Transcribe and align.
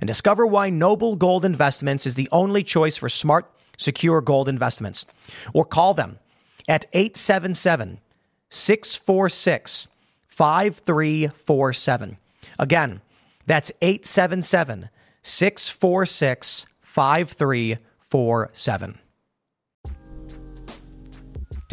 and 0.00 0.08
discover 0.08 0.46
why 0.46 0.70
Noble 0.70 1.16
Gold 1.16 1.44
Investments 1.44 2.06
is 2.06 2.14
the 2.14 2.28
only 2.32 2.62
choice 2.62 2.96
for 2.96 3.08
smart, 3.08 3.50
secure 3.76 4.20
gold 4.20 4.48
investments. 4.48 5.04
Or 5.52 5.64
call 5.64 5.94
them 5.94 6.20
at 6.68 6.86
877 6.92 7.98
646 8.48 9.88
5347. 10.28 12.16
Again, 12.58 13.00
that's 13.46 13.72
877 13.80 14.90
646 15.22 16.66
5347. 16.80 18.98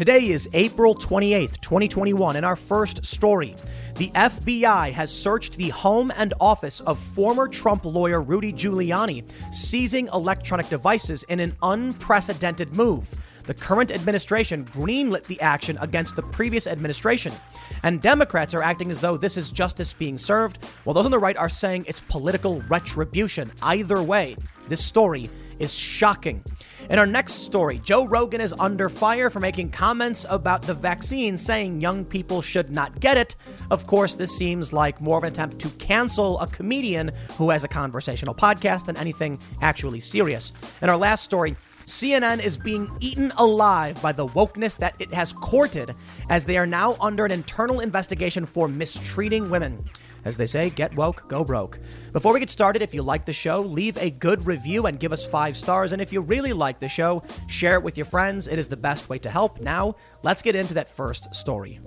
Today 0.00 0.30
is 0.30 0.48
April 0.54 0.94
28th, 0.94 1.60
2021, 1.60 2.36
and 2.36 2.46
our 2.46 2.56
first 2.56 3.04
story. 3.04 3.54
The 3.96 4.08
FBI 4.14 4.92
has 4.92 5.12
searched 5.12 5.58
the 5.58 5.68
home 5.68 6.10
and 6.16 6.32
office 6.40 6.80
of 6.80 6.98
former 6.98 7.46
Trump 7.46 7.84
lawyer 7.84 8.22
Rudy 8.22 8.50
Giuliani, 8.50 9.30
seizing 9.52 10.08
electronic 10.14 10.70
devices 10.70 11.22
in 11.24 11.38
an 11.38 11.54
unprecedented 11.62 12.74
move. 12.74 13.14
The 13.44 13.52
current 13.52 13.90
administration 13.90 14.64
greenlit 14.64 15.24
the 15.24 15.38
action 15.42 15.76
against 15.82 16.16
the 16.16 16.22
previous 16.22 16.66
administration. 16.66 17.34
And 17.82 18.00
Democrats 18.00 18.54
are 18.54 18.62
acting 18.62 18.90
as 18.90 19.02
though 19.02 19.18
this 19.18 19.36
is 19.36 19.52
justice 19.52 19.92
being 19.92 20.16
served, 20.16 20.64
while 20.84 20.94
those 20.94 21.04
on 21.04 21.10
the 21.10 21.18
right 21.18 21.36
are 21.36 21.50
saying 21.50 21.84
it's 21.86 22.00
political 22.00 22.62
retribution. 22.70 23.52
Either 23.60 24.02
way, 24.02 24.38
this 24.66 24.82
story 24.82 25.28
is 25.58 25.74
shocking. 25.74 26.42
In 26.90 26.98
our 26.98 27.06
next 27.06 27.34
story, 27.44 27.78
Joe 27.78 28.04
Rogan 28.04 28.40
is 28.40 28.52
under 28.58 28.88
fire 28.88 29.30
for 29.30 29.38
making 29.38 29.70
comments 29.70 30.26
about 30.28 30.62
the 30.62 30.74
vaccine, 30.74 31.38
saying 31.38 31.80
young 31.80 32.04
people 32.04 32.42
should 32.42 32.72
not 32.72 32.98
get 32.98 33.16
it. 33.16 33.36
Of 33.70 33.86
course, 33.86 34.16
this 34.16 34.36
seems 34.36 34.72
like 34.72 35.00
more 35.00 35.16
of 35.16 35.22
an 35.22 35.30
attempt 35.30 35.60
to 35.60 35.68
cancel 35.78 36.40
a 36.40 36.48
comedian 36.48 37.12
who 37.38 37.50
has 37.50 37.62
a 37.62 37.68
conversational 37.68 38.34
podcast 38.34 38.86
than 38.86 38.96
anything 38.96 39.38
actually 39.62 40.00
serious. 40.00 40.52
In 40.82 40.88
our 40.88 40.96
last 40.96 41.22
story, 41.22 41.56
CNN 41.86 42.42
is 42.42 42.58
being 42.58 42.90
eaten 42.98 43.32
alive 43.38 44.02
by 44.02 44.10
the 44.10 44.26
wokeness 44.26 44.76
that 44.78 44.96
it 44.98 45.14
has 45.14 45.32
courted 45.32 45.94
as 46.28 46.44
they 46.44 46.58
are 46.58 46.66
now 46.66 46.96
under 47.00 47.24
an 47.24 47.30
internal 47.30 47.78
investigation 47.78 48.44
for 48.44 48.66
mistreating 48.66 49.48
women. 49.48 49.84
As 50.24 50.36
they 50.36 50.46
say, 50.46 50.70
get 50.70 50.94
woke, 50.94 51.28
go 51.28 51.44
broke. 51.44 51.78
Before 52.12 52.32
we 52.32 52.40
get 52.40 52.50
started, 52.50 52.82
if 52.82 52.94
you 52.94 53.02
like 53.02 53.24
the 53.24 53.32
show, 53.32 53.60
leave 53.60 53.96
a 53.96 54.10
good 54.10 54.46
review 54.46 54.86
and 54.86 55.00
give 55.00 55.12
us 55.12 55.24
five 55.24 55.56
stars. 55.56 55.92
And 55.92 56.02
if 56.02 56.12
you 56.12 56.20
really 56.20 56.52
like 56.52 56.78
the 56.78 56.88
show, 56.88 57.22
share 57.48 57.74
it 57.74 57.82
with 57.82 57.96
your 57.96 58.04
friends. 58.04 58.48
It 58.48 58.58
is 58.58 58.68
the 58.68 58.76
best 58.76 59.08
way 59.08 59.18
to 59.20 59.30
help. 59.30 59.60
Now, 59.60 59.96
let's 60.22 60.42
get 60.42 60.54
into 60.54 60.74
that 60.74 60.88
first 60.88 61.34
story. 61.34 61.80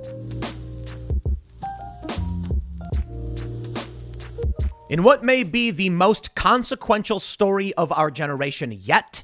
In 4.89 5.01
what 5.01 5.23
may 5.23 5.43
be 5.43 5.71
the 5.71 5.89
most 5.89 6.35
consequential 6.35 7.19
story 7.19 7.73
of 7.73 7.91
our 7.91 8.11
generation 8.11 8.71
yet, 8.71 9.23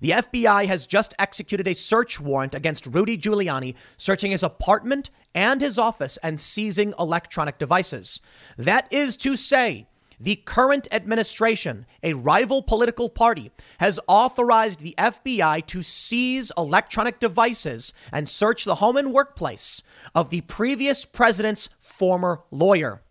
the 0.00 0.10
FBI 0.10 0.66
has 0.66 0.86
just 0.86 1.14
executed 1.18 1.66
a 1.66 1.74
search 1.74 2.20
warrant 2.20 2.54
against 2.54 2.86
Rudy 2.86 3.18
Giuliani, 3.18 3.74
searching 3.96 4.30
his 4.30 4.42
apartment 4.42 5.10
and 5.34 5.60
his 5.60 5.78
office 5.78 6.16
and 6.18 6.40
seizing 6.40 6.94
electronic 6.98 7.58
devices. 7.58 8.20
That 8.56 8.86
is 8.92 9.16
to 9.18 9.36
say, 9.36 9.86
the 10.20 10.36
current 10.36 10.88
administration, 10.90 11.86
a 12.02 12.14
rival 12.14 12.62
political 12.62 13.08
party, 13.08 13.52
has 13.78 14.00
authorized 14.08 14.80
the 14.80 14.94
FBI 14.98 15.64
to 15.66 15.82
seize 15.82 16.50
electronic 16.58 17.20
devices 17.20 17.92
and 18.12 18.28
search 18.28 18.64
the 18.64 18.76
home 18.76 18.96
and 18.96 19.12
workplace 19.12 19.82
of 20.14 20.30
the 20.30 20.40
previous 20.42 21.04
president's 21.04 21.68
former 21.78 22.42
lawyer. 22.50 23.02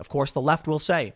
Of 0.00 0.08
course, 0.08 0.32
the 0.32 0.40
left 0.40 0.66
will 0.66 0.80
say, 0.80 1.14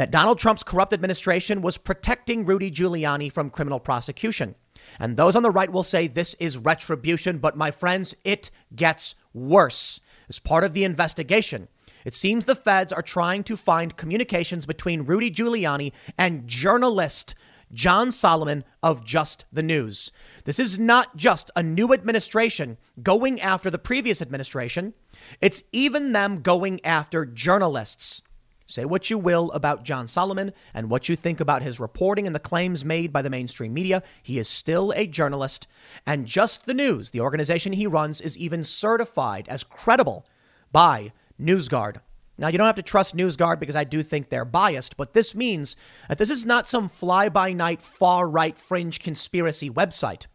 that 0.00 0.10
Donald 0.10 0.38
Trump's 0.38 0.62
corrupt 0.62 0.94
administration 0.94 1.60
was 1.60 1.76
protecting 1.76 2.46
Rudy 2.46 2.70
Giuliani 2.70 3.30
from 3.30 3.50
criminal 3.50 3.78
prosecution. 3.78 4.54
And 4.98 5.14
those 5.14 5.36
on 5.36 5.42
the 5.42 5.50
right 5.50 5.70
will 5.70 5.82
say 5.82 6.06
this 6.06 6.32
is 6.40 6.56
retribution, 6.56 7.36
but 7.36 7.54
my 7.54 7.70
friends, 7.70 8.14
it 8.24 8.50
gets 8.74 9.14
worse. 9.34 10.00
As 10.26 10.38
part 10.38 10.64
of 10.64 10.72
the 10.72 10.84
investigation, 10.84 11.68
it 12.06 12.14
seems 12.14 12.46
the 12.46 12.54
feds 12.54 12.94
are 12.94 13.02
trying 13.02 13.44
to 13.44 13.58
find 13.58 13.98
communications 13.98 14.64
between 14.64 15.02
Rudy 15.02 15.30
Giuliani 15.30 15.92
and 16.16 16.48
journalist 16.48 17.34
John 17.70 18.10
Solomon 18.10 18.64
of 18.82 19.04
Just 19.04 19.44
the 19.52 19.62
News. 19.62 20.12
This 20.44 20.58
is 20.58 20.78
not 20.78 21.14
just 21.14 21.50
a 21.54 21.62
new 21.62 21.92
administration 21.92 22.78
going 23.02 23.38
after 23.38 23.68
the 23.68 23.78
previous 23.78 24.22
administration, 24.22 24.94
it's 25.42 25.62
even 25.72 26.12
them 26.12 26.40
going 26.40 26.82
after 26.86 27.26
journalists. 27.26 28.22
Say 28.70 28.84
what 28.84 29.10
you 29.10 29.18
will 29.18 29.50
about 29.50 29.82
John 29.82 30.06
Solomon 30.06 30.52
and 30.72 30.88
what 30.88 31.08
you 31.08 31.16
think 31.16 31.40
about 31.40 31.62
his 31.62 31.80
reporting 31.80 32.26
and 32.26 32.34
the 32.34 32.38
claims 32.40 32.84
made 32.84 33.12
by 33.12 33.20
the 33.20 33.28
mainstream 33.28 33.74
media. 33.74 34.02
He 34.22 34.38
is 34.38 34.48
still 34.48 34.92
a 34.94 35.08
journalist. 35.08 35.66
And 36.06 36.24
Just 36.24 36.66
the 36.66 36.74
News, 36.74 37.10
the 37.10 37.20
organization 37.20 37.72
he 37.72 37.88
runs, 37.88 38.20
is 38.20 38.38
even 38.38 38.62
certified 38.62 39.48
as 39.48 39.64
credible 39.64 40.24
by 40.70 41.12
NewsGuard. 41.40 41.96
Now, 42.38 42.46
you 42.46 42.58
don't 42.58 42.66
have 42.66 42.76
to 42.76 42.82
trust 42.82 43.16
NewsGuard 43.16 43.58
because 43.58 43.76
I 43.76 43.84
do 43.84 44.02
think 44.04 44.28
they're 44.28 44.44
biased, 44.44 44.96
but 44.96 45.14
this 45.14 45.34
means 45.34 45.76
that 46.08 46.18
this 46.18 46.30
is 46.30 46.46
not 46.46 46.68
some 46.68 46.88
fly 46.88 47.28
by 47.28 47.52
night 47.52 47.82
far 47.82 48.28
right 48.28 48.56
fringe 48.56 49.00
conspiracy 49.00 49.68
website. 49.68 50.26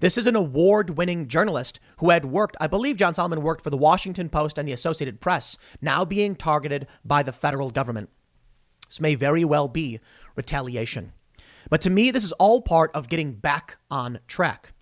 This 0.00 0.18
is 0.18 0.26
an 0.26 0.36
award 0.36 0.96
winning 0.96 1.28
journalist 1.28 1.80
who 1.98 2.10
had 2.10 2.24
worked, 2.24 2.56
I 2.60 2.66
believe 2.66 2.96
John 2.96 3.14
Solomon 3.14 3.42
worked 3.42 3.62
for 3.62 3.70
the 3.70 3.76
Washington 3.76 4.28
Post 4.28 4.58
and 4.58 4.66
the 4.66 4.72
Associated 4.72 5.20
Press, 5.20 5.56
now 5.80 6.04
being 6.04 6.36
targeted 6.36 6.86
by 7.04 7.22
the 7.22 7.32
federal 7.32 7.70
government. 7.70 8.10
This 8.86 9.00
may 9.00 9.14
very 9.14 9.44
well 9.44 9.68
be 9.68 10.00
retaliation. 10.36 11.12
But 11.70 11.80
to 11.82 11.90
me, 11.90 12.10
this 12.10 12.24
is 12.24 12.32
all 12.32 12.60
part 12.60 12.90
of 12.94 13.08
getting 13.08 13.32
back 13.32 13.78
on 13.90 14.20
track. 14.28 14.72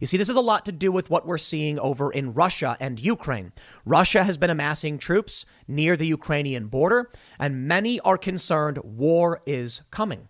You 0.00 0.06
see, 0.06 0.16
this 0.16 0.28
has 0.28 0.36
a 0.36 0.40
lot 0.40 0.64
to 0.66 0.72
do 0.72 0.92
with 0.92 1.10
what 1.10 1.26
we're 1.26 1.38
seeing 1.38 1.78
over 1.78 2.10
in 2.10 2.34
Russia 2.34 2.76
and 2.78 3.00
Ukraine. 3.00 3.52
Russia 3.84 4.22
has 4.22 4.36
been 4.36 4.50
amassing 4.50 4.98
troops 4.98 5.44
near 5.66 5.96
the 5.96 6.06
Ukrainian 6.06 6.66
border, 6.68 7.10
and 7.38 7.66
many 7.66 7.98
are 8.00 8.18
concerned 8.18 8.78
war 8.84 9.42
is 9.46 9.82
coming. 9.90 10.28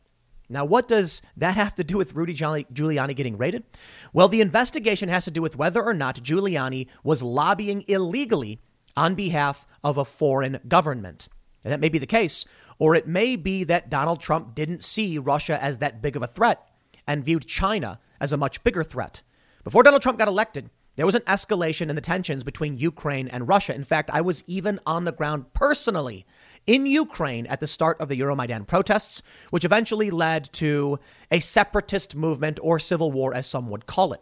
Now, 0.48 0.64
what 0.64 0.88
does 0.88 1.20
that 1.36 1.56
have 1.56 1.74
to 1.74 1.84
do 1.84 1.98
with 1.98 2.14
Rudy 2.14 2.34
Giuliani 2.34 3.14
getting 3.14 3.36
raided? 3.36 3.64
Well, 4.12 4.28
the 4.28 4.40
investigation 4.40 5.08
has 5.10 5.24
to 5.24 5.30
do 5.30 5.42
with 5.42 5.56
whether 5.56 5.82
or 5.82 5.92
not 5.92 6.22
Giuliani 6.22 6.86
was 7.04 7.22
lobbying 7.22 7.84
illegally 7.86 8.58
on 8.96 9.14
behalf 9.14 9.66
of 9.84 9.98
a 9.98 10.04
foreign 10.04 10.58
government. 10.66 11.28
And 11.64 11.72
that 11.72 11.80
may 11.80 11.90
be 11.90 11.98
the 11.98 12.06
case, 12.06 12.46
or 12.78 12.94
it 12.94 13.06
may 13.06 13.36
be 13.36 13.62
that 13.64 13.90
Donald 13.90 14.20
Trump 14.20 14.54
didn't 14.54 14.82
see 14.82 15.18
Russia 15.18 15.62
as 15.62 15.78
that 15.78 16.00
big 16.00 16.16
of 16.16 16.22
a 16.22 16.26
threat 16.26 16.66
and 17.06 17.24
viewed 17.24 17.46
China 17.46 18.00
as 18.20 18.32
a 18.32 18.38
much 18.38 18.64
bigger 18.64 18.82
threat. 18.82 19.22
Before 19.64 19.82
Donald 19.82 20.02
Trump 20.02 20.18
got 20.18 20.28
elected, 20.28 20.70
there 20.96 21.06
was 21.06 21.14
an 21.14 21.22
escalation 21.22 21.90
in 21.90 21.94
the 21.94 22.00
tensions 22.00 22.42
between 22.42 22.78
Ukraine 22.78 23.28
and 23.28 23.46
Russia. 23.46 23.74
In 23.74 23.84
fact, 23.84 24.10
I 24.12 24.20
was 24.20 24.42
even 24.46 24.80
on 24.86 25.04
the 25.04 25.12
ground 25.12 25.52
personally 25.52 26.26
in 26.68 26.84
Ukraine 26.84 27.46
at 27.46 27.60
the 27.60 27.66
start 27.66 27.98
of 27.98 28.08
the 28.08 28.20
Euromaidan 28.20 28.66
protests, 28.66 29.22
which 29.50 29.64
eventually 29.64 30.10
led 30.10 30.52
to 30.52 31.00
a 31.30 31.40
separatist 31.40 32.14
movement 32.14 32.60
or 32.62 32.78
civil 32.78 33.10
war, 33.10 33.34
as 33.34 33.46
some 33.46 33.70
would 33.70 33.86
call 33.86 34.12
it. 34.12 34.20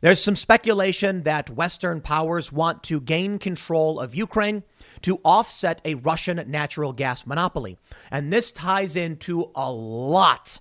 There's 0.00 0.22
some 0.22 0.34
speculation 0.34 1.22
that 1.22 1.50
Western 1.50 2.00
powers 2.00 2.50
want 2.50 2.82
to 2.84 3.00
gain 3.00 3.38
control 3.38 4.00
of 4.00 4.14
Ukraine 4.14 4.64
to 5.02 5.20
offset 5.24 5.80
a 5.84 5.94
Russian 5.94 6.42
natural 6.50 6.92
gas 6.92 7.24
monopoly. 7.24 7.78
And 8.10 8.32
this 8.32 8.50
ties 8.50 8.96
into 8.96 9.50
a 9.54 9.70
lot. 9.70 10.58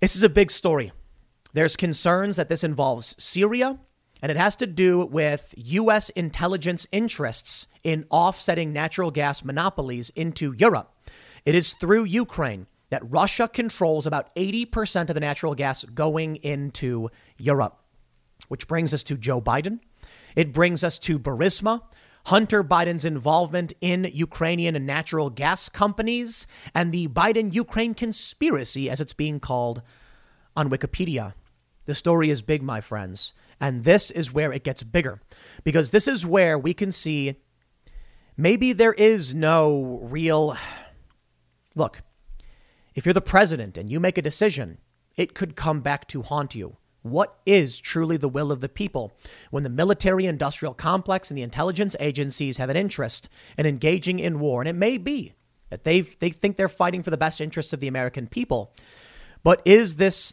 This 0.00 0.16
is 0.16 0.22
a 0.22 0.28
big 0.28 0.50
story. 0.50 0.92
There's 1.54 1.76
concerns 1.76 2.36
that 2.36 2.48
this 2.48 2.62
involves 2.62 3.14
Syria. 3.22 3.78
And 4.20 4.30
it 4.30 4.36
has 4.36 4.56
to 4.56 4.66
do 4.66 5.06
with 5.06 5.54
U.S. 5.56 6.10
intelligence 6.10 6.86
interests 6.92 7.66
in 7.84 8.06
offsetting 8.10 8.72
natural 8.72 9.10
gas 9.10 9.44
monopolies 9.44 10.10
into 10.10 10.52
Europe. 10.52 10.92
It 11.44 11.54
is 11.54 11.72
through 11.74 12.04
Ukraine 12.04 12.66
that 12.90 13.08
Russia 13.08 13.48
controls 13.48 14.06
about 14.06 14.34
80% 14.34 15.08
of 15.08 15.14
the 15.14 15.20
natural 15.20 15.54
gas 15.54 15.84
going 15.84 16.36
into 16.36 17.10
Europe. 17.36 17.78
Which 18.48 18.66
brings 18.66 18.94
us 18.94 19.02
to 19.04 19.16
Joe 19.16 19.40
Biden. 19.40 19.80
It 20.34 20.52
brings 20.52 20.82
us 20.82 20.98
to 21.00 21.18
Burisma, 21.18 21.82
Hunter 22.26 22.62
Biden's 22.62 23.04
involvement 23.04 23.72
in 23.80 24.10
Ukrainian 24.12 24.86
natural 24.86 25.30
gas 25.30 25.68
companies, 25.68 26.46
and 26.74 26.92
the 26.92 27.08
Biden 27.08 27.52
Ukraine 27.52 27.94
conspiracy, 27.94 28.88
as 28.88 29.00
it's 29.00 29.12
being 29.12 29.40
called 29.40 29.82
on 30.56 30.70
Wikipedia. 30.70 31.34
The 31.86 31.94
story 31.94 32.30
is 32.30 32.42
big, 32.42 32.62
my 32.62 32.80
friends. 32.80 33.32
And 33.60 33.84
this 33.84 34.10
is 34.10 34.32
where 34.32 34.52
it 34.52 34.64
gets 34.64 34.82
bigger 34.82 35.20
because 35.64 35.90
this 35.90 36.06
is 36.06 36.24
where 36.24 36.58
we 36.58 36.74
can 36.74 36.92
see 36.92 37.36
maybe 38.36 38.72
there 38.72 38.92
is 38.92 39.34
no 39.34 40.00
real. 40.02 40.56
Look, 41.74 42.02
if 42.94 43.04
you're 43.04 43.12
the 43.12 43.20
president 43.20 43.76
and 43.76 43.90
you 43.90 44.00
make 44.00 44.18
a 44.18 44.22
decision, 44.22 44.78
it 45.16 45.34
could 45.34 45.56
come 45.56 45.80
back 45.80 46.06
to 46.08 46.22
haunt 46.22 46.54
you. 46.54 46.76
What 47.02 47.38
is 47.46 47.80
truly 47.80 48.16
the 48.16 48.28
will 48.28 48.52
of 48.52 48.60
the 48.60 48.68
people 48.68 49.12
when 49.50 49.62
the 49.62 49.70
military 49.70 50.26
industrial 50.26 50.74
complex 50.74 51.30
and 51.30 51.38
the 51.38 51.42
intelligence 51.42 51.94
agencies 52.00 52.56
have 52.56 52.70
an 52.70 52.76
interest 52.76 53.28
in 53.56 53.66
engaging 53.66 54.18
in 54.18 54.40
war? 54.40 54.60
And 54.60 54.68
it 54.68 54.74
may 54.74 54.98
be 54.98 55.34
that 55.70 55.84
they 55.84 56.00
they 56.00 56.30
think 56.30 56.56
they're 56.56 56.68
fighting 56.68 57.02
for 57.02 57.10
the 57.10 57.16
best 57.16 57.40
interests 57.40 57.72
of 57.72 57.80
the 57.80 57.88
American 57.88 58.26
people. 58.26 58.72
But 59.42 59.62
is 59.64 59.96
this 59.96 60.32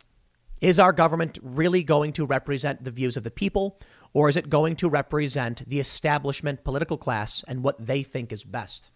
is 0.61 0.79
our 0.79 0.93
government 0.93 1.39
really 1.41 1.83
going 1.83 2.13
to 2.13 2.25
represent 2.25 2.83
the 2.83 2.91
views 2.91 3.17
of 3.17 3.23
the 3.23 3.31
people 3.31 3.79
or 4.13 4.29
is 4.29 4.37
it 4.37 4.49
going 4.49 4.75
to 4.77 4.89
represent 4.89 5.67
the 5.67 5.79
establishment 5.79 6.63
political 6.63 6.97
class 6.97 7.43
and 7.47 7.63
what 7.63 7.85
they 7.85 8.01
think 8.01 8.31
is 8.31 8.43
best? 8.43 8.91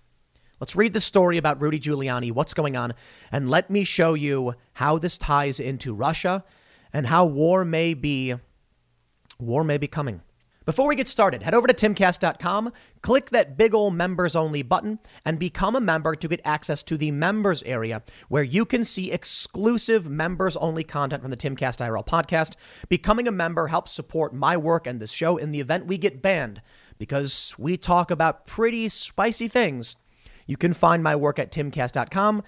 Let's 0.59 0.75
read 0.75 0.93
the 0.93 1.01
story 1.01 1.37
about 1.37 1.61
Rudy 1.61 1.79
Giuliani, 1.79 2.31
what's 2.31 2.53
going 2.53 2.75
on, 2.75 2.93
and 3.31 3.49
let 3.49 3.69
me 3.69 3.83
show 3.83 4.13
you 4.13 4.55
how 4.73 4.97
this 4.97 5.17
ties 5.17 5.59
into 5.59 5.93
Russia 5.93 6.43
and 6.91 7.07
how 7.07 7.25
war 7.25 7.63
may 7.63 7.93
be 7.93 8.35
war 9.37 9.63
may 9.63 9.77
be 9.77 9.87
coming. 9.87 10.21
Before 10.69 10.87
we 10.87 10.95
get 10.95 11.07
started, 11.07 11.41
head 11.41 11.55
over 11.55 11.65
to 11.65 11.73
timcast.com, 11.73 12.73
click 13.01 13.31
that 13.31 13.57
big 13.57 13.73
old 13.73 13.95
members 13.95 14.35
only 14.35 14.61
button, 14.61 14.99
and 15.25 15.39
become 15.39 15.75
a 15.75 15.81
member 15.81 16.13
to 16.13 16.27
get 16.27 16.41
access 16.45 16.83
to 16.83 16.95
the 16.95 17.09
members 17.09 17.63
area 17.63 18.03
where 18.27 18.43
you 18.43 18.65
can 18.65 18.83
see 18.83 19.11
exclusive 19.11 20.11
members 20.11 20.55
only 20.57 20.83
content 20.83 21.23
from 21.23 21.31
the 21.31 21.37
Timcast 21.37 21.83
IRL 21.83 22.05
podcast. 22.05 22.53
Becoming 22.87 23.27
a 23.27 23.31
member 23.31 23.65
helps 23.65 23.91
support 23.91 24.31
my 24.31 24.55
work 24.55 24.85
and 24.85 24.99
this 25.01 25.11
show 25.11 25.37
in 25.37 25.49
the 25.49 25.59
event 25.59 25.87
we 25.87 25.97
get 25.97 26.21
banned 26.21 26.61
because 26.99 27.55
we 27.57 27.75
talk 27.75 28.11
about 28.11 28.45
pretty 28.45 28.89
spicy 28.89 29.47
things. 29.47 29.95
You 30.45 30.55
can 30.55 30.75
find 30.75 31.01
my 31.01 31.15
work 31.15 31.39
at 31.39 31.51
timcast.com 31.51 32.43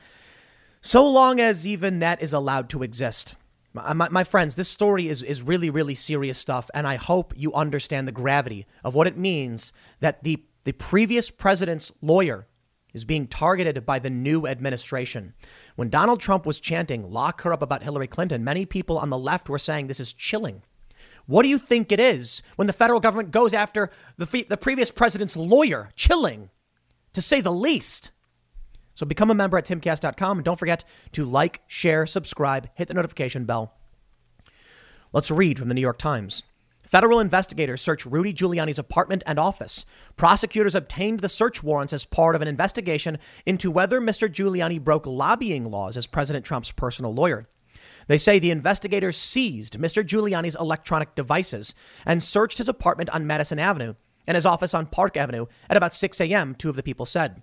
so 0.80 1.10
long 1.10 1.40
as 1.40 1.66
even 1.66 1.98
that 1.98 2.22
is 2.22 2.34
allowed 2.34 2.70
to 2.70 2.84
exist. 2.84 3.36
My, 3.74 4.10
my, 4.10 4.24
friends, 4.26 4.56
this 4.56 4.68
story 4.68 5.08
is, 5.08 5.24
is 5.24 5.42
really, 5.42 5.70
really 5.70 5.96
serious 5.96 6.38
stuff, 6.38 6.70
and 6.74 6.86
I 6.86 6.98
hope 6.98 7.34
you 7.38 7.54
understand 7.54 8.06
the 8.06 8.12
gravity 8.12 8.66
of 8.84 8.96
what 8.96 9.08
it 9.08 9.18
means 9.18 9.72
that 10.02 10.24
the, 10.24 10.44
the 10.64 10.74
previous 10.74 11.32
president's 11.32 11.92
lawyer 12.02 12.48
is 12.94 13.06
being 13.06 13.28
targeted 13.28 13.86
by 13.86 14.00
the 14.00 14.10
new 14.10 14.46
administration. 14.46 15.34
When 15.78 15.90
Donald 15.90 16.20
Trump 16.20 16.46
was 16.46 16.60
chanting, 16.60 17.10
lock 17.10 17.42
her 17.44 17.54
up 17.54 17.62
about 17.62 17.84
Hillary 17.84 18.08
Clinton, 18.08 18.44
many 18.44 18.66
people 18.66 18.98
on 18.98 19.10
the 19.10 19.18
left 19.18 19.48
were 19.48 19.58
saying 19.58 19.88
this 19.88 20.02
is 20.02 20.12
chilling. 20.12 20.64
What 21.26 21.44
do 21.44 21.50
you 21.50 21.58
think 21.58 21.92
it 21.92 22.00
is 22.00 22.42
when 22.58 22.68
the 22.68 22.74
federal 22.74 23.00
government 23.00 23.32
goes 23.32 23.54
after 23.54 23.90
the, 24.18 24.46
the 24.50 24.58
previous 24.58 24.92
president's 24.92 25.38
lawyer? 25.38 25.92
Chilling, 25.96 26.50
to 27.14 27.22
say 27.22 27.40
the 27.40 27.54
least. 27.54 28.12
So 29.02 29.08
become 29.08 29.32
a 29.32 29.34
member 29.34 29.58
at 29.58 29.66
timcast.com 29.66 30.38
and 30.38 30.46
don't 30.46 30.60
forget 30.60 30.84
to 31.14 31.26
like, 31.26 31.62
share, 31.66 32.06
subscribe, 32.06 32.70
hit 32.76 32.88
the 32.88 32.94
notification 32.94 33.46
bell. 33.46 33.74
Let's 35.12 35.32
read 35.32 35.58
from 35.58 35.70
the 35.70 35.74
New 35.74 35.82
York 35.82 35.98
Times. 35.98 36.44
Federal 36.84 37.20
investigators 37.20 37.82
search 37.82 38.06
Rudy 38.06 38.32
Giuliani's 38.32 38.78
apartment 38.78 39.24
and 39.26 39.40
office. 39.40 39.88
Prosecutors 40.18 40.76
obtained 40.76 41.22
the 41.22 41.30
search 41.30 41.64
warrants 41.64 41.94
as 41.94 42.06
part 42.06 42.36
of 42.36 42.44
an 42.44 42.48
investigation 42.48 43.18
into 43.44 43.72
whether 43.72 44.00
Mr. 44.00 44.32
Giuliani 44.32 44.80
broke 44.80 45.08
lobbying 45.08 45.72
laws 45.72 45.98
as 45.98 46.06
President 46.06 46.46
Trump's 46.46 46.72
personal 46.72 47.12
lawyer. 47.12 47.48
They 48.06 48.20
say 48.20 48.38
the 48.38 48.52
investigators 48.52 49.18
seized 49.18 49.80
Mr. 49.80 50.06
Giuliani's 50.06 50.58
electronic 50.58 51.16
devices 51.16 51.74
and 52.06 52.22
searched 52.22 52.60
his 52.60 52.70
apartment 52.70 53.10
on 53.10 53.26
Madison 53.26 53.58
Avenue 53.58 53.96
and 54.28 54.36
his 54.36 54.46
office 54.46 54.76
on 54.76 54.86
Park 54.86 55.18
Avenue 55.18 55.48
at 55.72 55.78
about 55.78 55.96
6 55.96 56.22
a.m., 56.22 56.54
two 56.54 56.70
of 56.70 56.76
the 56.76 56.84
people 56.84 57.08
said. 57.08 57.42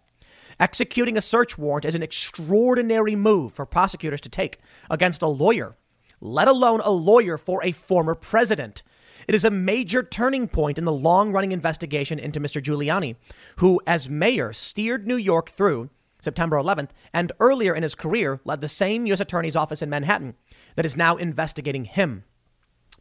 Executing 0.61 1.17
a 1.17 1.23
search 1.23 1.57
warrant 1.57 1.85
is 1.85 1.95
an 1.95 2.03
extraordinary 2.03 3.15
move 3.15 3.53
for 3.53 3.65
prosecutors 3.65 4.21
to 4.23 4.29
take 4.29 4.59
against 4.91 5.23
a 5.23 5.29
lawyer, 5.29 5.77
let 6.21 6.49
alone 6.49 6.81
a 6.81 6.91
lawyer 6.91 7.39
for 7.39 7.63
a 7.63 7.71
former 7.71 8.17
president. 8.17 8.83
It 9.29 9.37
is 9.37 9.45
a 9.45 9.51
major 9.51 10.03
turning 10.03 10.49
point 10.49 10.79
in 10.79 10.85
the 10.85 10.93
long 10.93 11.31
running 11.31 11.53
investigation 11.53 12.19
into 12.19 12.41
Mr. 12.41 12.61
Giuliani, 12.61 13.17
who, 13.57 13.81
as 13.87 14.09
mayor, 14.09 14.53
steered 14.53 15.07
New 15.07 15.17
York 15.17 15.51
through 15.51 15.91
September 16.21 16.57
11th 16.57 16.91
and 17.13 17.31
earlier 17.39 17.75
in 17.75 17.85
his 17.85 17.95
career 17.95 18.41
led 18.45 18.61
the 18.61 18.69
same 18.69 19.07
U.S. 19.07 19.21
Attorney's 19.21 19.55
Office 19.55 19.83
in 19.83 19.91
Manhattan 19.91 20.35
that 20.75 20.87
is 20.87 20.97
now 20.97 21.17
investigating 21.17 21.85
him. 21.85 22.25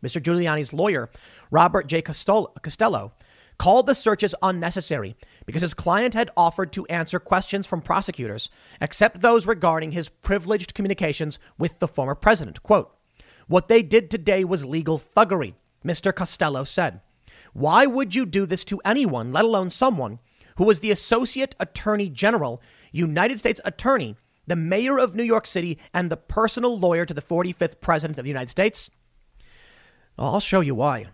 Mr. 0.03 0.21
Giuliani's 0.21 0.73
lawyer, 0.73 1.09
Robert 1.49 1.87
J. 1.87 2.03
Costello, 2.03 3.13
called 3.57 3.87
the 3.87 3.95
searches 3.95 4.35
unnecessary 4.43 5.17
because 5.47 5.61
his 5.63 5.73
client 5.73 6.13
had 6.13 6.29
offered 6.37 6.71
to 6.73 6.85
answer 6.87 7.19
questions 7.19 7.65
from 7.65 7.81
prosecutors, 7.81 8.51
except 8.79 9.21
those 9.21 9.47
regarding 9.47 9.93
his 9.93 10.09
privileged 10.09 10.75
communications 10.75 11.39
with 11.57 11.79
the 11.79 11.87
former 11.87 12.13
president. 12.13 12.61
Quote, 12.61 12.93
What 13.47 13.69
they 13.69 13.81
did 13.81 14.11
today 14.11 14.43
was 14.43 14.65
legal 14.65 14.99
thuggery, 14.99 15.55
Mr. 15.83 16.13
Costello 16.13 16.65
said. 16.65 16.99
Why 17.53 17.85
would 17.85 18.13
you 18.13 18.25
do 18.25 18.45
this 18.45 18.65
to 18.65 18.81
anyone, 18.83 19.31
let 19.31 19.45
alone 19.45 19.69
someone 19.69 20.19
who 20.57 20.65
was 20.65 20.81
the 20.81 20.91
Associate 20.91 21.55
Attorney 21.59 22.09
General, 22.09 22.61
United 22.91 23.39
States 23.39 23.61
Attorney, 23.63 24.17
the 24.45 24.55
Mayor 24.55 24.99
of 24.99 25.15
New 25.15 25.23
York 25.23 25.47
City, 25.47 25.77
and 25.93 26.11
the 26.11 26.17
personal 26.17 26.77
lawyer 26.77 27.05
to 27.05 27.13
the 27.13 27.21
45th 27.21 27.79
President 27.79 28.19
of 28.19 28.25
the 28.25 28.29
United 28.29 28.49
States? 28.49 28.91
I'll 30.19 30.41
show 30.41 30.59
you 30.59 30.75
why. 30.75 31.05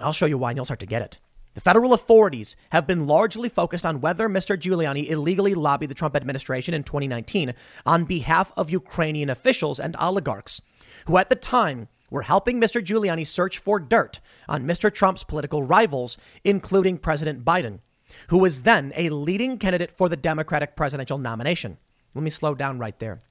I'll 0.00 0.12
show 0.12 0.26
you 0.26 0.38
why, 0.38 0.50
and 0.50 0.56
you'll 0.56 0.64
start 0.64 0.80
to 0.80 0.86
get 0.86 1.02
it. 1.02 1.18
The 1.54 1.60
federal 1.60 1.92
authorities 1.92 2.54
have 2.70 2.86
been 2.86 3.08
largely 3.08 3.48
focused 3.48 3.84
on 3.84 4.00
whether 4.00 4.28
Mr. 4.28 4.56
Giuliani 4.56 5.10
illegally 5.10 5.54
lobbied 5.54 5.90
the 5.90 5.96
Trump 5.96 6.14
administration 6.14 6.74
in 6.74 6.84
2019 6.84 7.54
on 7.84 8.04
behalf 8.04 8.52
of 8.56 8.70
Ukrainian 8.70 9.28
officials 9.28 9.80
and 9.80 9.96
oligarchs, 9.96 10.62
who 11.06 11.18
at 11.18 11.28
the 11.28 11.34
time 11.34 11.88
were 12.08 12.22
helping 12.22 12.60
Mr. 12.60 12.80
Giuliani 12.80 13.26
search 13.26 13.58
for 13.58 13.80
dirt 13.80 14.20
on 14.48 14.64
Mr. 14.64 14.94
Trump's 14.94 15.24
political 15.24 15.64
rivals, 15.64 16.16
including 16.44 16.98
President 16.98 17.44
Biden, 17.44 17.80
who 18.28 18.38
was 18.38 18.62
then 18.62 18.92
a 18.94 19.08
leading 19.08 19.58
candidate 19.58 19.90
for 19.96 20.08
the 20.08 20.16
Democratic 20.16 20.76
presidential 20.76 21.18
nomination. 21.18 21.78
Let 22.14 22.22
me 22.22 22.30
slow 22.30 22.54
down 22.54 22.78
right 22.78 22.98
there. 23.00 23.22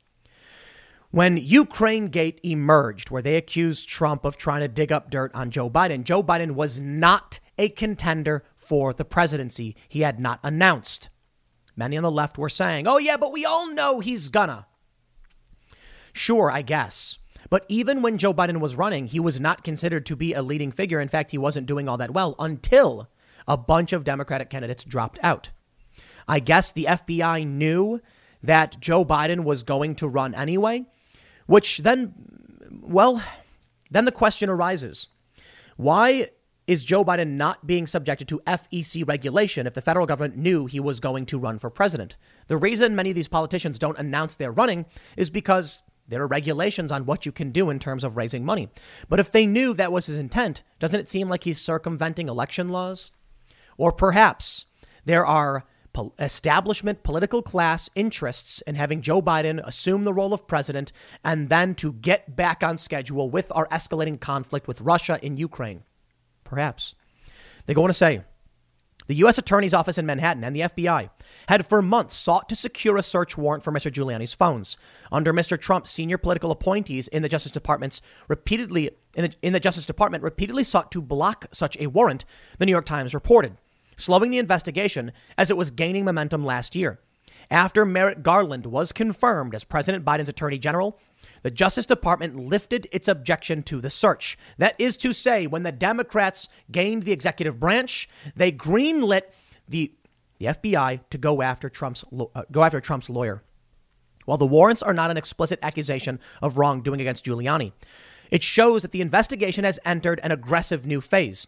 When 1.12 1.38
Ukraine 1.38 2.10
Gate 2.10 2.40
emerged, 2.44 3.10
where 3.10 3.24
they 3.24 3.36
accused 3.36 3.90
Trump 3.90 4.26
of 4.26 4.38
trying 4.38 4.62
to 4.62 4.68
dig 4.68 4.92
up 4.92 5.10
dirt 5.10 5.34
on 5.34 5.50
Joe 5.50 5.68
Biden, 5.68 6.04
Joe 6.04 6.22
Biden 6.22 6.52
was 6.52 6.80
not 6.80 7.40
a 7.58 7.70
contender 7.70 8.44
for 8.56 8.94
the 8.94 9.06
presidency. 9.06 9.76
He 9.88 10.02
had 10.02 10.20
not 10.20 10.40
announced. 10.44 11.10
Many 11.76 11.98
on 11.98 12.04
the 12.04 12.12
left 12.12 12.38
were 12.38 12.48
saying, 12.48 12.88
oh, 12.88 13.00
yeah, 13.00 13.18
but 13.18 13.32
we 13.32 13.44
all 13.44 13.74
know 13.74 14.00
he's 14.02 14.30
gonna. 14.30 14.68
Sure, 16.14 16.52
I 16.52 16.62
guess. 16.62 17.18
But 17.50 17.66
even 17.70 18.04
when 18.04 18.20
Joe 18.20 18.34
Biden 18.34 18.60
was 18.60 18.76
running, 18.76 19.08
he 19.08 19.20
was 19.20 19.40
not 19.40 19.64
considered 19.64 20.06
to 20.06 20.16
be 20.16 20.34
a 20.34 20.44
leading 20.44 20.72
figure. 20.72 21.00
In 21.00 21.08
fact, 21.08 21.32
he 21.32 21.40
wasn't 21.40 21.66
doing 21.66 21.90
all 21.90 21.98
that 21.98 22.14
well 22.14 22.36
until 22.38 23.10
a 23.48 23.58
bunch 23.58 23.94
of 23.94 24.04
Democratic 24.04 24.52
candidates 24.52 24.84
dropped 24.84 25.18
out. 25.24 25.50
I 26.28 26.40
guess 26.40 26.72
the 26.72 26.86
FBI 26.88 27.48
knew 27.48 28.00
that 28.44 28.80
Joe 28.80 29.04
Biden 29.04 29.44
was 29.44 29.64
going 29.64 29.96
to 29.96 30.08
run 30.08 30.36
anyway 30.36 30.86
which 31.50 31.80
then, 31.80 32.14
well, 32.80 33.24
then 33.90 34.06
the 34.06 34.12
question 34.12 34.50
arises 34.50 35.08
why 35.78 36.28
is 36.68 36.86
Joe 36.86 37.04
Biden 37.04 37.30
not 37.30 37.66
being 37.66 37.88
subjected 37.88 38.28
to 38.28 38.42
FEC 38.46 39.08
regulation 39.08 39.66
if 39.66 39.74
the 39.74 39.82
federal 39.82 40.06
government 40.06 40.38
knew 40.38 40.68
he 40.68 40.80
was 40.80 41.00
going 41.00 41.26
to 41.26 41.40
run 41.40 41.58
for 41.58 41.72
president? 41.72 42.18
The 42.48 42.58
reason 42.58 42.96
many 42.96 43.10
of 43.10 43.16
these 43.16 43.28
politicians 43.28 43.80
don't 43.80 43.98
announce 43.98 44.36
they're 44.36 44.52
running 44.52 44.86
is 45.18 45.32
because 45.32 45.82
there 46.08 46.22
are 46.22 46.28
regulations 46.28 46.92
on 46.92 47.06
what 47.06 47.26
you 47.26 47.32
can 47.32 47.50
do 47.50 47.72
in 47.72 47.80
terms 47.80 48.04
of 48.04 48.16
raising 48.16 48.46
money. 48.46 48.70
But 49.08 49.20
if 49.20 49.32
they 49.32 49.48
knew 49.48 49.74
that 49.74 49.92
was 49.92 50.06
his 50.06 50.20
intent, 50.20 50.62
doesn't 50.80 51.00
it 51.00 51.10
seem 51.10 51.30
like 51.30 51.46
he's 51.46 51.60
circumventing 51.60 52.30
election 52.30 52.70
laws? 52.70 53.12
Or 53.76 53.92
perhaps 53.92 54.68
there 55.06 55.26
are 55.26 55.66
establishment 56.20 57.04
political 57.04 57.42
class 57.42 57.90
interests 57.96 58.62
in 58.62 58.76
having 58.76 59.02
Joe 59.02 59.22
Biden 59.22 59.62
assume 59.66 60.04
the 60.04 60.14
role 60.14 60.34
of 60.34 60.48
president 60.48 60.92
and 61.24 61.50
then 61.50 61.76
to 61.76 61.94
get 61.94 62.36
back 62.36 62.64
on 62.64 62.78
schedule 62.78 63.30
with 63.30 63.52
our 63.54 63.68
escalating 63.68 64.20
conflict 64.20 64.68
with 64.68 64.82
Russia 64.82 65.20
in 65.22 65.38
Ukraine. 65.38 65.84
Perhaps. 66.44 66.96
They 67.66 67.74
go 67.74 67.84
on 67.84 67.90
to 67.90 67.94
say 67.94 68.24
the 69.10 69.16
U.S. 69.16 69.40
Attorney's 69.40 69.74
Office 69.74 69.98
in 69.98 70.06
Manhattan 70.06 70.44
and 70.44 70.56
the 70.56 70.62
FBI 70.62 71.10
had 71.48 71.66
for 71.66 71.82
months 71.82 72.14
sought 72.16 72.48
to 72.50 72.56
secure 72.56 72.96
a 72.96 73.02
search 73.02 73.38
warrant 73.38 73.64
for 73.64 73.72
Mr. 73.72 73.92
Giuliani's 73.92 74.36
phones. 74.36 74.78
Under 75.12 75.34
Mr. 75.34 75.60
Trump's 75.60 75.90
senior 75.90 76.20
political 76.20 76.52
appointees 76.52 77.08
in 77.08 77.24
the 77.24 77.30
Justice 77.30 77.52
Department's 77.52 78.04
repeatedly 78.28 78.92
in 79.16 79.24
the, 79.24 79.34
in 79.42 79.54
the 79.54 79.60
Justice 79.60 79.88
Department 79.88 80.24
repeatedly 80.24 80.64
sought 80.64 80.92
to 80.92 81.02
block 81.02 81.48
such 81.52 81.76
a 81.80 81.88
warrant, 81.88 82.24
the 82.60 82.68
New 82.68 82.72
York 82.72 82.86
Times 82.86 83.16
reported, 83.16 83.58
slowing 84.00 84.32
the 84.32 84.38
investigation 84.38 85.12
as 85.38 85.50
it 85.50 85.58
was 85.58 85.72
gaining 85.72 86.06
momentum 86.06 86.46
last 86.46 86.76
year. 86.76 87.00
After 87.52 87.86
Merrick 87.86 88.22
Garland 88.22 88.66
was 88.68 88.92
confirmed 88.92 89.56
as 89.56 89.64
President 89.64 90.06
Biden's 90.06 90.30
Attorney 90.30 90.60
General, 90.60 91.00
the 91.42 91.52
Justice 91.52 91.86
Department 91.86 92.36
lifted 92.36 92.88
its 92.92 93.08
objection 93.08 93.64
to 93.64 93.82
the 93.82 93.90
search. 93.90 94.38
That 94.58 94.76
is 94.80 94.98
to 94.98 95.14
say, 95.14 95.48
when 95.48 95.64
the 95.64 95.72
Democrats 95.72 96.48
gained 96.72 97.04
the 97.04 97.12
executive 97.12 97.60
branch, 97.60 98.08
they 98.36 98.52
greenlit 98.52 99.24
the, 99.68 99.92
the 100.38 100.48
FBI 100.48 101.02
to 101.10 101.18
go 101.18 101.42
after 101.42 101.70
Trump's 101.70 102.04
uh, 102.14 102.44
go 102.52 102.64
after 102.64 102.80
Trump's 102.80 103.10
lawyer. 103.10 103.44
While 104.26 104.38
the 104.38 104.46
warrants 104.46 104.84
are 104.84 104.94
not 104.94 105.10
an 105.10 105.18
explicit 105.18 105.60
accusation 105.64 106.20
of 106.42 106.58
wrongdoing 106.58 107.02
against 107.02 107.26
Giuliani, 107.26 107.72
it 108.30 108.44
shows 108.44 108.84
that 108.84 108.92
the 108.92 109.02
investigation 109.02 109.64
has 109.64 109.80
entered 109.84 110.20
an 110.22 110.32
aggressive 110.32 110.86
new 110.86 111.02
phase. 111.02 111.48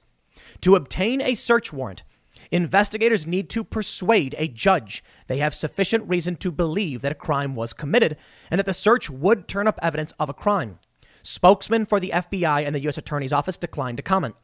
To 0.61 0.75
obtain 0.75 1.21
a 1.21 1.35
search 1.35 1.71
warrant, 1.71 2.03
Investigators 2.51 3.25
need 3.25 3.49
to 3.49 3.63
persuade 3.63 4.35
a 4.37 4.49
judge 4.49 5.03
they 5.27 5.37
have 5.37 5.55
sufficient 5.55 6.07
reason 6.07 6.35
to 6.35 6.51
believe 6.51 7.01
that 7.01 7.13
a 7.13 7.15
crime 7.15 7.55
was 7.55 7.71
committed 7.71 8.17
and 8.49 8.59
that 8.59 8.65
the 8.65 8.73
search 8.73 9.09
would 9.09 9.47
turn 9.47 9.67
up 9.67 9.79
evidence 9.81 10.11
of 10.19 10.29
a 10.29 10.33
crime. 10.33 10.77
Spokesman 11.23 11.85
for 11.85 11.99
the 11.99 12.11
FBI 12.13 12.65
and 12.65 12.75
the 12.75 12.81
U.S. 12.81 12.97
Attorney's 12.97 13.31
Office 13.31 13.57
declined 13.57 13.97
to 13.97 14.03
comment. 14.03 14.35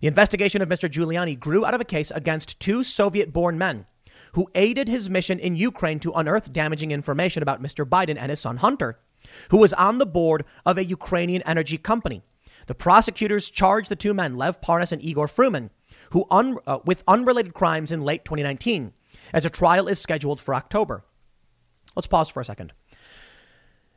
The 0.00 0.08
investigation 0.08 0.62
of 0.62 0.68
Mr. 0.68 0.88
Giuliani 0.88 1.38
grew 1.38 1.66
out 1.66 1.74
of 1.74 1.80
a 1.80 1.84
case 1.84 2.10
against 2.10 2.58
two 2.60 2.82
Soviet 2.82 3.32
born 3.32 3.58
men 3.58 3.86
who 4.32 4.50
aided 4.54 4.88
his 4.88 5.10
mission 5.10 5.38
in 5.38 5.56
Ukraine 5.56 5.98
to 6.00 6.12
unearth 6.12 6.52
damaging 6.52 6.92
information 6.92 7.42
about 7.42 7.62
Mr. 7.62 7.84
Biden 7.84 8.16
and 8.18 8.30
his 8.30 8.40
son 8.40 8.58
Hunter, 8.58 8.98
who 9.50 9.58
was 9.58 9.72
on 9.74 9.98
the 9.98 10.06
board 10.06 10.44
of 10.64 10.78
a 10.78 10.84
Ukrainian 10.84 11.42
energy 11.42 11.76
company. 11.76 12.22
The 12.66 12.74
prosecutors 12.74 13.50
charged 13.50 13.88
the 13.88 13.96
two 13.96 14.14
men, 14.14 14.36
Lev 14.36 14.60
Parnas 14.60 14.92
and 14.92 15.02
Igor 15.02 15.26
Fruman, 15.26 15.70
who 16.10 16.26
un, 16.30 16.56
uh, 16.66 16.78
with 16.84 17.04
unrelated 17.08 17.54
crimes 17.54 17.90
in 17.90 18.00
late 18.02 18.24
2019, 18.24 18.92
as 19.32 19.44
a 19.44 19.50
trial 19.50 19.88
is 19.88 19.98
scheduled 19.98 20.40
for 20.40 20.54
October. 20.54 21.04
Let's 21.96 22.06
pause 22.06 22.28
for 22.28 22.40
a 22.40 22.44
second. 22.44 22.72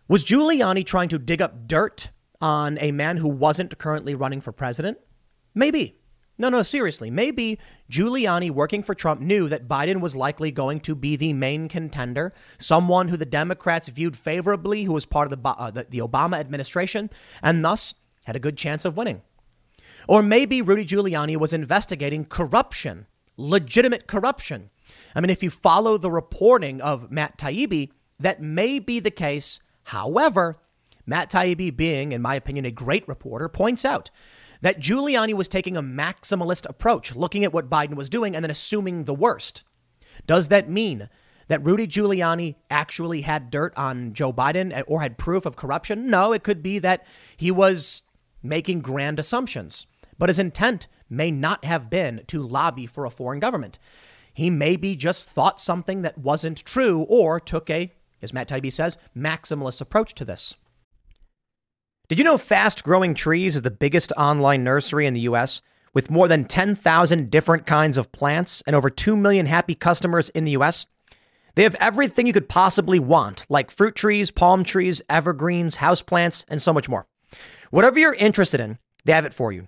Was 0.08 0.25
Giuliani 0.25 0.86
trying 0.86 1.10
to 1.10 1.20
dig 1.20 1.41
up 1.41 1.67
dirt 1.67 2.10
on 2.41 2.77
a 2.79 2.91
man 2.91 3.17
who 3.17 3.27
wasn't 3.27 3.77
currently 3.77 4.15
running 4.15 4.41
for 4.41 4.51
president? 4.51 4.98
Maybe. 5.55 6.00
No, 6.38 6.50
no, 6.50 6.63
seriously. 6.63 7.12
Maybe 7.12 7.60
Giuliani 7.91 8.50
working 8.50 8.82
for 8.82 8.96
Trump 8.96 9.22
knew 9.22 9.48
that 9.50 9.67
Biden 9.67 10.01
was 10.01 10.15
likely 10.15 10.51
going 10.51 10.79
to 10.82 10.96
be 10.96 11.15
the 11.15 11.32
main 11.32 11.70
contender, 11.70 12.34
someone 12.58 13.08
who 13.08 13.17
the 13.17 13.25
Democrats 13.25 13.88
viewed 13.88 14.17
favorably, 14.17 14.84
who 14.84 14.93
was 14.93 15.05
part 15.05 15.32
of 15.32 15.41
the, 15.41 15.50
uh, 15.50 15.70
the, 15.70 15.86
the 15.89 16.00
Obama 16.00 16.38
administration, 16.38 17.10
and 17.43 17.63
thus 17.63 17.93
had 18.25 18.36
a 18.36 18.39
good 18.39 18.58
chance 18.58 18.84
of 18.84 18.98
winning. 18.98 19.22
Or 20.08 20.22
maybe 20.22 20.62
Rudy 20.62 20.86
Giuliani 20.86 21.38
was 21.38 21.54
investigating 21.54 22.26
corruption, 22.26 23.08
legitimate 23.38 24.08
corruption. 24.08 24.70
I 25.16 25.22
mean, 25.22 25.30
if 25.30 25.44
you 25.44 25.50
follow 25.50 25.98
the 25.98 26.12
reporting 26.12 26.82
of 26.82 27.12
Matt 27.12 27.38
Taibbi, 27.38 27.92
that 28.20 28.42
may 28.42 28.80
be 28.80 29.00
the 29.00 29.12
case. 29.12 29.60
However, 29.84 30.60
Matt 31.06 31.30
Taibbi, 31.32 31.76
being, 31.76 32.12
in 32.12 32.22
my 32.22 32.36
opinion, 32.36 32.66
a 32.66 32.72
great 32.72 33.08
reporter, 33.08 33.50
points 33.50 33.86
out 33.86 34.10
that 34.62 34.80
Giuliani 34.80 35.34
was 35.34 35.48
taking 35.48 35.76
a 35.76 35.84
maximalist 35.84 36.68
approach, 36.70 37.16
looking 37.16 37.44
at 37.44 37.54
what 37.54 37.70
Biden 37.70 37.96
was 37.96 38.10
doing 38.10 38.36
and 38.36 38.44
then 38.44 38.52
assuming 38.52 39.04
the 39.04 39.14
worst. 39.14 39.64
Does 40.26 40.48
that 40.48 40.70
mean 40.70 41.10
that 41.48 41.64
Rudy 41.64 41.86
Giuliani 41.86 42.56
actually 42.70 43.22
had 43.22 43.50
dirt 43.50 43.74
on 43.76 44.14
Joe 44.14 44.32
Biden 44.32 44.84
or 44.88 45.02
had 45.02 45.18
proof 45.18 45.46
of 45.46 45.58
corruption? 45.58 46.10
No, 46.10 46.32
it 46.32 46.44
could 46.44 46.64
be 46.64 46.80
that 46.80 47.06
he 47.36 47.52
was 47.52 48.04
making 48.42 48.82
grand 48.82 49.20
assumptions 49.20 49.86
but 50.24 50.30
his 50.30 50.39
intent 50.39 50.88
may 51.10 51.30
not 51.30 51.65
have 51.65 51.89
been 51.89 52.24
to 52.27 52.42
lobby 52.42 52.86
for 52.86 53.03
a 53.03 53.10
foreign 53.10 53.42
government. 53.42 53.77
He 54.34 54.50
maybe 54.50 54.96
just 54.96 55.30
thought 55.30 55.60
something 55.60 56.01
that 56.03 56.18
wasn't 56.18 56.63
true 56.63 57.01
or 57.10 57.42
took 57.42 57.70
a, 57.70 57.92
as 58.22 58.32
Matt 58.32 58.48
Taibbi 58.48 58.72
says, 58.72 58.98
maximalist 59.13 59.82
approach 59.82 60.13
to 60.13 60.24
this. 60.24 60.56
Did 62.08 62.20
you 62.20 62.24
know 62.24 62.38
Fast 62.38 62.86
Growing 62.86 63.13
Trees 63.13 63.58
is 63.58 63.63
the 63.63 63.70
biggest 63.70 64.13
online 64.15 64.63
nursery 64.63 65.06
in 65.06 65.13
the 65.13 65.27
US 65.27 65.62
with 65.94 66.10
more 66.10 66.30
than 66.30 66.46
10,000 66.46 67.30
different 67.30 67.65
kinds 67.65 67.98
of 67.98 68.13
plants 68.13 68.63
and 68.65 68.77
over 68.77 68.89
2 68.89 69.18
million 69.18 69.46
happy 69.48 69.75
customers 69.75 70.30
in 70.30 70.46
the 70.46 70.51
US? 70.51 70.88
They 71.56 71.63
have 71.63 71.75
everything 71.82 72.27
you 72.27 72.32
could 72.32 72.48
possibly 72.48 72.98
want, 72.98 73.46
like 73.50 73.72
fruit 73.72 73.96
trees, 73.96 74.32
palm 74.32 74.63
trees, 74.63 75.01
evergreens, 75.10 75.75
houseplants, 75.75 76.46
and 76.48 76.62
so 76.62 76.72
much 76.72 76.88
more. 76.88 77.08
Whatever 77.72 78.00
you're 78.00 78.13
interested 78.13 78.62
in, 78.62 78.77
they 79.03 79.12
have 79.12 79.25
it 79.25 79.34
for 79.34 79.51
you. 79.51 79.68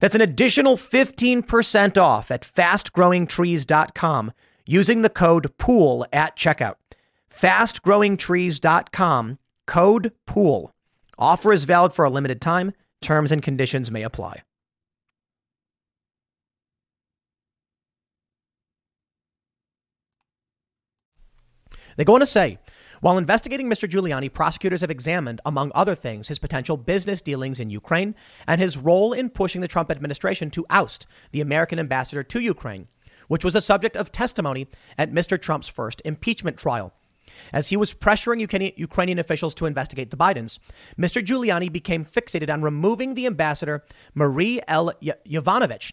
That's 0.00 0.14
an 0.14 0.20
additional 0.20 0.76
15% 0.76 1.98
off 1.98 2.30
at 2.30 2.42
fastgrowingtrees.com 2.42 4.32
using 4.66 5.02
the 5.02 5.10
code 5.10 5.52
POOL 5.58 6.06
at 6.12 6.36
checkout. 6.36 6.74
Fastgrowingtrees.com, 7.34 9.38
code 9.66 10.12
POOL. 10.26 10.70
Offer 11.18 11.52
is 11.52 11.64
valid 11.64 11.92
for 11.92 12.04
a 12.04 12.10
limited 12.10 12.40
time. 12.40 12.72
Terms 13.00 13.32
and 13.32 13.42
conditions 13.42 13.90
may 13.90 14.02
apply. 14.02 14.42
They 21.96 22.04
go 22.04 22.14
on 22.14 22.20
to 22.20 22.26
say 22.26 22.58
while 23.06 23.18
investigating 23.18 23.70
Mr. 23.70 23.88
Giuliani, 23.88 24.32
prosecutors 24.32 24.80
have 24.80 24.90
examined, 24.90 25.40
among 25.46 25.70
other 25.76 25.94
things, 25.94 26.26
his 26.26 26.40
potential 26.40 26.76
business 26.76 27.22
dealings 27.22 27.60
in 27.60 27.70
Ukraine 27.70 28.16
and 28.48 28.60
his 28.60 28.76
role 28.76 29.12
in 29.12 29.30
pushing 29.30 29.60
the 29.60 29.68
Trump 29.68 29.92
administration 29.92 30.50
to 30.50 30.66
oust 30.70 31.06
the 31.30 31.40
American 31.40 31.78
ambassador 31.78 32.24
to 32.24 32.40
Ukraine, 32.40 32.88
which 33.28 33.44
was 33.44 33.54
a 33.54 33.60
subject 33.60 33.96
of 33.96 34.10
testimony 34.10 34.66
at 34.98 35.12
Mr. 35.12 35.40
Trump's 35.40 35.68
first 35.68 36.02
impeachment 36.04 36.56
trial. 36.56 36.94
As 37.52 37.68
he 37.68 37.76
was 37.76 37.94
pressuring 37.94 38.40
Ukrainian 38.76 39.18
officials 39.20 39.54
to 39.54 39.66
investigate 39.66 40.10
the 40.10 40.16
Bidens, 40.16 40.58
Mr. 40.98 41.24
Giuliani 41.24 41.70
became 41.70 42.04
fixated 42.04 42.52
on 42.52 42.62
removing 42.62 43.14
the 43.14 43.26
ambassador 43.26 43.84
Marie 44.16 44.60
L. 44.66 44.92
Yovanovitch, 45.00 45.92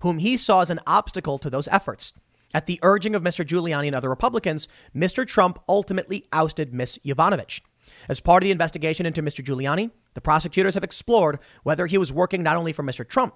whom 0.00 0.16
he 0.16 0.38
saw 0.38 0.62
as 0.62 0.70
an 0.70 0.80
obstacle 0.86 1.36
to 1.40 1.50
those 1.50 1.68
efforts. 1.68 2.14
At 2.54 2.66
the 2.66 2.78
urging 2.82 3.16
of 3.16 3.22
Mr. 3.22 3.44
Giuliani 3.44 3.88
and 3.88 3.96
other 3.96 4.08
Republicans, 4.08 4.68
Mr. 4.94 5.26
Trump 5.26 5.58
ultimately 5.68 6.26
ousted 6.32 6.72
Ms. 6.72 7.00
Yovanovitch. 7.04 7.60
As 8.08 8.20
part 8.20 8.42
of 8.42 8.44
the 8.44 8.52
investigation 8.52 9.04
into 9.04 9.22
Mr. 9.22 9.44
Giuliani, 9.44 9.90
the 10.14 10.20
prosecutors 10.20 10.74
have 10.74 10.84
explored 10.84 11.40
whether 11.64 11.86
he 11.86 11.98
was 11.98 12.12
working 12.12 12.42
not 12.42 12.56
only 12.56 12.72
for 12.72 12.84
Mr. 12.84 13.06
Trump, 13.06 13.34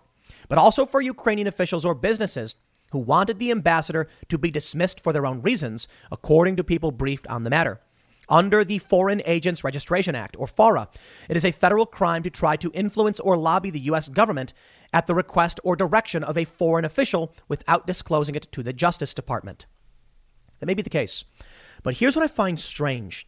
but 0.48 0.56
also 0.56 0.86
for 0.86 1.00
Ukrainian 1.00 1.48
officials 1.48 1.84
or 1.84 1.94
businesses 1.94 2.54
who 2.92 2.98
wanted 2.98 3.38
the 3.38 3.50
ambassador 3.50 4.08
to 4.28 4.38
be 4.38 4.50
dismissed 4.50 5.02
for 5.02 5.12
their 5.12 5.26
own 5.26 5.42
reasons, 5.42 5.88
according 6.12 6.56
to 6.56 6.64
people 6.64 6.92
briefed 6.92 7.26
on 7.26 7.42
the 7.42 7.50
matter. 7.50 7.80
Under 8.28 8.64
the 8.64 8.78
Foreign 8.78 9.22
Agents 9.24 9.64
Registration 9.64 10.14
Act, 10.14 10.36
or 10.38 10.46
FARA, 10.46 10.88
it 11.28 11.36
is 11.36 11.44
a 11.44 11.50
federal 11.50 11.86
crime 11.86 12.22
to 12.22 12.30
try 12.30 12.56
to 12.56 12.70
influence 12.74 13.20
or 13.20 13.36
lobby 13.38 13.70
the 13.70 13.80
U.S. 13.80 14.08
government 14.08 14.52
at 14.92 15.06
the 15.06 15.14
request 15.14 15.60
or 15.64 15.76
direction 15.76 16.22
of 16.22 16.36
a 16.36 16.44
foreign 16.44 16.84
official 16.84 17.34
without 17.48 17.86
disclosing 17.86 18.34
it 18.34 18.50
to 18.52 18.62
the 18.62 18.72
Justice 18.72 19.14
Department. 19.14 19.66
That 20.60 20.66
may 20.66 20.74
be 20.74 20.82
the 20.82 20.90
case. 20.90 21.24
But 21.82 21.96
here's 21.96 22.16
what 22.16 22.24
I 22.24 22.28
find 22.28 22.60
strange 22.60 23.26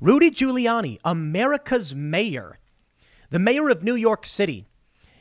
Rudy 0.00 0.30
Giuliani, 0.30 0.98
America's 1.04 1.94
mayor, 1.94 2.58
the 3.30 3.38
mayor 3.38 3.68
of 3.68 3.82
New 3.82 3.96
York 3.96 4.24
City, 4.24 4.66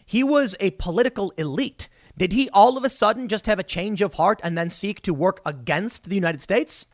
he 0.05 0.23
was 0.23 0.55
a 0.59 0.71
political 0.71 1.33
elite. 1.37 1.89
Did 2.17 2.31
he 2.31 2.49
all 2.51 2.77
of 2.77 2.83
a 2.83 2.89
sudden 2.89 3.27
just 3.27 3.45
have 3.45 3.59
a 3.59 3.63
change 3.63 4.01
of 4.01 4.13
heart 4.13 4.39
and 4.41 4.57
then 4.57 4.69
seek 4.69 5.01
to 5.01 5.13
work 5.13 5.41
against 5.45 6.09
the 6.09 6.15
United 6.15 6.41
States? 6.41 6.87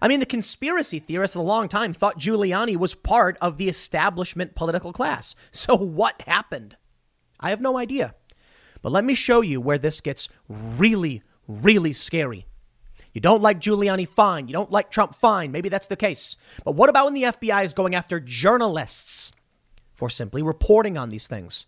I 0.00 0.08
mean, 0.08 0.20
the 0.20 0.26
conspiracy 0.26 0.98
theorists 0.98 1.34
for 1.34 1.40
a 1.40 1.42
long 1.42 1.68
time 1.68 1.92
thought 1.92 2.18
Giuliani 2.18 2.76
was 2.76 2.94
part 2.94 3.36
of 3.40 3.56
the 3.56 3.68
establishment 3.68 4.54
political 4.54 4.92
class. 4.92 5.34
So 5.50 5.76
what 5.76 6.22
happened? 6.22 6.76
I 7.38 7.50
have 7.50 7.60
no 7.60 7.78
idea. 7.78 8.14
But 8.82 8.92
let 8.92 9.04
me 9.04 9.14
show 9.14 9.40
you 9.40 9.60
where 9.60 9.78
this 9.78 10.00
gets 10.00 10.28
really, 10.48 11.22
really 11.46 11.92
scary. 11.92 12.46
You 13.12 13.20
don't 13.20 13.42
like 13.42 13.60
Giuliani, 13.60 14.06
fine. 14.06 14.46
You 14.46 14.52
don't 14.52 14.70
like 14.70 14.90
Trump, 14.90 15.14
fine. 15.14 15.50
Maybe 15.50 15.68
that's 15.68 15.88
the 15.88 15.96
case. 15.96 16.36
But 16.64 16.76
what 16.76 16.88
about 16.88 17.06
when 17.06 17.14
the 17.14 17.24
FBI 17.24 17.64
is 17.64 17.72
going 17.72 17.94
after 17.94 18.20
journalists 18.20 19.32
for 19.92 20.08
simply 20.08 20.42
reporting 20.42 20.96
on 20.96 21.08
these 21.08 21.26
things? 21.26 21.66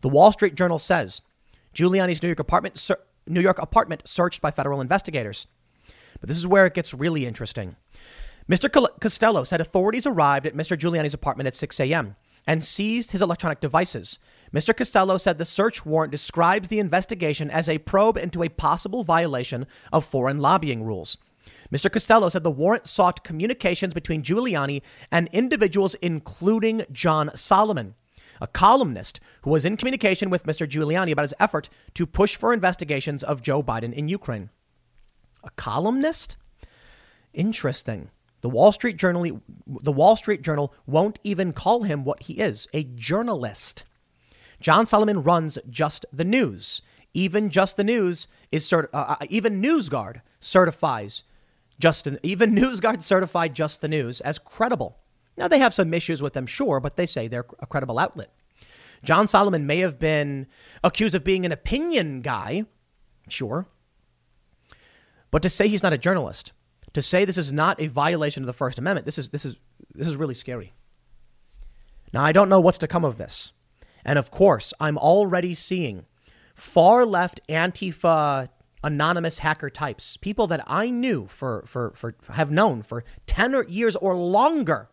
The 0.00 0.08
Wall 0.08 0.30
Street 0.32 0.54
Journal 0.54 0.78
says 0.78 1.22
Giuliani's 1.74 2.22
New 2.22 2.28
York 2.28 2.38
apartment, 2.38 2.90
New 3.26 3.40
York 3.40 3.58
apartment 3.58 4.06
searched 4.06 4.40
by 4.40 4.50
federal 4.50 4.80
investigators. 4.80 5.46
But 6.24 6.28
this 6.28 6.38
is 6.38 6.46
where 6.46 6.64
it 6.64 6.72
gets 6.72 6.94
really 6.94 7.26
interesting. 7.26 7.76
Mr. 8.50 8.72
Costello 8.98 9.44
said 9.44 9.60
authorities 9.60 10.06
arrived 10.06 10.46
at 10.46 10.54
Mr. 10.54 10.74
Giuliani's 10.74 11.12
apartment 11.12 11.48
at 11.48 11.54
6 11.54 11.78
a.m. 11.80 12.16
and 12.46 12.64
seized 12.64 13.10
his 13.10 13.20
electronic 13.20 13.60
devices. 13.60 14.18
Mr. 14.50 14.74
Costello 14.74 15.18
said 15.18 15.36
the 15.36 15.44
search 15.44 15.84
warrant 15.84 16.10
describes 16.10 16.68
the 16.68 16.78
investigation 16.78 17.50
as 17.50 17.68
a 17.68 17.76
probe 17.76 18.16
into 18.16 18.42
a 18.42 18.48
possible 18.48 19.04
violation 19.04 19.66
of 19.92 20.06
foreign 20.06 20.38
lobbying 20.38 20.82
rules. 20.82 21.18
Mr. 21.70 21.92
Costello 21.92 22.30
said 22.30 22.42
the 22.42 22.50
warrant 22.50 22.86
sought 22.86 23.22
communications 23.22 23.92
between 23.92 24.22
Giuliani 24.22 24.80
and 25.12 25.28
individuals 25.30 25.94
including 25.96 26.86
John 26.90 27.36
Solomon, 27.36 27.96
a 28.40 28.46
columnist 28.46 29.20
who 29.42 29.50
was 29.50 29.66
in 29.66 29.76
communication 29.76 30.30
with 30.30 30.46
Mr. 30.46 30.66
Giuliani 30.66 31.12
about 31.12 31.24
his 31.24 31.34
effort 31.38 31.68
to 31.92 32.06
push 32.06 32.34
for 32.34 32.54
investigations 32.54 33.22
of 33.22 33.42
Joe 33.42 33.62
Biden 33.62 33.92
in 33.92 34.08
Ukraine. 34.08 34.48
A 35.44 35.50
columnist? 35.50 36.36
Interesting. 37.32 38.10
The 38.40 38.50
Wall 38.50 38.72
Street 38.72 38.96
Journal 38.96 39.40
the 39.66 39.92
Wall 39.92 40.16
Street 40.16 40.42
Journal 40.42 40.74
won't 40.86 41.18
even 41.24 41.52
call 41.52 41.82
him 41.84 42.04
what 42.04 42.24
he 42.24 42.34
is, 42.34 42.68
a 42.74 42.84
journalist. 42.84 43.84
John 44.60 44.86
Solomon 44.86 45.22
runs 45.22 45.58
Just 45.68 46.04
the 46.12 46.24
News. 46.24 46.82
Even 47.14 47.48
Just 47.48 47.76
the 47.76 47.84
News 47.84 48.28
is 48.50 48.64
cert- 48.64 48.88
uh, 48.92 49.16
uh 49.20 49.26
even 49.30 49.62
NewsGuard 49.62 50.20
certifies 50.40 51.24
just 51.78 52.08
even 52.22 52.54
NewsGuard 52.56 53.02
certified 53.02 53.54
Just 53.54 53.80
the 53.80 53.88
News 53.88 54.20
as 54.20 54.38
credible. 54.38 54.98
Now 55.36 55.48
they 55.48 55.58
have 55.58 55.74
some 55.74 55.92
issues 55.92 56.22
with 56.22 56.32
them, 56.34 56.46
sure, 56.46 56.80
but 56.80 56.96
they 56.96 57.06
say 57.06 57.28
they're 57.28 57.46
a 57.60 57.66
credible 57.66 57.98
outlet. 57.98 58.30
John 59.02 59.26
Solomon 59.26 59.66
may 59.66 59.80
have 59.80 59.98
been 59.98 60.46
accused 60.82 61.14
of 61.14 61.24
being 61.24 61.44
an 61.44 61.52
opinion 61.52 62.22
guy, 62.22 62.64
sure, 63.28 63.66
but 65.34 65.42
to 65.42 65.48
say 65.48 65.66
he's 65.66 65.82
not 65.82 65.92
a 65.92 65.98
journalist, 65.98 66.52
to 66.92 67.02
say 67.02 67.24
this 67.24 67.36
is 67.36 67.52
not 67.52 67.80
a 67.80 67.88
violation 67.88 68.44
of 68.44 68.46
the 68.46 68.52
First 68.52 68.78
Amendment, 68.78 69.04
this 69.04 69.18
is 69.18 69.30
this 69.30 69.44
is 69.44 69.58
this 69.92 70.06
is 70.06 70.16
really 70.16 70.32
scary. 70.32 70.74
Now 72.12 72.24
I 72.24 72.30
don't 72.30 72.48
know 72.48 72.60
what's 72.60 72.78
to 72.78 72.86
come 72.86 73.04
of 73.04 73.18
this. 73.18 73.52
And 74.04 74.16
of 74.16 74.30
course, 74.30 74.72
I'm 74.78 74.96
already 74.96 75.52
seeing 75.52 76.06
far 76.54 77.04
left 77.04 77.40
Antifa 77.48 78.48
anonymous 78.84 79.38
hacker 79.38 79.70
types, 79.70 80.16
people 80.16 80.46
that 80.46 80.62
I 80.68 80.88
knew 80.88 81.26
for, 81.26 81.64
for, 81.66 81.90
for 81.96 82.14
have 82.34 82.52
known 82.52 82.82
for 82.82 83.02
10 83.26 83.64
years 83.66 83.96
or 83.96 84.14
longer, 84.14 84.88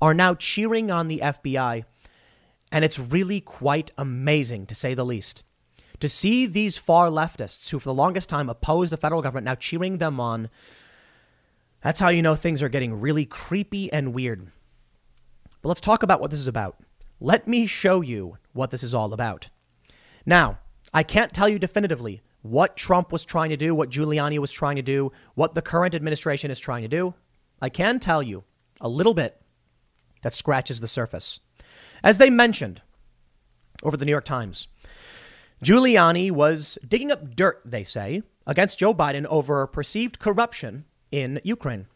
are 0.00 0.14
now 0.14 0.32
cheering 0.32 0.90
on 0.90 1.08
the 1.08 1.20
FBI. 1.22 1.84
And 2.72 2.86
it's 2.86 2.98
really 2.98 3.42
quite 3.42 3.90
amazing, 3.98 4.64
to 4.64 4.74
say 4.74 4.94
the 4.94 5.04
least, 5.04 5.44
to 6.04 6.08
see 6.10 6.44
these 6.44 6.76
far 6.76 7.08
leftists 7.08 7.70
who, 7.70 7.78
for 7.78 7.88
the 7.88 7.94
longest 7.94 8.28
time, 8.28 8.50
opposed 8.50 8.92
the 8.92 8.96
federal 8.98 9.22
government 9.22 9.46
now 9.46 9.54
cheering 9.54 9.96
them 9.96 10.20
on. 10.20 10.50
That's 11.80 11.98
how 11.98 12.10
you 12.10 12.20
know 12.20 12.34
things 12.34 12.62
are 12.62 12.68
getting 12.68 13.00
really 13.00 13.24
creepy 13.24 13.90
and 13.90 14.12
weird. 14.12 14.48
But 15.62 15.70
let's 15.70 15.80
talk 15.80 16.02
about 16.02 16.20
what 16.20 16.30
this 16.30 16.40
is 16.40 16.46
about. 16.46 16.76
Let 17.20 17.48
me 17.48 17.66
show 17.66 18.02
you 18.02 18.36
what 18.52 18.70
this 18.70 18.82
is 18.82 18.94
all 18.94 19.14
about. 19.14 19.48
Now, 20.26 20.58
I 20.92 21.04
can't 21.04 21.32
tell 21.32 21.48
you 21.48 21.58
definitively 21.58 22.20
what 22.42 22.76
Trump 22.76 23.10
was 23.10 23.24
trying 23.24 23.48
to 23.48 23.56
do, 23.56 23.74
what 23.74 23.88
Giuliani 23.88 24.38
was 24.38 24.52
trying 24.52 24.76
to 24.76 24.82
do, 24.82 25.10
what 25.34 25.54
the 25.54 25.62
current 25.62 25.94
administration 25.94 26.50
is 26.50 26.60
trying 26.60 26.82
to 26.82 26.88
do. 26.88 27.14
I 27.62 27.70
can 27.70 27.98
tell 27.98 28.22
you 28.22 28.44
a 28.78 28.90
little 28.90 29.14
bit 29.14 29.40
that 30.20 30.34
scratches 30.34 30.80
the 30.80 30.86
surface. 30.86 31.40
As 32.02 32.18
they 32.18 32.28
mentioned 32.28 32.82
over 33.82 33.96
the 33.96 34.04
New 34.04 34.12
York 34.12 34.26
Times, 34.26 34.68
Giuliani 35.64 36.30
was 36.30 36.78
digging 36.86 37.10
up 37.10 37.34
dirt, 37.34 37.62
they 37.64 37.84
say, 37.84 38.22
against 38.46 38.78
Joe 38.78 38.92
Biden 38.92 39.24
over 39.24 39.66
perceived 39.66 40.18
corruption 40.18 40.84
in 41.10 41.40
Ukraine. 41.42 41.86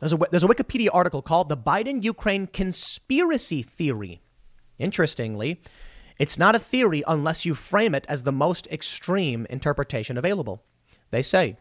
There's 0.00 0.12
a, 0.12 0.18
there's 0.30 0.44
a 0.44 0.48
Wikipedia 0.48 0.90
article 0.92 1.22
called 1.22 1.48
The 1.48 1.56
Biden 1.56 2.04
Ukraine 2.04 2.46
Conspiracy 2.46 3.62
Theory. 3.62 4.20
Interestingly, 4.78 5.62
it's 6.18 6.36
not 6.36 6.54
a 6.54 6.58
theory 6.58 7.02
unless 7.06 7.46
you 7.46 7.54
frame 7.54 7.94
it 7.94 8.04
as 8.06 8.24
the 8.24 8.32
most 8.32 8.66
extreme 8.66 9.46
interpretation 9.48 10.18
available. 10.18 10.62
They 11.10 11.22
say 11.22 11.56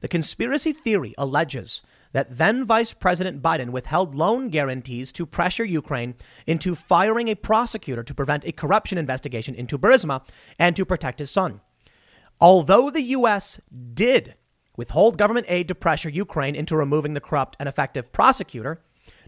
the 0.00 0.08
conspiracy 0.08 0.74
theory 0.74 1.14
alleges 1.16 1.82
that 2.12 2.38
then 2.38 2.64
Vice 2.64 2.92
President 2.92 3.40
Biden 3.42 3.70
withheld 3.70 4.14
loan 4.14 4.48
guarantees 4.48 5.12
to 5.12 5.26
pressure 5.26 5.64
Ukraine 5.64 6.14
into 6.46 6.74
firing 6.74 7.28
a 7.28 7.34
prosecutor 7.34 8.02
to 8.02 8.14
prevent 8.14 8.44
a 8.44 8.52
corruption 8.52 8.98
investigation 8.98 9.54
into 9.54 9.78
Burisma 9.78 10.26
and 10.58 10.74
to 10.76 10.84
protect 10.84 11.18
his 11.18 11.30
son. 11.30 11.60
Although 12.40 12.90
the 12.90 13.02
U.S. 13.02 13.60
did 13.94 14.34
withhold 14.76 15.18
government 15.18 15.46
aid 15.48 15.68
to 15.68 15.74
pressure 15.74 16.08
Ukraine 16.08 16.54
into 16.56 16.76
removing 16.76 17.14
the 17.14 17.20
corrupt 17.20 17.56
and 17.60 17.68
effective 17.68 18.12
prosecutor, 18.12 18.82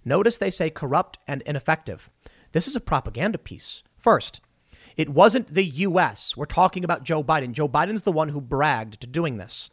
notice 0.04 0.38
they 0.38 0.50
say 0.50 0.70
corrupt 0.70 1.18
and 1.28 1.42
ineffective. 1.42 2.10
This 2.52 2.66
is 2.66 2.76
a 2.76 2.80
propaganda 2.80 3.38
piece. 3.38 3.82
First, 3.96 4.40
it 4.96 5.08
wasn't 5.08 5.54
the 5.54 5.64
U.S. 5.64 6.36
We're 6.36 6.46
talking 6.46 6.84
about 6.84 7.04
Joe 7.04 7.22
Biden. 7.22 7.52
Joe 7.52 7.68
Biden's 7.68 8.02
the 8.02 8.12
one 8.12 8.30
who 8.30 8.40
bragged 8.40 9.00
to 9.00 9.06
doing 9.06 9.36
this. 9.36 9.70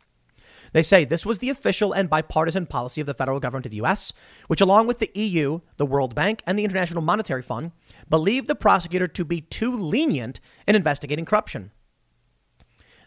They 0.74 0.84
say 0.84 1.04
this 1.06 1.26
was 1.26 1.40
the 1.40 1.50
official 1.50 1.94
and 1.94 2.10
bipartisan 2.10 2.66
policy 2.66 3.02
of 3.02 3.08
the 3.08 3.14
federal 3.14 3.40
government 3.40 3.66
of 3.66 3.72
the 3.72 3.78
U.S., 3.78 4.14
which, 4.48 4.62
along 4.62 4.88
with 4.88 5.00
the 5.00 5.12
EU, 5.14 5.62
the 5.78 5.86
World 5.86 6.16
Bank, 6.16 6.44
and 6.46 6.58
the 6.58 6.64
International 6.64 7.02
Monetary 7.02 7.42
Fund, 7.42 7.72
believed 8.10 8.48
the 8.48 8.56
prosecutor 8.56 9.08
to 9.08 9.26
be 9.26 9.42
too 9.42 9.76
lenient 9.76 10.40
in 10.68 10.76
investigating 10.76 11.26
corruption. 11.26 11.72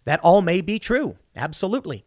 That 0.05 0.21
all 0.21 0.43
may 0.43 0.61
be 0.61 0.79
true, 0.79 1.17
absolutely. 1.37 2.05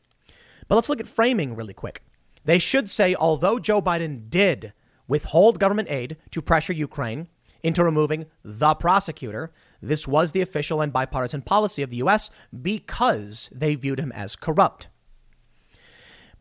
But 0.68 0.76
let's 0.76 0.90
look 0.90 1.00
at 1.00 1.08
framing 1.08 1.56
really 1.56 1.74
quick. 1.74 2.04
They 2.44 2.60
should 2.60 2.90
say, 2.90 3.16
although 3.16 3.60
Joe 3.60 3.82
Biden 3.82 4.30
did 4.30 4.74
withhold 5.08 5.60
government 5.60 5.90
aid 5.90 6.18
to 6.32 6.42
pressure 6.42 6.74
Ukraine 6.74 7.28
into 7.64 7.84
removing 7.84 8.26
the 8.44 8.76
prosecutor, 8.76 9.52
this 9.82 10.08
was 10.08 10.32
the 10.32 10.42
official 10.42 10.82
and 10.82 10.94
bipartisan 10.94 11.42
policy 11.42 11.82
of 11.82 11.90
the 11.90 11.98
U.S. 11.98 12.30
because 12.62 13.50
they 13.54 13.76
viewed 13.76 14.00
him 14.00 14.12
as 14.12 14.36
corrupt. 14.36 14.90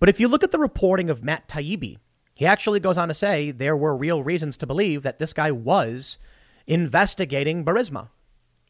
But 0.05 0.11
if 0.11 0.21
you 0.21 0.29
look 0.29 0.45
at 0.45 0.51
the 0.51 0.59
reporting 0.59 1.09
of 1.09 1.25
Matt 1.25 1.49
Taibbi, 1.49 1.97
he 2.35 2.45
actually 2.45 2.79
goes 2.79 2.99
on 2.99 3.09
to 3.09 3.15
say 3.15 3.51
there 3.51 3.75
were 3.75 3.97
real 3.97 4.23
reasons 4.23 4.59
to 4.59 4.67
believe 4.67 5.03
that 5.03 5.19
this 5.19 5.33
guy 5.33 5.51
was 5.51 6.19
investigating 6.67 7.65
Burisma. 7.65 8.11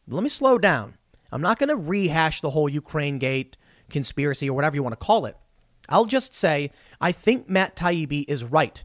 Let 0.07 0.23
me 0.23 0.29
slow 0.29 0.57
down. 0.57 0.95
I'm 1.33 1.41
not 1.41 1.59
going 1.59 1.67
to 1.67 1.75
rehash 1.75 2.39
the 2.39 2.51
whole 2.51 2.69
Ukraine 2.69 3.19
gate 3.19 3.57
conspiracy 3.89 4.49
or 4.49 4.53
whatever 4.53 4.77
you 4.77 4.83
want 4.83 4.97
to 4.97 5.05
call 5.05 5.25
it. 5.25 5.35
I'll 5.89 6.05
just 6.05 6.33
say 6.33 6.71
I 7.01 7.11
think 7.11 7.49
Matt 7.49 7.75
Taibbi 7.75 8.23
is 8.29 8.45
right. 8.45 8.81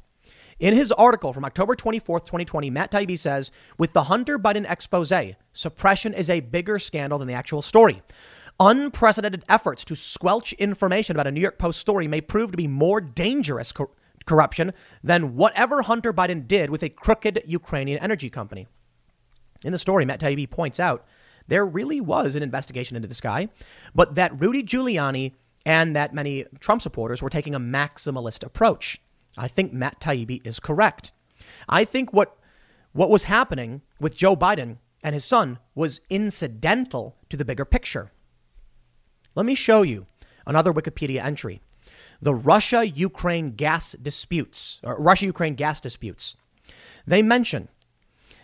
In 0.58 0.74
his 0.74 0.90
article 0.90 1.32
from 1.32 1.44
October 1.44 1.76
24th, 1.76 2.24
2020, 2.26 2.68
Matt 2.68 2.90
Taibbi 2.90 3.16
says, 3.16 3.52
with 3.78 3.92
the 3.92 4.02
Hunter 4.02 4.40
Biden 4.40 4.68
expose, 4.68 5.12
suppression 5.52 6.12
is 6.14 6.28
a 6.28 6.40
bigger 6.40 6.80
scandal 6.80 7.20
than 7.20 7.28
the 7.28 7.34
actual 7.34 7.62
story. 7.62 8.02
Unprecedented 8.62 9.42
efforts 9.48 9.86
to 9.86 9.96
squelch 9.96 10.52
information 10.52 11.16
about 11.16 11.26
a 11.26 11.30
New 11.30 11.40
York 11.40 11.58
Post 11.58 11.80
story 11.80 12.06
may 12.06 12.20
prove 12.20 12.50
to 12.50 12.58
be 12.58 12.66
more 12.66 13.00
dangerous 13.00 13.72
cor- 13.72 13.88
corruption 14.26 14.74
than 15.02 15.34
whatever 15.34 15.80
Hunter 15.80 16.12
Biden 16.12 16.46
did 16.46 16.68
with 16.68 16.82
a 16.82 16.90
crooked 16.90 17.42
Ukrainian 17.46 17.98
energy 18.00 18.28
company. 18.28 18.68
In 19.64 19.72
the 19.72 19.78
story, 19.78 20.04
Matt 20.04 20.20
Taibbi 20.20 20.48
points 20.50 20.78
out 20.78 21.06
there 21.48 21.64
really 21.64 22.02
was 22.02 22.34
an 22.34 22.42
investigation 22.42 22.96
into 22.96 23.08
this 23.08 23.22
guy, 23.22 23.48
but 23.94 24.14
that 24.16 24.38
Rudy 24.38 24.62
Giuliani 24.62 25.32
and 25.64 25.96
that 25.96 26.12
many 26.12 26.44
Trump 26.58 26.82
supporters 26.82 27.22
were 27.22 27.30
taking 27.30 27.54
a 27.54 27.60
maximalist 27.60 28.44
approach. 28.44 29.00
I 29.38 29.48
think 29.48 29.72
Matt 29.72 30.00
Taibbi 30.00 30.46
is 30.46 30.60
correct. 30.60 31.12
I 31.66 31.86
think 31.86 32.12
what 32.12 32.36
what 32.92 33.08
was 33.08 33.24
happening 33.24 33.80
with 34.00 34.16
Joe 34.16 34.36
Biden 34.36 34.76
and 35.02 35.14
his 35.14 35.24
son 35.24 35.58
was 35.74 36.02
incidental 36.10 37.16
to 37.30 37.38
the 37.38 37.44
bigger 37.44 37.64
picture. 37.64 38.12
Let 39.34 39.46
me 39.46 39.54
show 39.54 39.82
you 39.82 40.06
another 40.46 40.72
Wikipedia 40.72 41.22
entry. 41.22 41.60
The 42.20 42.34
Russia 42.34 42.86
Ukraine 42.86 43.52
gas 43.52 43.92
disputes, 43.92 44.80
Russia 44.82 45.26
Ukraine 45.26 45.54
gas 45.54 45.80
disputes. 45.80 46.36
They 47.06 47.22
mention 47.22 47.68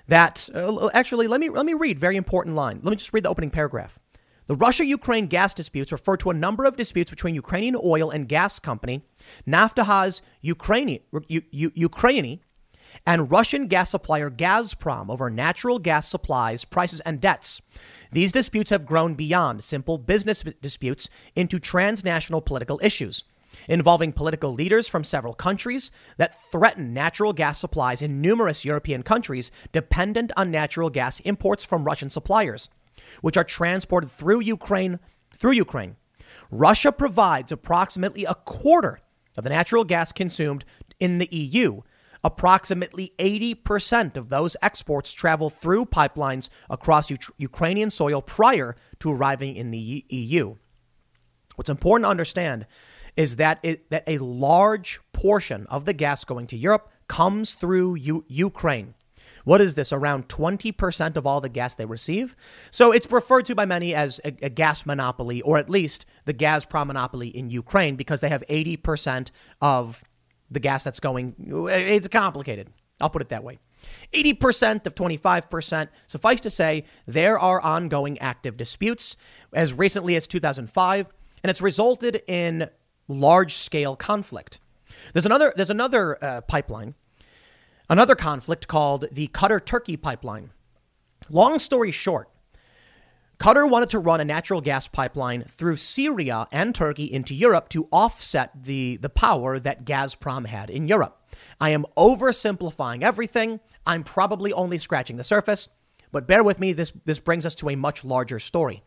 that, 0.08 0.48
uh, 0.54 0.88
actually, 0.94 1.26
let 1.26 1.40
me, 1.40 1.48
let 1.50 1.66
me 1.66 1.74
read 1.74 1.98
very 1.98 2.16
important 2.16 2.56
line. 2.56 2.80
Let 2.82 2.90
me 2.90 2.96
just 2.96 3.12
read 3.12 3.24
the 3.24 3.28
opening 3.28 3.50
paragraph. 3.50 3.98
The 4.46 4.54
Russia 4.54 4.84
Ukraine 4.84 5.26
gas 5.26 5.52
disputes 5.54 5.90
refer 5.90 6.16
to 6.18 6.30
a 6.30 6.34
number 6.34 6.64
of 6.64 6.76
disputes 6.76 7.10
between 7.10 7.34
Ukrainian 7.34 7.76
oil 7.82 8.10
and 8.10 8.28
gas 8.28 8.60
company 8.60 9.02
Naftogaz 9.46 10.20
Ukrainy, 10.44 11.02
U- 11.28 11.42
U- 11.50 11.70
Ukrainy 11.72 12.40
and 13.06 13.30
Russian 13.30 13.68
gas 13.68 13.90
supplier 13.90 14.30
Gazprom 14.30 15.10
over 15.10 15.30
natural 15.30 15.78
gas 15.78 16.08
supplies, 16.08 16.64
prices, 16.64 17.00
and 17.00 17.20
debts. 17.20 17.62
These 18.12 18.32
disputes 18.32 18.70
have 18.70 18.84
grown 18.84 19.14
beyond 19.14 19.62
simple 19.62 19.96
business 19.96 20.42
disputes 20.60 21.08
into 21.34 21.58
transnational 21.58 22.40
political 22.40 22.80
issues 22.82 23.24
involving 23.68 24.12
political 24.12 24.52
leaders 24.52 24.88
from 24.88 25.04
several 25.04 25.34
countries 25.34 25.90
that 26.18 26.38
threaten 26.50 26.92
natural 26.92 27.32
gas 27.32 27.58
supplies 27.58 28.02
in 28.02 28.20
numerous 28.20 28.64
European 28.64 29.02
countries 29.02 29.50
dependent 29.72 30.32
on 30.36 30.50
natural 30.50 30.90
gas 30.90 31.20
imports 31.20 31.64
from 31.64 31.84
Russian 31.84 32.10
suppliers, 32.10 32.68
which 33.22 33.36
are 33.36 33.44
transported 33.44 34.10
through 34.10 34.40
Ukraine 34.40 34.98
through 35.34 35.52
Ukraine. 35.52 35.96
Russia 36.50 36.92
provides 36.92 37.52
approximately 37.52 38.24
a 38.24 38.34
quarter 38.34 39.00
of 39.36 39.44
the 39.44 39.50
natural 39.50 39.84
gas 39.84 40.12
consumed 40.12 40.64
in 40.98 41.18
the 41.18 41.28
EU. 41.30 41.82
Approximately 42.26 43.12
80% 43.20 44.16
of 44.16 44.30
those 44.30 44.56
exports 44.60 45.12
travel 45.12 45.48
through 45.48 45.86
pipelines 45.86 46.48
across 46.68 47.08
U- 47.08 47.16
Ukrainian 47.38 47.88
soil 47.88 48.20
prior 48.20 48.74
to 48.98 49.12
arriving 49.12 49.54
in 49.54 49.70
the 49.70 50.04
EU. 50.08 50.56
What's 51.54 51.70
important 51.70 52.06
to 52.06 52.10
understand 52.10 52.66
is 53.16 53.36
that 53.36 53.60
it, 53.62 53.90
that 53.90 54.02
a 54.08 54.18
large 54.18 54.98
portion 55.12 55.68
of 55.68 55.84
the 55.84 55.92
gas 55.92 56.24
going 56.24 56.48
to 56.48 56.56
Europe 56.56 56.90
comes 57.06 57.54
through 57.54 57.94
U- 57.94 58.24
Ukraine. 58.26 58.94
What 59.44 59.60
is 59.60 59.76
this? 59.76 59.92
Around 59.92 60.26
20% 60.26 61.16
of 61.16 61.28
all 61.28 61.40
the 61.40 61.48
gas 61.48 61.76
they 61.76 61.84
receive. 61.84 62.34
So 62.72 62.90
it's 62.90 63.08
referred 63.08 63.44
to 63.44 63.54
by 63.54 63.66
many 63.66 63.94
as 63.94 64.20
a, 64.24 64.34
a 64.42 64.50
gas 64.50 64.84
monopoly, 64.84 65.42
or 65.42 65.58
at 65.58 65.70
least 65.70 66.06
the 66.24 66.34
Gazprom 66.34 66.88
monopoly 66.88 67.28
in 67.28 67.50
Ukraine, 67.50 67.94
because 67.94 68.18
they 68.18 68.30
have 68.30 68.42
80% 68.50 69.30
of 69.60 70.02
the 70.50 70.60
gas 70.60 70.84
that's 70.84 71.00
going. 71.00 71.34
It's 71.68 72.08
complicated. 72.08 72.68
I'll 73.00 73.10
put 73.10 73.22
it 73.22 73.28
that 73.28 73.44
way. 73.44 73.58
80% 74.12 74.86
of 74.86 74.94
25%. 74.94 75.88
Suffice 76.06 76.40
to 76.40 76.50
say, 76.50 76.84
there 77.06 77.38
are 77.38 77.60
ongoing 77.60 78.18
active 78.18 78.56
disputes 78.56 79.16
as 79.52 79.74
recently 79.74 80.16
as 80.16 80.26
2005, 80.26 81.06
and 81.42 81.50
it's 81.50 81.60
resulted 81.60 82.22
in 82.26 82.68
large 83.06 83.54
scale 83.54 83.94
conflict. 83.94 84.60
There's 85.12 85.26
another, 85.26 85.52
there's 85.56 85.70
another 85.70 86.22
uh, 86.24 86.40
pipeline 86.42 86.94
Another 87.88 88.16
conflict 88.16 88.66
called 88.66 89.04
the 89.12 89.28
Qatar 89.28 89.64
Turkey 89.64 89.96
pipeline. 89.96 90.50
Long 91.30 91.58
story 91.60 91.92
short, 91.92 92.28
Qatar 93.38 93.68
wanted 93.68 93.90
to 93.90 93.98
run 93.98 94.20
a 94.20 94.24
natural 94.24 94.62
gas 94.62 94.88
pipeline 94.88 95.44
through 95.44 95.76
Syria 95.76 96.48
and 96.50 96.74
Turkey 96.74 97.04
into 97.04 97.34
Europe 97.34 97.68
to 97.70 97.86
offset 97.92 98.64
the, 98.64 98.96
the 98.96 99.10
power 99.10 99.58
that 99.58 99.84
Gazprom 99.84 100.46
had 100.46 100.70
in 100.70 100.88
Europe. 100.88 101.22
I 101.60 101.70
am 101.70 101.84
oversimplifying 101.96 103.02
everything. 103.02 103.60
I'm 103.86 104.04
probably 104.04 104.52
only 104.52 104.78
scratching 104.78 105.16
the 105.16 105.24
surface, 105.24 105.68
but 106.12 106.26
bear 106.26 106.42
with 106.42 106.58
me, 106.58 106.72
this, 106.72 106.92
this 107.04 107.18
brings 107.18 107.44
us 107.44 107.54
to 107.56 107.68
a 107.68 107.76
much 107.76 108.04
larger 108.04 108.38
story. 108.38 108.82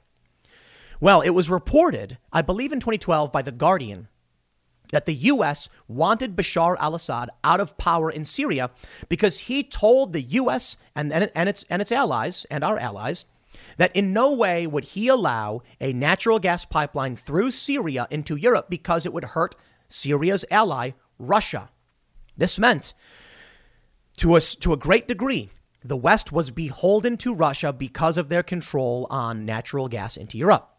Well, 0.99 1.21
it 1.21 1.29
was 1.29 1.49
reported, 1.49 2.17
I 2.33 2.41
believe 2.41 2.73
in 2.73 2.79
2012, 2.79 3.31
by 3.31 3.43
The 3.43 3.51
Guardian 3.51 4.07
that 4.91 5.05
the 5.05 5.13
U.S. 5.13 5.69
wanted 5.87 6.35
Bashar 6.35 6.75
al 6.79 6.95
Assad 6.95 7.29
out 7.43 7.59
of 7.59 7.77
power 7.77 8.09
in 8.09 8.25
Syria 8.25 8.71
because 9.07 9.41
he 9.41 9.63
told 9.63 10.11
the 10.11 10.21
U.S. 10.21 10.77
And, 10.95 11.13
and, 11.13 11.31
and, 11.35 11.47
its, 11.47 11.63
and 11.69 11.81
its 11.81 11.91
allies 11.91 12.47
and 12.49 12.63
our 12.63 12.79
allies 12.79 13.27
that 13.79 13.95
in 13.95 14.11
no 14.11 14.33
way 14.33 14.67
would 14.67 14.83
he 14.83 15.07
allow 15.07 15.61
a 15.79 15.93
natural 15.93 16.37
gas 16.37 16.65
pipeline 16.65 17.15
through 17.15 17.49
Syria 17.49 18.07
into 18.11 18.35
Europe 18.35 18.69
because 18.69 19.05
it 19.05 19.13
would 19.13 19.23
hurt 19.23 19.55
Syria's 19.87 20.43
ally, 20.51 20.91
Russia. 21.17 21.69
This 22.35 22.59
meant, 22.59 22.93
to 24.17 24.35
a, 24.35 24.41
to 24.41 24.73
a 24.73 24.77
great 24.77 25.07
degree, 25.07 25.49
the 25.81 25.95
West 25.95 26.33
was 26.33 26.51
beholden 26.51 27.15
to 27.17 27.33
Russia 27.33 27.71
because 27.71 28.17
of 28.17 28.27
their 28.27 28.43
control 28.43 29.07
on 29.09 29.45
natural 29.45 29.87
gas 29.87 30.17
into 30.17 30.37
Europe. 30.37 30.69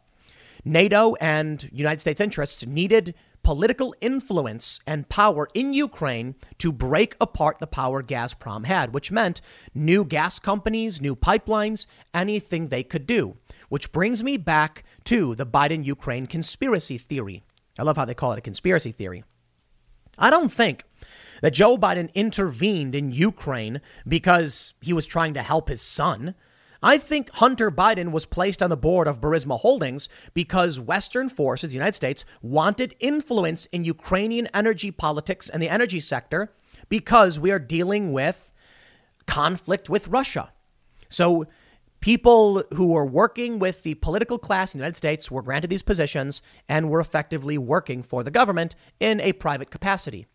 NATO 0.63 1.15
and 1.23 1.71
United 1.73 2.03
States 2.03 2.21
interests 2.21 2.67
needed 2.67 3.15
political 3.51 3.93
influence 4.01 4.79
and 4.87 5.09
power 5.09 5.49
in 5.55 5.75
Ukraine 5.75 6.37
to 6.57 6.71
break 6.71 7.17
apart 7.21 7.59
the 7.59 7.67
power 7.67 8.01
Gazprom 8.01 8.65
had, 8.65 8.95
which 8.95 9.11
meant 9.11 9.41
new 9.75 10.05
gas 10.05 10.39
companies, 10.39 11.01
new 11.01 11.17
pipelines, 11.17 11.89
anything 12.15 12.69
they 12.69 12.85
could 12.85 13.09
do. 13.09 13.39
Which 13.69 13.91
brings 13.91 14.23
me 14.23 14.37
back 14.37 14.85
to 15.07 15.35
the 15.35 15.45
Biden 15.45 15.85
Ukraine 15.85 16.29
conspiracy 16.29 16.97
theory. 16.97 17.43
I 17.77 17.83
love 17.83 17.97
how 17.97 18.05
they 18.05 18.15
call 18.15 18.33
it 18.35 18.39
a 18.39 18.41
conspiracy 18.41 18.93
theory. 18.93 19.25
I 20.17 20.31
don't 20.31 20.53
think 20.53 20.85
that 21.43 21.53
Joe 21.53 21.77
Biden 21.77 22.15
intervened 22.15 22.95
in 22.95 23.11
Ukraine 23.11 23.81
because 24.07 24.75
he 24.81 24.93
was 24.93 25.07
trying 25.07 25.35
to 25.35 25.43
help 25.43 25.69
his 25.69 25.83
son. 25.83 26.37
I 26.83 26.97
think 26.97 27.31
Hunter 27.35 27.71
Biden 27.71 28.11
was 28.11 28.25
placed 28.25 28.63
on 28.63 28.71
the 28.71 28.77
board 28.77 29.07
of 29.07 29.21
Burisma 29.21 29.61
Holdings 29.61 30.09
because 30.33 30.81
Western 30.81 31.29
forces, 31.29 31.71
the 31.71 31.75
United 31.75 31.95
States, 31.95 32.25
wanted 32.41 32.97
influence 33.01 33.67
in 33.67 33.85
Ukrainian 33.85 34.47
energy 34.55 34.91
politics 34.91 35.51
and 35.51 35.63
the 35.63 35.69
energy 35.69 36.01
sector 36.01 36.55
because 36.89 37.39
we 37.39 37.51
are 37.51 37.59
dealing 37.59 38.13
with 38.13 38.55
conflict 39.27 39.91
with 39.91 40.09
Russia. 40.09 40.53
So 41.11 41.45
people 42.01 42.65
who 42.73 42.89
were 42.89 43.05
working 43.05 43.59
with 43.59 43.83
the 43.83 43.95
political 43.97 44.39
class 44.39 44.73
in 44.73 44.79
the 44.79 44.83
United 44.83 44.97
States 44.97 45.31
were 45.31 45.43
granted 45.43 45.69
these 45.69 45.83
positions 45.83 46.41
and 46.67 46.89
were 46.89 47.01
effectively 47.01 47.59
working 47.59 48.03
for 48.03 48.25
the 48.25 48.31
government 48.31 48.75
in 48.99 49.21
a 49.21 49.35
private 49.35 49.71
capacity. 49.71 50.27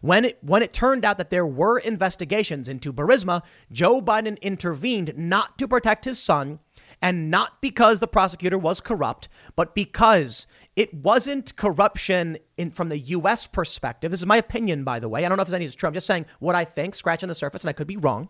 When 0.00 0.24
it, 0.24 0.38
when 0.42 0.62
it 0.62 0.72
turned 0.72 1.04
out 1.04 1.18
that 1.18 1.30
there 1.30 1.46
were 1.46 1.78
investigations 1.78 2.68
into 2.68 2.92
Burisma, 2.92 3.42
Joe 3.72 4.00
Biden 4.00 4.40
intervened 4.40 5.14
not 5.16 5.58
to 5.58 5.66
protect 5.68 6.04
his 6.04 6.18
son 6.18 6.60
and 7.00 7.30
not 7.30 7.60
because 7.60 8.00
the 8.00 8.08
prosecutor 8.08 8.58
was 8.58 8.80
corrupt, 8.80 9.28
but 9.56 9.74
because 9.74 10.46
it 10.76 10.92
wasn't 10.92 11.56
corruption 11.56 12.38
in, 12.56 12.70
from 12.70 12.88
the 12.88 12.98
U.S. 12.98 13.46
perspective. 13.46 14.10
This 14.10 14.20
is 14.20 14.26
my 14.26 14.36
opinion, 14.36 14.84
by 14.84 14.98
the 14.98 15.08
way. 15.08 15.24
I 15.24 15.28
don't 15.28 15.36
know 15.36 15.42
if 15.42 15.52
any 15.52 15.64
is 15.64 15.74
true. 15.74 15.88
I'm 15.88 15.94
just 15.94 16.06
saying 16.06 16.26
what 16.40 16.54
I 16.54 16.64
think, 16.64 16.94
scratching 16.94 17.28
the 17.28 17.34
surface, 17.34 17.62
and 17.62 17.68
I 17.68 17.72
could 17.72 17.86
be 17.86 17.96
wrong. 17.96 18.28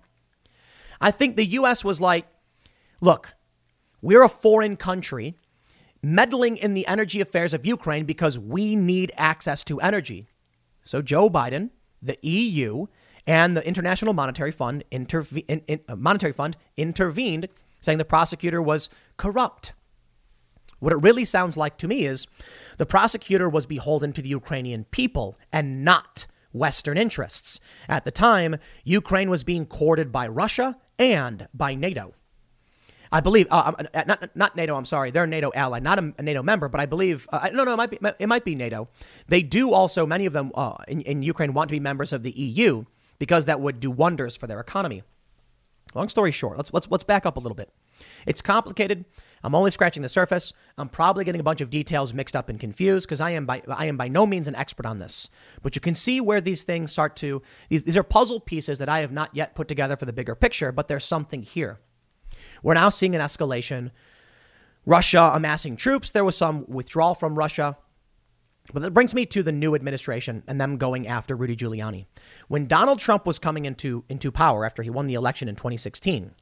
I 1.00 1.11
think 1.11 1.37
the 1.37 1.46
U.S. 1.46 1.85
was 1.85 2.00
like, 2.00 2.26
look, 3.00 3.35
we're 4.02 4.22
a 4.22 4.28
foreign 4.28 4.76
country 4.76 5.37
meddling 6.02 6.57
in 6.57 6.74
the 6.74 6.87
energy 6.87 7.20
affairs 7.20 7.54
of 7.54 7.66
Ukraine 7.66 8.04
because 8.04 8.38
we 8.38 8.76
need 8.76 9.12
access 9.16 9.64
to 9.64 9.81
energy. 9.81 10.28
So 10.88 11.03
Joe 11.03 11.29
Biden, 11.29 11.68
the 12.01 12.16
EU, 12.22 12.87
and 13.27 13.55
the 13.55 13.66
International 13.68 14.14
Monetary 14.14 14.51
Fund, 14.51 14.85
interve- 14.90 15.44
in, 15.46 15.61
in, 15.66 15.81
uh, 15.87 15.96
Monetary 15.96 16.33
Fund 16.33 16.57
intervened, 16.79 17.46
saying 17.79 17.98
the 17.98 18.07
prosecutor 18.07 18.62
was 18.62 18.88
corrupt. 19.18 19.74
What 20.79 20.94
it 20.94 21.03
really 21.03 21.27
sounds 21.27 21.59
like 21.59 21.77
to 21.77 21.88
me 21.88 22.07
is 22.07 22.27
the 22.79 22.87
prosecutor 22.87 23.51
was 23.51 23.66
beholden 23.66 24.14
to 24.14 24.22
the 24.22 24.31
Ukrainian 24.31 24.85
people 24.85 25.38
and 25.53 25.85
not 25.85 26.27
Western 26.53 26.96
interests. 26.96 27.61
At 27.87 28.07
the 28.07 28.11
time, 28.11 28.57
Ukraine 28.83 29.29
was 29.29 29.44
being 29.44 29.66
courted 29.66 30.11
by 30.11 30.27
Russia 30.27 30.79
and 30.98 31.48
by 31.53 31.74
NATO. 31.74 32.14
I 33.11 33.21
believe 33.21 33.47
uh, 33.51 33.62
um, 33.66 33.87
uh, 33.94 34.05
not 34.07 34.37
not 34.37 34.57
NATO. 34.57 34.77
I'm 34.77 34.85
sorry, 34.85 35.11
they're 35.11 35.25
a 35.25 35.29
NATO 35.29 35.51
ally, 35.55 35.79
not 35.79 35.99
a, 35.99 36.23
NATO 36.23 36.42
member, 36.42 36.68
but 36.68 36.81
I 36.81 36.87
believe 36.87 37.27
uh, 37.33 37.49
no, 37.53 37.64
no, 37.64 37.75
it 37.75 37.77
might 37.77 37.90
be 37.90 37.99
it 38.18 38.27
might 38.27 38.44
be 38.44 38.55
NATO. 38.55 38.88
They 39.29 39.42
do 39.42 39.73
also 39.73 40.07
many 40.07 40.27
of 40.27 40.33
them 40.33 40.53
uh, 40.55 40.77
in, 40.87 41.01
in 41.03 41.23
Ukraine 41.23 41.55
want 41.55 41.68
to 41.68 41.73
be 41.73 41.81
members 41.81 42.12
of 42.12 42.23
the 42.23 42.33
EU 42.33 42.85
because 43.18 43.47
that 43.47 43.61
would 43.61 43.81
do 43.81 43.90
wonders 43.90 44.37
for 44.37 44.47
their 44.47 44.61
economy. 44.61 45.03
Long 45.94 46.09
story 46.09 46.33
short, 46.33 46.57
let's 46.57 46.73
let's 46.73 46.88
let's 46.90 47.05
back 47.05 47.25
up 47.25 47.37
a 47.37 47.40
little 47.40 47.57
bit. 47.57 47.71
It's 48.27 48.42
complicated. 48.42 49.05
I'm 49.42 49.55
only 49.55 49.71
scratching 49.71 50.03
the 50.03 50.09
surface. 50.09 50.53
I'm 50.77 50.88
probably 50.88 51.25
getting 51.25 51.40
a 51.40 51.44
bunch 51.44 51.61
of 51.61 51.71
details 51.71 52.12
mixed 52.12 52.37
up 52.37 52.49
and 52.49 52.61
confused 52.61 53.07
because 53.07 53.21
I 53.21 53.31
am 53.31 53.47
by 53.47 53.62
I 53.68 53.87
am 53.87 53.97
by 53.97 54.09
no 54.09 54.27
means 54.27 54.49
an 54.49 54.55
expert 54.55 54.87
on 54.87 54.99
this. 54.99 55.31
But 55.62 55.75
you 55.75 55.81
can 55.81 55.94
see 55.94 56.21
where 56.21 56.40
these 56.40 56.62
things 56.62 56.92
start 56.92 57.16
to 57.16 57.42
these, 57.68 57.85
these 57.85 57.97
are 57.97 58.03
puzzle 58.03 58.40
pieces 58.40 58.79
that 58.79 58.88
I 58.88 59.01
have 59.01 59.12
not 59.12 59.35
yet 59.35 59.55
put 59.55 59.68
together 59.68 59.97
for 59.97 60.05
the 60.05 60.12
bigger 60.12 60.35
picture, 60.35 60.73
but 60.73 60.88
there's 60.88 61.05
something 61.05 61.42
here. 61.42 61.81
We're 62.62 62.75
now 62.75 62.88
seeing 62.88 63.14
an 63.14 63.21
escalation. 63.21 63.90
Russia 64.87 65.33
amassing 65.35 65.77
troops. 65.77 66.11
There 66.11 66.25
was 66.25 66.37
some 66.37 66.64
withdrawal 66.68 67.14
from 67.14 67.37
Russia. 67.37 67.77
But 68.73 68.83
that 68.83 68.92
brings 68.92 69.14
me 69.14 69.25
to 69.27 69.42
the 69.42 69.53
new 69.53 69.75
administration 69.75 70.42
and 70.47 70.61
them 70.61 70.77
going 70.77 71.07
after 71.07 71.35
Rudy 71.35 71.57
Giuliani. 71.57 72.07
When 72.49 72.66
Donald 72.66 72.99
Trump 72.99 73.27
was 73.27 73.38
coming 73.38 73.64
into, 73.64 74.05
into 74.09 74.31
power 74.31 74.64
after 74.64 74.83
he 74.83 74.90
won 74.90 75.07
the 75.07 75.14
election 75.14 75.49
in 75.49 75.57
2016, 75.57 76.33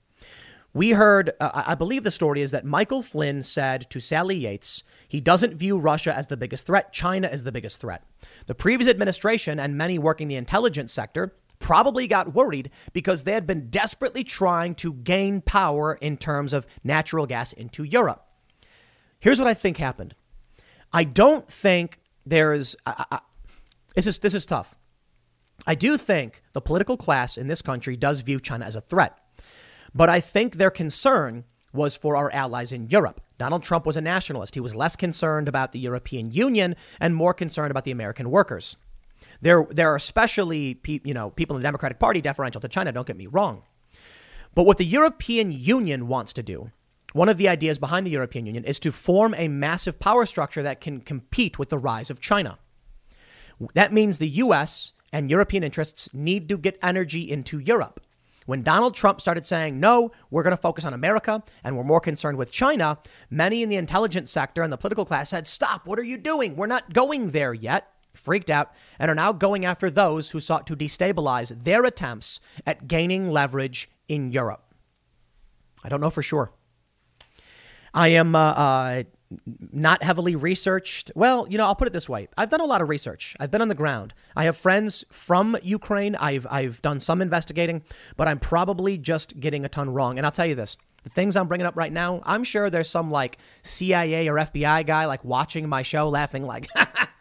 we 0.77 0.91
heard, 0.91 1.31
uh, 1.41 1.63
I 1.67 1.75
believe 1.75 2.05
the 2.05 2.11
story 2.11 2.43
is 2.43 2.51
that 2.51 2.65
Michael 2.65 3.01
Flynn 3.01 3.43
said 3.43 3.89
to 3.91 3.99
Sally 3.99 4.37
Yates, 4.37 4.85
he 5.09 5.21
doesn't 5.21 5.55
view 5.55 5.79
Russia 5.79 6.15
as 6.15 6.27
the 6.27 6.37
biggest 6.37 6.67
threat, 6.67 6.93
China 6.93 7.29
is 7.29 7.45
the 7.45 7.53
biggest 7.53 7.81
threat. 7.81 8.05
The 8.47 8.55
previous 8.55 8.91
administration 8.91 9.59
and 9.59 9.79
many 9.79 9.99
working 9.99 10.29
the 10.29 10.37
intelligence 10.37 10.93
sector 10.93 11.33
probably 11.59 12.07
got 12.07 12.35
worried 12.35 12.71
because 12.93 13.25
they 13.25 13.33
had 13.33 13.47
been 13.47 13.69
desperately 13.71 14.25
trying 14.25 14.75
to 14.77 14.93
gain 14.93 15.41
power 15.41 15.95
in 15.95 16.17
terms 16.17 16.53
of 16.53 16.67
natural 16.85 17.27
gas 17.27 17.53
into 17.53 17.85
Europe. 17.85 18.25
Here's 19.21 19.39
what 19.39 19.49
I 19.49 19.55
think 19.55 19.77
happened. 19.77 20.15
I 20.93 21.05
don't 21.05 21.49
think 21.49 22.01
there's. 22.25 22.77
this 23.95 24.07
is 24.07 24.19
this 24.19 24.35
is 24.35 24.47
tough. 24.47 24.77
I 25.67 25.75
do 25.75 25.97
think 25.97 26.43
the 26.53 26.61
political 26.61 26.97
class 26.97 27.37
in 27.37 27.47
this 27.47 27.63
country 27.63 27.97
does 27.97 28.21
view 28.21 28.41
China 28.41 28.65
as 28.65 28.77
a 28.77 28.81
threat. 28.81 29.19
But 29.95 30.11
I 30.11 30.21
think 30.21 30.57
their 30.57 30.71
concern 30.71 31.45
was 31.73 31.97
for 31.97 32.17
our 32.17 32.31
allies 32.33 32.73
in 32.73 32.89
Europe. 32.89 33.21
Donald 33.39 33.63
Trump 33.63 33.87
was 33.87 33.97
a 33.97 34.01
nationalist. 34.01 34.55
He 34.55 34.61
was 34.61 34.75
less 34.75 34.97
concerned 34.97 35.49
about 35.49 35.73
the 35.73 35.79
European 35.79 36.31
Union 36.31 36.77
and 37.01 37.15
more 37.15 37.35
concerned 37.35 37.71
about 37.71 37.85
the 37.85 37.91
American 37.91 38.31
workers. 38.31 38.77
There, 39.41 39.67
there 39.71 39.93
are 39.93 39.97
especially 39.97 40.75
pe- 40.75 41.01
you 41.05 41.15
know, 41.15 41.31
people 41.31 41.57
in 41.57 41.63
the 41.63 41.67
Democratic 41.67 41.99
Party 41.99 42.21
deferential 42.21 42.61
to 42.61 42.69
China, 42.69 42.93
don't 42.93 43.07
get 43.07 43.17
me 43.17 43.27
wrong. 43.27 43.63
But 44.55 44.65
what 44.65 44.79
the 44.79 44.85
European 44.85 45.53
Union 45.53 46.09
wants 46.09 46.33
to 46.35 46.43
do, 46.43 46.71
one 47.13 47.29
of 47.29 47.37
the 47.37 47.49
ideas 47.49 47.79
behind 47.79 48.07
the 48.07 48.11
European 48.11 48.47
Union, 48.47 48.65
is 48.65 48.79
to 48.81 48.93
form 48.93 49.35
a 49.35 49.49
massive 49.49 49.99
power 49.99 50.27
structure 50.27 50.63
that 50.63 50.81
can 50.81 51.01
compete 51.01 51.59
with 51.59 51.69
the 51.69 51.79
rise 51.79 52.11
of 52.11 52.21
China. 52.21 52.59
That 53.75 53.93
means 53.93 54.19
the 54.19 54.29
US 54.29 54.93
and 55.13 55.31
European 55.31 55.63
interests 55.63 56.13
need 56.13 56.49
to 56.49 56.59
get 56.59 56.79
energy 56.83 57.31
into 57.31 57.59
Europe. 57.59 58.01
When 58.47 58.63
Donald 58.63 58.95
Trump 58.95 59.21
started 59.21 59.45
saying, 59.45 59.81
no, 59.81 60.13
we're 60.31 60.45
going 60.45 60.57
to 60.57 60.61
focus 60.61 60.85
on 60.85 60.95
America 60.95 61.43
and 61.65 61.77
we're 61.77 61.85
more 61.85 62.01
concerned 62.01 62.39
with 62.39 62.53
China, 62.53 62.99
many 63.29 63.63
in 63.63 63.69
the 63.69 63.77
intelligence 63.77 64.31
sector 64.31 64.63
and 64.63 64.73
the 64.73 64.77
political 64.77 65.05
class 65.05 65.31
said, 65.31 65.49
stop, 65.49 65.87
what 65.87 65.99
are 65.99 66.05
you 66.05 66.17
doing? 66.17 66.55
We're 66.55 66.67
not 66.67 66.93
going 66.93 67.33
there 67.33 67.53
yet. 67.53 67.89
Freaked 68.17 68.51
out 68.51 68.73
and 68.99 69.11
are 69.11 69.15
now 69.15 69.33
going 69.33 69.65
after 69.65 69.91
those 69.91 70.31
who 70.31 70.41
sought 70.41 70.67
to 70.67 70.77
destabilize 70.77 71.65
their 71.65 71.85
attempts 71.85 72.41
at 72.67 72.89
gaining 72.89 73.31
leverage 73.31 73.91
in 74.09 74.31
Europe. 74.33 74.63
I 75.85 75.89
don't 75.89 76.01
know 76.01 76.11
for 76.11 76.23
sure. 76.23 76.53
I 77.95 78.09
am 78.09 78.35
uh, 78.35 78.39
uh, 78.39 79.03
not 79.73 80.03
heavily 80.03 80.37
researched. 80.37 81.11
Well, 81.15 81.47
you 81.49 81.59
know, 81.59 81.65
I'll 81.65 81.75
put 81.75 81.89
it 81.89 81.93
this 81.93 82.09
way. 82.09 82.29
I've 82.37 82.49
done 82.49 82.61
a 82.61 82.67
lot 82.67 82.81
of 82.81 82.89
research. 82.89 83.35
I've 83.41 83.51
been 83.51 83.63
on 83.63 83.69
the 83.69 83.75
ground. 83.75 84.15
I 84.37 84.45
have 84.45 84.57
friends 84.57 85.05
from 85.11 85.57
Ukraine. 85.63 86.15
I've 86.17 86.47
I've 86.51 86.83
done 86.83 87.01
some 87.01 87.23
investigating, 87.23 87.83
but 88.17 88.29
I'm 88.29 88.39
probably 88.39 88.99
just 88.99 89.41
getting 89.41 89.65
a 89.65 89.69
ton 89.69 89.91
wrong. 89.91 90.19
And 90.19 90.27
I'll 90.27 90.33
tell 90.33 90.47
you 90.47 90.55
this. 90.55 90.77
The 91.03 91.11
things 91.11 91.37
I'm 91.37 91.47
bringing 91.47 91.67
up 91.67 91.77
right 91.77 91.93
now, 91.93 92.21
I'm 92.25 92.43
sure 92.43 92.69
there's 92.69 92.91
some 92.91 93.11
like 93.11 93.39
CIA 93.63 94.29
or 94.29 94.35
FBI 94.35 94.85
guy 94.87 95.07
like 95.07 95.25
watching 95.25 95.69
my 95.69 95.83
show 95.83 96.09
laughing 96.09 96.45
like, 96.45 96.67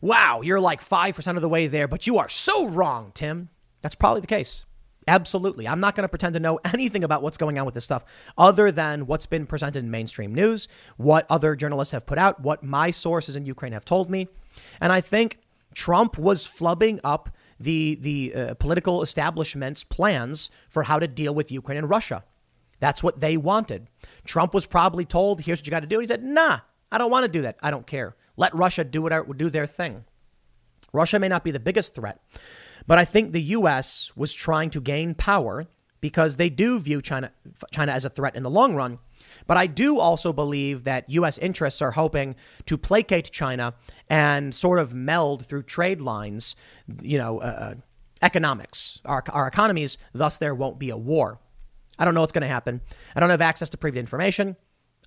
"Wow, 0.00 0.40
you're 0.42 0.60
like 0.60 0.82
5% 0.82 1.36
of 1.36 1.42
the 1.42 1.48
way 1.48 1.66
there, 1.66 1.88
but 1.88 2.06
you 2.06 2.18
are 2.18 2.28
so 2.28 2.68
wrong, 2.68 3.12
Tim." 3.14 3.48
That's 3.82 3.94
probably 3.94 4.20
the 4.20 4.26
case. 4.26 4.66
Absolutely. 5.08 5.66
I'm 5.66 5.80
not 5.80 5.94
going 5.94 6.04
to 6.04 6.08
pretend 6.08 6.34
to 6.34 6.40
know 6.40 6.60
anything 6.64 7.04
about 7.04 7.22
what's 7.22 7.36
going 7.36 7.58
on 7.58 7.64
with 7.64 7.74
this 7.74 7.84
stuff 7.84 8.04
other 8.36 8.70
than 8.70 9.06
what's 9.06 9.26
been 9.26 9.46
presented 9.46 9.82
in 9.84 9.90
mainstream 9.90 10.34
news, 10.34 10.68
what 10.96 11.26
other 11.30 11.56
journalists 11.56 11.92
have 11.92 12.06
put 12.06 12.18
out, 12.18 12.40
what 12.40 12.62
my 12.62 12.90
sources 12.90 13.36
in 13.36 13.46
Ukraine 13.46 13.72
have 13.72 13.84
told 13.84 14.10
me. 14.10 14.28
And 14.80 14.92
I 14.92 15.00
think 15.00 15.38
Trump 15.74 16.18
was 16.18 16.46
flubbing 16.46 17.00
up 17.02 17.30
the, 17.58 17.96
the 17.96 18.34
uh, 18.34 18.54
political 18.54 19.02
establishment's 19.02 19.84
plans 19.84 20.50
for 20.68 20.84
how 20.84 20.98
to 20.98 21.06
deal 21.06 21.34
with 21.34 21.52
Ukraine 21.52 21.78
and 21.78 21.90
Russia. 21.90 22.24
That's 22.78 23.02
what 23.02 23.20
they 23.20 23.36
wanted. 23.36 23.88
Trump 24.24 24.54
was 24.54 24.64
probably 24.64 25.04
told, 25.04 25.42
here's 25.42 25.60
what 25.60 25.66
you 25.66 25.70
got 25.70 25.80
to 25.80 25.86
do. 25.86 25.96
And 25.96 26.04
he 26.04 26.08
said, 26.08 26.24
nah, 26.24 26.60
I 26.90 26.98
don't 26.98 27.10
want 27.10 27.24
to 27.24 27.28
do 27.28 27.42
that. 27.42 27.56
I 27.62 27.70
don't 27.70 27.86
care. 27.86 28.16
Let 28.40 28.54
Russia 28.54 28.84
do, 28.84 29.02
whatever, 29.02 29.34
do 29.34 29.50
their 29.50 29.66
thing. 29.66 30.04
Russia 30.94 31.18
may 31.18 31.28
not 31.28 31.44
be 31.44 31.50
the 31.50 31.60
biggest 31.60 31.94
threat, 31.94 32.22
but 32.86 32.98
I 32.98 33.04
think 33.04 33.32
the 33.32 33.42
U.S. 33.58 34.12
was 34.16 34.32
trying 34.32 34.70
to 34.70 34.80
gain 34.80 35.14
power 35.14 35.66
because 36.00 36.38
they 36.38 36.48
do 36.48 36.80
view 36.80 37.02
China, 37.02 37.32
China 37.70 37.92
as 37.92 38.06
a 38.06 38.08
threat 38.08 38.34
in 38.34 38.42
the 38.42 38.48
long 38.48 38.74
run. 38.74 38.98
But 39.46 39.58
I 39.58 39.66
do 39.66 39.98
also 39.98 40.32
believe 40.32 40.84
that 40.84 41.10
U.S. 41.10 41.36
interests 41.36 41.82
are 41.82 41.90
hoping 41.90 42.34
to 42.64 42.78
placate 42.78 43.30
China 43.30 43.74
and 44.08 44.54
sort 44.54 44.78
of 44.78 44.94
meld 44.94 45.44
through 45.44 45.64
trade 45.64 46.00
lines, 46.00 46.56
you 47.02 47.18
know, 47.18 47.40
uh, 47.40 47.44
uh 47.44 47.74
economics, 48.22 49.02
our, 49.04 49.22
our 49.28 49.48
economies. 49.48 49.98
Thus, 50.14 50.38
there 50.38 50.54
won't 50.54 50.78
be 50.78 50.88
a 50.88 50.96
war. 50.96 51.40
I 51.98 52.06
don't 52.06 52.14
know 52.14 52.20
what's 52.20 52.32
going 52.32 52.40
to 52.40 52.48
happen. 52.48 52.80
I 53.14 53.20
don't 53.20 53.28
have 53.28 53.42
access 53.42 53.68
to 53.70 53.76
previous 53.76 54.00
information. 54.00 54.56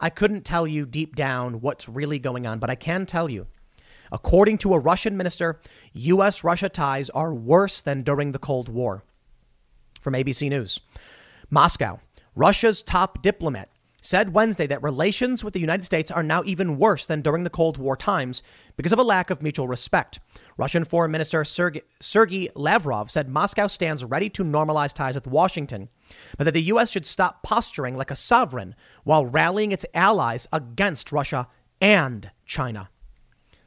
I 0.03 0.11
couldn't 0.11 0.45
tell 0.45 0.67
you 0.67 0.85
deep 0.85 1.15
down 1.15 1.61
what's 1.61 1.89
really 1.89 2.19
going 2.19 2.45
on, 2.45 2.59
but 2.59 2.69
I 2.69 2.75
can 2.75 3.07
tell 3.07 3.27
you 3.27 3.47
According 4.13 4.59
to 4.59 4.75
a 4.75 4.79
Russian 4.79 5.17
minister, 5.17 5.59
U.S. 5.93 6.43
Russia 6.43 6.69
ties 6.69 7.09
are 7.09 7.33
worse 7.33 7.81
than 7.81 8.03
during 8.03 8.31
the 8.31 8.37
Cold 8.37 8.69
War. 8.69 9.03
From 10.01 10.13
ABC 10.13 10.49
News 10.49 10.79
Moscow, 11.49 11.99
Russia's 12.35 12.83
top 12.83 13.23
diplomat, 13.23 13.69
said 14.03 14.33
Wednesday 14.33 14.67
that 14.67 14.83
relations 14.83 15.43
with 15.43 15.53
the 15.53 15.61
United 15.61 15.85
States 15.85 16.11
are 16.11 16.21
now 16.21 16.43
even 16.45 16.77
worse 16.77 17.05
than 17.05 17.21
during 17.21 17.45
the 17.45 17.49
Cold 17.49 17.77
War 17.77 17.95
times 17.95 18.43
because 18.75 18.91
of 18.91 18.99
a 18.99 19.03
lack 19.03 19.29
of 19.29 19.41
mutual 19.41 19.67
respect. 19.67 20.19
Russian 20.57 20.83
Foreign 20.83 21.11
Minister 21.11 21.43
Sergei 21.45 22.49
Lavrov 22.53 23.09
said 23.09 23.29
Moscow 23.29 23.67
stands 23.67 24.03
ready 24.03 24.29
to 24.31 24.43
normalize 24.43 24.93
ties 24.93 25.15
with 25.15 25.25
Washington, 25.25 25.87
but 26.37 26.43
that 26.43 26.51
the 26.51 26.63
U.S. 26.63 26.91
should 26.91 27.05
stop 27.05 27.43
posturing 27.43 27.95
like 27.95 28.11
a 28.11 28.15
sovereign 28.15 28.75
while 29.05 29.25
rallying 29.25 29.71
its 29.71 29.85
allies 29.93 30.47
against 30.51 31.13
Russia 31.13 31.47
and 31.79 32.29
China. 32.45 32.89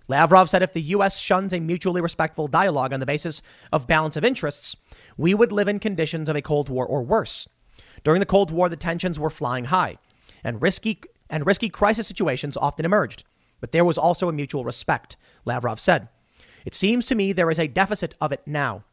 Lavrov 0.06 0.50
said 0.50 0.62
if 0.62 0.74
the 0.74 0.82
U.S. 0.82 1.18
shuns 1.18 1.54
a 1.54 1.60
mutually 1.60 2.02
respectful 2.02 2.46
dialogue 2.46 2.92
on 2.92 3.00
the 3.00 3.06
basis 3.06 3.40
of 3.72 3.88
balance 3.88 4.16
of 4.16 4.24
interests, 4.24 4.76
we 5.16 5.34
would 5.34 5.50
live 5.50 5.66
in 5.66 5.78
conditions 5.78 6.28
of 6.28 6.36
a 6.36 6.42
Cold 6.42 6.68
War 6.68 6.86
or 6.86 7.02
worse. 7.02 7.48
During 8.04 8.20
the 8.20 8.26
Cold 8.26 8.50
War, 8.50 8.68
the 8.68 8.76
tensions 8.76 9.18
were 9.18 9.30
flying 9.30 9.64
high, 9.64 9.96
and 10.46 10.62
risky 10.62 11.00
and 11.28 11.44
risky 11.44 11.68
crisis 11.68 12.06
situations 12.06 12.56
often 12.56 12.86
emerged. 12.86 13.24
But 13.60 13.72
there 13.72 13.84
was 13.84 13.98
also 13.98 14.28
a 14.28 14.32
mutual 14.32 14.64
respect, 14.64 15.16
Lavrov 15.44 15.80
said. 15.80 16.08
It 16.64 16.74
seems 16.74 17.06
to 17.06 17.16
me 17.16 17.32
there 17.32 17.50
is 17.50 17.58
a 17.58 17.66
deficit 17.66 18.14
of 18.20 18.30
it 18.30 18.42
now. 18.46 18.84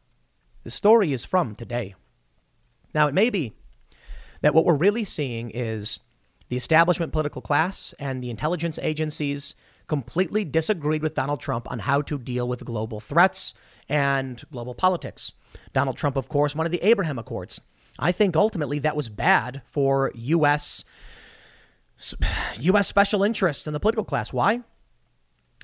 The 0.64 0.70
story 0.70 1.12
is 1.12 1.24
from 1.24 1.54
today. 1.54 1.94
Now, 2.92 3.06
it 3.06 3.14
may 3.14 3.30
be 3.30 3.52
that 4.40 4.52
what 4.52 4.64
we're 4.64 4.74
really 4.74 5.04
seeing 5.04 5.50
is 5.50 6.00
the 6.48 6.56
establishment 6.56 7.12
political 7.12 7.40
class 7.40 7.94
and 8.00 8.22
the 8.22 8.30
intelligence 8.30 8.78
agencies 8.82 9.54
completely 9.86 10.44
disagreed 10.44 11.02
with 11.02 11.14
Donald 11.14 11.40
Trump 11.40 11.70
on 11.70 11.80
how 11.80 12.02
to 12.02 12.18
deal 12.18 12.48
with 12.48 12.64
global 12.64 13.00
threats 13.00 13.54
and 13.88 14.42
global 14.50 14.74
politics. 14.74 15.34
Donald 15.72 15.96
Trump, 15.96 16.16
of 16.16 16.28
course, 16.28 16.56
wanted 16.56 16.72
the 16.72 16.84
Abraham 16.84 17.18
Accords. 17.18 17.60
I 17.98 18.10
think 18.10 18.34
ultimately 18.34 18.78
that 18.80 18.96
was 18.96 19.08
bad 19.08 19.62
for 19.66 20.10
U.S. 20.14 20.84
U.S. 22.60 22.88
special 22.88 23.22
interests 23.22 23.66
in 23.66 23.72
the 23.72 23.80
political 23.80 24.04
class. 24.04 24.32
Why? 24.32 24.62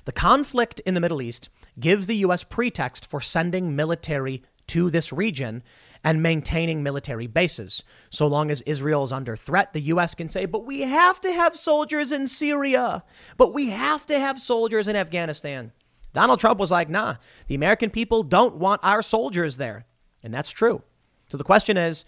The 0.05 0.11
conflict 0.11 0.79
in 0.81 0.93
the 0.93 1.01
Middle 1.01 1.21
East 1.21 1.49
gives 1.79 2.07
the 2.07 2.15
U.S. 2.17 2.43
pretext 2.43 3.05
for 3.05 3.21
sending 3.21 3.75
military 3.75 4.43
to 4.67 4.89
this 4.89 5.11
region 5.11 5.63
and 6.03 6.23
maintaining 6.23 6.81
military 6.81 7.27
bases. 7.27 7.83
So 8.09 8.25
long 8.25 8.49
as 8.49 8.61
Israel 8.61 9.03
is 9.03 9.11
under 9.11 9.35
threat, 9.35 9.73
the 9.73 9.81
U.S. 9.81 10.15
can 10.15 10.29
say, 10.29 10.45
but 10.45 10.65
we 10.65 10.81
have 10.81 11.21
to 11.21 11.31
have 11.31 11.55
soldiers 11.55 12.11
in 12.11 12.25
Syria, 12.25 13.03
but 13.37 13.53
we 13.53 13.69
have 13.69 14.05
to 14.07 14.17
have 14.17 14.39
soldiers 14.39 14.87
in 14.87 14.95
Afghanistan. 14.95 15.71
Donald 16.13 16.39
Trump 16.39 16.59
was 16.59 16.71
like, 16.71 16.89
nah, 16.89 17.15
the 17.47 17.55
American 17.55 17.89
people 17.89 18.23
don't 18.23 18.55
want 18.55 18.81
our 18.83 19.01
soldiers 19.01 19.57
there. 19.57 19.85
And 20.23 20.33
that's 20.33 20.49
true. 20.49 20.81
So 21.29 21.37
the 21.37 21.43
question 21.43 21.77
is, 21.77 22.05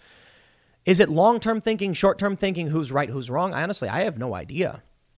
is 0.84 1.00
it 1.00 1.08
long 1.08 1.40
term 1.40 1.60
thinking, 1.60 1.92
short 1.92 2.18
term 2.18 2.36
thinking, 2.36 2.68
who's 2.68 2.92
right, 2.92 3.08
who's 3.08 3.30
wrong? 3.30 3.54
I 3.54 3.62
honestly, 3.62 3.88
I 3.88 4.02
have 4.02 4.18
no 4.18 4.34
idea. 4.34 4.82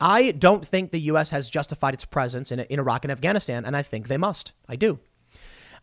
I 0.00 0.30
don't 0.32 0.66
think 0.66 0.90
the 0.90 1.00
U.S. 1.00 1.30
has 1.30 1.50
justified 1.50 1.94
its 1.94 2.04
presence 2.04 2.50
in, 2.50 2.60
in 2.60 2.78
Iraq 2.78 3.04
and 3.04 3.12
Afghanistan, 3.12 3.64
and 3.64 3.76
I 3.76 3.82
think 3.82 4.08
they 4.08 4.16
must. 4.16 4.52
I 4.68 4.76
do. 4.76 4.98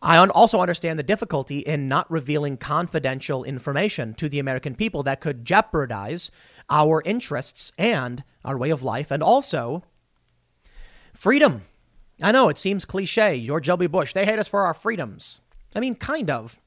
I 0.00 0.18
also 0.18 0.60
understand 0.60 0.98
the 0.98 1.04
difficulty 1.04 1.58
in 1.58 1.88
not 1.88 2.10
revealing 2.10 2.56
confidential 2.56 3.42
information 3.42 4.14
to 4.14 4.28
the 4.28 4.38
American 4.38 4.74
people 4.74 5.02
that 5.04 5.20
could 5.20 5.44
jeopardize 5.44 6.30
our 6.70 7.02
interests 7.04 7.72
and 7.78 8.22
our 8.44 8.56
way 8.56 8.70
of 8.70 8.82
life 8.82 9.10
and 9.10 9.22
also 9.22 9.82
freedom. 11.12 11.62
I 12.22 12.32
know 12.32 12.48
it 12.48 12.58
seems 12.58 12.84
cliche. 12.84 13.40
George 13.44 13.66
W. 13.66 13.88
Bush, 13.88 14.12
they 14.12 14.24
hate 14.24 14.38
us 14.38 14.48
for 14.48 14.62
our 14.62 14.74
freedoms. 14.74 15.40
I 15.74 15.80
mean, 15.80 15.94
kind 15.96 16.30
of. 16.30 16.60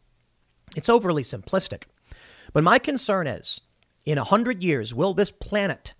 It's 0.75 0.89
overly 0.89 1.23
simplistic. 1.23 1.83
But 2.53 2.63
my 2.63 2.79
concern 2.79 3.27
is 3.27 3.61
in 4.05 4.17
a 4.17 4.23
hundred 4.23 4.63
years, 4.63 4.93
will 4.93 5.13
this 5.13 5.31
planet 5.31 5.93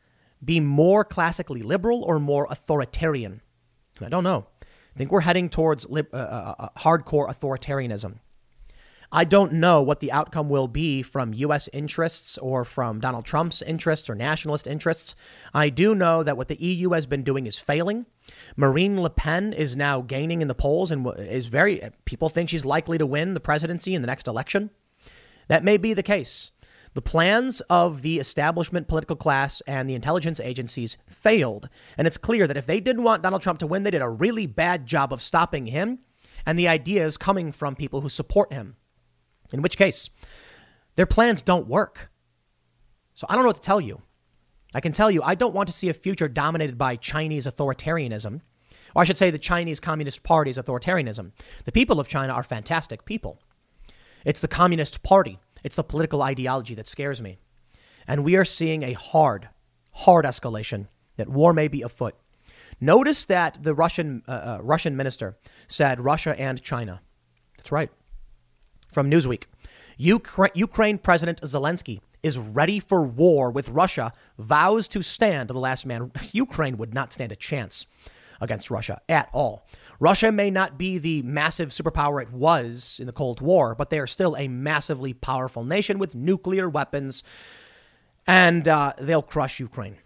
be 0.44 0.60
more 0.60 1.04
classically 1.04 1.62
liberal 1.62 2.04
or 2.04 2.20
more 2.20 2.48
authoritarian? 2.50 3.42
I 4.00 4.10
don't 4.10 4.24
know. 4.24 4.48
I 4.62 4.98
think 4.98 5.12
we're 5.12 5.22
heading 5.22 5.50
towards 5.50 5.86
uh, 5.86 6.02
uh, 6.12 6.56
uh, 6.58 6.68
hardcore 6.78 7.30
authoritarianism. 7.30 8.16
I 9.14 9.26
don't 9.26 9.54
know 9.54 9.82
what 9.82 10.00
the 10.00 10.12
outcome 10.12 10.48
will 10.48 10.70
be 10.70 11.02
from 11.02 11.34
U.S. 11.34 11.68
interests 11.74 12.38
or 12.38 12.64
from 12.64 13.02
Donald 13.02 13.26
Trump's 13.26 13.62
interests 13.62 14.10
or 14.10 14.16
nationalist 14.16 14.68
interests. 14.68 15.18
I 15.54 15.68
do 15.68 15.94
know 15.94 16.24
that 16.24 16.38
what 16.38 16.48
the 16.48 16.56
EU 16.56 16.92
has 16.92 17.06
been 17.06 17.24
doing 17.24 17.46
is 17.46 17.60
failing. 17.60 18.06
Marine 18.56 19.02
Le 19.02 19.10
Pen 19.10 19.52
is 19.52 19.76
now 19.76 20.00
gaining 20.00 20.42
in 20.42 20.48
the 20.48 20.56
polls 20.56 20.92
and 20.92 21.06
is 21.18 21.48
very, 21.48 21.82
people 22.06 22.30
think 22.30 22.48
she's 22.48 22.64
likely 22.64 22.98
to 22.98 23.06
win 23.06 23.34
the 23.34 23.42
presidency 23.42 23.96
in 23.96 24.02
the 24.02 24.08
next 24.08 24.30
election. 24.30 24.70
That 25.50 25.66
may 25.66 25.76
be 25.76 25.94
the 25.94 26.04
case. 26.04 26.52
The 26.94 27.02
plans 27.02 27.62
of 27.62 28.02
the 28.02 28.20
establishment 28.20 28.88
political 28.88 29.16
class 29.16 29.62
and 29.62 29.90
the 29.90 29.96
intelligence 29.96 30.40
agencies 30.42 30.98
failed. 31.08 31.70
And 31.98 32.06
it's 32.06 32.18
clear 32.18 32.48
that 32.48 32.58
if 32.58 32.66
they 32.66 32.80
didn't 32.82 33.04
want 33.04 33.24
Donald 33.24 33.42
Trump 33.42 33.60
to 33.60 33.68
win, 33.68 33.84
they 33.84 33.92
did 33.92 34.02
a 34.02 34.10
really 34.10 34.46
bad 34.46 34.86
job 34.86 35.14
of 35.14 35.22
stopping 35.22 35.68
him 35.68 36.00
and 36.46 36.60
the 36.60 36.68
ideas 36.68 37.18
coming 37.18 37.52
from 37.52 37.76
people 37.76 38.02
who 38.02 38.10
support 38.10 38.52
him. 38.52 38.76
In 39.54 39.62
which 39.62 39.78
case, 39.78 40.10
their 40.96 41.06
plans 41.06 41.42
don't 41.42 41.68
work. 41.68 42.12
So 43.14 43.26
I 43.30 43.36
don't 43.36 43.44
know 43.44 43.50
what 43.50 43.58
to 43.58 43.62
tell 43.62 43.82
you. 43.82 44.02
I 44.74 44.80
can 44.80 44.92
tell 44.94 45.12
you, 45.12 45.22
I 45.24 45.36
don't 45.36 45.54
want 45.54 45.68
to 45.68 45.74
see 45.74 45.90
a 45.90 45.94
future 45.94 46.28
dominated 46.28 46.78
by 46.78 46.96
Chinese 46.96 47.46
authoritarianism, 47.46 48.42
or 48.96 49.02
I 49.02 49.06
should 49.06 49.18
say, 49.18 49.30
the 49.30 49.38
Chinese 49.38 49.80
Communist 49.80 50.24
Party's 50.24 50.58
authoritarianism. 50.58 51.32
The 51.66 51.72
people 51.72 52.00
of 52.00 52.08
China 52.08 52.34
are 52.34 52.44
fantastic 52.44 53.06
people. 53.06 53.40
It's 54.26 54.40
the 54.40 54.48
Communist 54.48 55.04
Party 55.04 55.40
it's 55.64 55.76
the 55.76 55.84
political 55.84 56.22
ideology 56.22 56.76
that 56.76 56.88
scares 56.88 57.22
me. 57.22 57.38
And 58.08 58.24
we 58.24 58.36
are 58.36 58.46
seeing 58.46 58.84
a 58.84 58.94
hard, 58.94 59.50
hard 59.92 60.26
escalation 60.26 60.88
that 61.18 61.30
war 61.30 61.54
may 61.54 61.68
be 61.68 61.82
afoot. 61.82 62.16
Notice 62.80 63.26
that 63.26 63.62
the 63.62 63.76
Russian, 63.76 64.24
uh, 64.28 64.32
uh, 64.32 64.60
Russian 64.62 64.98
minister 64.98 65.38
said 65.68 66.00
Russia 66.00 66.38
and 66.40 66.62
China. 66.62 67.02
That's 67.58 67.72
right. 67.72 67.92
From 68.88 69.10
Newsweek 69.10 69.44
Ukra- 70.00 70.50
Ukraine 70.56 70.98
President 70.98 71.42
Zelensky 71.42 72.02
is 72.24 72.38
ready 72.38 72.80
for 72.80 73.04
war 73.04 73.52
with 73.52 73.70
Russia, 73.70 74.12
vows 74.38 74.88
to 74.90 75.02
stand 75.02 75.50
the 75.50 75.54
last 75.54 75.86
man. 75.86 76.12
Ukraine 76.32 76.78
would 76.78 76.94
not 76.94 77.14
stand 77.14 77.32
a 77.32 77.36
chance 77.36 77.86
against 78.40 78.72
Russia 78.72 79.00
at 79.08 79.30
all. 79.32 79.68
Russia 80.02 80.32
may 80.32 80.50
not 80.50 80.80
be 80.80 80.98
the 80.98 81.22
massive 81.22 81.70
superpower 81.70 82.20
it 82.24 82.32
was 82.32 82.98
in 83.00 83.06
the 83.06 83.14
Cold 83.14 83.40
War, 83.40 83.76
but 83.76 83.92
they 83.92 84.00
are 84.00 84.08
still 84.08 84.36
a 84.36 84.48
massively 84.48 85.14
powerful 85.14 85.64
nation 85.64 86.00
with 86.00 86.16
nuclear 86.16 86.68
weapons, 86.68 87.24
and 88.26 88.68
uh, 88.68 88.94
they'll 88.98 89.22
crush 89.22 89.60
Ukraine. 89.60 89.98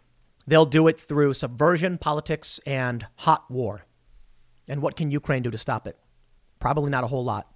They'll 0.45 0.65
do 0.65 0.89
it 0.89 0.99
through 0.99 1.34
subversion, 1.36 1.97
politics, 1.97 2.60
and 2.65 3.08
hot 3.19 3.49
war. 3.49 3.86
And 4.67 4.81
what 4.81 4.97
can 4.97 5.12
Ukraine 5.12 5.43
do 5.43 5.49
to 5.49 5.58
stop 5.58 5.88
it? 5.88 5.97
Probably 6.60 6.91
not 6.91 7.05
a 7.05 7.08
whole 7.08 7.23
lot. 7.23 7.47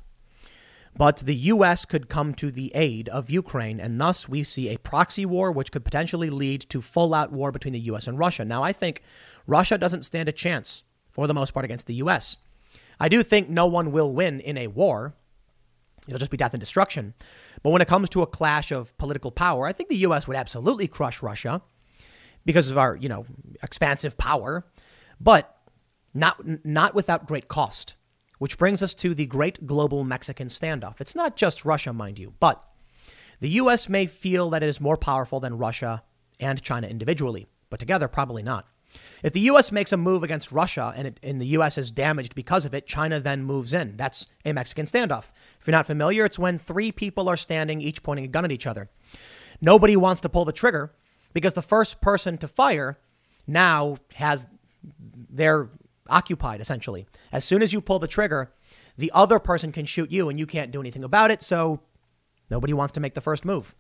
But 0.96 1.18
the 1.18 1.36
U.S. 1.36 1.84
could 1.84 2.08
come 2.08 2.34
to 2.36 2.52
the 2.52 2.72
aid 2.74 3.10
of 3.10 3.30
Ukraine, 3.30 3.82
and 3.82 4.00
thus 4.00 4.30
we 4.30 4.46
see 4.46 4.70
a 4.70 4.80
proxy 4.80 5.26
war, 5.26 5.52
which 5.52 5.74
could 5.74 5.84
potentially 5.84 6.30
lead 6.30 6.62
to 6.70 6.80
full 6.80 7.14
out 7.14 7.34
war 7.34 7.52
between 7.52 7.74
the 7.74 7.80
U.S. 7.92 8.08
and 8.08 8.18
Russia. 8.18 8.46
Now, 8.46 8.64
I 8.64 8.72
think 8.72 9.04
Russia 9.46 9.78
doesn't 9.78 10.06
stand 10.06 10.30
a 10.30 10.32
chance 10.32 10.86
for 11.12 11.28
the 11.28 11.34
most 11.34 11.54
part, 11.54 11.66
against 11.66 11.88
the 11.88 11.96
U.S. 11.96 12.38
I 13.00 13.10
do 13.10 13.24
think 13.24 13.50
no 13.50 13.66
one 13.66 13.92
will 13.92 14.14
win 14.14 14.40
in 14.40 14.58
a 14.58 14.68
war. 14.68 15.14
It'll 16.08 16.20
just 16.20 16.32
be 16.32 16.38
death 16.38 16.54
and 16.54 16.60
destruction. 16.60 17.14
But 17.64 17.72
when 17.72 17.82
it 17.82 17.88
comes 17.88 18.10
to 18.10 18.22
a 18.22 18.28
clash 18.28 18.72
of 18.72 18.98
political 18.98 19.32
power, 19.32 19.68
I 19.68 19.74
think 19.74 19.90
the 19.90 19.98
U.S. 19.98 20.28
would 20.28 20.38
absolutely 20.38 20.88
crush 20.88 21.22
Russia 21.22 21.62
because 22.46 22.70
of 22.70 22.78
our, 22.78 22.96
you 22.96 23.10
know, 23.10 23.26
expansive 23.62 24.18
power, 24.18 24.66
but 25.20 25.56
not 26.14 26.66
not 26.66 26.96
without 26.96 27.28
great 27.28 27.48
cost. 27.48 27.96
Which 28.40 28.58
brings 28.58 28.82
us 28.82 28.94
to 28.96 29.14
the 29.14 29.26
great 29.26 29.68
global 29.68 30.06
Mexican 30.06 30.48
standoff. 30.48 31.02
It's 31.02 31.16
not 31.16 31.36
just 31.36 31.66
Russia, 31.66 31.92
mind 31.92 32.18
you, 32.18 32.34
but 32.40 32.64
the 33.42 33.50
U.S. 33.50 33.90
may 33.90 34.06
feel 34.06 34.50
that 34.52 34.64
it 34.64 34.70
is 34.70 34.80
more 34.80 34.96
powerful 34.96 35.42
than 35.42 35.58
Russia 35.58 36.04
and 36.40 36.62
China 36.62 36.88
individually, 36.88 37.48
but 37.70 37.80
together, 37.80 38.08
probably 38.08 38.42
not. 38.42 38.68
If 39.24 39.34
the 39.34 39.40
U.S. 39.42 39.72
makes 39.72 39.92
a 39.92 39.98
move 39.98 40.24
against 40.24 40.52
Russia 40.52 40.94
and, 40.96 41.08
it, 41.08 41.20
and 41.22 41.40
the 41.40 41.48
U.S. 41.48 41.78
is 41.78 41.92
damaged 41.92 42.36
because 42.36 42.66
of 42.66 42.74
it, 42.74 42.88
China 42.88 43.20
then 43.20 43.44
moves 43.44 43.74
in. 43.74 43.98
That's 43.98 44.28
a 44.46 44.54
Mexican 44.54 44.86
standoff. 44.86 45.32
If 45.60 45.68
you're 45.68 45.74
not 45.74 45.86
familiar, 45.86 46.26
it's 46.26 46.40
when 46.40 46.58
three 46.58 46.92
people 46.92 47.30
are 47.30 47.38
standing, 47.38 47.82
each 47.82 48.04
pointing 48.04 48.26
a 48.26 48.30
gun 48.30 48.46
at 48.46 48.52
each 48.52 48.68
other. 48.68 48.90
Nobody 49.62 49.96
wants 49.96 50.22
to 50.22 50.30
pull 50.30 50.46
the 50.46 50.54
trigger 50.54 50.94
because 51.34 51.54
the 51.54 51.62
first 51.62 52.02
person 52.02 52.38
to 52.38 52.48
fire 52.48 52.98
now 53.46 53.98
has 54.16 54.48
they're 55.30 55.70
occupied 56.10 56.62
essentially. 56.62 57.06
As 57.32 57.46
soon 57.46 57.62
as 57.62 57.74
you 57.74 57.82
pull 57.82 58.00
the 58.00 58.08
trigger, 58.08 58.52
the 58.98 59.12
other 59.14 59.40
person 59.40 59.72
can 59.72 59.86
shoot 59.86 60.12
you 60.12 60.30
and 60.30 60.40
you 60.40 60.46
can't 60.46 60.72
do 60.72 60.80
anything 60.80 61.04
about 61.04 61.32
it. 61.32 61.42
So 61.42 61.82
nobody 62.50 62.74
wants 62.74 62.94
to 62.94 63.00
make 63.00 63.14
the 63.14 63.22
first 63.22 63.46
move. 63.46 63.76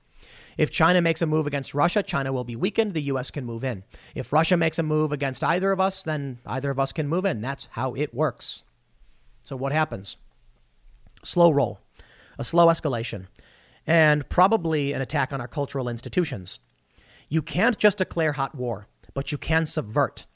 If 0.59 0.71
China 0.71 1.01
makes 1.01 1.21
a 1.21 1.25
move 1.25 1.47
against 1.47 1.73
Russia, 1.73 2.03
China 2.03 2.33
will 2.33 2.43
be 2.43 2.57
weakened. 2.57 2.93
The 2.93 3.03
U.S. 3.03 3.31
can 3.31 3.45
move 3.45 3.63
in. 3.63 3.85
If 4.13 4.33
Russia 4.33 4.57
makes 4.57 4.77
a 4.77 4.83
move 4.83 5.13
against 5.13 5.41
either 5.41 5.71
of 5.71 5.79
us, 5.79 6.03
then 6.03 6.39
either 6.45 6.69
of 6.69 6.77
us 6.77 6.91
can 6.91 7.07
move 7.07 7.23
in. 7.23 7.39
That's 7.39 7.69
how 7.71 7.93
it 7.93 8.13
works. 8.13 8.65
So 9.41 9.55
what 9.55 9.71
happens? 9.71 10.17
Slow 11.23 11.49
roll, 11.49 11.79
a 12.37 12.43
slow 12.43 12.67
escalation, 12.67 13.27
and 13.87 14.27
probably 14.27 14.91
an 14.91 15.01
attack 15.01 15.31
on 15.31 15.39
our 15.39 15.47
cultural 15.47 15.87
institutions. 15.87 16.59
You 17.29 17.41
can't 17.41 17.77
just 17.77 17.99
declare 17.99 18.33
hot 18.33 18.53
war, 18.53 18.87
but 19.13 19.31
you 19.31 19.37
can 19.37 19.65
subvert. 19.65 20.27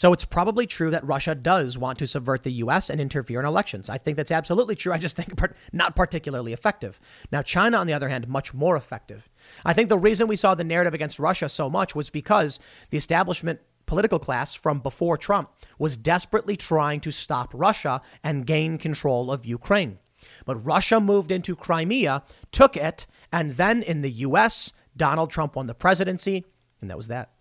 So 0.00 0.14
it's 0.14 0.24
probably 0.24 0.66
true 0.66 0.90
that 0.92 1.04
Russia 1.04 1.34
does 1.34 1.76
want 1.76 1.98
to 1.98 2.06
subvert 2.06 2.42
the 2.42 2.52
U.S. 2.52 2.88
and 2.88 3.02
interfere 3.02 3.38
in 3.38 3.44
elections. 3.44 3.90
I 3.90 3.98
think 3.98 4.16
that's 4.16 4.30
absolutely 4.30 4.74
true. 4.74 4.94
I 4.94 4.96
just 4.96 5.14
think 5.14 5.38
not 5.74 5.94
particularly 5.94 6.54
effective. 6.54 6.98
Now, 7.30 7.42
China, 7.42 7.76
on 7.76 7.86
the 7.86 7.92
other 7.92 8.08
hand, 8.08 8.26
much 8.26 8.54
more 8.54 8.76
effective. 8.76 9.28
I 9.62 9.74
think 9.74 9.90
the 9.90 9.98
reason 9.98 10.26
we 10.26 10.36
saw 10.36 10.54
the 10.54 10.64
narrative 10.64 10.94
against 10.94 11.18
Russia 11.18 11.50
so 11.50 11.68
much 11.68 11.94
was 11.94 12.08
because 12.08 12.60
the 12.88 12.96
establishment 12.96 13.60
political 13.84 14.18
class 14.18 14.54
from 14.54 14.80
before 14.80 15.18
Trump 15.18 15.50
was 15.78 15.98
desperately 15.98 16.56
trying 16.56 17.00
to 17.00 17.10
stop 17.10 17.50
Russia 17.52 18.00
and 18.24 18.46
gain 18.46 18.78
control 18.78 19.30
of 19.30 19.44
Ukraine. 19.44 19.98
But 20.46 20.64
Russia 20.64 20.98
moved 20.98 21.30
into 21.30 21.54
Crimea, 21.54 22.22
took 22.52 22.74
it, 22.74 23.06
and 23.30 23.52
then 23.52 23.82
in 23.82 24.00
the 24.00 24.12
U.S., 24.12 24.72
Donald 24.96 25.30
Trump 25.30 25.56
won 25.56 25.66
the 25.66 25.74
presidency, 25.74 26.46
and 26.80 26.88
that 26.88 26.96
was 26.96 27.08
that. 27.08 27.32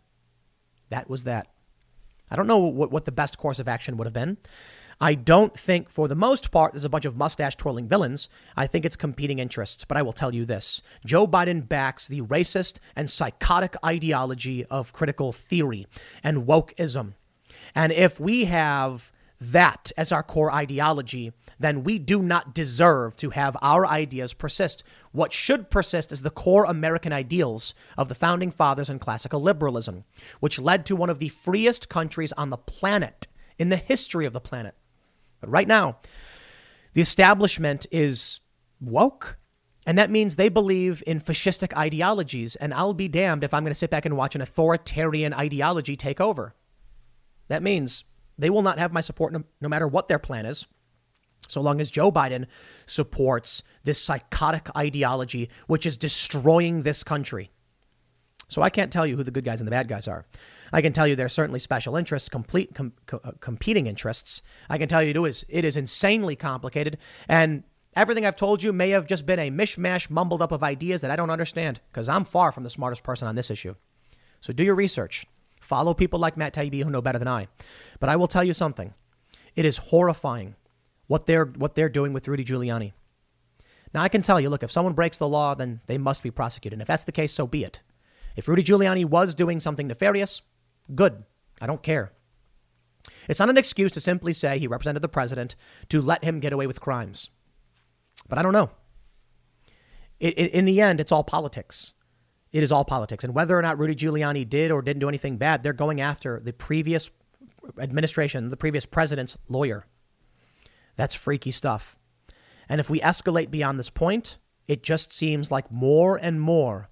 That 0.90 1.10
was 1.10 1.24
that. 1.24 1.48
I 2.32 2.36
don't 2.36 2.48
know 2.48 2.58
what, 2.58 2.92
what 2.92 3.06
the 3.06 3.12
best 3.12 3.38
course 3.38 3.60
of 3.60 3.68
action 3.68 3.98
would 3.98 4.06
have 4.06 4.14
been. 4.14 4.38
I 5.02 5.14
don't 5.14 5.58
think, 5.58 5.90
for 5.90 6.10
the 6.10 6.16
most 6.16 6.52
part, 6.52 6.74
there's 6.74 6.84
a 6.84 6.90
bunch 6.90 7.06
of 7.06 7.16
mustache 7.16 7.56
twirling 7.56 7.88
villains. 7.88 8.28
I 8.58 8.68
think 8.68 8.84
it's 8.84 8.98
competing 8.98 9.40
interests. 9.40 9.86
But 9.86 9.98
I 9.98 10.02
will 10.02 10.12
tell 10.12 10.36
you 10.36 10.46
this 10.46 10.82
Joe 11.06 11.26
Biden 11.26 11.68
backs 11.68 12.08
the 12.08 12.22
racist 12.22 12.80
and 12.96 13.10
psychotic 13.10 13.76
ideology 13.84 14.66
of 14.66 14.92
critical 14.92 15.32
theory 15.32 15.88
and 16.22 16.46
wokeism. 16.46 17.14
And 17.74 17.94
if 17.94 18.20
we 18.20 18.46
have 18.46 19.12
that 19.40 19.92
as 19.96 20.12
our 20.12 20.24
core 20.24 20.52
ideology, 20.52 21.32
then 21.60 21.84
we 21.84 22.00
do 22.00 22.22
not 22.22 22.54
deserve 22.54 23.18
to 23.18 23.32
have 23.32 23.58
our 23.62 23.86
ideas 23.86 24.34
persist. 24.34 24.84
What 25.12 25.34
should 25.34 25.70
persist 25.70 26.12
is 26.12 26.22
the 26.22 26.30
core 26.30 26.64
American 26.64 27.12
ideals 27.12 27.74
of 27.98 28.08
the 28.08 28.16
founding 28.16 28.50
fathers 28.50 28.90
and 28.90 29.02
classical 29.02 29.42
liberalism, 29.42 30.06
which 30.40 30.58
led 30.58 30.86
to 30.86 30.96
one 30.96 31.10
of 31.10 31.20
the 31.20 31.30
freest 31.30 31.90
countries 31.90 32.32
on 32.34 32.50
the 32.50 32.58
planet 32.58 33.28
in 33.58 33.70
the 33.70 33.76
history 33.76 34.26
of 34.26 34.32
the 34.32 34.40
planet. 34.40 34.74
But 35.42 35.50
right 35.50 35.68
now, 35.68 35.98
the 36.94 37.02
establishment 37.02 37.86
is 37.92 38.40
woke. 38.80 39.38
And 39.86 39.98
that 39.98 40.12
means 40.12 40.36
they 40.36 40.50
believe 40.50 41.04
in 41.08 41.20
fascistic 41.20 41.76
ideologies. 41.76 42.56
And 42.56 42.74
I'll 42.74 42.94
be 42.94 43.08
damned 43.08 43.44
if 43.44 43.54
I'm 43.54 43.64
going 43.64 43.72
to 43.72 43.80
sit 43.80 43.90
back 43.90 44.06
and 44.06 44.16
watch 44.16 44.36
an 44.36 44.42
authoritarian 44.42 45.34
ideology 45.34 45.96
take 45.96 46.22
over. 46.22 46.54
That 47.48 47.64
means 47.64 48.04
they 48.38 48.50
will 48.50 48.62
not 48.62 48.80
have 48.80 48.94
my 48.94 49.02
support 49.02 49.34
no, 49.34 49.44
no 49.60 49.68
matter 49.68 49.88
what 49.88 50.08
their 50.08 50.20
plan 50.20 50.46
is 50.46 50.68
so 51.48 51.62
long 51.62 51.82
as 51.82 51.90
Joe 51.90 52.12
Biden 52.12 52.46
supports 52.86 53.64
this 53.84 54.02
psychotic 54.02 54.70
ideology, 54.78 55.50
which 55.68 55.86
is 55.86 55.98
destroying 55.98 56.84
this 56.84 57.04
country. 57.04 57.52
So 58.48 58.62
I 58.62 58.70
can't 58.70 58.92
tell 58.92 59.06
you 59.06 59.16
who 59.16 59.24
the 59.24 59.32
good 59.32 59.44
guys 59.44 59.62
and 59.62 59.68
the 59.68 59.72
bad 59.72 59.88
guys 59.88 60.08
are. 60.08 60.26
I 60.74 60.82
can 60.82 60.94
tell 60.94 61.08
you 61.08 61.16
there's 61.16 61.34
certainly 61.34 61.60
special 61.60 61.96
interests, 61.96 62.30
complete 62.30 62.76
com, 62.76 62.94
co- 63.06 63.22
uh, 63.24 63.32
competing 63.40 63.88
interests. 63.88 64.42
I 64.70 64.78
can 64.78 64.88
tell 64.88 65.02
you 65.02 65.12
it 65.12 65.28
is 65.30 65.46
it 65.50 65.66
is 65.66 65.78
insanely 65.78 66.36
complicated, 66.36 66.98
and 67.28 67.64
everything 67.96 68.26
I've 68.26 68.36
told 68.36 68.62
you 68.62 68.74
may 68.74 68.90
have 68.90 69.08
just 69.08 69.26
been 69.26 69.40
a 69.40 69.52
mishmash, 69.52 70.10
mumbled 70.10 70.42
up 70.42 70.52
of 70.52 70.64
ideas 70.64 71.02
that 71.02 71.12
I 71.12 71.16
don't 71.16 71.30
understand 71.30 71.80
because 71.92 72.10
I'm 72.10 72.24
far 72.24 72.52
from 72.52 72.64
the 72.64 72.70
smartest 72.70 73.04
person 73.04 73.28
on 73.28 73.36
this 73.36 73.50
issue. 73.50 73.76
So 74.42 74.54
do 74.54 74.64
your 74.64 74.76
research. 74.76 75.26
Follow 75.60 75.94
people 75.94 76.20
like 76.20 76.38
Matt 76.38 76.54
Taibbi 76.54 76.84
who 76.84 76.90
know 76.90 77.02
better 77.02 77.20
than 77.20 77.28
I. 77.28 77.48
But 78.00 78.10
I 78.10 78.16
will 78.16 78.28
tell 78.28 78.44
you 78.44 78.54
something. 78.54 78.94
It 79.56 79.66
is 79.66 79.78
horrifying 79.78 80.56
what 81.10 81.26
they're 81.26 81.46
what 81.46 81.74
they're 81.74 81.90
doing 81.90 82.14
with 82.14 82.28
Rudy 82.28 82.46
Giuliani. 82.46 82.94
Now 83.94 84.04
I 84.04 84.10
can 84.10 84.22
tell 84.22 84.40
you, 84.40 84.48
look, 84.50 84.62
if 84.62 84.72
someone 84.72 84.94
breaks 84.94 85.18
the 85.18 85.28
law, 85.28 85.56
then 85.56 85.82
they 85.88 85.98
must 85.98 86.22
be 86.22 86.30
prosecuted. 86.30 86.76
And 86.76 86.82
if 86.84 86.88
that's 86.88 87.04
the 87.04 87.12
case, 87.12 87.34
so 87.34 87.48
be 87.48 87.64
it. 87.64 87.82
If 88.36 88.48
Rudy 88.48 88.62
Giuliani 88.62 89.04
was 89.06 89.34
doing 89.34 89.60
something 89.60 89.88
nefarious, 89.88 90.44
good. 90.94 91.24
I 91.60 91.66
don't 91.66 91.82
care. 91.82 92.14
It's 93.28 93.40
not 93.40 93.50
an 93.50 93.58
excuse 93.58 93.92
to 93.94 94.00
simply 94.00 94.34
say 94.34 94.60
he 94.60 94.68
represented 94.68 95.02
the 95.02 95.10
president 95.10 95.56
to 95.90 96.00
let 96.00 96.24
him 96.24 96.40
get 96.40 96.54
away 96.54 96.68
with 96.68 96.80
crimes. 96.80 97.32
But 98.28 98.38
I 98.38 98.44
don't 98.44 98.54
know. 98.54 98.70
In 100.20 100.66
the 100.66 100.80
end, 100.80 101.00
it's 101.00 101.12
all 101.12 101.24
politics. 101.24 101.96
It 102.52 102.62
is 102.62 102.72
all 102.72 102.86
politics. 102.86 103.24
And 103.24 103.34
whether 103.34 103.58
or 103.58 103.64
not 103.64 103.80
Rudy 103.80 103.96
Giuliani 103.96 104.48
did 104.48 104.70
or 104.70 104.84
didn't 104.84 105.00
do 105.00 105.10
anything 105.10 105.38
bad, 105.38 105.64
they're 105.64 105.74
going 105.74 106.02
after 106.02 106.40
the 106.40 106.54
previous 106.54 107.10
administration, 107.80 108.50
the 108.50 108.58
previous 108.58 108.86
president's 108.86 109.38
lawyer. 109.48 109.88
That's 111.00 111.16
freaky 111.16 111.52
stuff. 111.52 111.98
And 112.68 112.82
if 112.82 112.90
we 112.90 113.00
escalate 113.00 113.50
beyond 113.50 113.80
this 113.80 113.90
point, 113.90 114.38
it 114.68 114.84
just 114.84 115.14
seems 115.14 115.50
like 115.50 115.72
more 115.72 116.18
and 116.18 116.42
more 116.42 116.90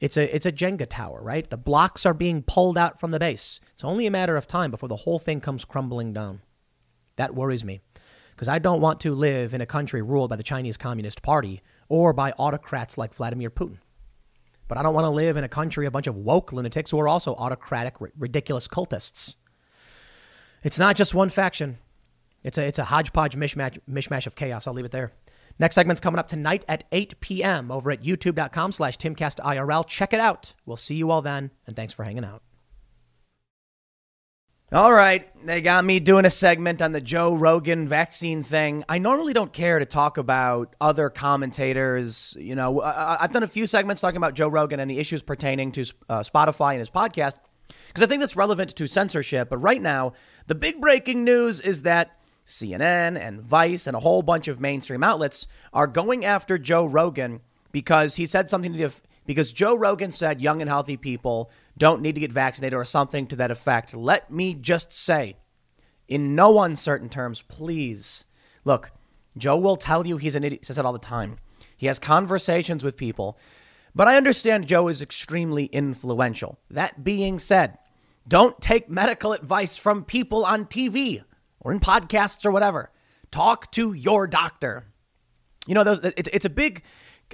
it's 0.00 0.16
a 0.16 0.34
it's 0.34 0.46
a 0.46 0.52
Jenga 0.52 0.86
tower, 0.88 1.22
right? 1.22 1.48
The 1.48 1.56
blocks 1.56 2.04
are 2.04 2.12
being 2.14 2.42
pulled 2.42 2.76
out 2.76 2.98
from 2.98 3.12
the 3.12 3.20
base. 3.20 3.60
It's 3.72 3.84
only 3.84 4.06
a 4.06 4.10
matter 4.10 4.36
of 4.36 4.48
time 4.48 4.72
before 4.72 4.88
the 4.88 4.96
whole 4.96 5.20
thing 5.20 5.40
comes 5.40 5.64
crumbling 5.64 6.12
down. 6.12 6.40
That 7.16 7.34
worries 7.34 7.64
me 7.64 7.82
because 8.30 8.48
I 8.48 8.58
don't 8.58 8.80
want 8.80 8.98
to 9.00 9.14
live 9.14 9.54
in 9.54 9.60
a 9.60 9.66
country 9.66 10.02
ruled 10.02 10.30
by 10.30 10.36
the 10.36 10.42
Chinese 10.42 10.76
Communist 10.76 11.22
Party 11.22 11.62
or 11.88 12.12
by 12.12 12.32
autocrats 12.32 12.98
like 12.98 13.14
Vladimir 13.14 13.50
Putin. 13.50 13.76
But 14.66 14.76
I 14.76 14.82
don't 14.82 14.94
want 14.94 15.04
to 15.04 15.10
live 15.10 15.36
in 15.36 15.44
a 15.44 15.48
country 15.48 15.86
a 15.86 15.90
bunch 15.92 16.08
of 16.08 16.16
woke 16.16 16.52
lunatics 16.52 16.90
who 16.90 16.98
are 16.98 17.08
also 17.08 17.34
autocratic, 17.34 17.94
ridiculous 18.18 18.66
cultists. 18.66 19.36
It's 20.64 20.78
not 20.80 20.96
just 20.96 21.14
one 21.14 21.28
faction. 21.28 21.78
It's 22.42 22.58
a 22.58 22.66
it's 22.66 22.78
a 22.78 22.84
hodgepodge 22.84 23.36
mishmash 23.36 23.78
mishmash 23.88 24.26
of 24.26 24.34
chaos. 24.34 24.66
I'll 24.66 24.74
leave 24.74 24.84
it 24.84 24.92
there. 24.92 25.12
Next 25.58 25.74
segment's 25.74 26.00
coming 26.00 26.18
up 26.18 26.26
tonight 26.26 26.64
at 26.68 26.84
8 26.90 27.20
p.m. 27.20 27.70
over 27.70 27.90
at 27.90 28.02
youtube.com 28.02 28.72
slash 28.72 28.96
timcastirl. 28.96 29.86
Check 29.86 30.14
it 30.14 30.20
out. 30.20 30.54
We'll 30.64 30.78
see 30.78 30.94
you 30.94 31.10
all 31.10 31.20
then, 31.20 31.50
and 31.66 31.76
thanks 31.76 31.92
for 31.92 32.04
hanging 32.04 32.24
out. 32.24 32.42
All 34.72 34.92
right, 34.92 35.28
they 35.44 35.60
got 35.60 35.84
me 35.84 35.98
doing 35.98 36.24
a 36.24 36.30
segment 36.30 36.80
on 36.80 36.92
the 36.92 37.00
Joe 37.00 37.34
Rogan 37.34 37.88
vaccine 37.88 38.44
thing. 38.44 38.84
I 38.88 38.98
normally 38.98 39.32
don't 39.32 39.52
care 39.52 39.80
to 39.80 39.84
talk 39.84 40.16
about 40.16 40.76
other 40.80 41.10
commentators. 41.10 42.36
You 42.38 42.54
know, 42.54 42.80
I've 42.80 43.32
done 43.32 43.42
a 43.42 43.48
few 43.48 43.66
segments 43.66 44.00
talking 44.00 44.16
about 44.16 44.34
Joe 44.34 44.46
Rogan 44.46 44.78
and 44.78 44.88
the 44.88 45.00
issues 45.00 45.22
pertaining 45.22 45.72
to 45.72 45.84
uh, 46.08 46.20
Spotify 46.20 46.70
and 46.70 46.78
his 46.78 46.88
podcast 46.88 47.34
because 47.88 48.04
I 48.04 48.06
think 48.06 48.20
that's 48.20 48.36
relevant 48.36 48.76
to 48.76 48.86
censorship. 48.86 49.48
But 49.50 49.58
right 49.58 49.82
now, 49.82 50.12
the 50.46 50.54
big 50.54 50.80
breaking 50.80 51.24
news 51.24 51.60
is 51.60 51.82
that 51.82 52.19
CNN 52.50 53.18
and 53.18 53.40
Vice 53.40 53.86
and 53.86 53.96
a 53.96 54.00
whole 54.00 54.22
bunch 54.22 54.48
of 54.48 54.60
mainstream 54.60 55.02
outlets 55.02 55.46
are 55.72 55.86
going 55.86 56.24
after 56.24 56.58
Joe 56.58 56.84
Rogan 56.84 57.40
because 57.72 58.16
he 58.16 58.26
said 58.26 58.50
something 58.50 58.72
to 58.72 58.78
the 58.78 58.92
because 59.26 59.52
Joe 59.52 59.76
Rogan 59.76 60.10
said 60.10 60.40
young 60.40 60.60
and 60.60 60.68
healthy 60.68 60.96
people 60.96 61.50
don't 61.78 62.02
need 62.02 62.16
to 62.16 62.20
get 62.20 62.32
vaccinated 62.32 62.76
or 62.76 62.84
something 62.84 63.26
to 63.28 63.36
that 63.36 63.50
effect. 63.50 63.94
Let 63.94 64.30
me 64.30 64.54
just 64.54 64.92
say, 64.92 65.36
in 66.08 66.34
no 66.34 66.60
uncertain 66.60 67.08
terms, 67.08 67.42
please 67.42 68.24
look. 68.64 68.90
Joe 69.36 69.58
will 69.58 69.76
tell 69.76 70.06
you 70.06 70.16
he's 70.16 70.34
an 70.34 70.42
idiot. 70.42 70.62
He 70.62 70.66
says 70.66 70.78
it 70.78 70.84
all 70.84 70.92
the 70.92 70.98
time. 70.98 71.36
He 71.76 71.86
has 71.86 71.98
conversations 71.98 72.82
with 72.82 72.96
people, 72.96 73.38
but 73.94 74.08
I 74.08 74.16
understand 74.16 74.66
Joe 74.66 74.88
is 74.88 75.00
extremely 75.00 75.66
influential. 75.66 76.58
That 76.68 77.04
being 77.04 77.38
said, 77.38 77.78
don't 78.26 78.60
take 78.60 78.90
medical 78.90 79.32
advice 79.32 79.76
from 79.76 80.04
people 80.04 80.44
on 80.44 80.66
TV 80.66 81.22
or 81.60 81.72
in 81.72 81.80
podcasts 81.80 82.44
or 82.44 82.50
whatever. 82.50 82.90
Talk 83.30 83.70
to 83.72 83.92
your 83.92 84.26
doctor. 84.26 84.86
You 85.66 85.74
know, 85.74 85.84
those, 85.84 86.04
it, 86.04 86.28
it's 86.32 86.44
a 86.44 86.50
big 86.50 86.82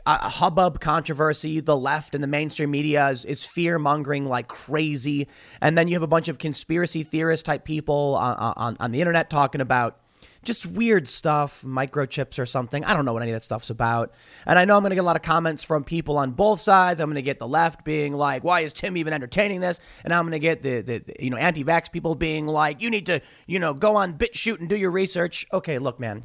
uh, 0.04 0.28
hubbub 0.28 0.80
controversy. 0.80 1.60
The 1.60 1.76
left 1.76 2.14
and 2.14 2.22
the 2.22 2.28
mainstream 2.28 2.70
media 2.70 3.08
is, 3.08 3.24
is 3.24 3.44
fear 3.44 3.78
mongering 3.78 4.26
like 4.26 4.48
crazy. 4.48 5.28
And 5.60 5.78
then 5.78 5.88
you 5.88 5.94
have 5.94 6.02
a 6.02 6.08
bunch 6.08 6.28
of 6.28 6.38
conspiracy 6.38 7.02
theorist 7.02 7.46
type 7.46 7.64
people 7.64 8.16
on, 8.16 8.54
on, 8.56 8.76
on 8.78 8.90
the 8.90 9.00
internet 9.00 9.30
talking 9.30 9.60
about 9.60 9.98
just 10.46 10.64
weird 10.64 11.06
stuff, 11.06 11.62
microchips 11.62 12.38
or 12.38 12.46
something. 12.46 12.84
I 12.84 12.94
don't 12.94 13.04
know 13.04 13.12
what 13.12 13.22
any 13.22 13.32
of 13.32 13.36
that 13.36 13.44
stuff's 13.44 13.68
about. 13.68 14.14
And 14.46 14.58
I 14.58 14.64
know 14.64 14.76
I'm 14.76 14.82
going 14.82 14.90
to 14.90 14.96
get 14.96 15.02
a 15.02 15.04
lot 15.04 15.16
of 15.16 15.22
comments 15.22 15.62
from 15.62 15.84
people 15.84 16.16
on 16.16 16.30
both 16.30 16.60
sides. 16.60 17.00
I'm 17.00 17.08
going 17.08 17.16
to 17.16 17.22
get 17.22 17.38
the 17.38 17.48
left 17.48 17.84
being 17.84 18.14
like, 18.14 18.44
why 18.44 18.60
is 18.60 18.72
Tim 18.72 18.96
even 18.96 19.12
entertaining 19.12 19.60
this? 19.60 19.80
And 20.04 20.14
I'm 20.14 20.24
going 20.24 20.32
to 20.32 20.38
get 20.38 20.62
the, 20.62 20.80
the, 20.80 20.98
the 20.98 21.16
you 21.20 21.28
know, 21.30 21.36
anti-vax 21.36 21.92
people 21.92 22.14
being 22.14 22.46
like, 22.46 22.80
you 22.80 22.88
need 22.88 23.06
to, 23.06 23.20
you 23.46 23.58
know, 23.58 23.74
go 23.74 23.96
on 23.96 24.16
BitChute 24.16 24.60
and 24.60 24.68
do 24.68 24.76
your 24.76 24.90
research. 24.90 25.46
Okay, 25.52 25.78
look, 25.78 26.00
man, 26.00 26.24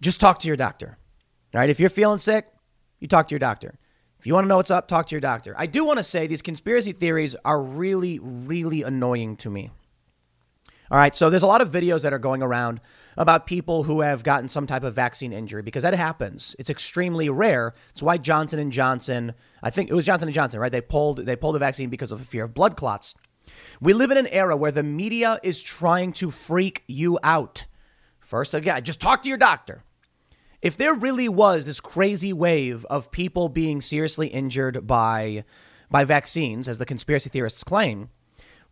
just 0.00 0.18
talk 0.20 0.38
to 0.38 0.48
your 0.48 0.56
doctor. 0.56 0.96
All 1.54 1.60
right. 1.60 1.70
If 1.70 1.80
you're 1.80 1.90
feeling 1.90 2.18
sick, 2.18 2.46
you 3.00 3.08
talk 3.08 3.28
to 3.28 3.32
your 3.34 3.40
doctor. 3.40 3.78
If 4.18 4.26
you 4.26 4.34
want 4.34 4.44
to 4.44 4.48
know 4.48 4.56
what's 4.56 4.70
up, 4.70 4.88
talk 4.88 5.06
to 5.08 5.14
your 5.14 5.20
doctor. 5.20 5.54
I 5.58 5.66
do 5.66 5.84
want 5.84 5.98
to 5.98 6.02
say 6.02 6.26
these 6.26 6.42
conspiracy 6.42 6.92
theories 6.92 7.36
are 7.44 7.62
really, 7.62 8.18
really 8.22 8.82
annoying 8.82 9.36
to 9.36 9.50
me. 9.50 9.70
All 10.90 10.98
right, 10.98 11.16
so 11.16 11.30
there's 11.30 11.42
a 11.42 11.48
lot 11.48 11.60
of 11.60 11.70
videos 11.70 12.02
that 12.02 12.12
are 12.12 12.18
going 12.18 12.42
around 12.42 12.80
about 13.16 13.46
people 13.46 13.84
who 13.84 14.02
have 14.02 14.22
gotten 14.22 14.48
some 14.48 14.66
type 14.66 14.84
of 14.84 14.94
vaccine 14.94 15.32
injury 15.32 15.62
because 15.62 15.82
that 15.82 15.94
happens. 15.94 16.54
It's 16.58 16.70
extremely 16.70 17.28
rare. 17.28 17.74
It's 17.90 18.02
why 18.02 18.18
Johnson 18.18 18.58
and 18.58 18.70
Johnson, 18.70 19.34
I 19.62 19.70
think 19.70 19.90
it 19.90 19.94
was 19.94 20.06
Johnson 20.06 20.28
and 20.28 20.34
Johnson, 20.34 20.60
right? 20.60 20.70
They 20.70 20.80
pulled 20.80 21.18
they 21.18 21.34
pulled 21.34 21.54
the 21.56 21.60
vaccine 21.60 21.90
because 21.90 22.12
of 22.12 22.20
a 22.20 22.24
fear 22.24 22.44
of 22.44 22.54
blood 22.54 22.76
clots. 22.76 23.14
We 23.80 23.94
live 23.94 24.10
in 24.10 24.16
an 24.16 24.26
era 24.28 24.56
where 24.56 24.72
the 24.72 24.82
media 24.82 25.38
is 25.42 25.62
trying 25.62 26.12
to 26.14 26.30
freak 26.30 26.84
you 26.86 27.18
out. 27.22 27.66
First, 28.20 28.54
again, 28.54 28.82
just 28.84 29.00
talk 29.00 29.22
to 29.22 29.28
your 29.28 29.38
doctor. 29.38 29.82
If 30.62 30.76
there 30.76 30.94
really 30.94 31.28
was 31.28 31.66
this 31.66 31.80
crazy 31.80 32.32
wave 32.32 32.84
of 32.86 33.10
people 33.10 33.48
being 33.48 33.80
seriously 33.80 34.28
injured 34.28 34.86
by 34.86 35.44
by 35.90 36.04
vaccines, 36.04 36.68
as 36.68 36.78
the 36.78 36.86
conspiracy 36.86 37.30
theorists 37.30 37.62
claim, 37.64 38.10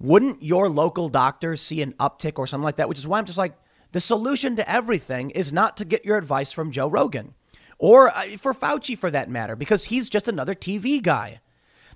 wouldn't 0.01 0.43
your 0.43 0.69
local 0.69 1.09
doctor 1.09 1.57
see 1.57 1.83
an 1.83 1.93
uptick 1.95 2.39
or 2.39 2.47
something 2.47 2.65
like 2.65 2.77
that? 2.77 2.89
Which 2.89 2.99
is 2.99 3.07
why 3.07 3.19
I'm 3.19 3.27
just 3.27 3.39
like, 3.39 3.57
the 3.93 4.01
solution 4.01 4.57
to 4.57 4.69
everything 4.69 5.31
is 5.31 5.53
not 5.53 5.77
to 5.77 5.85
get 5.85 6.05
your 6.05 6.17
advice 6.19 6.53
from 6.53 6.73
Joe 6.73 6.89
Rogan 6.89 7.35
or 7.79 8.09
uh, 8.09 8.23
for 8.39 8.53
Fauci 8.53 8.97
for 8.99 9.11
that 9.11 9.31
matter, 9.31 9.57
because 9.57 9.87
he's 9.87 10.09
just 10.09 10.29
another 10.29 10.55
TV 10.55 11.03
guy. 11.03 11.41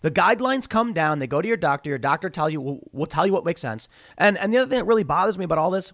The 0.01 0.11
guidelines 0.11 0.69
come 0.69 0.93
down, 0.93 1.19
they 1.19 1.27
go 1.27 1.43
to 1.43 1.49
your 1.49 1.57
doctor, 1.57 1.91
your 1.91 1.99
doctor 1.99 2.31
tell 2.31 2.49
you 2.49 2.61
will, 2.61 2.89
will 2.93 3.07
tell 3.07 3.27
you 3.27 3.33
what 3.33 3.45
makes 3.45 3.61
sense. 3.61 3.89
And 4.17 4.39
and 4.39 4.53
the 4.53 4.59
other 4.59 4.71
thing 4.71 4.79
that 4.79 4.85
really 4.85 5.03
bothers 5.03 5.37
me 5.37 5.45
about 5.45 5.59
all 5.59 5.73
this, 5.73 5.93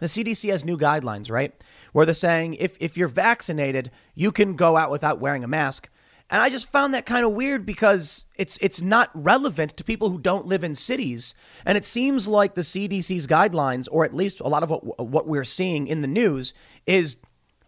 the 0.00 0.06
CDC 0.06 0.50
has 0.50 0.64
new 0.64 0.78
guidelines, 0.78 1.30
right? 1.30 1.52
Where 1.92 2.06
they're 2.06 2.14
saying 2.14 2.54
if 2.54 2.76
if 2.80 2.96
you're 2.96 3.08
vaccinated, 3.08 3.90
you 4.14 4.32
can 4.32 4.56
go 4.56 4.76
out 4.76 4.90
without 4.90 5.20
wearing 5.20 5.44
a 5.44 5.48
mask. 5.48 5.90
And 6.30 6.42
I 6.42 6.50
just 6.50 6.70
found 6.70 6.92
that 6.92 7.06
kind 7.06 7.24
of 7.24 7.32
weird 7.32 7.64
because 7.64 8.26
it's 8.34 8.58
it's 8.60 8.82
not 8.82 9.10
relevant 9.14 9.76
to 9.76 9.84
people 9.84 10.10
who 10.10 10.18
don't 10.18 10.46
live 10.46 10.62
in 10.62 10.74
cities. 10.74 11.34
And 11.64 11.78
it 11.78 11.86
seems 11.86 12.28
like 12.28 12.54
the 12.54 12.60
CDC's 12.60 13.26
guidelines, 13.26 13.88
or 13.90 14.04
at 14.04 14.14
least 14.14 14.40
a 14.40 14.48
lot 14.48 14.62
of 14.62 14.70
what, 14.70 15.06
what 15.08 15.26
we're 15.26 15.44
seeing 15.44 15.86
in 15.86 16.02
the 16.02 16.08
news, 16.08 16.52
is 16.86 17.16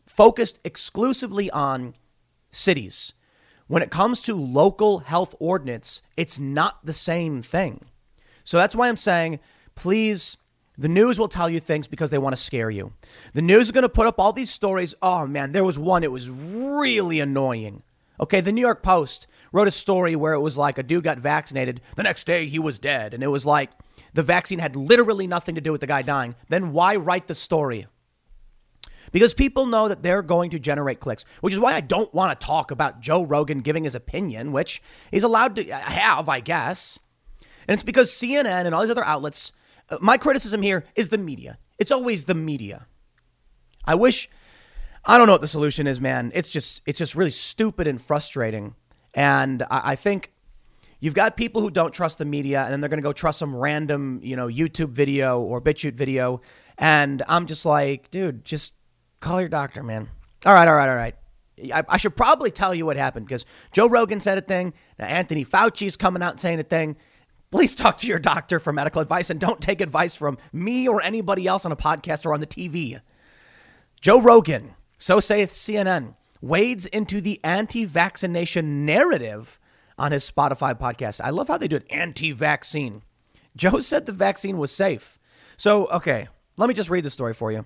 focused 0.05 0.61
exclusively 0.63 1.51
on 1.51 1.95
cities. 2.51 3.15
When 3.67 3.83
it 3.83 3.91
comes 3.91 4.21
to 4.23 4.35
local 4.35 4.99
health 4.99 5.35
ordinance, 5.39 6.03
it's 6.17 6.39
not 6.39 6.85
the 6.85 6.93
same 6.93 7.41
thing. 7.41 7.87
So 8.45 8.59
that's 8.59 8.77
why 8.77 8.89
I'm 8.89 8.97
saying, 8.97 9.39
please, 9.75 10.37
the 10.77 10.89
news 10.89 11.19
will 11.19 11.29
tell 11.29 11.49
you 11.49 11.61
things 11.61 11.87
because 11.87 12.11
they 12.11 12.19
want 12.19 12.35
to 12.35 12.43
scare 12.43 12.69
you. 12.69 12.93
The 13.33 13.43
news 13.43 13.69
is 13.69 13.73
going 13.73 13.83
to 13.83 13.89
put 13.89 14.07
up 14.07 14.19
all 14.19 14.33
these 14.33 14.51
stories. 14.51 14.95
Oh 15.01 15.27
man, 15.27 15.53
there 15.53 15.65
was 15.65 15.79
one, 15.79 16.05
it 16.05 16.13
was 16.13 16.29
really 16.29 17.21
annoying 17.21 17.85
Okay, 18.21 18.41
the 18.41 18.53
New 18.53 18.61
York 18.61 18.83
Post 18.83 19.27
wrote 19.51 19.67
a 19.67 19.73
story 19.73 20.15
where 20.15 20.35
it 20.35 20.41
was 20.41 20.59
like 20.59 20.77
a 20.77 20.83
dude 20.83 21.05
got 21.05 21.19
vaccinated. 21.19 21.81
The 21.97 22.03
next 22.03 22.25
day 22.25 22.47
he 22.47 22.59
was 22.59 22.79
dead. 22.79 23.15
And 23.15 23.23
it 23.23 23.29
was 23.29 23.47
like 23.47 23.71
the 24.13 24.23
vaccine 24.23 24.59
had 24.59 24.77
literally 24.77 25.27
nothing 25.27 25.55
to 25.55 25.61
do 25.61 25.73
with 25.73 25.81
the 25.81 25.87
guy 25.87 26.03
dying. 26.03 26.35
Then 26.49 26.73
why 26.73 26.97
write 26.97 27.27
the 27.27 27.35
story? 27.35 27.87
Because 29.13 29.35
people 29.35 29.67
know 29.67 29.89
that 29.89 30.03
they're 30.03 30.23
going 30.23 30.51
to 30.51 30.59
generate 30.59 31.01
clicks, 31.01 31.25
which 31.41 31.55
is 31.55 31.59
why 31.59 31.75
I 31.75 31.81
don't 31.81 32.13
want 32.15 32.39
to 32.39 32.47
talk 32.47 32.71
about 32.71 33.01
Joe 33.01 33.25
Rogan 33.25 33.61
giving 33.61 33.85
his 33.85 33.95
opinion, 33.95 34.53
which 34.53 34.83
he's 35.11 35.25
allowed 35.25 35.57
to 35.57 35.65
have, 35.65 36.29
I 36.29 36.41
guess. 36.41 37.01
And 37.67 37.75
it's 37.75 37.83
because 37.83 38.11
CNN 38.11 38.67
and 38.67 38.75
all 38.75 38.83
these 38.83 38.91
other 38.91 39.05
outlets, 39.05 39.53
uh, 39.89 39.99
my 40.01 40.17
criticism 40.17 40.63
here 40.63 40.85
is 40.95 41.09
the 41.09 41.19
media. 41.19 41.59
It's 41.79 41.91
always 41.91 42.27
the 42.27 42.35
media. 42.35 42.87
I 43.85 43.95
wish 43.95 44.29
I 45.05 45.19
don't 45.19 45.27
know 45.27 45.33
what 45.33 45.41
the 45.41 45.49
solution 45.49 45.87
is, 45.87 46.01
man. 46.01 46.31
It's 46.35 46.51
just 46.51 46.83
it's 46.87 46.99
just 46.99 47.15
really 47.15 47.31
stupid 47.31 47.87
and 47.87 48.01
frustrating. 48.01 48.75
And 49.15 49.63
I, 49.65 49.93
I 49.93 49.97
think 49.97 50.33
You've 51.01 51.15
got 51.15 51.37
people 51.37 51.63
who 51.63 51.71
don't 51.71 51.93
trust 51.93 52.19
the 52.19 52.27
media 52.27 52.63
and 52.63 52.71
then 52.71 52.81
they're 52.81 52.91
going 52.91 52.99
to 52.99 53.03
go 53.03 53.13
trust 53.13 53.39
some 53.39 53.57
random, 53.57 54.21
you 54.23 54.37
know, 54.37 54.47
YouTube 54.47 54.91
video 54.91 55.41
or 55.41 55.61
BitChute 55.61 55.95
video. 55.95 56.43
And 56.77 57.23
I'm 57.27 57.47
just 57.47 57.65
like, 57.65 58.11
dude, 58.11 58.45
just 58.45 58.75
call 59.21 59.41
your 59.41 59.49
doctor, 59.49 59.83
man. 59.83 60.11
All 60.45 60.53
right, 60.53 60.69
all 60.69 60.75
right, 60.75 60.89
all 60.89 60.95
right. 60.95 61.15
I, 61.75 61.83
I 61.89 61.97
should 61.97 62.17
probably 62.17 62.51
tell 62.51 62.75
you 62.75 62.85
what 62.85 62.97
happened 62.99 63.27
because 63.27 63.47
Joe 63.73 63.89
Rogan 63.89 64.21
said 64.21 64.37
a 64.37 64.43
thing. 64.43 64.75
Now 64.99 65.07
Anthony 65.07 65.45
Fauci's 65.45 65.97
coming 65.97 66.23
out 66.23 66.33
and 66.33 66.41
saying 66.41 66.61
a 66.61 66.65
thing. 66.65 66.97
Please 67.51 67.75
talk 67.75 67.97
to 67.99 68.07
your 68.07 68.19
doctor 68.19 68.61
for 68.61 68.73
medical 68.73 69.01
advice 69.01 69.31
and 69.31 69.41
don't 69.41 69.61
take 69.61 69.81
advice 69.81 70.15
from 70.15 70.39
me 70.53 70.87
or 70.87 71.03
anybody 71.03 71.47
else 71.47 71.65
on 71.65 71.73
a 71.73 71.77
podcast 71.77 72.27
or 72.27 72.35
on 72.35 72.41
the 72.41 72.47
TV. 72.47 73.01
Joe 74.01 74.21
Rogan, 74.21 74.75
so 75.01 75.19
saith 75.19 75.49
CNN, 75.49 76.15
wades 76.43 76.85
into 76.85 77.23
the 77.23 77.41
anti 77.43 77.87
vaccination 77.87 78.85
narrative 78.85 79.59
on 79.99 80.13
his 80.13 80.31
Spotify 80.31 80.79
podcast. 80.79 81.23
I 81.25 81.31
love 81.31 81.49
how 81.49 81.57
they 81.57 81.69
do 81.69 81.77
it 81.77 81.87
anti 81.91 82.33
vaccine. 82.33 83.03
Joe 83.57 83.79
said 83.81 84.05
the 84.05 84.13
vaccine 84.13 84.59
was 84.59 84.71
safe. 84.71 85.19
So, 85.57 85.87
okay, 85.87 86.29
let 86.59 86.69
me 86.69 86.75
just 86.75 86.91
read 86.91 87.05
the 87.05 87.11
story 87.11 87.33
for 87.33 87.51
you. 87.51 87.65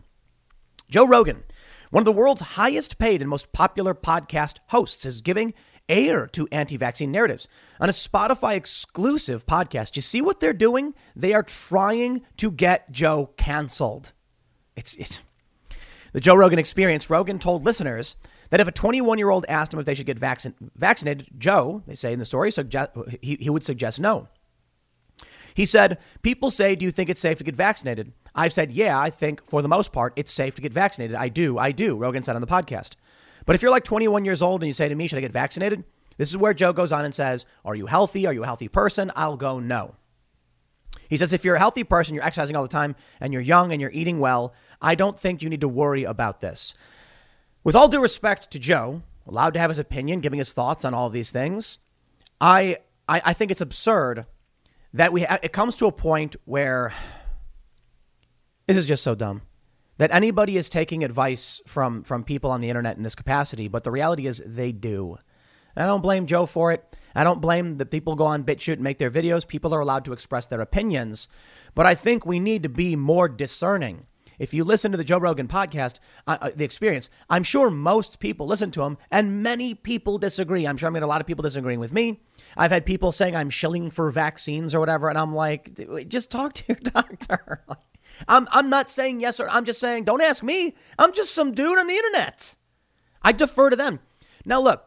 Joe 0.89 1.09
Rogan, 1.09 1.43
one 1.91 2.03
of 2.03 2.05
the 2.05 2.12
world's 2.12 2.41
highest 2.41 2.99
paid 2.99 3.20
and 3.20 3.28
most 3.28 3.53
popular 3.53 3.95
podcast 3.95 4.59
hosts, 4.68 5.05
is 5.05 5.20
giving 5.20 5.55
air 5.89 6.28
to 6.28 6.47
anti 6.53 6.76
vaccine 6.76 7.11
narratives 7.11 7.49
on 7.80 7.89
a 7.89 7.93
Spotify 7.93 8.55
exclusive 8.55 9.45
podcast. 9.45 9.97
You 9.97 10.03
see 10.03 10.22
what 10.22 10.39
they're 10.39 10.53
doing? 10.53 10.95
They 11.16 11.35
are 11.35 11.43
trying 11.43 12.22
to 12.37 12.53
get 12.53 12.93
Joe 12.93 13.32
canceled. 13.37 14.12
It's, 14.76 14.95
it's 14.95 15.20
the 16.14 16.20
Joe 16.20 16.36
Rogan 16.36 16.60
experience. 16.60 17.10
Rogan 17.10 17.38
told 17.38 17.64
listeners 17.64 18.16
that 18.50 18.60
if 18.60 18.68
a 18.68 18.72
21 18.72 19.18
year 19.18 19.30
old 19.30 19.44
asked 19.48 19.74
him 19.74 19.80
if 19.80 19.84
they 19.84 19.94
should 19.94 20.06
get 20.06 20.18
vaccin- 20.18 20.54
vaccinated, 20.76 21.26
Joe, 21.36 21.82
they 21.86 21.96
say 21.96 22.12
in 22.12 22.20
the 22.20 22.24
story, 22.24 22.50
suggest, 22.50 22.92
he, 23.20 23.36
he 23.40 23.50
would 23.50 23.64
suggest 23.64 24.00
no. 24.00 24.28
He 25.54 25.66
said, 25.66 25.98
People 26.22 26.50
say, 26.50 26.76
Do 26.76 26.84
you 26.84 26.92
think 26.92 27.10
it's 27.10 27.20
safe 27.20 27.38
to 27.38 27.44
get 27.44 27.56
vaccinated? 27.56 28.12
I've 28.34 28.52
said, 28.52 28.72
Yeah, 28.72 28.98
I 28.98 29.10
think 29.10 29.44
for 29.44 29.60
the 29.60 29.68
most 29.68 29.92
part 29.92 30.12
it's 30.16 30.32
safe 30.32 30.54
to 30.54 30.62
get 30.62 30.72
vaccinated. 30.72 31.16
I 31.16 31.28
do, 31.28 31.58
I 31.58 31.72
do, 31.72 31.96
Rogan 31.96 32.22
said 32.22 32.36
on 32.36 32.40
the 32.40 32.46
podcast. 32.46 32.92
But 33.44 33.56
if 33.56 33.62
you're 33.62 33.70
like 33.70 33.84
21 33.84 34.24
years 34.24 34.40
old 34.40 34.62
and 34.62 34.68
you 34.68 34.72
say 34.72 34.88
to 34.88 34.94
me, 34.94 35.08
Should 35.08 35.18
I 35.18 35.22
get 35.22 35.32
vaccinated? 35.32 35.84
This 36.16 36.30
is 36.30 36.36
where 36.36 36.54
Joe 36.54 36.72
goes 36.72 36.92
on 36.92 37.04
and 37.04 37.14
says, 37.14 37.44
Are 37.64 37.74
you 37.74 37.86
healthy? 37.86 38.24
Are 38.26 38.32
you 38.32 38.44
a 38.44 38.46
healthy 38.46 38.68
person? 38.68 39.10
I'll 39.16 39.36
go, 39.36 39.58
No. 39.58 39.96
He 41.08 41.16
says, 41.16 41.32
If 41.32 41.44
you're 41.44 41.56
a 41.56 41.60
healthy 41.60 41.84
person, 41.84 42.14
you're 42.14 42.24
exercising 42.24 42.56
all 42.56 42.62
the 42.62 42.68
time, 42.68 42.94
and 43.20 43.32
you're 43.32 43.42
young 43.42 43.72
and 43.72 43.80
you're 43.80 43.90
eating 43.92 44.20
well, 44.20 44.54
I 44.81 44.95
don't 44.95 45.18
think 45.18 45.43
you 45.43 45.49
need 45.49 45.61
to 45.61 45.68
worry 45.68 46.05
about 46.05 46.41
this. 46.41 46.75
With 47.62 47.75
all 47.75 47.89
due 47.89 48.01
respect 48.01 48.51
to 48.51 48.59
Joe, 48.59 49.03
allowed 49.27 49.55
to 49.55 49.61
have 49.61 49.70
his 49.70 49.79
opinion, 49.79 50.20
giving 50.20 50.39
his 50.39 50.53
thoughts 50.53 50.85
on 50.85 50.95
all 50.95 51.11
these 51.11 51.31
things, 51.31 51.79
I, 52.41 52.79
I, 53.09 53.22
I 53.27 53.33
think 53.33 53.51
it's 53.51 53.61
absurd 53.61 54.27
that 54.93 55.12
we 55.12 55.22
ha- 55.22 55.39
it 55.43 55.53
comes 55.53 55.75
to 55.77 55.87
a 55.87 55.93
point 55.93 56.37
where 56.45 56.93
this 58.66 58.77
is 58.77 58.87
just 58.87 59.03
so 59.03 59.14
dumb 59.14 59.43
that 59.99 60.12
anybody 60.12 60.57
is 60.57 60.68
taking 60.68 61.05
advice 61.05 61.61
from 61.66 62.03
from 62.03 62.25
people 62.25 62.51
on 62.51 62.61
the 62.61 62.68
internet 62.68 62.97
in 62.97 63.03
this 63.03 63.14
capacity. 63.14 63.68
But 63.68 63.85
the 63.85 63.91
reality 63.91 64.27
is 64.27 64.43
they 64.45 64.72
do. 64.72 65.18
I 65.77 65.87
don't 65.87 66.03
blame 66.03 66.27
Joe 66.27 66.47
for 66.47 66.72
it. 66.72 66.97
I 67.14 67.25
don't 67.25 67.41
blame 67.41 67.77
the 67.77 67.87
people 67.87 68.14
go 68.14 68.25
on 68.25 68.45
BitChute 68.45 68.75
and 68.75 68.83
make 68.83 68.99
their 68.99 69.11
videos. 69.11 69.47
People 69.47 69.75
are 69.75 69.81
allowed 69.81 70.05
to 70.05 70.12
express 70.12 70.47
their 70.47 70.61
opinions. 70.61 71.29
But 71.75 71.87
I 71.87 71.95
think 71.95 72.25
we 72.25 72.41
need 72.41 72.62
to 72.62 72.68
be 72.68 72.97
more 72.97 73.29
discerning. 73.29 74.07
If 74.39 74.55
you 74.55 74.64
listen 74.64 74.91
to 74.93 74.99
the 74.99 75.05
Joe 75.05 75.18
Rogan 75.18 75.49
podcast, 75.49 75.99
uh, 76.26 76.39
uh, 76.41 76.51
the 76.55 76.64
experience, 76.64 77.11
I'm 77.30 77.43
sure 77.43 77.70
most 77.70 78.18
people 78.18 78.47
listen 78.47 78.70
to 78.72 78.82
him, 78.82 78.99
and 79.11 79.43
many 79.43 79.74
people 79.74 80.18
disagree. 80.18 80.66
I'm 80.66 80.76
sure 80.76 80.87
I'm 80.87 80.93
getting 80.95 81.05
a 81.05 81.09
lot 81.09 81.20
of 81.20 81.26
people 81.26 81.43
disagreeing 81.43 81.80
with 81.80 81.93
me. 81.93 82.20
I've 82.57 82.70
had 82.70 82.87
people 82.87 83.12
saying 83.12 83.37
I'm 83.37 83.51
shilling 83.51 83.91
for 83.91 84.11
vaccines 84.11 84.74
or 84.74 84.80
whatever, 84.80 85.09
and 85.09 85.18
I'm 85.18 85.35
like, 85.35 86.09
just 86.09 86.30
talk 86.30 86.55
to 86.55 86.64
your 86.68 86.78
doctor. 86.82 87.64
I'm, 88.28 88.47
I'm 88.53 88.70
not 88.70 88.91
saying 88.91 89.20
yes 89.20 89.41
or 89.41 89.49
I'm 89.49 89.64
just 89.64 89.80
saying 89.80 90.05
don't 90.05 90.22
ask 90.22 90.43
me. 90.43 90.74
I'm 90.99 91.12
just 91.12 91.35
some 91.35 91.53
dude 91.53 91.78
on 91.78 91.87
the 91.87 91.95
internet. 91.95 92.55
I 93.22 93.32
defer 93.32 93.70
to 93.70 93.76
them. 93.76 94.01
Now, 94.45 94.61
look, 94.61 94.85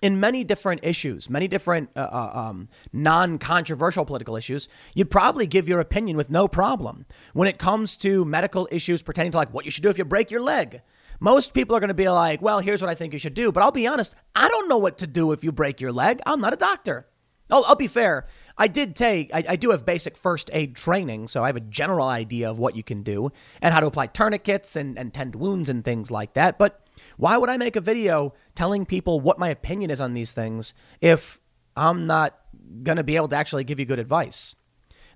in 0.00 0.20
many 0.20 0.44
different 0.44 0.80
issues, 0.84 1.28
many 1.28 1.48
different 1.48 1.90
uh, 1.96 2.00
uh, 2.00 2.30
um, 2.34 2.68
non 2.92 3.38
controversial 3.38 4.04
political 4.04 4.36
issues, 4.36 4.68
you'd 4.94 5.10
probably 5.10 5.46
give 5.46 5.68
your 5.68 5.80
opinion 5.80 6.16
with 6.16 6.30
no 6.30 6.48
problem. 6.48 7.06
When 7.32 7.48
it 7.48 7.58
comes 7.58 7.96
to 7.98 8.24
medical 8.24 8.68
issues 8.70 9.02
pertaining 9.02 9.32
to 9.32 9.38
like 9.38 9.52
what 9.52 9.64
you 9.64 9.70
should 9.70 9.82
do 9.82 9.90
if 9.90 9.98
you 9.98 10.04
break 10.04 10.30
your 10.30 10.42
leg, 10.42 10.82
most 11.20 11.52
people 11.52 11.76
are 11.76 11.80
going 11.80 11.88
to 11.88 11.94
be 11.94 12.08
like, 12.08 12.40
well, 12.40 12.60
here's 12.60 12.80
what 12.80 12.90
I 12.90 12.94
think 12.94 13.12
you 13.12 13.18
should 13.18 13.34
do. 13.34 13.50
But 13.50 13.62
I'll 13.62 13.72
be 13.72 13.86
honest, 13.86 14.14
I 14.36 14.48
don't 14.48 14.68
know 14.68 14.78
what 14.78 14.98
to 14.98 15.06
do 15.06 15.32
if 15.32 15.42
you 15.42 15.50
break 15.50 15.80
your 15.80 15.92
leg. 15.92 16.20
I'm 16.26 16.40
not 16.40 16.52
a 16.52 16.56
doctor. 16.56 17.08
I'll, 17.50 17.64
I'll 17.66 17.76
be 17.76 17.88
fair. 17.88 18.26
I 18.56 18.68
did 18.68 18.94
take, 18.94 19.34
I, 19.34 19.44
I, 19.50 19.56
do 19.56 19.70
have 19.70 19.86
basic 19.86 20.16
first 20.16 20.50
aid 20.52 20.76
training, 20.76 21.28
so 21.28 21.44
I 21.44 21.46
have 21.46 21.56
a 21.56 21.60
general 21.60 22.08
idea 22.08 22.50
of 22.50 22.58
what 22.58 22.76
you 22.76 22.82
can 22.82 23.02
do 23.02 23.30
and 23.62 23.72
how 23.72 23.80
to 23.80 23.86
apply 23.86 24.08
tourniquets 24.08 24.76
and, 24.76 24.98
and 24.98 25.14
tend 25.14 25.34
wounds 25.36 25.68
and 25.68 25.84
things 25.84 26.10
like 26.10 26.34
that. 26.34 26.58
But 26.58 26.87
why 27.16 27.36
would 27.36 27.50
I 27.50 27.56
make 27.56 27.76
a 27.76 27.80
video 27.80 28.34
telling 28.54 28.86
people 28.86 29.20
what 29.20 29.38
my 29.38 29.48
opinion 29.48 29.90
is 29.90 30.00
on 30.00 30.14
these 30.14 30.32
things 30.32 30.74
if 31.00 31.40
I'm 31.76 32.06
not 32.06 32.38
going 32.82 32.96
to 32.96 33.04
be 33.04 33.16
able 33.16 33.28
to 33.28 33.36
actually 33.36 33.64
give 33.64 33.78
you 33.78 33.86
good 33.86 33.98
advice? 33.98 34.54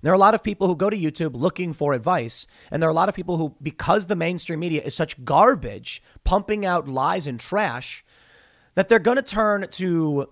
There 0.01 0.11
are 0.11 0.15
a 0.15 0.19
lot 0.19 0.35
of 0.35 0.43
people 0.43 0.67
who 0.67 0.75
go 0.75 0.89
to 0.89 0.97
YouTube 0.97 1.33
looking 1.33 1.71
for 1.71 1.93
advice, 1.93 2.45
and 2.69 2.81
there 2.81 2.89
are 2.89 2.91
a 2.91 2.95
lot 2.95 3.07
of 3.07 3.15
people 3.15 3.37
who, 3.37 3.55
because 3.61 4.07
the 4.07 4.17
mainstream 4.17 4.59
media 4.59 4.81
is 4.81 4.93
such 4.93 5.23
garbage, 5.23 6.03
pumping 6.25 6.65
out 6.65 6.89
lies 6.89 7.25
and 7.25 7.39
trash, 7.39 8.03
that 8.75 8.89
they're 8.89 8.99
going 8.99 9.15
to 9.15 9.23
turn 9.23 9.65
to 9.71 10.29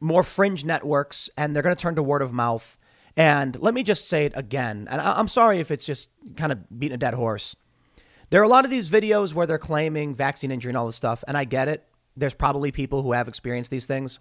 more 0.00 0.22
fringe 0.22 0.64
networks 0.64 1.28
and 1.36 1.54
they're 1.54 1.62
going 1.64 1.74
to 1.74 1.80
turn 1.80 1.96
to 1.96 2.02
word 2.02 2.22
of 2.22 2.32
mouth. 2.32 2.78
And 3.16 3.60
let 3.60 3.74
me 3.74 3.82
just 3.82 4.08
say 4.08 4.26
it 4.26 4.32
again, 4.36 4.86
and 4.88 5.00
I'm 5.00 5.26
sorry 5.26 5.58
if 5.58 5.72
it's 5.72 5.84
just 5.84 6.08
kind 6.36 6.52
of 6.52 6.78
beating 6.78 6.94
a 6.94 6.98
dead 6.98 7.14
horse. 7.14 7.56
There 8.30 8.40
are 8.40 8.44
a 8.44 8.48
lot 8.48 8.64
of 8.64 8.70
these 8.70 8.90
videos 8.90 9.34
where 9.34 9.46
they're 9.46 9.58
claiming 9.58 10.14
vaccine 10.14 10.50
injury 10.50 10.70
and 10.70 10.76
all 10.76 10.86
this 10.86 10.96
stuff, 10.96 11.24
and 11.26 11.36
I 11.36 11.44
get 11.44 11.68
it. 11.68 11.84
There's 12.16 12.34
probably 12.34 12.72
people 12.72 13.02
who 13.02 13.12
have 13.12 13.28
experienced 13.28 13.70
these 13.70 13.86
things. 13.86 14.18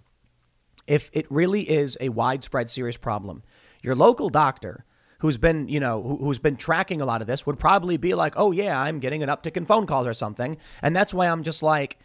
If 0.85 1.09
it 1.13 1.25
really 1.29 1.69
is 1.69 1.97
a 1.99 2.09
widespread 2.09 2.69
serious 2.69 2.97
problem, 2.97 3.43
your 3.83 3.95
local 3.95 4.29
doctor 4.29 4.85
who's 5.19 5.37
been, 5.37 5.67
you 5.67 5.79
know, 5.79 6.01
who, 6.01 6.27
has 6.27 6.39
been 6.39 6.55
tracking 6.55 7.01
a 7.01 7.05
lot 7.05 7.21
of 7.21 7.27
this 7.27 7.45
would 7.45 7.59
probably 7.59 7.97
be 7.97 8.13
like, 8.13 8.33
"Oh 8.37 8.51
yeah, 8.51 8.79
I'm 8.79 8.99
getting 8.99 9.23
an 9.23 9.29
uptick 9.29 9.57
in 9.57 9.65
phone 9.65 9.87
calls 9.87 10.07
or 10.07 10.13
something." 10.13 10.57
And 10.81 10.95
that's 10.95 11.13
why 11.13 11.27
I'm 11.27 11.43
just 11.43 11.63
like, 11.63 11.97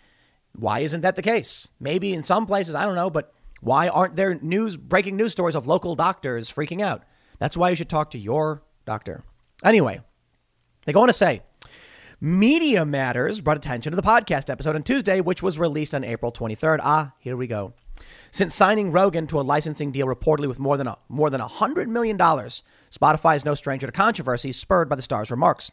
why 0.55 0.81
isn't 0.81 1.01
that 1.01 1.17
the 1.17 1.23
case? 1.23 1.71
Maybe 1.81 2.13
in 2.13 2.23
some 2.23 2.47
places, 2.47 2.75
I 2.75 2.85
don't 2.85 2.95
know, 2.95 3.11
but 3.11 3.33
why 3.61 3.89
aren't 3.89 4.17
there 4.17 4.39
news 4.41 4.77
breaking 4.77 5.17
news 5.17 5.33
stories 5.33 5.55
of 5.55 5.67
local 5.67 5.95
doctors 5.95 6.51
freaking 6.51 6.83
out? 6.83 7.05
That's 7.39 7.57
why 7.57 7.71
you 7.71 7.77
should 7.77 7.89
talk 7.89 8.11
to 8.11 8.19
your 8.19 8.63
doctor. 8.85 9.25
Anyway, 9.65 10.01
they 10.85 10.93
go 10.93 11.03
on 11.03 11.07
to 11.07 11.13
say, 11.13 11.43
Media 12.25 12.87
Matters 12.87 13.41
brought 13.41 13.57
attention 13.57 13.91
to 13.91 13.97
the 13.97 14.01
podcast 14.01 14.49
episode 14.49 14.77
on 14.77 14.85
Tuesday, 14.85 15.21
which 15.21 15.43
was 15.43 15.59
released 15.59 15.93
on 15.93 16.05
April 16.05 16.31
23rd. 16.31 16.79
Ah, 16.81 17.13
here 17.19 17.37
we 17.37 17.49
go. 17.49 17.73
Since 18.31 18.55
signing 18.55 18.93
Rogan 18.93 19.27
to 19.27 19.41
a 19.41 19.43
licensing 19.43 19.91
deal 19.91 20.07
reportedly 20.07 20.47
with 20.47 20.61
more 20.61 20.77
than 20.77 20.87
a, 20.87 20.97
more 21.09 21.31
than 21.31 21.41
$100 21.41 21.89
million, 21.89 22.17
Spotify 22.17 23.35
is 23.35 23.45
no 23.45 23.55
stranger 23.55 23.89
to 23.89 23.93
controversy 23.93 24.53
spurred 24.53 24.89
by 24.89 24.95
the 24.95 25.03
star's 25.03 25.33
remarks. 25.33 25.73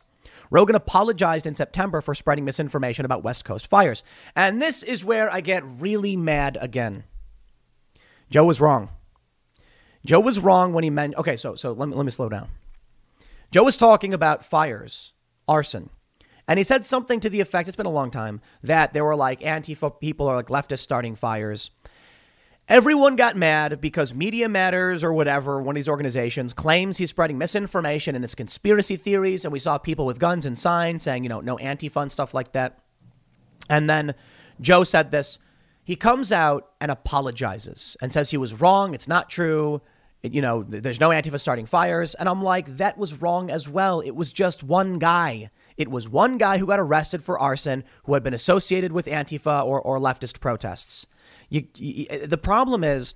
Rogan 0.49 0.75
apologized 0.75 1.45
in 1.45 1.53
September 1.53 2.01
for 2.01 2.15
spreading 2.15 2.45
misinformation 2.45 3.05
about 3.05 3.23
West 3.23 3.45
Coast 3.45 3.67
fires. 3.67 4.01
And 4.35 4.59
this 4.59 4.81
is 4.81 5.05
where 5.05 5.31
I 5.31 5.41
get 5.41 5.63
really 5.63 6.17
mad 6.17 6.57
again. 6.59 7.03
Joe 8.31 8.45
was 8.45 8.59
wrong. 8.59 8.89
Joe 10.03 10.19
was 10.19 10.39
wrong 10.39 10.73
when 10.73 10.83
he 10.83 10.89
meant, 10.89 11.13
okay, 11.15 11.37
so, 11.37 11.53
so 11.53 11.73
let, 11.73 11.89
me, 11.89 11.95
let 11.95 12.05
me 12.05 12.11
slow 12.11 12.27
down. 12.27 12.49
Joe 13.51 13.65
was 13.65 13.77
talking 13.77 14.15
about 14.15 14.43
fires, 14.43 15.13
arson. 15.47 15.91
And 16.49 16.57
he 16.57 16.63
said 16.63 16.83
something 16.83 17.19
to 17.19 17.29
the 17.29 17.41
effect, 17.41 17.67
it's 17.67 17.77
been 17.77 17.85
a 17.85 17.91
long 17.91 18.09
time, 18.09 18.41
that 18.63 18.91
there 18.91 19.05
were 19.05 19.15
like 19.15 19.41
Antifa 19.41 19.99
people 19.99 20.25
or 20.25 20.35
like 20.35 20.47
leftists 20.47 20.79
starting 20.79 21.15
fires. 21.15 21.69
Everyone 22.67 23.15
got 23.15 23.35
mad 23.35 23.79
because 23.79 24.15
Media 24.15 24.49
Matters 24.49 25.03
or 25.03 25.13
whatever, 25.13 25.61
one 25.61 25.75
of 25.75 25.75
these 25.75 25.87
organizations, 25.87 26.53
claims 26.53 26.97
he's 26.97 27.11
spreading 27.11 27.37
misinformation 27.37 28.15
and 28.15 28.25
it's 28.25 28.33
conspiracy 28.33 28.95
theories. 28.95 29.45
And 29.45 29.53
we 29.53 29.59
saw 29.59 29.77
people 29.77 30.07
with 30.07 30.17
guns 30.17 30.43
and 30.43 30.57
signs 30.57 31.03
saying, 31.03 31.23
you 31.23 31.29
know, 31.29 31.39
no 31.39 31.57
Antifa 31.57 32.01
and 32.01 32.11
stuff 32.11 32.33
like 32.33 32.51
that. 32.53 32.79
And 33.69 33.87
then 33.87 34.15
Joe 34.59 34.83
said 34.83 35.11
this. 35.11 35.37
He 35.83 35.95
comes 35.95 36.31
out 36.31 36.71
and 36.81 36.89
apologizes 36.89 37.95
and 38.01 38.11
says 38.11 38.31
he 38.31 38.37
was 38.37 38.59
wrong. 38.59 38.95
It's 38.95 39.07
not 39.07 39.29
true. 39.29 39.83
It, 40.23 40.33
you 40.33 40.41
know, 40.41 40.63
there's 40.63 40.99
no 40.99 41.09
Antifa 41.09 41.39
starting 41.39 41.67
fires. 41.67 42.15
And 42.15 42.27
I'm 42.27 42.41
like, 42.41 42.65
that 42.77 42.97
was 42.97 43.21
wrong 43.21 43.49
as 43.51 43.69
well. 43.69 44.01
It 44.01 44.15
was 44.15 44.33
just 44.33 44.63
one 44.63 44.97
guy. 44.99 45.51
It 45.79 45.89
was 45.89 46.09
one 46.09 46.37
guy 46.37 46.57
who 46.57 46.67
got 46.67 46.79
arrested 46.79 47.23
for 47.23 47.39
arson 47.39 47.85
who 48.03 48.13
had 48.13 48.21
been 48.21 48.33
associated 48.33 48.91
with 48.91 49.05
Antifa 49.05 49.65
or, 49.65 49.81
or 49.81 49.97
leftist 49.97 50.41
protests. 50.41 51.07
You, 51.47 51.67
you, 51.77 52.05
the 52.27 52.37
problem 52.37 52.83
is 52.83 53.15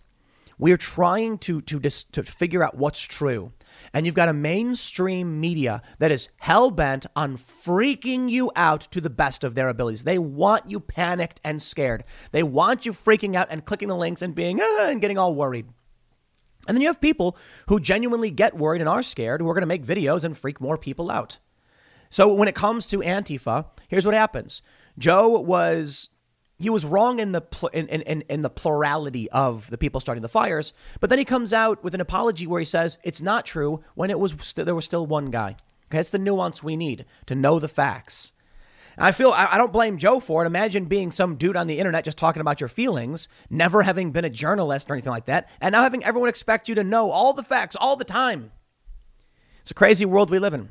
we're 0.57 0.77
trying 0.77 1.39
to, 1.39 1.59
to, 1.59 1.77
dis, 1.77 2.05
to 2.05 2.23
figure 2.23 2.63
out 2.63 2.77
what's 2.77 3.01
true. 3.01 3.51
And 3.93 4.05
you've 4.05 4.15
got 4.15 4.29
a 4.29 4.33
mainstream 4.33 5.41
media 5.41 5.81
that 5.99 6.09
is 6.09 6.29
hell 6.37 6.71
bent 6.71 7.05
on 7.17 7.35
freaking 7.35 8.29
you 8.29 8.49
out 8.55 8.79
to 8.91 9.01
the 9.01 9.09
best 9.09 9.43
of 9.43 9.55
their 9.55 9.67
abilities. 9.67 10.05
They 10.05 10.17
want 10.17 10.69
you 10.69 10.79
panicked 10.79 11.41
and 11.43 11.61
scared. 11.61 12.05
They 12.31 12.43
want 12.43 12.85
you 12.85 12.93
freaking 12.93 13.35
out 13.35 13.49
and 13.49 13.65
clicking 13.65 13.89
the 13.89 13.95
links 13.97 14.21
and 14.21 14.33
being, 14.33 14.61
ah, 14.61 14.87
and 14.87 15.01
getting 15.01 15.17
all 15.17 15.35
worried. 15.35 15.65
And 16.65 16.77
then 16.77 16.81
you 16.81 16.87
have 16.87 17.01
people 17.01 17.35
who 17.67 17.81
genuinely 17.81 18.31
get 18.31 18.55
worried 18.55 18.79
and 18.79 18.87
are 18.87 19.03
scared 19.03 19.41
who 19.41 19.49
are 19.49 19.53
going 19.53 19.63
to 19.63 19.67
make 19.67 19.83
videos 19.83 20.23
and 20.23 20.37
freak 20.37 20.61
more 20.61 20.77
people 20.77 21.11
out. 21.11 21.39
So 22.13 22.31
when 22.31 22.47
it 22.47 22.53
comes 22.53 22.85
to 22.87 22.99
Antifa, 22.99 23.65
here's 23.87 24.05
what 24.05 24.13
happens. 24.13 24.61
Joe 24.99 25.29
was 25.29 26.11
he 26.59 26.69
was 26.69 26.85
wrong 26.85 27.17
in 27.17 27.31
the 27.31 27.41
pl- 27.41 27.69
in, 27.69 27.87
in, 27.87 28.21
in 28.29 28.41
the 28.43 28.51
plurality 28.51 29.31
of 29.31 29.67
the 29.71 29.79
people 29.79 29.99
starting 29.99 30.21
the 30.21 30.29
fires, 30.29 30.75
but 30.99 31.09
then 31.09 31.17
he 31.17 31.25
comes 31.25 31.53
out 31.53 31.83
with 31.83 31.95
an 31.95 32.01
apology 32.01 32.45
where 32.45 32.59
he 32.59 32.65
says 32.65 32.99
it's 33.03 33.19
not 33.19 33.47
true 33.47 33.83
when 33.95 34.11
it 34.11 34.19
was 34.19 34.35
st- 34.41 34.67
there 34.67 34.75
was 34.75 34.85
still 34.85 35.07
one 35.07 35.31
guy. 35.31 35.55
Okay, 35.87 35.97
that's 35.97 36.11
the 36.11 36.19
nuance 36.19 36.61
we 36.61 36.77
need 36.77 37.05
to 37.25 37.33
know 37.33 37.57
the 37.57 37.67
facts. 37.67 38.33
I 38.95 39.11
feel 39.11 39.31
I, 39.31 39.47
I 39.53 39.57
don't 39.57 39.73
blame 39.73 39.97
Joe 39.97 40.19
for 40.19 40.43
it. 40.43 40.45
Imagine 40.45 40.85
being 40.85 41.09
some 41.09 41.35
dude 41.35 41.57
on 41.57 41.65
the 41.65 41.79
internet 41.79 42.05
just 42.05 42.19
talking 42.19 42.41
about 42.41 42.61
your 42.61 42.69
feelings, 42.69 43.27
never 43.49 43.81
having 43.81 44.11
been 44.11 44.23
a 44.23 44.29
journalist 44.29 44.87
or 44.87 44.93
anything 44.93 45.13
like 45.13 45.25
that, 45.25 45.49
and 45.59 45.73
now 45.73 45.81
having 45.81 46.03
everyone 46.03 46.29
expect 46.29 46.69
you 46.69 46.75
to 46.75 46.83
know 46.83 47.09
all 47.09 47.33
the 47.33 47.41
facts 47.41 47.75
all 47.75 47.95
the 47.95 48.05
time. 48.05 48.51
It's 49.61 49.71
a 49.71 49.73
crazy 49.73 50.05
world 50.05 50.29
we 50.29 50.37
live 50.37 50.53
in. 50.53 50.69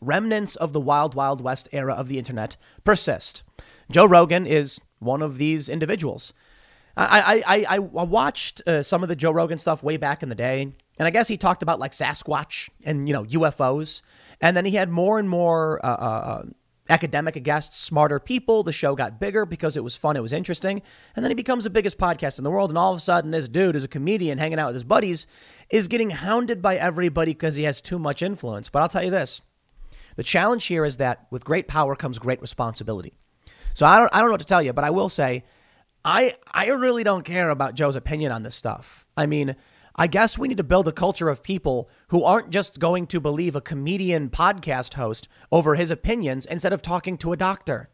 Remnants 0.00 0.56
of 0.56 0.72
the 0.72 0.80
wild, 0.80 1.14
wild 1.14 1.40
west 1.40 1.68
era 1.72 1.94
of 1.94 2.08
the 2.08 2.18
internet 2.18 2.56
persist. 2.84 3.42
Joe 3.90 4.06
Rogan 4.06 4.46
is 4.46 4.80
one 4.98 5.22
of 5.22 5.38
these 5.38 5.68
individuals. 5.68 6.32
I, 6.96 7.42
I, 7.46 7.56
I, 7.56 7.66
I 7.74 7.78
watched 7.78 8.62
uh, 8.66 8.82
some 8.82 9.02
of 9.02 9.08
the 9.08 9.16
Joe 9.16 9.30
Rogan 9.30 9.58
stuff 9.58 9.82
way 9.82 9.98
back 9.98 10.22
in 10.22 10.30
the 10.30 10.34
day, 10.34 10.62
and 10.62 11.06
I 11.06 11.10
guess 11.10 11.28
he 11.28 11.36
talked 11.36 11.62
about 11.62 11.78
like 11.78 11.92
Sasquatch 11.92 12.70
and 12.84 13.06
you 13.06 13.12
know 13.12 13.24
UFOs, 13.24 14.00
and 14.40 14.56
then 14.56 14.64
he 14.64 14.72
had 14.72 14.88
more 14.88 15.18
and 15.18 15.28
more 15.28 15.84
uh, 15.84 15.88
uh, 15.88 16.42
academic 16.88 17.42
guests, 17.42 17.78
smarter 17.78 18.18
people. 18.18 18.62
The 18.62 18.72
show 18.72 18.94
got 18.94 19.20
bigger 19.20 19.44
because 19.44 19.76
it 19.76 19.84
was 19.84 19.94
fun, 19.94 20.16
it 20.16 20.22
was 20.22 20.32
interesting, 20.32 20.80
and 21.14 21.22
then 21.22 21.30
he 21.30 21.34
becomes 21.34 21.64
the 21.64 21.70
biggest 21.70 21.98
podcast 21.98 22.38
in 22.38 22.44
the 22.44 22.50
world. 22.50 22.70
And 22.70 22.78
all 22.78 22.92
of 22.92 22.98
a 22.98 23.00
sudden, 23.00 23.30
this 23.30 23.48
dude, 23.48 23.74
who's 23.74 23.84
a 23.84 23.88
comedian 23.88 24.38
hanging 24.38 24.58
out 24.58 24.68
with 24.68 24.76
his 24.76 24.84
buddies, 24.84 25.26
is 25.68 25.88
getting 25.88 26.10
hounded 26.10 26.62
by 26.62 26.76
everybody 26.76 27.32
because 27.32 27.56
he 27.56 27.64
has 27.64 27.82
too 27.82 27.98
much 27.98 28.22
influence. 28.22 28.70
But 28.70 28.80
I'll 28.80 28.88
tell 28.88 29.04
you 29.04 29.10
this: 29.10 29.42
the 30.16 30.22
challenge 30.22 30.66
here 30.66 30.84
is 30.84 30.96
that 30.96 31.26
with 31.30 31.44
great 31.44 31.68
power 31.68 31.94
comes 31.94 32.18
great 32.18 32.40
responsibility. 32.40 33.14
So 33.74 33.86
I 33.86 33.98
don't 33.98 34.14
I 34.14 34.18
don't 34.18 34.28
know 34.28 34.34
what 34.34 34.40
to 34.40 34.46
tell 34.46 34.62
you, 34.62 34.72
but 34.72 34.84
I 34.84 34.90
will 34.90 35.08
say 35.08 35.44
I 36.04 36.34
I 36.50 36.68
really 36.68 37.04
don't 37.04 37.24
care 37.24 37.50
about 37.50 37.74
Joe's 37.74 37.96
opinion 37.96 38.32
on 38.32 38.42
this 38.42 38.54
stuff. 38.54 39.06
I 39.16 39.26
mean, 39.26 39.56
I 39.94 40.06
guess 40.06 40.36
we 40.36 40.48
need 40.48 40.58
to 40.58 40.64
build 40.64 40.88
a 40.88 40.92
culture 40.92 41.28
of 41.28 41.42
people 41.42 41.88
who 42.08 42.22
aren't 42.22 42.50
just 42.50 42.78
going 42.78 43.06
to 43.08 43.20
believe 43.20 43.56
a 43.56 43.62
comedian 43.62 44.28
podcast 44.28 44.94
host 44.94 45.26
over 45.50 45.74
his 45.74 45.90
opinions 45.90 46.44
instead 46.44 46.72
of 46.72 46.82
talking 46.82 47.16
to 47.18 47.32
a 47.32 47.36
doctor. 47.36 47.88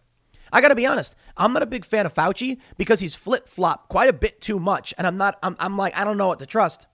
I 0.52 0.60
got 0.60 0.68
to 0.68 0.74
be 0.74 0.84
honest, 0.84 1.16
I'm 1.36 1.52
not 1.52 1.62
a 1.62 1.66
big 1.66 1.84
fan 1.84 2.04
of 2.04 2.12
Fauci 2.12 2.58
because 2.76 3.00
he's 3.00 3.14
flip 3.14 3.48
flop 3.48 3.88
quite 3.88 4.08
a 4.08 4.12
bit 4.12 4.40
too 4.40 4.58
much. 4.58 4.92
And 4.98 5.06
I'm 5.06 5.16
not, 5.16 5.38
I'm, 5.42 5.56
I'm 5.58 5.78
like, 5.78 5.96
I 5.96 6.04
don't 6.04 6.18
know 6.18 6.28
what 6.28 6.40
to 6.40 6.46
trust. 6.46 6.86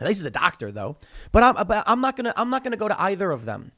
At 0.00 0.06
least 0.06 0.20
he's 0.20 0.26
a 0.26 0.30
doctor 0.30 0.70
though. 0.70 0.96
But 1.32 1.42
I'm, 1.42 1.66
but 1.66 1.82
I'm 1.86 2.00
not 2.00 2.16
going 2.16 2.26
to, 2.26 2.38
I'm 2.38 2.50
not 2.50 2.62
going 2.62 2.72
to 2.72 2.78
go 2.78 2.86
to 2.86 3.00
either 3.02 3.30
of 3.30 3.46
them. 3.46 3.72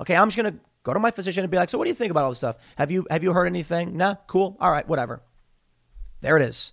Okay. 0.00 0.16
I'm 0.16 0.30
just 0.30 0.36
to 0.36 0.58
Go 0.82 0.94
to 0.94 1.00
my 1.00 1.10
physician 1.10 1.44
and 1.44 1.50
be 1.50 1.58
like, 1.58 1.68
so 1.68 1.76
what 1.76 1.84
do 1.84 1.90
you 1.90 1.94
think 1.94 2.10
about 2.10 2.24
all 2.24 2.30
this 2.30 2.38
stuff? 2.38 2.56
Have 2.76 2.90
you 2.90 3.06
have 3.10 3.22
you 3.22 3.32
heard 3.32 3.46
anything? 3.46 3.96
Nah, 3.96 4.14
cool. 4.26 4.56
All 4.60 4.70
right, 4.70 4.88
whatever. 4.88 5.22
There 6.22 6.36
it 6.36 6.42
is. 6.42 6.72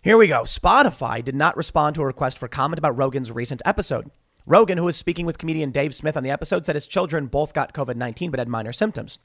Here 0.00 0.16
we 0.16 0.28
go. 0.28 0.42
Spotify 0.42 1.24
did 1.24 1.34
not 1.34 1.56
respond 1.56 1.96
to 1.96 2.02
a 2.02 2.06
request 2.06 2.38
for 2.38 2.46
comment 2.46 2.78
about 2.78 2.96
Rogan's 2.96 3.32
recent 3.32 3.62
episode. 3.64 4.10
Rogan, 4.46 4.78
who 4.78 4.84
was 4.84 4.96
speaking 4.96 5.26
with 5.26 5.38
comedian 5.38 5.72
Dave 5.72 5.92
Smith 5.92 6.16
on 6.16 6.22
the 6.22 6.30
episode, 6.30 6.64
said 6.64 6.76
his 6.76 6.86
children 6.86 7.26
both 7.26 7.52
got 7.52 7.74
COVID 7.74 7.96
19 7.96 8.30
but 8.30 8.38
had 8.38 8.48
minor 8.48 8.72
symptoms. 8.72 9.18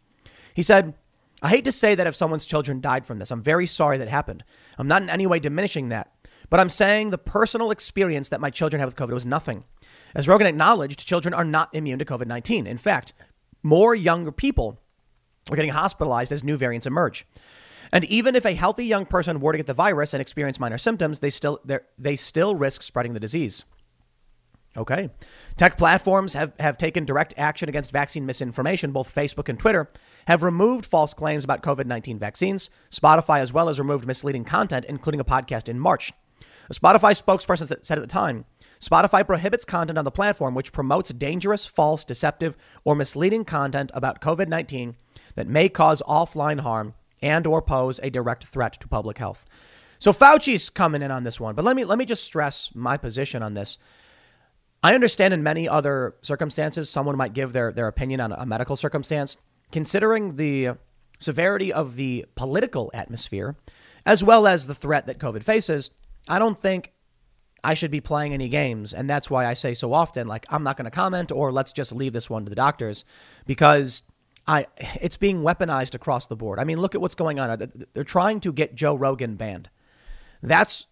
He 0.56 0.64
said, 0.64 0.96
I 1.44 1.50
hate 1.50 1.66
to 1.66 1.72
say 1.72 1.94
that 1.94 2.08
if 2.08 2.16
someone's 2.16 2.48
children 2.48 2.82
died 2.82 3.06
from 3.06 3.20
this, 3.20 3.30
I'm 3.30 3.44
very 3.44 3.68
sorry 3.68 4.00
that 4.00 4.08
happened. 4.08 4.44
I'm 4.80 4.88
not 4.88 5.04
in 5.04 5.10
any 5.12 5.28
way 5.28 5.38
diminishing 5.38 5.90
that, 5.90 6.12
but 6.52 6.60
I'm 6.60 6.70
saying 6.70 7.10
the 7.10 7.18
personal 7.18 7.72
experience 7.72 8.30
that 8.30 8.42
my 8.42 8.52
children 8.52 8.82
have 8.82 8.90
with 8.90 8.98
COVID 8.98 9.14
was 9.14 9.26
nothing. 9.26 9.64
As 10.14 10.28
Rogan 10.28 10.46
acknowledged, 10.46 11.08
children 11.08 11.34
are 11.34 11.46
not 11.46 11.74
immune 11.74 11.98
to 11.98 12.06
COVID 12.06 12.28
19. 12.28 12.68
In 12.68 12.78
fact, 12.78 13.14
more 13.64 13.96
younger 13.96 14.34
people 14.34 14.80
are 15.50 15.56
getting 15.56 15.72
hospitalized 15.72 16.32
as 16.32 16.44
new 16.44 16.58
variants 16.58 16.86
emerge. 16.86 17.26
And 17.94 18.04
even 18.06 18.36
if 18.36 18.46
a 18.46 18.54
healthy 18.54 18.86
young 18.86 19.06
person 19.06 19.40
were 19.40 19.54
to 19.54 19.58
get 19.58 19.66
the 19.66 19.74
virus 19.74 20.14
and 20.14 20.22
experience 20.22 20.60
minor 20.60 20.78
symptoms, 20.78 21.20
they 21.20 21.30
still 21.30 21.60
they 21.98 22.16
still 22.18 22.56
risk 22.56 22.82
spreading 22.82 23.14
the 23.14 23.20
disease. 23.20 23.64
Okay. 24.78 25.10
Tech 25.58 25.78
platforms 25.78 26.34
have, 26.34 26.54
have 26.60 26.78
taken 26.78 27.04
direct 27.04 27.34
action 27.38 27.68
against 27.68 27.92
vaccine 27.92 28.26
misinformation. 28.26 28.94
Both 28.94 29.14
Facebook 29.14 29.50
and 29.50 29.60
Twitter 29.60 29.90
have 30.28 30.44
removed 30.44 30.86
false 30.86 31.14
claims 31.14 31.44
about 31.44 31.62
COVID 31.62 31.86
19 31.86 32.20
vaccines. 32.20 32.70
Spotify, 32.90 33.40
as 33.40 33.52
well, 33.52 33.68
as 33.68 33.80
removed 33.80 34.06
misleading 34.06 34.46
content, 34.46 34.86
including 34.88 35.20
a 35.20 35.26
podcast 35.26 35.68
in 35.68 35.80
March. 35.80 36.14
A 36.72 36.74
Spotify 36.74 37.22
spokesperson 37.22 37.86
said 37.86 37.98
at 37.98 38.02
the 38.02 38.08
time 38.08 38.46
Spotify 38.80 39.28
prohibits 39.28 39.66
content 39.66 40.00
on 40.00 40.06
the 40.06 40.12
platform 40.12 40.56
which 40.56 40.72
promotes 40.72 41.12
dangerous, 41.12 41.66
false, 41.66 42.06
deceptive, 42.06 42.56
or 42.86 42.96
misleading 42.96 43.44
content 43.44 43.92
about 43.94 44.22
COVID-19 44.22 44.96
that 45.36 45.50
may 45.50 45.68
cause 45.68 46.02
offline 46.08 46.62
harm 46.62 46.94
and 47.22 47.46
or 47.46 47.62
pose 47.62 48.00
a 48.02 48.10
direct 48.10 48.46
threat 48.46 48.80
to 48.80 48.88
public 48.88 49.18
health. 49.18 49.46
So 50.00 50.14
Fauci's 50.14 50.70
coming 50.70 51.02
in 51.02 51.12
on 51.12 51.26
this 51.26 51.42
one, 51.42 51.56
but 51.56 51.66
let 51.66 51.76
me 51.76 51.84
let 51.84 51.98
me 51.98 52.06
just 52.06 52.24
stress 52.24 52.74
my 52.74 52.96
position 52.96 53.44
on 53.44 53.54
this. 53.54 53.78
I 54.82 54.96
understand 54.96 55.34
in 55.34 55.44
many 55.44 55.68
other 55.68 56.16
circumstances 56.22 56.90
someone 56.90 57.18
might 57.18 57.34
give 57.34 57.52
their 57.52 57.74
their 57.74 57.88
opinion 57.88 58.22
on 58.22 58.32
a 58.32 58.46
medical 58.46 58.78
circumstance, 58.78 59.38
considering 59.74 60.38
the 60.38 60.78
severity 61.20 61.74
of 61.74 61.98
the 61.98 62.26
political 62.36 62.90
atmosphere 62.94 63.58
as 64.06 64.24
well 64.24 64.48
as 64.48 64.68
the 64.68 64.76
threat 64.76 65.06
that 65.08 65.20
COVID 65.20 65.44
faces. 65.44 65.92
I 66.32 66.40
don't 66.40 66.58
think 66.58 66.94
I 67.62 67.74
should 67.74 67.92
be 67.92 68.00
playing 68.00 68.34
any 68.34 68.48
games. 68.48 68.94
And 68.94 69.10
that's 69.10 69.30
why 69.30 69.46
I 69.46 69.54
say 69.54 69.74
so 69.74 69.94
often, 69.94 70.28
like, 70.28 70.46
I'm 70.50 70.64
not 70.64 70.78
going 70.78 70.86
to 70.86 70.92
comment 70.92 71.32
or 71.32 71.52
let's 71.52 71.74
just 71.74 71.94
leave 71.94 72.14
this 72.14 72.30
one 72.30 72.46
to 72.46 72.50
the 72.50 72.56
doctors 72.56 73.04
because 73.46 74.04
I 74.48 74.68
it's 74.80 75.18
being 75.18 75.42
weaponized 75.42 75.94
across 75.94 76.28
the 76.28 76.38
board. 76.38 76.58
I 76.58 76.64
mean, 76.64 76.80
look 76.80 76.96
at 76.96 77.02
what's 77.02 77.16
going 77.16 77.38
on. 77.38 77.70
They're 77.94 78.04
trying 78.06 78.40
to 78.40 78.54
get 78.54 78.76
Joe 78.76 78.96
Rogan 78.96 79.36
banned. 79.36 79.70
That's 80.42 80.88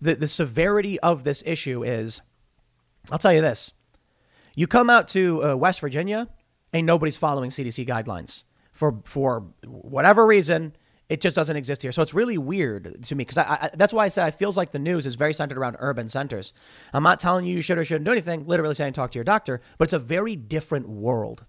the, 0.00 0.16
the 0.16 0.28
severity 0.28 0.98
of 1.00 1.22
this 1.22 1.42
issue 1.46 1.84
is, 1.84 2.20
I'll 3.10 3.18
tell 3.18 3.32
you 3.32 3.40
this. 3.40 3.72
You 4.56 4.66
come 4.66 4.90
out 4.90 5.06
to 5.08 5.44
uh, 5.44 5.54
West 5.54 5.80
Virginia 5.80 6.28
and 6.72 6.84
nobody's 6.84 7.16
following 7.16 7.50
CDC 7.50 7.86
guidelines 7.86 8.44
for, 8.72 9.00
for 9.04 9.46
whatever 9.64 10.26
reason 10.26 10.74
it 11.10 11.20
just 11.20 11.34
doesn't 11.34 11.56
exist 11.56 11.82
here. 11.82 11.90
So 11.90 12.02
it's 12.02 12.14
really 12.14 12.38
weird 12.38 13.02
to 13.02 13.14
me 13.16 13.24
because 13.24 13.44
that's 13.74 13.92
why 13.92 14.04
I 14.04 14.08
said 14.08 14.28
it 14.28 14.34
feels 14.36 14.56
like 14.56 14.70
the 14.70 14.78
news 14.78 15.06
is 15.06 15.16
very 15.16 15.34
centered 15.34 15.58
around 15.58 15.76
urban 15.80 16.08
centers. 16.08 16.52
I'm 16.94 17.02
not 17.02 17.18
telling 17.18 17.44
you 17.44 17.56
you 17.56 17.62
should 17.62 17.78
or 17.78 17.84
shouldn't 17.84 18.04
do 18.04 18.12
anything, 18.12 18.46
literally 18.46 18.74
saying 18.74 18.92
talk 18.92 19.10
to 19.10 19.18
your 19.18 19.24
doctor, 19.24 19.60
but 19.76 19.84
it's 19.84 19.92
a 19.92 19.98
very 19.98 20.36
different 20.36 20.88
world. 20.88 21.44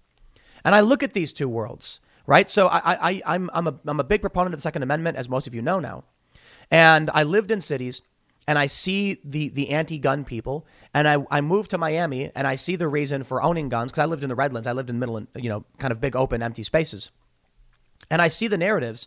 And 0.64 0.74
I 0.74 0.80
look 0.80 1.04
at 1.04 1.12
these 1.12 1.32
two 1.32 1.48
worlds, 1.48 2.00
right? 2.26 2.50
So 2.50 2.66
I, 2.66 3.10
I, 3.10 3.22
I'm, 3.24 3.50
I'm, 3.54 3.68
a, 3.68 3.74
I'm 3.86 4.00
a 4.00 4.04
big 4.04 4.20
proponent 4.20 4.52
of 4.52 4.58
the 4.58 4.62
Second 4.62 4.82
Amendment, 4.82 5.16
as 5.16 5.28
most 5.28 5.46
of 5.46 5.54
you 5.54 5.62
know 5.62 5.78
now. 5.78 6.04
And 6.68 7.08
I 7.14 7.22
lived 7.22 7.52
in 7.52 7.60
cities 7.60 8.02
and 8.48 8.58
I 8.58 8.66
see 8.66 9.20
the, 9.22 9.48
the 9.50 9.70
anti 9.70 9.98
gun 10.00 10.24
people. 10.24 10.66
And 10.92 11.06
I, 11.06 11.24
I 11.30 11.40
moved 11.40 11.70
to 11.70 11.78
Miami 11.78 12.32
and 12.34 12.48
I 12.48 12.56
see 12.56 12.74
the 12.74 12.88
reason 12.88 13.22
for 13.22 13.40
owning 13.40 13.68
guns 13.68 13.92
because 13.92 14.02
I 14.02 14.06
lived 14.06 14.24
in 14.24 14.28
the 14.28 14.34
Redlands. 14.34 14.66
I 14.66 14.72
lived 14.72 14.90
in 14.90 14.98
middle, 14.98 15.24
you 15.36 15.48
know, 15.48 15.64
kind 15.78 15.92
of 15.92 16.00
big 16.00 16.16
open 16.16 16.42
empty 16.42 16.64
spaces. 16.64 17.12
And 18.10 18.20
I 18.20 18.26
see 18.26 18.48
the 18.48 18.58
narratives 18.58 19.06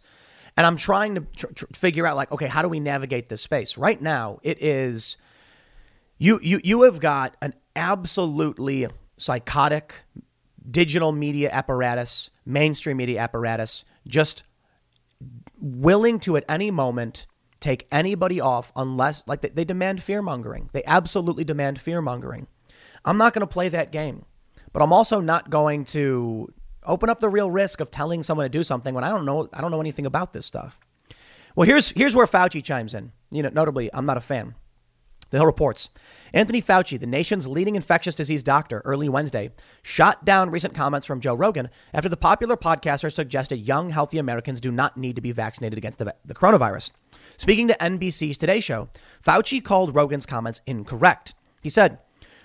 and 0.57 0.65
I'm 0.65 0.77
trying 0.77 1.15
to 1.15 1.21
tr- 1.35 1.47
tr- 1.47 1.65
figure 1.73 2.07
out 2.07 2.15
like, 2.15 2.31
okay, 2.31 2.47
how 2.47 2.61
do 2.61 2.69
we 2.69 2.79
navigate 2.79 3.29
this 3.29 3.41
space? 3.41 3.77
Right 3.77 4.01
now, 4.01 4.39
it 4.43 4.61
is 4.61 5.17
you 6.17 6.39
you 6.41 6.61
you 6.63 6.83
have 6.83 6.99
got 6.99 7.35
an 7.41 7.53
absolutely 7.75 8.87
psychotic 9.17 10.03
digital 10.69 11.11
media 11.11 11.49
apparatus, 11.51 12.31
mainstream 12.45 12.97
media 12.97 13.19
apparatus, 13.19 13.85
just 14.07 14.43
willing 15.59 16.19
to 16.19 16.37
at 16.37 16.45
any 16.49 16.71
moment 16.71 17.27
take 17.59 17.87
anybody 17.91 18.39
off 18.39 18.71
unless 18.75 19.23
like 19.27 19.41
they, 19.41 19.49
they 19.49 19.65
demand 19.65 20.01
fear 20.01 20.21
mongering. 20.21 20.69
They 20.73 20.83
absolutely 20.85 21.43
demand 21.43 21.79
fear 21.79 22.01
mongering. 22.01 22.47
I'm 23.03 23.17
not 23.17 23.33
going 23.33 23.41
to 23.41 23.47
play 23.47 23.69
that 23.69 23.91
game, 23.91 24.25
but 24.73 24.81
I'm 24.81 24.93
also 24.93 25.19
not 25.19 25.49
going 25.49 25.85
to 25.85 26.51
Open 26.85 27.09
up 27.09 27.19
the 27.19 27.29
real 27.29 27.49
risk 27.49 27.79
of 27.79 27.91
telling 27.91 28.23
someone 28.23 28.45
to 28.45 28.49
do 28.49 28.63
something 28.63 28.93
when 28.93 29.03
I 29.03 29.09
don't 29.09 29.25
know 29.25 29.49
I 29.53 29.61
don't 29.61 29.71
know 29.71 29.81
anything 29.81 30.05
about 30.05 30.33
this 30.33 30.45
stuff. 30.45 30.79
Well, 31.55 31.67
here's 31.67 31.89
here's 31.91 32.15
where 32.15 32.25
Fauci 32.25 32.63
chimes 32.63 32.93
in. 32.93 33.11
You 33.31 33.43
know, 33.43 33.49
notably, 33.49 33.89
I'm 33.93 34.05
not 34.05 34.17
a 34.17 34.21
fan. 34.21 34.55
The 35.31 35.37
Hill 35.37 35.45
reports 35.45 35.89
Anthony 36.33 36.61
Fauci, 36.61 36.99
the 36.99 37.07
nation's 37.07 37.47
leading 37.47 37.75
infectious 37.75 38.15
disease 38.15 38.43
doctor, 38.43 38.81
early 38.85 39.09
Wednesday 39.09 39.51
shot 39.81 40.23
down 40.23 40.49
recent 40.51 40.73
comments 40.73 41.07
from 41.07 41.19
Joe 41.19 41.33
Rogan 41.33 41.69
after 41.93 42.09
the 42.09 42.17
popular 42.17 42.55
podcaster 42.55 43.11
suggested 43.11 43.57
young, 43.57 43.89
healthy 43.89 44.17
Americans 44.17 44.61
do 44.61 44.71
not 44.71 44.97
need 44.97 45.15
to 45.15 45.21
be 45.21 45.31
vaccinated 45.31 45.77
against 45.77 45.99
the, 45.99 46.15
the 46.23 46.35
coronavirus. 46.35 46.91
Speaking 47.37 47.67
to 47.67 47.77
NBC's 47.79 48.37
Today 48.37 48.59
Show, 48.59 48.89
Fauci 49.25 49.63
called 49.63 49.95
Rogan's 49.95 50.25
comments 50.25 50.61
incorrect. 50.65 51.33
He 51.63 51.69
said, 51.69 51.99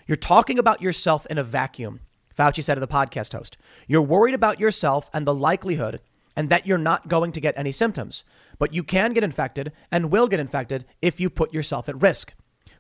You're 0.07 0.17
talking 0.17 0.59
about 0.59 0.83
yourself 0.83 1.27
in 1.27 1.39
a 1.39 1.45
vacuum. 1.45 2.01
Fauci 2.37 2.63
said 2.63 2.75
to 2.75 2.81
the 2.81 2.89
podcast 2.89 3.37
host, 3.37 3.57
You're 3.87 4.03
worried 4.03 4.35
about 4.35 4.61
yourself 4.61 5.11
and 5.13 5.27
the 5.27 5.35
likelihood 5.35 6.01
and 6.37 6.49
that 6.49 6.67
you're 6.67 6.79
not 6.79 7.09
going 7.09 7.33
to 7.33 7.41
get 7.41 7.55
any 7.57 7.73
symptoms, 7.73 8.25
but 8.59 8.73
you 8.73 8.83
can 8.83 9.13
get 9.13 9.25
infected 9.25 9.73
and 9.91 10.11
will 10.11 10.29
get 10.29 10.41
infected 10.41 10.85
if 11.03 11.21
you 11.21 11.29
put 11.29 11.53
yourself 11.53 11.89
at 11.89 12.01
risk. 12.01 12.35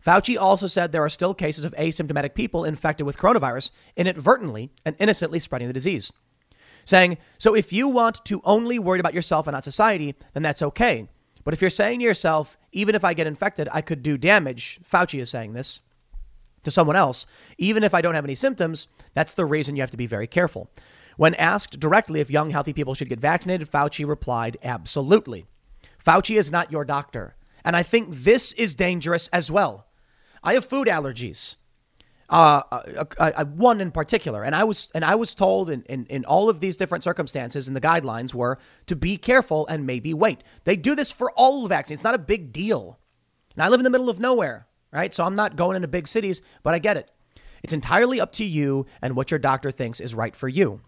Fauci 0.04 0.38
also 0.38 0.66
said 0.66 0.92
there 0.92 1.04
are 1.04 1.10
still 1.10 1.34
cases 1.34 1.64
of 1.64 1.74
asymptomatic 1.74 2.34
people 2.34 2.64
infected 2.64 3.06
with 3.06 3.18
coronavirus 3.18 3.70
inadvertently 3.96 4.70
and 4.84 4.96
innocently 4.98 5.38
spreading 5.38 5.68
the 5.68 5.74
disease. 5.74 6.12
Saying, 6.84 7.18
so 7.36 7.54
if 7.54 7.72
you 7.72 7.88
want 7.88 8.24
to 8.24 8.40
only 8.44 8.78
worry 8.78 9.00
about 9.00 9.12
yourself 9.12 9.46
and 9.46 9.52
not 9.52 9.64
society, 9.64 10.14
then 10.32 10.42
that's 10.42 10.62
okay. 10.62 11.08
But 11.44 11.52
if 11.52 11.60
you're 11.60 11.70
saying 11.70 11.98
to 11.98 12.04
yourself, 12.04 12.56
even 12.72 12.94
if 12.94 13.04
I 13.04 13.12
get 13.12 13.26
infected, 13.26 13.68
I 13.72 13.82
could 13.82 14.02
do 14.02 14.16
damage, 14.16 14.80
Fauci 14.90 15.20
is 15.20 15.28
saying 15.28 15.52
this 15.52 15.80
to 16.62 16.70
someone 16.70 16.96
else, 16.96 17.26
even 17.58 17.82
if 17.82 17.94
I 17.94 18.00
don't 18.00 18.14
have 18.14 18.24
any 18.24 18.34
symptoms, 18.34 18.88
that's 19.14 19.34
the 19.34 19.44
reason 19.44 19.76
you 19.76 19.82
have 19.82 19.90
to 19.90 19.96
be 19.96 20.06
very 20.06 20.26
careful. 20.26 20.70
When 21.16 21.34
asked 21.34 21.80
directly 21.80 22.20
if 22.20 22.30
young, 22.30 22.50
healthy 22.50 22.72
people 22.72 22.94
should 22.94 23.08
get 23.08 23.20
vaccinated, 23.20 23.70
Fauci 23.70 24.06
replied, 24.06 24.56
absolutely. 24.62 25.46
Fauci 26.04 26.36
is 26.36 26.50
not 26.50 26.72
your 26.72 26.84
doctor. 26.84 27.36
And 27.64 27.76
I 27.76 27.82
think 27.82 28.08
this 28.10 28.52
is 28.52 28.74
dangerous 28.74 29.28
as 29.28 29.50
well. 29.50 29.86
I 30.42 30.54
have 30.54 30.64
food 30.64 30.88
allergies. 30.88 31.56
Uh, 32.30 32.62
uh, 32.70 33.04
uh, 33.18 33.32
uh, 33.36 33.44
one 33.44 33.80
in 33.80 33.90
particular, 33.90 34.44
and 34.44 34.54
I 34.54 34.62
was 34.62 34.88
and 34.94 35.04
I 35.04 35.16
was 35.16 35.34
told 35.34 35.68
in, 35.68 35.82
in, 35.82 36.06
in 36.06 36.24
all 36.24 36.48
of 36.48 36.60
these 36.60 36.76
different 36.76 37.02
circumstances, 37.02 37.66
and 37.66 37.74
the 37.74 37.80
guidelines 37.80 38.32
were 38.32 38.60
to 38.86 38.94
be 38.94 39.16
careful 39.16 39.66
and 39.66 39.84
maybe 39.84 40.14
wait. 40.14 40.44
They 40.62 40.76
do 40.76 40.94
this 40.94 41.10
for 41.10 41.32
all 41.32 41.66
vaccines. 41.66 41.98
It's 41.98 42.04
not 42.04 42.14
a 42.14 42.18
big 42.18 42.52
deal. 42.52 43.00
And 43.56 43.64
I 43.64 43.68
live 43.68 43.80
in 43.80 43.84
the 43.84 43.90
middle 43.90 44.08
of 44.08 44.20
nowhere, 44.20 44.68
right? 44.92 45.12
So 45.12 45.24
I'm 45.24 45.36
not 45.36 45.56
going 45.56 45.76
into 45.76 45.88
big 45.88 46.08
cities, 46.08 46.42
but 46.62 46.74
I 46.74 46.78
get 46.78 46.96
it. 46.96 47.10
It's 47.62 47.72
entirely 47.72 48.20
up 48.20 48.32
to 48.32 48.44
you 48.44 48.86
and 49.02 49.14
what 49.14 49.30
your 49.30 49.38
doctor 49.38 49.70
thinks 49.70 50.00
is 50.00 50.14
right 50.14 50.34
for 50.34 50.48
you. 50.48 50.80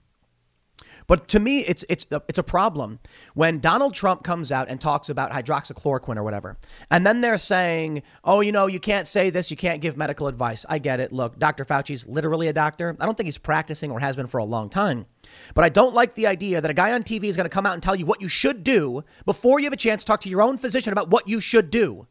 But 1.07 1.29
to 1.29 1.41
me, 1.41 1.61
it's 1.61 1.85
it's 1.89 2.07
uh, 2.11 2.21
it's 2.29 2.39
a 2.39 2.43
problem 2.43 3.01
when 3.35 3.61
Donald 3.61 3.95
Trump 3.95 4.23
comes 4.23 4.53
out 4.53 4.69
and 4.69 4.81
talks 4.81 5.09
about 5.09 5.31
hydroxychloroquine 5.31 6.17
or 6.17 6.23
whatever, 6.23 6.57
and 6.91 7.07
then 7.07 7.21
they're 7.21 7.39
saying, 7.39 8.03
"Oh, 8.25 8.41
you 8.41 8.53
know, 8.53 8.67
you 8.67 8.81
can't 8.81 9.07
say 9.07 9.31
this, 9.31 9.51
you 9.51 9.57
can't 9.57 9.81
give 9.81 9.97
medical 9.97 10.27
advice." 10.27 10.65
I 10.69 10.79
get 10.79 11.01
it. 11.01 11.13
Look, 11.13 11.39
Dr. 11.39 11.65
Fauci's 11.65 12.07
literally 12.07 12.49
a 12.49 12.53
doctor. 12.53 12.97
I 13.01 13.05
don't 13.05 13.17
think 13.17 13.27
he's 13.27 13.39
practicing 13.39 13.91
or 13.91 14.01
has 14.01 14.17
been 14.17 14.27
for 14.27 14.39
a 14.39 14.45
long 14.45 14.69
time, 14.69 15.07
but 15.55 15.65
I 15.65 15.69
don't 15.69 15.95
like 15.95 16.15
the 16.15 16.27
idea 16.27 16.61
that 16.61 16.71
a 16.71 16.75
guy 16.75 16.93
on 16.93 17.03
TV 17.03 17.25
is 17.25 17.37
going 17.37 17.45
to 17.45 17.51
come 17.51 17.67
out 17.67 17.75
and 17.75 17.83
tell 17.83 17.97
you 17.97 18.07
what 18.07 18.23
you 18.23 18.29
should 18.29 18.65
do 18.65 19.05
before 19.25 19.59
you 19.61 19.67
have 19.67 19.73
a 19.73 19.77
chance 19.77 20.03
to 20.03 20.07
talk 20.07 20.21
to 20.23 20.29
your 20.29 20.43
own 20.43 20.57
physician 20.57 20.93
about 20.93 21.11
what 21.11 21.29
you 21.29 21.41
should 21.41 21.71
do. 21.71 22.07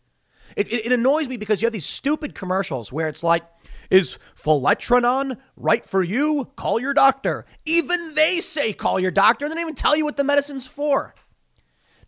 It, 0.55 0.71
it, 0.71 0.87
it 0.87 0.91
annoys 0.91 1.27
me 1.27 1.37
because 1.37 1.61
you 1.61 1.65
have 1.65 1.73
these 1.73 1.85
stupid 1.85 2.35
commercials 2.35 2.91
where 2.91 3.07
it's 3.07 3.23
like 3.23 3.43
is 3.89 4.17
Faletrenon 4.41 5.37
right 5.57 5.85
for 5.85 6.01
you? 6.01 6.49
Call 6.55 6.79
your 6.79 6.93
doctor. 6.93 7.45
Even 7.65 8.15
they 8.15 8.39
say 8.39 8.71
call 8.71 8.99
your 8.99 9.11
doctor. 9.11 9.47
They 9.47 9.55
don't 9.55 9.61
even 9.61 9.75
tell 9.75 9.97
you 9.97 10.05
what 10.05 10.15
the 10.15 10.23
medicine's 10.23 10.65
for. 10.65 11.13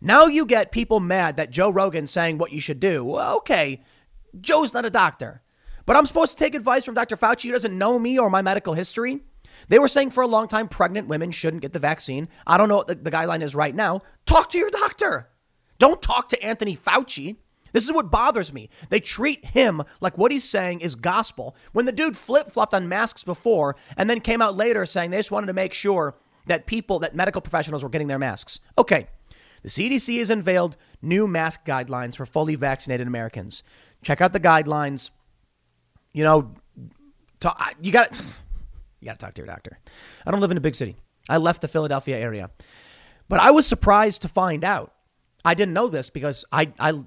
Now 0.00 0.26
you 0.26 0.46
get 0.46 0.72
people 0.72 0.98
mad 1.00 1.36
that 1.36 1.50
Joe 1.50 1.70
Rogan's 1.70 2.10
saying 2.10 2.38
what 2.38 2.52
you 2.52 2.60
should 2.60 2.80
do. 2.80 3.04
Well, 3.04 3.36
okay, 3.38 3.82
Joe's 4.40 4.72
not 4.72 4.86
a 4.86 4.90
doctor. 4.90 5.42
But 5.86 5.96
I'm 5.96 6.06
supposed 6.06 6.32
to 6.32 6.42
take 6.42 6.54
advice 6.54 6.84
from 6.84 6.94
Dr. 6.94 7.16
Fauci 7.16 7.44
who 7.44 7.52
doesn't 7.52 7.76
know 7.76 7.98
me 7.98 8.18
or 8.18 8.30
my 8.30 8.42
medical 8.42 8.72
history. 8.72 9.20
They 9.68 9.78
were 9.78 9.88
saying 9.88 10.10
for 10.10 10.22
a 10.22 10.26
long 10.26 10.48
time 10.48 10.68
pregnant 10.68 11.08
women 11.08 11.30
shouldn't 11.30 11.62
get 11.62 11.72
the 11.72 11.78
vaccine. 11.78 12.28
I 12.46 12.56
don't 12.56 12.68
know 12.68 12.76
what 12.76 12.88
the, 12.88 12.94
the 12.94 13.10
guideline 13.10 13.42
is 13.42 13.54
right 13.54 13.74
now. 13.74 14.02
Talk 14.26 14.50
to 14.50 14.58
your 14.58 14.70
doctor. 14.70 15.28
Don't 15.78 16.00
talk 16.00 16.30
to 16.30 16.42
Anthony 16.42 16.76
Fauci. 16.76 17.36
This 17.74 17.84
is 17.84 17.92
what 17.92 18.08
bothers 18.10 18.52
me. 18.52 18.70
They 18.88 19.00
treat 19.00 19.44
him 19.44 19.82
like 20.00 20.16
what 20.16 20.30
he's 20.30 20.44
saying 20.48 20.80
is 20.80 20.94
gospel. 20.94 21.56
When 21.72 21.86
the 21.86 21.92
dude 21.92 22.16
flip 22.16 22.50
flopped 22.50 22.72
on 22.72 22.88
masks 22.88 23.24
before 23.24 23.74
and 23.96 24.08
then 24.08 24.20
came 24.20 24.40
out 24.40 24.56
later 24.56 24.86
saying 24.86 25.10
they 25.10 25.18
just 25.18 25.32
wanted 25.32 25.48
to 25.48 25.54
make 25.54 25.74
sure 25.74 26.14
that 26.46 26.66
people, 26.66 27.00
that 27.00 27.16
medical 27.16 27.40
professionals 27.40 27.82
were 27.82 27.88
getting 27.88 28.06
their 28.06 28.18
masks. 28.18 28.60
Okay. 28.78 29.08
The 29.62 29.70
CDC 29.70 30.18
has 30.20 30.30
unveiled 30.30 30.76
new 31.02 31.26
mask 31.26 31.66
guidelines 31.66 32.14
for 32.14 32.26
fully 32.26 32.54
vaccinated 32.54 33.08
Americans. 33.08 33.64
Check 34.02 34.20
out 34.20 34.32
the 34.32 34.40
guidelines. 34.40 35.10
You 36.12 36.22
know, 36.22 36.54
talk, 37.40 37.74
you 37.82 37.90
got 37.90 38.16
you 39.00 39.06
got 39.06 39.18
to 39.18 39.26
talk 39.26 39.34
to 39.34 39.40
your 39.42 39.48
doctor. 39.48 39.80
I 40.24 40.30
don't 40.30 40.40
live 40.40 40.52
in 40.52 40.56
a 40.56 40.60
big 40.60 40.76
city. 40.76 40.94
I 41.28 41.38
left 41.38 41.60
the 41.60 41.68
Philadelphia 41.68 42.18
area. 42.18 42.50
But 43.28 43.40
I 43.40 43.50
was 43.50 43.66
surprised 43.66 44.22
to 44.22 44.28
find 44.28 44.62
out 44.62 44.92
I 45.44 45.54
didn't 45.54 45.74
know 45.74 45.88
this 45.88 46.10
because 46.10 46.44
I, 46.50 46.72
I, 46.78 46.98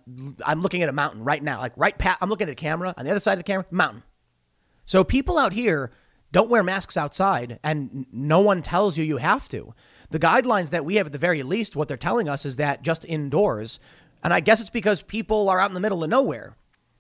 I'm 0.46 0.62
looking 0.62 0.84
at 0.84 0.90
a 0.90 0.94
mountain 0.94 1.24
right 1.24 1.42
now, 1.42 1.60
like 1.60 1.74
right 1.76 1.98
pat. 1.98 2.18
I'm 2.22 2.30
looking 2.30 2.48
at 2.48 2.52
a 2.52 2.56
camera 2.56 2.94
on 2.96 3.06
the 3.06 3.12
other 3.12 3.20
side 3.20 3.34
of 3.34 3.40
the 3.40 3.44
camera, 3.44 3.66
mountain. 3.72 4.04
So 4.86 5.04
people 5.04 5.38
out 5.38 5.54
here 5.54 5.92
don't 6.32 6.50
wear 6.50 6.62
masks 6.62 6.98
outside, 6.98 7.60
and 7.64 8.06
no 8.12 8.40
one 8.40 8.62
tells 8.62 8.98
you 8.98 9.04
you 9.04 9.18
have 9.18 9.48
to. 9.50 9.74
The 10.12 10.20
guidelines 10.20 10.70
that 10.70 10.86
we 10.86 10.96
have, 10.96 11.08
at 11.08 11.12
the 11.14 11.18
very 11.18 11.42
least, 11.44 11.76
what 11.76 11.88
they're 11.88 11.98
telling 11.98 12.30
us 12.30 12.46
is 12.46 12.58
that 12.58 12.84
just 12.84 13.06
indoors. 13.06 13.80
And 14.24 14.34
I 14.34 14.40
guess 14.40 14.62
it's 14.62 14.70
because 14.70 15.02
people 15.02 15.50
are 15.50 15.60
out 15.60 15.70
in 15.70 15.74
the 15.74 15.80
middle 15.80 16.04
of 16.04 16.10
nowhere. 16.10 16.56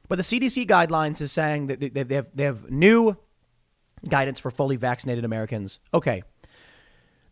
But 0.07 0.17
the 0.17 0.23
CDC 0.23 0.67
guidelines 0.67 1.21
is 1.21 1.31
saying 1.31 1.67
that 1.67 1.79
they 1.79 2.15
have, 2.15 2.29
they 2.33 2.43
have 2.43 2.69
new 2.71 3.17
guidance 4.07 4.39
for 4.39 4.51
fully 4.51 4.75
vaccinated 4.75 5.25
Americans. 5.25 5.79
Okay, 5.93 6.23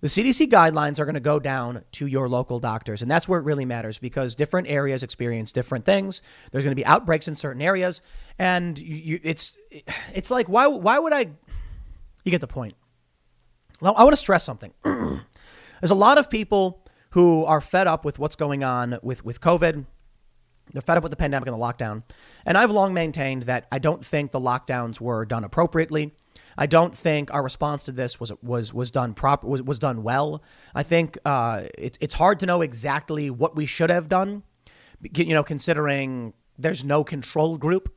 the 0.06 0.10
CDC 0.10 0.52
guidelines 0.52 1.00
are 1.00 1.06
going 1.06 1.16
to 1.16 1.20
go 1.20 1.40
down 1.40 1.84
to 1.94 2.06
your 2.06 2.30
local 2.30 2.60
doctors. 2.60 3.02
And 3.02 3.10
that's 3.10 3.28
where 3.28 3.40
it 3.40 3.44
really 3.44 3.66
matters 3.66 3.98
because 3.98 4.36
different 4.36 4.68
areas 4.68 5.02
experience 5.02 5.52
different 5.52 5.84
things. 5.84 6.22
There's 6.52 6.64
going 6.64 6.74
to 6.74 6.80
be 6.80 6.86
outbreaks 6.86 7.28
in 7.28 7.34
certain 7.34 7.60
areas. 7.60 8.04
And 8.38 8.78
you, 8.78 9.20
it's, 9.24 9.58
it's 10.14 10.30
like, 10.30 10.48
why, 10.48 10.68
why 10.68 11.00
would 11.00 11.12
I? 11.12 11.32
You 12.24 12.30
get 12.30 12.40
the 12.40 12.46
point. 12.46 12.76
Well, 13.82 13.96
I 13.98 14.04
want 14.04 14.14
to 14.14 14.18
stress 14.18 14.44
something. 14.44 14.74
There's 14.84 15.90
a 15.90 15.96
lot 15.96 16.20
of 16.20 16.30
people 16.30 16.86
who 17.10 17.44
are 17.46 17.60
fed 17.60 17.88
up 17.88 18.06
with 18.06 18.20
what's 18.20 18.36
going 18.36 18.64
on 18.64 19.00
with, 19.02 19.26
with 19.26 19.42
COVID. 19.42 19.86
They're 20.72 20.84
fed 20.84 20.98
up 20.98 21.04
with 21.04 21.14
the 21.14 21.18
pandemic 21.18 21.48
and 21.48 21.60
the 21.60 21.64
lockdown. 21.64 22.04
And 22.46 22.60
I've 22.60 22.70
long 22.70 22.94
maintained 22.94 23.44
that 23.44 23.66
I 23.72 23.80
don't 23.80 24.06
think 24.06 24.34
the 24.34 24.40
lockdowns 24.40 25.02
were 25.02 25.26
done 25.26 25.44
appropriately. 25.44 26.14
I 26.58 26.66
don't 26.66 26.96
think 26.96 27.34
our 27.34 27.44
response 27.44 27.84
to 27.84 27.92
this 27.92 28.20
was 28.20 28.32
was 28.42 28.74
was 28.74 28.92
done 28.92 29.14
proper 29.14 29.48
was, 29.48 29.62
was 29.62 29.80
done 29.80 30.04
well. 30.04 30.42
I 30.74 30.84
think 30.84 31.18
uh, 31.26 31.64
it, 31.78 31.98
it's 32.02 32.16
hard 32.16 32.40
to 32.42 32.46
know 32.46 32.62
exactly 32.62 33.30
what 33.30 33.56
we 33.56 33.66
should 33.66 33.90
have 33.90 34.08
done, 34.08 34.44
you 35.14 35.34
know, 35.34 35.44
considering 35.44 36.34
there's 36.58 36.84
no 36.84 37.04
control 37.04 37.58
group. 37.58 37.94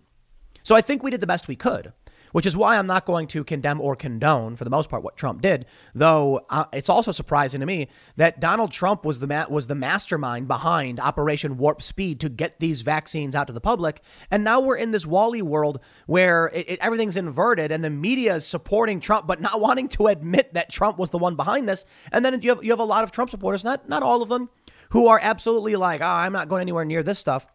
So 0.62 0.74
I 0.74 0.80
think 0.80 1.02
we 1.02 1.10
did 1.10 1.20
the 1.20 1.26
best 1.26 1.48
we 1.48 1.56
could 1.56 1.92
which 2.38 2.46
is 2.46 2.56
why 2.56 2.78
I'm 2.78 2.86
not 2.86 3.04
going 3.04 3.26
to 3.26 3.42
condemn 3.42 3.80
or 3.80 3.96
condone, 3.96 4.54
for 4.54 4.62
the 4.62 4.70
most 4.70 4.88
part, 4.88 5.02
what 5.02 5.16
Trump 5.16 5.42
did. 5.42 5.66
Though 5.92 6.46
uh, 6.48 6.66
it's 6.72 6.88
also 6.88 7.10
surprising 7.10 7.58
to 7.58 7.66
me 7.66 7.88
that 8.14 8.38
Donald 8.38 8.70
Trump 8.70 9.04
was 9.04 9.18
the 9.18 9.26
ma- 9.26 9.46
was 9.50 9.66
the 9.66 9.74
mastermind 9.74 10.46
behind 10.46 11.00
Operation 11.00 11.56
Warp 11.56 11.82
Speed 11.82 12.20
to 12.20 12.28
get 12.28 12.60
these 12.60 12.82
vaccines 12.82 13.34
out 13.34 13.48
to 13.48 13.52
the 13.52 13.60
public, 13.60 14.02
and 14.30 14.44
now 14.44 14.60
we're 14.60 14.76
in 14.76 14.92
this 14.92 15.04
Wally 15.04 15.42
world 15.42 15.80
where 16.06 16.46
it, 16.54 16.68
it, 16.68 16.78
everything's 16.80 17.16
inverted, 17.16 17.72
and 17.72 17.82
the 17.82 17.90
media 17.90 18.36
is 18.36 18.46
supporting 18.46 19.00
Trump 19.00 19.26
but 19.26 19.40
not 19.40 19.60
wanting 19.68 19.88
to 19.88 20.06
admit 20.06 20.54
that 20.54 20.70
Trump 20.70 20.96
was 20.96 21.10
the 21.10 21.18
one 21.18 21.34
behind 21.34 21.68
this. 21.68 21.86
And 22.12 22.24
then 22.24 22.40
you 22.40 22.50
have 22.50 22.62
you 22.62 22.70
have 22.70 22.78
a 22.78 22.84
lot 22.84 23.02
of 23.02 23.10
Trump 23.10 23.30
supporters, 23.30 23.64
not 23.64 23.88
not 23.88 24.04
all 24.04 24.22
of 24.22 24.28
them, 24.28 24.48
who 24.90 25.08
are 25.08 25.18
absolutely 25.20 25.74
like, 25.74 26.00
oh, 26.02 26.06
I'm 26.06 26.32
not 26.32 26.48
going 26.48 26.60
anywhere 26.60 26.84
near 26.84 27.02
this 27.02 27.18
stuff. 27.18 27.48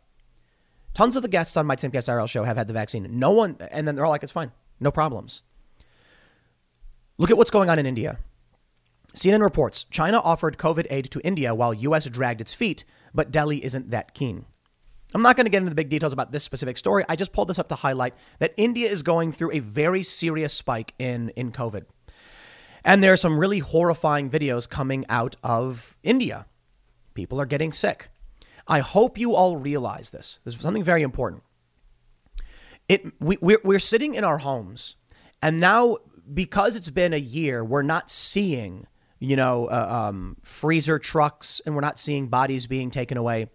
Tons 0.93 1.15
of 1.15 1.21
the 1.21 1.29
guests 1.29 1.55
on 1.55 1.65
my 1.65 1.77
Timcast 1.77 2.09
IRL 2.09 2.29
show 2.29 2.43
have 2.43 2.57
had 2.57 2.67
the 2.67 2.73
vaccine. 2.73 3.07
No 3.17 3.31
one, 3.31 3.55
and 3.71 3.87
then 3.87 3.95
they're 3.95 4.03
all 4.03 4.11
like, 4.11 4.23
it's 4.23 4.33
fine. 4.33 4.51
No 4.83 4.91
problems. 4.91 5.43
Look 7.17 7.31
at 7.31 7.37
what's 7.37 7.49
going 7.49 7.69
on 7.69 7.79
in 7.79 7.85
India. 7.85 8.19
CNN 9.15 9.41
reports 9.41 9.85
China 9.85 10.19
offered 10.19 10.57
COVID 10.57 10.87
aid 10.89 11.09
to 11.11 11.21
India 11.21 11.55
while 11.55 11.73
US 11.73 12.05
dragged 12.09 12.41
its 12.41 12.53
feet, 12.53 12.83
but 13.13 13.31
Delhi 13.31 13.63
isn't 13.63 13.91
that 13.91 14.13
keen. 14.13 14.45
I'm 15.13 15.21
not 15.21 15.37
going 15.37 15.45
to 15.45 15.49
get 15.49 15.59
into 15.59 15.69
the 15.69 15.75
big 15.75 15.89
details 15.89 16.11
about 16.11 16.33
this 16.33 16.43
specific 16.43 16.77
story. 16.77 17.05
I 17.07 17.15
just 17.15 17.31
pulled 17.31 17.47
this 17.47 17.59
up 17.59 17.69
to 17.69 17.75
highlight 17.75 18.13
that 18.39 18.53
India 18.57 18.89
is 18.89 19.03
going 19.03 19.31
through 19.31 19.53
a 19.53 19.59
very 19.59 20.03
serious 20.03 20.53
spike 20.53 20.93
in, 20.99 21.29
in 21.29 21.53
COVID. 21.53 21.85
And 22.83 23.01
there 23.01 23.13
are 23.13 23.17
some 23.17 23.39
really 23.39 23.59
horrifying 23.59 24.29
videos 24.29 24.67
coming 24.67 25.05
out 25.07 25.37
of 25.43 25.95
India. 26.03 26.47
People 27.13 27.39
are 27.39 27.45
getting 27.45 27.71
sick. 27.71 28.09
I 28.67 28.79
hope 28.79 29.17
you 29.17 29.33
all 29.33 29.55
realize 29.55 30.09
this. 30.09 30.39
This 30.43 30.55
is 30.55 30.59
something 30.59 30.83
very 30.83 31.03
important. 31.03 31.43
It 32.89 33.05
we 33.19 33.37
we're, 33.41 33.61
we're 33.63 33.79
sitting 33.79 34.13
in 34.13 34.23
our 34.23 34.39
homes, 34.39 34.97
and 35.41 35.59
now 35.59 35.97
because 36.33 36.75
it's 36.75 36.89
been 36.89 37.13
a 37.13 37.17
year, 37.17 37.63
we're 37.63 37.81
not 37.81 38.09
seeing 38.09 38.87
you 39.19 39.35
know 39.35 39.67
uh, 39.67 40.09
um, 40.09 40.37
freezer 40.41 40.99
trucks, 40.99 41.61
and 41.65 41.75
we're 41.75 41.81
not 41.81 41.99
seeing 41.99 42.27
bodies 42.27 42.67
being 42.67 42.91
taken 42.91 43.17
away. 43.17 43.49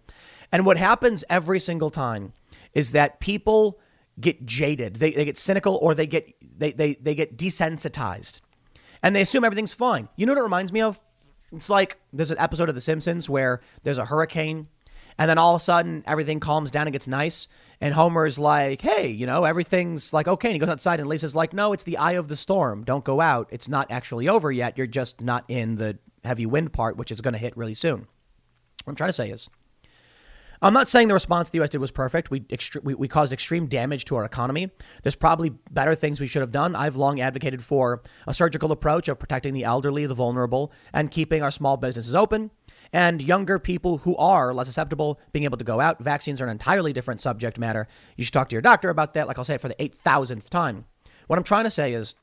And 0.51 0.65
what 0.65 0.77
happens 0.77 1.23
every 1.29 1.59
single 1.59 1.89
time 1.89 2.33
is 2.73 2.91
that 2.93 3.19
people 3.19 3.79
get 4.19 4.45
jaded, 4.45 4.95
they, 4.95 5.11
they 5.11 5.25
get 5.25 5.37
cynical, 5.37 5.77
or 5.81 5.95
they 5.95 6.07
get 6.07 6.33
they, 6.57 6.71
they 6.71 6.95
they 6.95 7.15
get 7.15 7.37
desensitized, 7.37 8.41
and 9.03 9.15
they 9.15 9.21
assume 9.21 9.43
everything's 9.43 9.73
fine. 9.73 10.09
You 10.15 10.25
know 10.25 10.33
what 10.33 10.39
it 10.39 10.43
reminds 10.43 10.71
me 10.71 10.81
of? 10.81 10.99
It's 11.51 11.69
like 11.69 11.99
there's 12.13 12.31
an 12.31 12.39
episode 12.39 12.69
of 12.69 12.75
The 12.75 12.81
Simpsons 12.81 13.29
where 13.29 13.61
there's 13.83 13.97
a 13.97 14.05
hurricane, 14.05 14.67
and 15.19 15.29
then 15.29 15.37
all 15.37 15.53
of 15.53 15.61
a 15.61 15.63
sudden 15.63 16.03
everything 16.07 16.39
calms 16.39 16.71
down 16.71 16.87
and 16.87 16.93
gets 16.93 17.07
nice. 17.07 17.47
And 17.81 17.93
Homer's 17.93 18.39
like, 18.39 18.81
hey, 18.81 19.09
you 19.09 19.25
know, 19.25 19.43
everything's 19.43 20.11
like 20.11 20.27
okay. 20.27 20.49
And 20.49 20.55
he 20.55 20.59
goes 20.59 20.69
outside, 20.69 20.99
and 20.99 21.07
Lisa's 21.07 21.35
like, 21.35 21.53
no, 21.53 21.73
it's 21.73 21.83
the 21.83 21.97
eye 21.97 22.13
of 22.13 22.29
the 22.29 22.35
storm. 22.35 22.83
Don't 22.83 23.05
go 23.05 23.21
out. 23.21 23.47
It's 23.51 23.69
not 23.69 23.91
actually 23.91 24.27
over 24.27 24.51
yet. 24.51 24.77
You're 24.77 24.87
just 24.87 25.21
not 25.21 25.45
in 25.47 25.75
the 25.75 25.99
heavy 26.23 26.45
wind 26.45 26.73
part, 26.73 26.97
which 26.97 27.11
is 27.11 27.21
going 27.21 27.33
to 27.33 27.37
hit 27.37 27.55
really 27.55 27.73
soon. 27.73 28.07
What 28.83 28.93
I'm 28.93 28.95
trying 28.95 29.09
to 29.09 29.13
say 29.13 29.29
is, 29.29 29.49
I'm 30.61 30.73
not 30.73 30.89
saying 30.89 31.07
the 31.07 31.13
response 31.13 31.49
the 31.49 31.59
U.S. 31.59 31.69
did 31.69 31.77
was 31.77 31.91
perfect. 31.91 32.31
We, 32.31 32.45
we, 32.83 32.93
we 32.93 33.07
caused 33.07 33.31
extreme 33.31 33.67
damage 33.67 34.03
to 34.05 34.17
our 34.17 34.25
economy. 34.25 34.71
There's 35.03 35.15
probably 35.15 35.51
better 35.71 35.95
things 35.95 36.19
we 36.19 36.27
should 36.27 36.41
have 36.41 36.51
done. 36.51 36.75
I've 36.75 36.97
long 36.97 37.21
advocated 37.21 37.63
for 37.63 38.01
a 38.27 38.33
surgical 38.33 38.73
approach 38.73 39.07
of 39.07 39.19
protecting 39.19 39.53
the 39.53 39.63
elderly, 39.63 40.05
the 40.05 40.15
vulnerable, 40.15 40.73
and 40.91 41.11
keeping 41.11 41.43
our 41.43 41.51
small 41.51 41.77
businesses 41.77 42.13
open. 42.13 42.51
And 42.91 43.21
younger 43.21 43.59
people 43.59 43.99
who 43.99 44.15
are 44.17 44.53
less 44.53 44.67
susceptible 44.67 45.19
being 45.31 45.45
able 45.45 45.57
to 45.57 45.63
go 45.63 45.79
out. 45.79 45.99
Vaccines 45.99 46.41
are 46.41 46.45
an 46.45 46.49
entirely 46.49 46.91
different 46.93 47.21
subject 47.21 47.59
matter. 47.59 47.87
You 48.17 48.23
should 48.23 48.33
talk 48.33 48.49
to 48.49 48.55
your 48.55 48.61
doctor 48.61 48.89
about 48.89 49.13
that. 49.13 49.27
Like 49.27 49.37
I'll 49.37 49.43
say 49.43 49.55
it 49.55 49.61
for 49.61 49.67
the 49.67 49.75
8,000th 49.75 50.49
time. 50.49 50.85
What 51.27 51.37
I'm 51.37 51.43
trying 51.43 51.65
to 51.65 51.69
say 51.69 51.93
is 51.93 52.15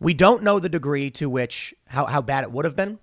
we 0.00 0.14
don't 0.14 0.42
know 0.42 0.58
the 0.58 0.68
degree 0.68 1.10
to 1.12 1.28
which, 1.28 1.74
how, 1.86 2.06
how 2.06 2.22
bad 2.22 2.44
it 2.44 2.52
would 2.52 2.64
have 2.64 2.76
been. 2.76 2.98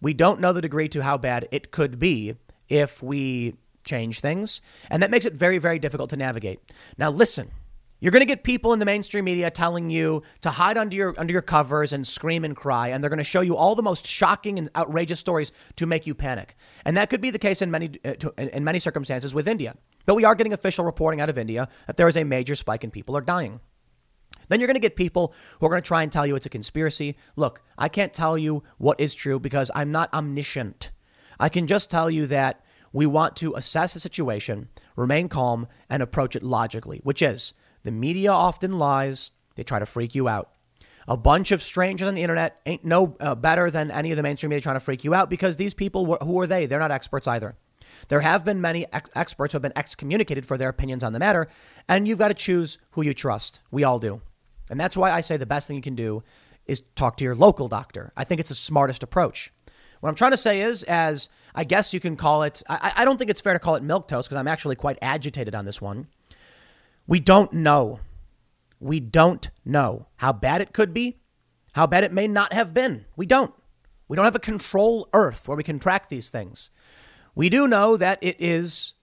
We 0.00 0.12
don't 0.12 0.40
know 0.40 0.52
the 0.52 0.60
degree 0.60 0.88
to 0.90 1.02
how 1.02 1.16
bad 1.16 1.48
it 1.50 1.70
could 1.70 1.98
be 1.98 2.34
if 2.68 3.02
we 3.02 3.54
change 3.84 4.20
things. 4.20 4.60
And 4.90 5.02
that 5.02 5.10
makes 5.10 5.24
it 5.24 5.34
very, 5.34 5.58
very 5.58 5.78
difficult 5.78 6.10
to 6.10 6.16
navigate. 6.16 6.60
Now, 6.98 7.10
listen. 7.10 7.50
You're 8.04 8.10
going 8.10 8.20
to 8.20 8.26
get 8.26 8.44
people 8.44 8.74
in 8.74 8.80
the 8.80 8.84
mainstream 8.84 9.24
media 9.24 9.50
telling 9.50 9.88
you 9.88 10.24
to 10.42 10.50
hide 10.50 10.76
under 10.76 10.94
your 10.94 11.14
under 11.16 11.32
your 11.32 11.40
covers 11.40 11.94
and 11.94 12.06
scream 12.06 12.44
and 12.44 12.54
cry, 12.54 12.88
and 12.88 13.02
they're 13.02 13.08
going 13.08 13.16
to 13.16 13.24
show 13.24 13.40
you 13.40 13.56
all 13.56 13.74
the 13.74 13.82
most 13.82 14.06
shocking 14.06 14.58
and 14.58 14.68
outrageous 14.76 15.18
stories 15.18 15.52
to 15.76 15.86
make 15.86 16.06
you 16.06 16.14
panic. 16.14 16.54
And 16.84 16.98
that 16.98 17.08
could 17.08 17.22
be 17.22 17.30
the 17.30 17.38
case 17.38 17.62
in 17.62 17.70
many 17.70 17.92
uh, 18.04 18.12
in 18.36 18.62
many 18.62 18.78
circumstances 18.78 19.34
with 19.34 19.48
India. 19.48 19.74
But 20.04 20.16
we 20.16 20.24
are 20.24 20.34
getting 20.34 20.52
official 20.52 20.84
reporting 20.84 21.22
out 21.22 21.30
of 21.30 21.38
India 21.38 21.66
that 21.86 21.96
there 21.96 22.06
is 22.06 22.18
a 22.18 22.24
major 22.24 22.54
spike 22.54 22.84
and 22.84 22.92
people 22.92 23.16
are 23.16 23.22
dying. 23.22 23.58
Then 24.48 24.60
you're 24.60 24.66
going 24.66 24.74
to 24.74 24.80
get 24.80 24.96
people 24.96 25.32
who 25.58 25.64
are 25.64 25.70
going 25.70 25.80
to 25.80 25.88
try 25.88 26.02
and 26.02 26.12
tell 26.12 26.26
you 26.26 26.36
it's 26.36 26.44
a 26.44 26.50
conspiracy. 26.50 27.16
Look, 27.36 27.62
I 27.78 27.88
can't 27.88 28.12
tell 28.12 28.36
you 28.36 28.64
what 28.76 29.00
is 29.00 29.14
true 29.14 29.40
because 29.40 29.70
I'm 29.74 29.90
not 29.90 30.12
omniscient. 30.12 30.90
I 31.40 31.48
can 31.48 31.66
just 31.66 31.90
tell 31.90 32.10
you 32.10 32.26
that 32.26 32.62
we 32.92 33.06
want 33.06 33.34
to 33.36 33.54
assess 33.54 33.94
the 33.94 33.98
situation, 33.98 34.68
remain 34.94 35.30
calm, 35.30 35.68
and 35.88 36.02
approach 36.02 36.36
it 36.36 36.42
logically, 36.42 37.00
which 37.02 37.22
is 37.22 37.54
the 37.84 37.92
media 37.92 38.32
often 38.32 38.78
lies. 38.78 39.30
They 39.54 39.62
try 39.62 39.78
to 39.78 39.86
freak 39.86 40.14
you 40.14 40.28
out. 40.28 40.50
A 41.06 41.16
bunch 41.16 41.52
of 41.52 41.62
strangers 41.62 42.08
on 42.08 42.14
the 42.14 42.22
internet 42.22 42.60
ain't 42.66 42.84
no 42.84 43.16
uh, 43.20 43.34
better 43.34 43.70
than 43.70 43.90
any 43.90 44.10
of 44.10 44.16
the 44.16 44.22
mainstream 44.22 44.50
media 44.50 44.62
trying 44.62 44.76
to 44.76 44.80
freak 44.80 45.04
you 45.04 45.14
out 45.14 45.30
because 45.30 45.56
these 45.56 45.74
people, 45.74 46.16
who 46.16 46.40
are 46.40 46.46
they? 46.46 46.66
They're 46.66 46.78
not 46.78 46.90
experts 46.90 47.28
either. 47.28 47.56
There 48.08 48.20
have 48.20 48.44
been 48.44 48.60
many 48.60 48.86
ex- 48.92 49.10
experts 49.14 49.52
who 49.52 49.56
have 49.56 49.62
been 49.62 49.76
excommunicated 49.76 50.46
for 50.46 50.56
their 50.58 50.70
opinions 50.70 51.04
on 51.04 51.12
the 51.12 51.18
matter, 51.18 51.46
and 51.88 52.08
you've 52.08 52.18
got 52.18 52.28
to 52.28 52.34
choose 52.34 52.78
who 52.92 53.02
you 53.02 53.14
trust. 53.14 53.62
We 53.70 53.84
all 53.84 53.98
do. 53.98 54.22
And 54.70 54.80
that's 54.80 54.96
why 54.96 55.10
I 55.10 55.20
say 55.20 55.36
the 55.36 55.46
best 55.46 55.68
thing 55.68 55.76
you 55.76 55.82
can 55.82 55.94
do 55.94 56.22
is 56.66 56.82
talk 56.96 57.18
to 57.18 57.24
your 57.24 57.34
local 57.34 57.68
doctor. 57.68 58.12
I 58.16 58.24
think 58.24 58.40
it's 58.40 58.48
the 58.48 58.54
smartest 58.54 59.02
approach. 59.02 59.52
What 60.00 60.08
I'm 60.08 60.14
trying 60.14 60.32
to 60.32 60.38
say 60.38 60.62
is, 60.62 60.82
as 60.84 61.28
I 61.54 61.64
guess 61.64 61.94
you 61.94 62.00
can 62.00 62.16
call 62.16 62.42
it, 62.42 62.62
I, 62.68 62.92
I 62.96 63.04
don't 63.04 63.18
think 63.18 63.30
it's 63.30 63.40
fair 63.40 63.52
to 63.52 63.58
call 63.58 63.74
it 63.76 63.82
milquetoast 63.82 64.24
because 64.24 64.36
I'm 64.36 64.48
actually 64.48 64.76
quite 64.76 64.98
agitated 65.00 65.54
on 65.54 65.64
this 65.64 65.80
one. 65.80 66.08
We 67.06 67.20
don't 67.20 67.52
know. 67.52 68.00
We 68.80 69.00
don't 69.00 69.50
know 69.64 70.08
how 70.16 70.32
bad 70.32 70.60
it 70.60 70.72
could 70.72 70.92
be, 70.92 71.18
how 71.72 71.86
bad 71.86 72.04
it 72.04 72.12
may 72.12 72.26
not 72.26 72.52
have 72.52 72.74
been. 72.74 73.06
We 73.16 73.26
don't. 73.26 73.54
We 74.08 74.16
don't 74.16 74.24
have 74.24 74.36
a 74.36 74.40
control 74.40 75.08
earth 75.14 75.48
where 75.48 75.56
we 75.56 75.64
can 75.64 75.78
track 75.78 76.08
these 76.08 76.30
things. 76.30 76.70
We 77.34 77.48
do 77.48 77.66
know 77.66 77.96
that 77.96 78.18
it 78.22 78.36
is 78.38 78.94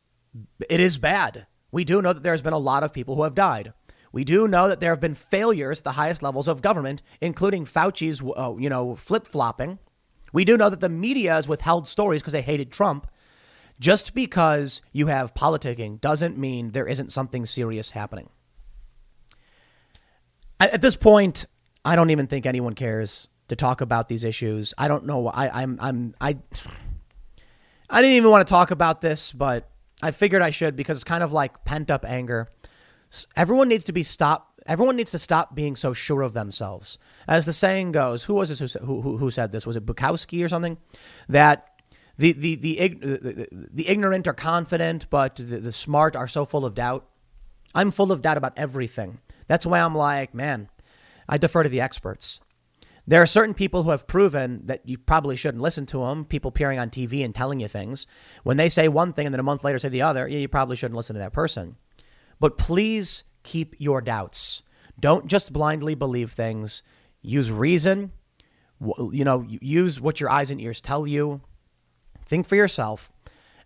it 0.70 0.80
is 0.80 0.98
bad. 0.98 1.48
We 1.72 1.84
do 1.84 2.02
know 2.02 2.14
that 2.14 2.24
there's 2.24 2.42
been 2.42 2.54
a 2.54 2.60
lot 2.60 2.84
of 2.84 2.94
people 2.94 3.16
who 3.16 3.24
have 3.24 3.36
died. 3.36 3.74
We 4.14 4.24
do 4.24 4.48
know 4.48 4.68
that 4.68 4.80
there 4.80 4.92
have 4.92 5.00
been 5.00 5.16
failures 5.16 5.80
at 5.80 5.84
the 5.86 5.92
highest 5.94 6.22
levels 6.22 6.48
of 6.48 6.62
government, 6.62 7.02
including 7.22 7.66
Fauci's, 7.66 8.22
uh, 8.22 8.56
you 8.58 8.70
know, 8.70 8.96
flip 8.96 9.26
flopping 9.26 9.80
we 10.34 10.46
do 10.46 10.58
know 10.58 10.70
that 10.70 10.80
the 10.80 10.90
media 10.90 11.32
has 11.34 11.48
withheld 11.48 11.88
stories 11.88 12.22
because 12.22 12.34
they 12.34 12.42
hated 12.42 12.72
Trump. 12.72 13.08
Just 13.82 14.14
because 14.14 14.84
you 14.92 15.08
have 15.08 15.34
politicking 15.34 16.00
doesn't 16.00 16.38
mean 16.38 16.72
there 16.72 16.86
isn't 16.86 17.12
something 17.12 17.48
serious 17.48 17.90
happening. 17.90 18.30
At 20.60 20.82
this 20.82 20.96
point, 20.96 21.48
I 21.84 21.96
don't 21.96 22.12
even 22.12 22.28
think 22.28 22.46
anyone 22.46 22.76
cares 22.76 23.28
to 23.48 23.56
talk 23.56 23.82
about 23.82 24.08
these 24.08 24.24
issues. 24.24 24.76
I 24.78 24.88
don't 24.88 25.08
know. 25.08 25.28
I, 25.30 25.64
I'm, 25.64 25.80
I'm, 25.82 26.14
I, 26.22 26.38
I 27.90 28.02
didn't 28.04 28.18
even 28.18 28.30
want 28.30 28.46
to 28.46 28.52
talk 28.52 28.70
about 28.70 29.02
this, 29.02 29.32
but 29.32 29.68
I 30.00 30.12
figured 30.12 30.44
I 30.44 30.52
should 30.52 30.76
because 30.76 30.98
it's 30.98 31.04
kind 31.04 31.24
of 31.24 31.34
like 31.34 31.66
pent 31.66 31.90
up 31.90 32.06
anger. 32.06 32.48
Everyone 33.36 33.68
needs 33.68 33.86
to 33.86 33.94
be 33.94 34.04
stopped 34.04 34.52
Everyone 34.68 34.96
needs 34.96 35.12
to 35.12 35.20
stop 35.20 35.56
being 35.56 35.76
so 35.76 35.94
sure 35.94 36.22
of 36.22 36.34
themselves. 36.34 37.00
As 37.28 37.46
the 37.46 37.54
saying 37.54 37.94
goes, 37.94 38.24
who 38.24 38.36
was 38.36 38.56
this 38.56 38.74
who, 38.74 39.02
who, 39.02 39.18
who 39.18 39.32
said 39.32 39.52
this? 39.52 39.66
Was 39.66 39.76
it 39.76 39.86
Bukowski 39.86 40.46
or 40.46 40.50
something? 40.50 40.78
That 41.30 41.71
the, 42.22 42.34
the, 42.34 42.56
the, 42.56 42.88
the, 42.90 43.48
the 43.74 43.88
ignorant 43.88 44.28
are 44.28 44.34
confident, 44.34 45.10
but 45.10 45.38
the, 45.38 45.58
the 45.58 45.72
smart 45.72 46.16
are 46.16 46.28
so 46.28 46.46
full 46.46 46.66
of 46.66 46.76
doubt. 46.76 47.08
I'm 47.74 47.90
full 47.90 48.12
of 48.12 48.22
doubt 48.22 48.38
about 48.38 48.54
everything. 48.58 49.20
That's 49.48 49.66
why 49.66 49.80
I'm 49.80 49.96
like, 49.96 50.36
man, 50.36 50.70
I 51.28 51.40
defer 51.40 51.64
to 51.64 51.70
the 51.70 51.82
experts. 51.82 52.40
There 53.08 53.24
are 53.24 53.26
certain 53.26 53.56
people 53.56 53.82
who 53.82 53.90
have 53.90 54.06
proven 54.06 54.62
that 54.68 54.88
you 54.88 55.00
probably 55.00 55.36
shouldn't 55.36 55.64
listen 55.64 55.88
to 55.88 56.06
them, 56.06 56.26
people 56.26 56.50
appearing 56.50 56.80
on 56.80 56.92
TV 56.92 57.26
and 57.26 57.34
telling 57.34 57.60
you 57.60 57.68
things. 57.68 58.06
When 58.44 58.58
they 58.58 58.70
say 58.70 58.88
one 58.88 59.14
thing 59.14 59.26
and 59.26 59.34
then 59.34 59.40
a 59.40 59.44
month 59.44 59.64
later 59.64 59.80
say 59.80 59.90
the 59.90 60.04
other, 60.04 60.28
you 60.28 60.48
probably 60.48 60.76
shouldn't 60.76 60.98
listen 60.98 61.16
to 61.16 61.22
that 61.22 61.34
person. 61.34 61.76
But 62.40 62.60
please 62.60 63.24
keep 63.42 63.76
your 63.80 64.00
doubts. 64.02 64.62
Don't 65.00 65.26
just 65.26 65.52
blindly 65.52 65.96
believe 65.96 66.34
things. 66.34 66.84
Use 67.24 67.52
reason. 67.52 68.12
You 68.80 69.26
know, 69.26 69.44
use 69.48 70.00
what 70.00 70.20
your 70.20 70.30
eyes 70.30 70.52
and 70.52 70.62
ears 70.62 70.82
tell 70.82 71.08
you. 71.08 71.42
Think 72.32 72.48
for 72.48 72.56
yourself 72.56 73.12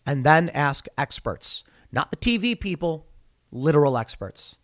and 0.07 0.24
then 0.24 0.49
ask 0.49 0.88
experts, 0.97 1.63
not 1.91 2.09
the 2.09 2.18
TV 2.18 2.59
people, 2.59 3.05
literal 3.51 3.95
experts. 3.95 4.57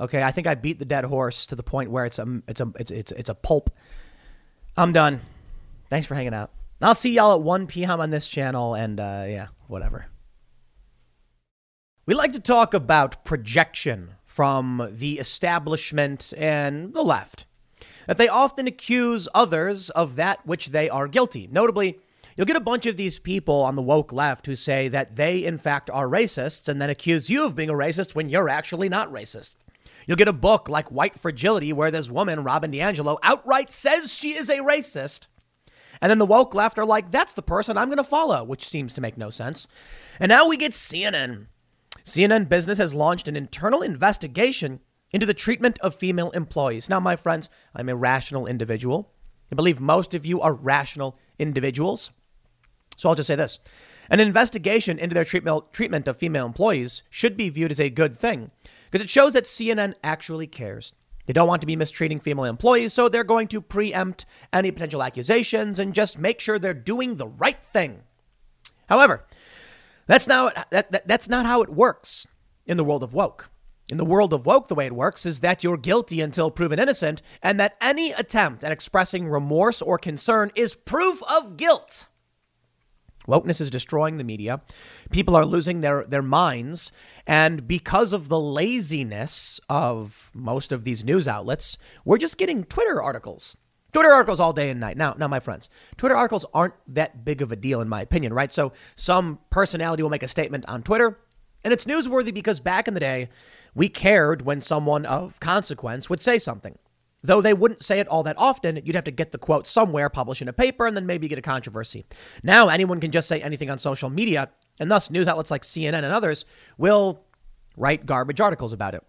Okay, 0.00 0.22
I 0.22 0.30
think 0.30 0.46
I 0.46 0.54
beat 0.54 0.78
the 0.78 0.84
dead 0.84 1.04
horse 1.04 1.44
to 1.46 1.56
the 1.56 1.64
point 1.64 1.90
where 1.90 2.04
it's 2.04 2.20
a 2.20 2.40
it's 2.46 2.60
a 2.60 2.72
it's 2.78 2.92
it's, 2.92 3.10
it's 3.10 3.28
a 3.28 3.34
pulp. 3.34 3.70
I'm 4.76 4.92
done. 4.92 5.22
Thanks 5.90 6.06
for 6.06 6.14
hanging 6.14 6.34
out. 6.34 6.52
I'll 6.80 6.94
see 6.94 7.10
y'all 7.10 7.34
at 7.34 7.40
1 7.40 7.66
p.m. 7.66 8.00
on 8.00 8.10
this 8.10 8.28
channel 8.28 8.74
and 8.74 9.00
uh, 9.00 9.24
yeah, 9.26 9.48
whatever. 9.66 10.06
We 12.06 12.14
like 12.14 12.34
to 12.34 12.40
talk 12.40 12.74
about 12.74 13.24
projection 13.24 14.10
from 14.24 14.88
the 14.92 15.18
establishment 15.18 16.32
and 16.38 16.94
the 16.94 17.02
left, 17.02 17.48
that 18.06 18.18
they 18.18 18.28
often 18.28 18.68
accuse 18.68 19.28
others 19.34 19.90
of 19.90 20.14
that 20.14 20.46
which 20.46 20.68
they 20.68 20.88
are 20.88 21.08
guilty. 21.08 21.48
Notably, 21.50 21.98
you'll 22.38 22.46
get 22.46 22.56
a 22.56 22.60
bunch 22.60 22.86
of 22.86 22.96
these 22.96 23.18
people 23.18 23.56
on 23.56 23.76
the 23.76 23.82
woke 23.82 24.12
left 24.12 24.46
who 24.46 24.56
say 24.56 24.88
that 24.88 25.16
they, 25.16 25.44
in 25.44 25.58
fact, 25.58 25.90
are 25.90 26.08
racists 26.08 26.68
and 26.68 26.80
then 26.80 26.88
accuse 26.88 27.28
you 27.28 27.44
of 27.44 27.56
being 27.56 27.68
a 27.68 27.74
racist 27.74 28.14
when 28.14 28.30
you're 28.30 28.48
actually 28.48 28.88
not 28.88 29.12
racist. 29.12 29.56
You'll 30.06 30.16
get 30.16 30.28
a 30.28 30.32
book 30.32 30.70
like 30.70 30.90
White 30.90 31.18
Fragility, 31.18 31.72
where 31.74 31.90
this 31.90 32.08
woman, 32.08 32.44
Robin 32.44 32.70
DiAngelo, 32.72 33.18
outright 33.22 33.70
says 33.70 34.14
she 34.14 34.30
is 34.30 34.48
a 34.48 34.58
racist. 34.58 35.26
And 36.00 36.08
then 36.08 36.18
the 36.18 36.24
woke 36.24 36.54
left 36.54 36.78
are 36.78 36.86
like, 36.86 37.10
that's 37.10 37.34
the 37.34 37.42
person 37.42 37.76
I'm 37.76 37.88
going 37.88 37.98
to 37.98 38.04
follow, 38.04 38.44
which 38.44 38.66
seems 38.66 38.94
to 38.94 39.00
make 39.00 39.18
no 39.18 39.28
sense. 39.28 39.66
And 40.20 40.30
now 40.30 40.48
we 40.48 40.56
get 40.56 40.72
CNN 40.72 41.48
CNN 42.08 42.48
Business 42.48 42.78
has 42.78 42.94
launched 42.94 43.28
an 43.28 43.36
internal 43.36 43.82
investigation 43.82 44.80
into 45.10 45.26
the 45.26 45.34
treatment 45.34 45.78
of 45.80 45.94
female 45.94 46.30
employees. 46.30 46.88
Now, 46.88 47.00
my 47.00 47.16
friends, 47.16 47.50
I'm 47.74 47.90
a 47.90 47.96
rational 47.96 48.46
individual. 48.46 49.12
I 49.52 49.54
believe 49.54 49.78
most 49.78 50.14
of 50.14 50.24
you 50.24 50.40
are 50.40 50.54
rational 50.54 51.18
individuals. 51.38 52.10
So 52.98 53.08
I'll 53.08 53.14
just 53.14 53.28
say 53.28 53.36
this 53.36 53.60
an 54.10 54.20
investigation 54.20 54.98
into 54.98 55.14
their 55.14 55.24
treatment 55.24 56.08
of 56.08 56.16
female 56.16 56.44
employees 56.44 57.04
should 57.08 57.36
be 57.36 57.48
viewed 57.48 57.70
as 57.70 57.80
a 57.80 57.90
good 57.90 58.16
thing 58.16 58.50
because 58.90 59.04
it 59.04 59.08
shows 59.08 59.32
that 59.34 59.44
CNN 59.44 59.94
actually 60.02 60.46
cares. 60.46 60.92
They 61.26 61.32
don't 61.32 61.46
want 61.46 61.60
to 61.60 61.66
be 61.66 61.76
mistreating 61.76 62.18
female 62.18 62.44
employees, 62.44 62.94
so 62.94 63.08
they're 63.08 63.22
going 63.22 63.48
to 63.48 63.60
preempt 63.60 64.26
any 64.52 64.70
potential 64.70 65.02
accusations 65.02 65.78
and 65.78 65.94
just 65.94 66.18
make 66.18 66.40
sure 66.40 66.58
they're 66.58 66.74
doing 66.74 67.14
the 67.14 67.28
right 67.28 67.60
thing. 67.60 68.02
However, 68.88 69.26
that's 70.06 70.26
not 70.26 70.66
that, 70.70 70.90
that, 70.90 71.06
that's 71.06 71.28
not 71.28 71.46
how 71.46 71.62
it 71.62 71.68
works 71.68 72.26
in 72.66 72.78
the 72.78 72.84
world 72.84 73.02
of 73.02 73.14
woke. 73.14 73.50
In 73.90 73.98
the 73.98 74.04
world 74.04 74.32
of 74.32 74.44
woke, 74.44 74.68
the 74.68 74.74
way 74.74 74.86
it 74.86 74.94
works 74.94 75.24
is 75.24 75.40
that 75.40 75.62
you're 75.62 75.76
guilty 75.76 76.20
until 76.20 76.50
proven 76.50 76.78
innocent, 76.78 77.22
and 77.42 77.60
that 77.60 77.76
any 77.80 78.10
attempt 78.12 78.64
at 78.64 78.72
expressing 78.72 79.28
remorse 79.28 79.80
or 79.80 79.98
concern 79.98 80.50
is 80.56 80.74
proof 80.74 81.22
of 81.30 81.56
guilt. 81.56 82.06
Wokeness 83.28 83.60
is 83.60 83.70
destroying 83.70 84.16
the 84.16 84.24
media. 84.24 84.62
People 85.10 85.36
are 85.36 85.44
losing 85.44 85.80
their, 85.80 86.04
their 86.04 86.22
minds. 86.22 86.90
And 87.26 87.68
because 87.68 88.12
of 88.12 88.28
the 88.28 88.40
laziness 88.40 89.60
of 89.68 90.30
most 90.34 90.72
of 90.72 90.84
these 90.84 91.04
news 91.04 91.28
outlets, 91.28 91.76
we're 92.04 92.18
just 92.18 92.38
getting 92.38 92.64
Twitter 92.64 93.02
articles 93.02 93.56
Twitter 93.92 94.12
articles 94.12 94.38
all 94.40 94.52
day 94.52 94.70
and 94.70 94.80
night. 94.80 94.96
Now, 94.96 95.14
now, 95.18 95.28
my 95.28 95.40
friends, 95.40 95.70
Twitter 95.96 96.16
articles 96.16 96.44
aren't 96.52 96.74
that 96.88 97.24
big 97.24 97.40
of 97.40 97.52
a 97.52 97.56
deal 97.56 97.80
in 97.80 97.88
my 97.88 98.02
opinion, 98.02 98.34
right? 98.34 98.52
So 98.52 98.72
some 98.94 99.38
personality 99.50 100.02
will 100.02 100.10
make 100.10 100.22
a 100.22 100.28
statement 100.28 100.66
on 100.68 100.82
Twitter, 100.82 101.18
and 101.64 101.72
it's 101.72 101.84
newsworthy 101.84 102.32
because 102.32 102.60
back 102.60 102.86
in 102.86 102.94
the 102.94 103.00
day, 103.00 103.30
we 103.74 103.88
cared 103.88 104.42
when 104.42 104.60
someone 104.60 105.06
of 105.06 105.40
consequence 105.40 106.10
would 106.10 106.20
say 106.20 106.38
something. 106.38 106.78
Though 107.22 107.40
they 107.40 107.52
wouldn't 107.52 107.82
say 107.82 107.98
it 107.98 108.06
all 108.06 108.22
that 108.24 108.38
often, 108.38 108.80
you'd 108.84 108.94
have 108.94 109.04
to 109.04 109.10
get 109.10 109.30
the 109.30 109.38
quote 109.38 109.66
somewhere, 109.66 110.08
publish 110.08 110.40
in 110.40 110.48
a 110.48 110.52
paper, 110.52 110.86
and 110.86 110.96
then 110.96 111.06
maybe 111.06 111.26
get 111.26 111.38
a 111.38 111.42
controversy. 111.42 112.06
Now 112.42 112.68
anyone 112.68 113.00
can 113.00 113.10
just 113.10 113.28
say 113.28 113.40
anything 113.40 113.70
on 113.70 113.78
social 113.78 114.08
media, 114.08 114.50
And 114.78 114.90
thus, 114.90 115.10
news 115.10 115.26
outlets 115.26 115.50
like 115.50 115.62
CNN 115.62 116.04
and 116.04 116.06
others 116.06 116.44
will 116.76 117.24
write 117.76 118.06
garbage 118.06 118.40
articles 118.40 118.72
about 118.72 118.94
it. 118.94 119.02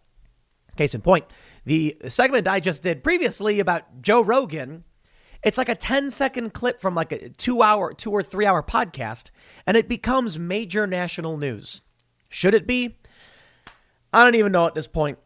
Case 0.75 0.95
in 0.95 1.01
point, 1.01 1.25
the 1.65 1.97
segment 2.07 2.47
I 2.47 2.59
just 2.59 2.81
did 2.81 3.03
previously 3.03 3.59
about 3.59 4.01
Joe 4.01 4.21
Rogan, 4.21 4.85
it's 5.43 5.57
like 5.57 5.69
a 5.69 5.75
10 5.75 6.09
second 6.09 6.53
clip 6.53 6.81
from 6.81 6.95
like 6.95 7.11
a 7.11 7.29
two 7.29 7.61
hour, 7.61 7.93
two 7.93 8.11
or 8.11 8.23
three 8.23 8.45
hour 8.45 8.63
podcast, 8.63 9.29
and 9.67 9.77
it 9.77 9.87
becomes 9.87 10.39
major 10.39 10.87
national 10.87 11.37
news. 11.37 11.81
Should 12.29 12.53
it 12.53 12.65
be? 12.65 12.97
I 14.11 14.23
don't 14.23 14.35
even 14.35 14.51
know 14.51 14.65
at 14.65 14.73
this 14.73 14.87
point. 14.87 15.19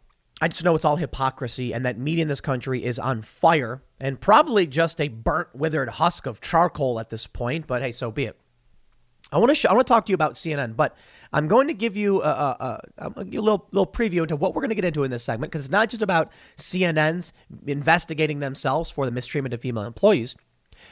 I 0.44 0.50
just 0.50 0.66
know 0.66 0.76
it's 0.76 0.84
all 0.84 0.98
hypocrisy 0.98 1.74
and 1.74 1.86
that 1.86 1.98
media 1.98 2.22
in 2.22 2.28
this 2.28 2.42
country 2.42 2.84
is 2.84 3.00
on 3.00 3.22
fire 3.22 3.82
and 4.02 4.20
probably 4.20 4.68
just 4.68 5.00
a 5.00 5.08
burnt, 5.08 5.48
withered 5.56 5.88
husk 5.88 6.26
of 6.26 6.42
charcoal 6.42 7.00
at 7.00 7.10
this 7.10 7.28
point, 7.28 7.66
but 7.66 7.82
hey, 7.82 7.94
so 7.94 8.12
be 8.12 8.26
it. 8.26 8.38
I 9.32 9.38
want 9.38 9.52
to 9.52 9.56
sh- 9.56 9.68
I 9.68 9.72
want 9.72 9.88
to 9.88 9.94
talk 9.94 10.06
to 10.06 10.12
you 10.12 10.16
about 10.16 10.34
CNN, 10.34 10.76
but 10.76 10.98
I'm 11.32 11.48
going 11.48 11.70
to 11.70 11.74
give 11.74 11.96
you 11.96 12.22
a, 12.22 12.28
a, 12.28 12.82
a, 12.98 13.14
a 13.16 13.24
little 13.24 13.70
little 13.72 13.88
preview 13.88 14.24
into 14.24 14.36
what 14.36 14.54
we're 14.54 14.60
going 14.60 14.68
to 14.72 14.76
get 14.76 14.84
into 14.84 15.06
in 15.06 15.12
this 15.12 15.24
segment 15.24 15.50
because 15.50 15.64
it's 15.64 15.72
not 15.72 15.88
just 15.88 16.02
about 16.02 16.30
CNN's 16.58 17.32
investigating 17.66 18.40
themselves 18.40 18.92
for 18.92 19.06
the 19.06 19.14
mistreatment 19.14 19.54
of 19.54 19.62
female 19.62 19.86
employees. 19.86 20.36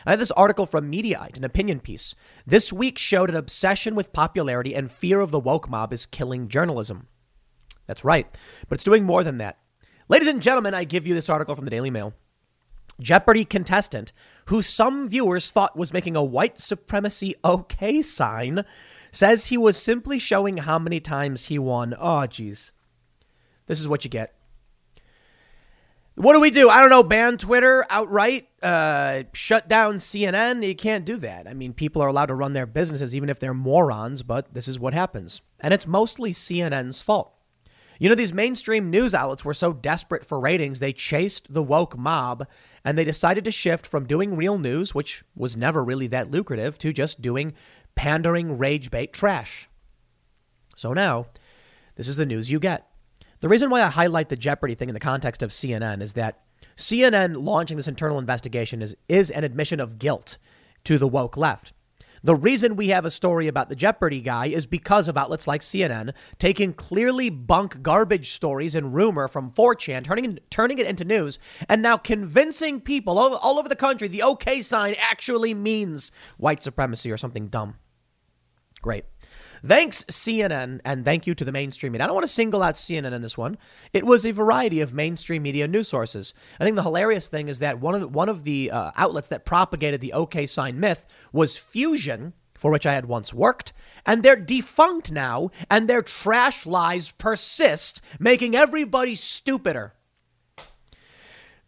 I 0.05 0.11
have 0.11 0.19
this 0.19 0.31
article 0.31 0.65
from 0.65 0.89
Mediaite, 0.89 1.35
an 1.35 1.43
opinion 1.43 1.81
piece. 1.81 2.15
This 2.47 2.71
week 2.71 2.97
showed 2.97 3.29
an 3.29 3.35
obsession 3.35 3.95
with 3.95 4.13
popularity 4.13 4.73
and 4.73 4.89
fear 4.89 5.19
of 5.19 5.31
the 5.31 5.41
woke 5.41 5.69
mob 5.69 5.91
is 5.91 6.05
killing 6.05 6.47
journalism. 6.47 7.09
That's 7.87 8.03
right, 8.03 8.27
but 8.69 8.75
it's 8.75 8.83
doing 8.83 9.03
more 9.03 9.23
than 9.23 9.37
that. 9.39 9.57
Ladies 10.09 10.27
and 10.27 10.41
gentlemen, 10.41 10.73
I 10.73 10.83
give 10.83 11.07
you 11.07 11.13
this 11.13 11.29
article 11.29 11.55
from 11.55 11.65
the 11.65 11.71
Daily 11.71 11.89
Mail. 11.89 12.13
Jeopardy 12.99 13.45
contestant, 13.45 14.11
who 14.45 14.61
some 14.61 15.09
viewers 15.09 15.51
thought 15.51 15.77
was 15.77 15.93
making 15.93 16.15
a 16.15 16.23
white 16.23 16.59
supremacy 16.59 17.35
okay 17.43 18.01
sign, 18.01 18.63
says 19.11 19.47
he 19.47 19.57
was 19.57 19.77
simply 19.77 20.19
showing 20.19 20.57
how 20.57 20.77
many 20.77 20.99
times 20.99 21.45
he 21.45 21.57
won. 21.57 21.95
Oh, 21.99 22.25
geez. 22.27 22.71
This 23.65 23.79
is 23.79 23.87
what 23.87 24.03
you 24.03 24.09
get. 24.09 24.33
What 26.15 26.33
do 26.33 26.41
we 26.41 26.51
do? 26.51 26.69
I 26.69 26.81
don't 26.81 26.89
know. 26.89 27.03
Ban 27.03 27.37
Twitter 27.37 27.85
outright? 27.89 28.47
Uh, 28.61 29.23
shut 29.33 29.67
down 29.67 29.95
CNN? 29.95 30.65
You 30.65 30.75
can't 30.75 31.05
do 31.05 31.17
that. 31.17 31.47
I 31.47 31.53
mean, 31.53 31.73
people 31.73 32.01
are 32.01 32.07
allowed 32.07 32.27
to 32.27 32.35
run 32.35 32.53
their 32.53 32.65
businesses 32.65 33.15
even 33.15 33.29
if 33.29 33.39
they're 33.39 33.53
morons, 33.53 34.21
but 34.23 34.53
this 34.53 34.67
is 34.67 34.79
what 34.79 34.93
happens. 34.93 35.41
And 35.59 35.73
it's 35.73 35.87
mostly 35.87 36.31
CNN's 36.31 37.01
fault. 37.01 37.33
You 38.01 38.09
know, 38.09 38.15
these 38.15 38.33
mainstream 38.33 38.89
news 38.89 39.13
outlets 39.13 39.45
were 39.45 39.53
so 39.53 39.73
desperate 39.73 40.25
for 40.25 40.39
ratings, 40.39 40.79
they 40.79 40.91
chased 40.91 41.53
the 41.53 41.61
woke 41.61 41.95
mob 41.95 42.47
and 42.83 42.97
they 42.97 43.03
decided 43.03 43.43
to 43.45 43.51
shift 43.51 43.85
from 43.85 44.07
doing 44.07 44.35
real 44.35 44.57
news, 44.57 44.95
which 44.95 45.23
was 45.35 45.55
never 45.55 45.83
really 45.83 46.07
that 46.07 46.31
lucrative, 46.31 46.79
to 46.79 46.93
just 46.93 47.21
doing 47.21 47.53
pandering 47.93 48.57
rage 48.57 48.89
bait 48.89 49.13
trash. 49.13 49.69
So 50.75 50.93
now, 50.93 51.27
this 51.93 52.07
is 52.07 52.15
the 52.15 52.25
news 52.25 52.49
you 52.49 52.59
get. 52.59 52.87
The 53.39 53.49
reason 53.49 53.69
why 53.69 53.83
I 53.83 53.89
highlight 53.89 54.29
the 54.29 54.35
Jeopardy 54.35 54.73
thing 54.73 54.89
in 54.89 54.95
the 54.95 54.99
context 54.99 55.43
of 55.43 55.51
CNN 55.51 56.01
is 56.01 56.13
that 56.13 56.41
CNN 56.75 57.43
launching 57.43 57.77
this 57.77 57.87
internal 57.87 58.17
investigation 58.17 58.81
is, 58.81 58.95
is 59.09 59.29
an 59.29 59.43
admission 59.43 59.79
of 59.79 59.99
guilt 59.99 60.39
to 60.85 60.97
the 60.97 61.07
woke 61.07 61.37
left. 61.37 61.71
The 62.23 62.35
reason 62.35 62.75
we 62.75 62.89
have 62.89 63.03
a 63.03 63.09
story 63.09 63.47
about 63.47 63.69
the 63.69 63.75
Jeopardy 63.75 64.21
guy 64.21 64.47
is 64.47 64.65
because 64.67 65.07
of 65.07 65.17
outlets 65.17 65.47
like 65.47 65.61
CNN 65.61 66.13
taking 66.37 66.73
clearly 66.73 67.29
bunk 67.29 67.81
garbage 67.81 68.31
stories 68.31 68.75
and 68.75 68.93
rumor 68.93 69.27
from 69.27 69.49
4chan, 69.49 70.03
turning, 70.03 70.37
turning 70.49 70.77
it 70.77 70.85
into 70.85 71.03
news, 71.03 71.39
and 71.67 71.81
now 71.81 71.97
convincing 71.97 72.79
people 72.79 73.17
all, 73.17 73.35
all 73.35 73.57
over 73.57 73.69
the 73.69 73.75
country 73.75 74.07
the 74.07 74.21
OK 74.21 74.61
sign 74.61 74.95
actually 74.99 75.53
means 75.53 76.11
white 76.37 76.61
supremacy 76.61 77.11
or 77.11 77.17
something 77.17 77.47
dumb. 77.47 77.75
Great. 78.81 79.05
Thanks, 79.63 80.03
CNN, 80.05 80.79
and 80.83 81.05
thank 81.05 81.27
you 81.27 81.35
to 81.35 81.45
the 81.45 81.51
mainstream 81.51 81.91
media. 81.91 82.05
I 82.05 82.07
don't 82.07 82.15
want 82.15 82.23
to 82.23 82.33
single 82.33 82.63
out 82.63 82.75
CNN 82.75 83.13
in 83.13 83.21
this 83.21 83.37
one. 83.37 83.59
It 83.93 84.05
was 84.05 84.25
a 84.25 84.31
variety 84.31 84.81
of 84.81 84.93
mainstream 84.93 85.43
media 85.43 85.67
news 85.67 85.87
sources. 85.87 86.33
I 86.59 86.63
think 86.63 86.75
the 86.75 86.83
hilarious 86.83 87.29
thing 87.29 87.47
is 87.47 87.59
that 87.59 87.79
one 87.79 87.93
of 87.93 88.01
the, 88.01 88.07
one 88.07 88.27
of 88.27 88.43
the 88.43 88.71
uh, 88.71 88.91
outlets 88.95 89.29
that 89.29 89.45
propagated 89.45 90.01
the 90.01 90.13
OK 90.13 90.47
sign 90.47 90.79
myth 90.79 91.05
was 91.31 91.57
Fusion, 91.57 92.33
for 92.55 92.71
which 92.71 92.87
I 92.87 92.93
had 92.93 93.05
once 93.05 93.35
worked, 93.35 93.71
and 94.03 94.23
they're 94.23 94.35
defunct 94.35 95.11
now, 95.11 95.51
and 95.69 95.87
their 95.87 96.01
trash 96.01 96.65
lies 96.65 97.11
persist, 97.11 98.01
making 98.19 98.55
everybody 98.55 99.13
stupider. 99.13 99.93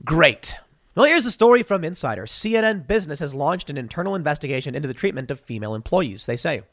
Great. 0.04 0.58
Well, 0.96 1.06
here's 1.06 1.24
the 1.24 1.32
story 1.32 1.62
from 1.62 1.84
Insider. 1.84 2.26
CNN 2.26 2.88
Business 2.88 3.20
has 3.20 3.36
launched 3.36 3.70
an 3.70 3.78
internal 3.78 4.16
investigation 4.16 4.74
into 4.74 4.88
the 4.88 4.94
treatment 4.94 5.30
of 5.30 5.40
female 5.40 5.76
employees, 5.76 6.26
they 6.26 6.38
say. 6.38 6.64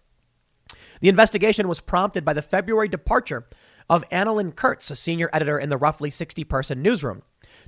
The 1.00 1.08
investigation 1.08 1.66
was 1.66 1.80
prompted 1.80 2.24
by 2.24 2.34
the 2.34 2.42
February 2.42 2.88
departure 2.88 3.48
of 3.88 4.08
Annalyn 4.10 4.54
Kurtz, 4.54 4.90
a 4.90 4.96
senior 4.96 5.30
editor 5.32 5.58
in 5.58 5.68
the 5.68 5.76
roughly 5.76 6.10
60 6.10 6.44
person 6.44 6.82
newsroom. 6.82 7.22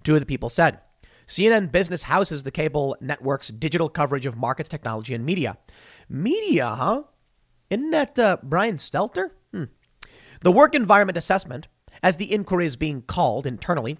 Two 0.04 0.14
of 0.14 0.20
the 0.20 0.26
people 0.26 0.48
said, 0.48 0.80
CNN 1.26 1.72
Business 1.72 2.04
houses 2.04 2.42
the 2.42 2.50
cable 2.50 2.96
network's 3.00 3.48
digital 3.48 3.88
coverage 3.88 4.26
of 4.26 4.36
markets, 4.36 4.68
technology, 4.68 5.14
and 5.14 5.24
media. 5.24 5.56
Media, 6.08 6.68
huh? 6.68 7.04
Isn't 7.70 7.90
that 7.90 8.18
uh, 8.18 8.36
Brian 8.42 8.76
Stelter? 8.76 9.30
Hmm. 9.52 9.64
The 10.42 10.52
work 10.52 10.74
environment 10.74 11.16
assessment, 11.16 11.68
as 12.02 12.16
the 12.16 12.32
inquiry 12.32 12.66
is 12.66 12.76
being 12.76 13.02
called 13.02 13.46
internally, 13.46 13.98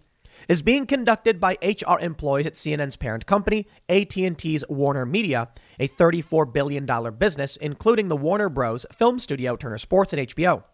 is 0.49 0.63
being 0.63 0.87
conducted 0.87 1.41
by 1.41 1.59
HR 1.63 1.99
employees 2.01 2.47
at 2.47 2.55
CNN's 2.55 2.97
parent 2.97 3.27
company, 3.27 3.67
AT&T's 3.89 4.65
Warner 4.69 5.07
Media, 5.07 5.49
a 5.79 5.89
$34 5.89 6.53
billion 6.53 6.87
business, 7.15 7.57
including 7.57 8.09
the 8.09 8.17
Warner 8.17 8.49
Bros. 8.49 8.87
film 8.93 9.19
studio, 9.19 9.57
Turner 9.57 9.79
Sports, 9.79 10.13
and 10.13 10.29
HBO. 10.29 10.65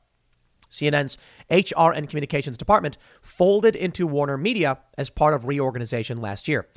CNN's 0.70 1.16
HR 1.50 1.92
and 1.92 2.08
communications 2.08 2.58
department 2.58 2.98
folded 3.22 3.74
into 3.74 4.06
Warner 4.06 4.36
Media 4.36 4.78
as 4.96 5.10
part 5.10 5.34
of 5.34 5.46
reorganization 5.46 6.18
last 6.18 6.48
year. 6.48 6.68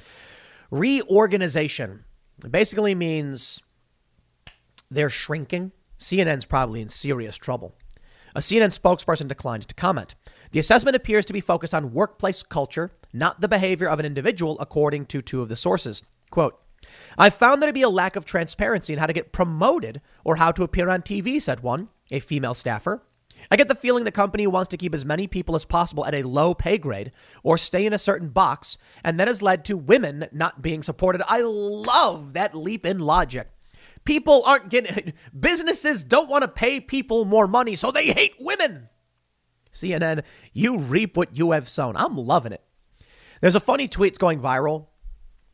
Reorganization 0.70 2.06
basically 2.50 2.96
means 2.96 3.62
they're 4.90 5.10
shrinking. 5.10 5.72
CNN's 5.98 6.46
probably 6.46 6.82
in 6.82 6.90
serious 6.90 7.38
trouble. 7.38 7.76
A 8.34 8.40
CNN 8.40 8.78
spokesperson 8.78 9.28
declined 9.28 9.68
to 9.68 9.76
comment. 9.76 10.16
The 10.52 10.60
assessment 10.60 10.96
appears 10.96 11.26
to 11.26 11.34
be 11.34 11.42
focused 11.42 11.74
on 11.74 11.94
workplace 11.94 12.44
culture, 12.44 12.92
not 13.14 13.40
the 13.40 13.48
behavior 13.48 13.88
of 13.88 14.00
an 14.00 14.06
individual, 14.06 14.58
according 14.60 15.06
to 15.08 15.22
two 15.22 15.42
of 15.42 15.50
the 15.50 15.56
sources. 15.56 16.04
Quote, 16.30 16.60
I 17.18 17.30
found 17.30 17.62
there 17.62 17.70
to 17.70 17.74
be 17.74 17.84
a 17.84 17.90
lack 17.90 18.16
of 18.16 18.26
transparency 18.26 18.92
in 18.92 19.00
how 19.00 19.06
to 19.06 19.14
get 19.14 19.32
promoted 19.32 20.02
or 20.26 20.36
how 20.36 20.52
to 20.52 20.64
appear 20.64 20.90
on 20.90 21.04
TV, 21.04 21.42
said 21.42 21.62
one, 21.62 21.90
a 22.10 22.20
female 22.20 22.54
staffer. 22.54 23.02
I 23.50 23.56
get 23.56 23.70
the 23.70 23.76
feeling 23.76 24.04
the 24.04 24.12
company 24.12 24.46
wants 24.46 24.70
to 24.70 24.78
keep 24.78 24.94
as 24.94 25.06
many 25.06 25.26
people 25.26 25.56
as 25.56 25.66
possible 25.66 26.06
at 26.06 26.14
a 26.14 26.24
low 26.24 26.54
pay 26.54 26.78
grade 26.78 27.12
or 27.44 27.58
stay 27.58 27.86
in 27.86 27.94
a 27.94 27.98
certain 27.98 28.30
box, 28.30 28.78
and 29.04 29.20
that 29.20 29.28
has 29.28 29.42
led 29.42 29.66
to 29.66 29.78
women 29.78 30.28
not 30.32 30.62
being 30.62 30.84
supported. 30.84 31.22
I 31.28 31.42
love 31.42 32.34
that 32.34 32.54
leap 32.54 32.86
in 32.86 33.00
logic. 33.00 33.50
People 34.04 34.44
aren't 34.46 34.70
getting, 34.70 35.14
businesses 35.40 36.04
don't 36.04 36.30
want 36.30 36.44
to 36.44 36.48
pay 36.48 36.80
people 36.80 37.26
more 37.26 37.48
money, 37.48 37.76
so 37.76 37.90
they 37.90 38.08
hate 38.08 38.36
women. 38.40 38.90
CNN, 39.72 40.24
you 40.54 40.78
reap 40.78 41.18
what 41.18 41.38
you 41.38 41.52
have 41.52 41.68
sown. 41.68 41.96
I'm 41.96 42.18
loving 42.18 42.52
it. 42.52 42.64
There's 43.42 43.56
a 43.56 43.60
funny 43.60 43.88
tweet 43.88 44.20
going 44.20 44.40
viral 44.40 44.88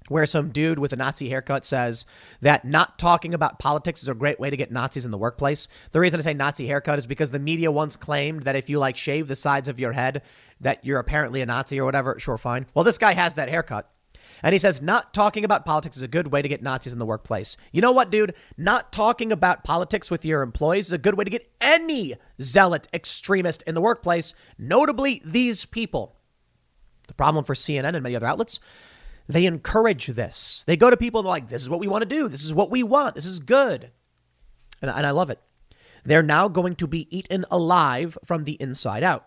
where 0.10 0.26
some 0.26 0.50
dude 0.50 0.80
with 0.80 0.94
a 0.94 0.96
Nazi 0.96 1.30
haircut 1.30 1.66
says 1.66 2.06
that 2.42 2.66
not 2.66 2.98
talking 2.98 3.34
about 3.34 3.60
politics 3.60 4.02
is 4.02 4.10
a 4.10 4.14
great 4.14 4.40
way 4.40 4.50
to 4.50 4.58
get 4.58 4.72
Nazis 4.72 5.06
in 5.06 5.12
the 5.12 5.18
workplace. 5.18 5.68
The 5.92 6.00
reason 6.00 6.20
I 6.20 6.24
say 6.24 6.34
Nazi 6.34 6.68
haircut 6.68 7.00
is 7.00 7.06
because 7.06 7.32
the 7.32 7.40
media 7.40 7.72
once 7.72 7.96
claimed 7.96 8.44
that 8.44 8.56
if 8.56 8.70
you 8.70 8.80
like 8.80 8.98
shave 8.98 9.28
the 9.28 9.36
sides 9.36 9.68
of 9.68 9.80
your 9.80 9.92
head, 9.92 10.22
that 10.62 10.84
you're 10.86 11.00
apparently 11.00 11.42
a 11.42 11.46
Nazi 11.46 11.80
or 11.80 11.86
whatever. 11.86 12.18
Sure, 12.20 12.38
fine. 12.38 12.66
Well, 12.74 12.86
this 12.86 12.98
guy 12.98 13.14
has 13.14 13.36
that 13.36 13.50
haircut. 13.50 13.92
And 14.44 14.54
he 14.54 14.60
says, 14.60 14.82
not 14.82 15.14
talking 15.14 15.44
about 15.44 15.66
politics 15.66 15.98
is 15.98 16.04
a 16.04 16.08
good 16.08 16.32
way 16.32 16.42
to 16.42 16.48
get 16.48 16.62
Nazis 16.62 16.94
in 16.94 17.00
the 17.00 17.06
workplace. 17.06 17.58
You 17.72 17.82
know 17.82 17.92
what, 17.92 18.12
dude? 18.12 18.34
Not 18.58 18.92
talking 18.92 19.32
about 19.32 19.64
politics 19.64 20.12
with 20.12 20.24
your 20.24 20.42
employees 20.42 20.88
is 20.88 20.94
a 20.94 20.98
good 20.98 21.16
way 21.16 21.24
to 21.24 21.30
get 21.30 21.50
any 21.60 22.16
zealot 22.42 22.88
extremist 22.94 23.64
in 23.64 23.76
the 23.76 23.82
workplace, 23.82 24.34
notably 24.58 25.22
these 25.26 25.66
people. 25.66 26.16
The 27.08 27.14
problem 27.14 27.46
for 27.46 27.54
CNN 27.54 27.96
and 27.96 28.04
many 28.04 28.16
other 28.16 28.28
outlets, 28.28 28.60
they 29.28 29.46
encourage 29.46 30.08
this. 30.08 30.64
They 30.68 30.78
go 30.78 30.90
to 30.90 30.98
people 30.98 31.22
and 31.22 31.28
like, 31.28 31.50
this 31.50 31.62
is 31.62 31.70
what 31.70 31.80
we 31.80 31.88
want 31.88 32.04
to 32.04 32.08
do. 32.08 32.30
This 32.30 32.44
is 32.44 32.54
what 32.54 32.70
we 32.70 32.84
want. 32.84 33.16
This 33.16 33.26
is 33.26 33.40
good. 33.40 33.92
And, 34.82 34.92
and 34.92 35.06
I 35.06 35.12
love 35.12 35.30
it. 35.30 35.40
They're 36.06 36.24
now 36.24 36.48
going 36.48 36.76
to 36.76 36.88
be 36.88 37.08
eaten 37.16 37.46
alive 37.52 38.18
from 38.24 38.44
the 38.44 38.54
inside 38.62 39.04
out. 39.04 39.26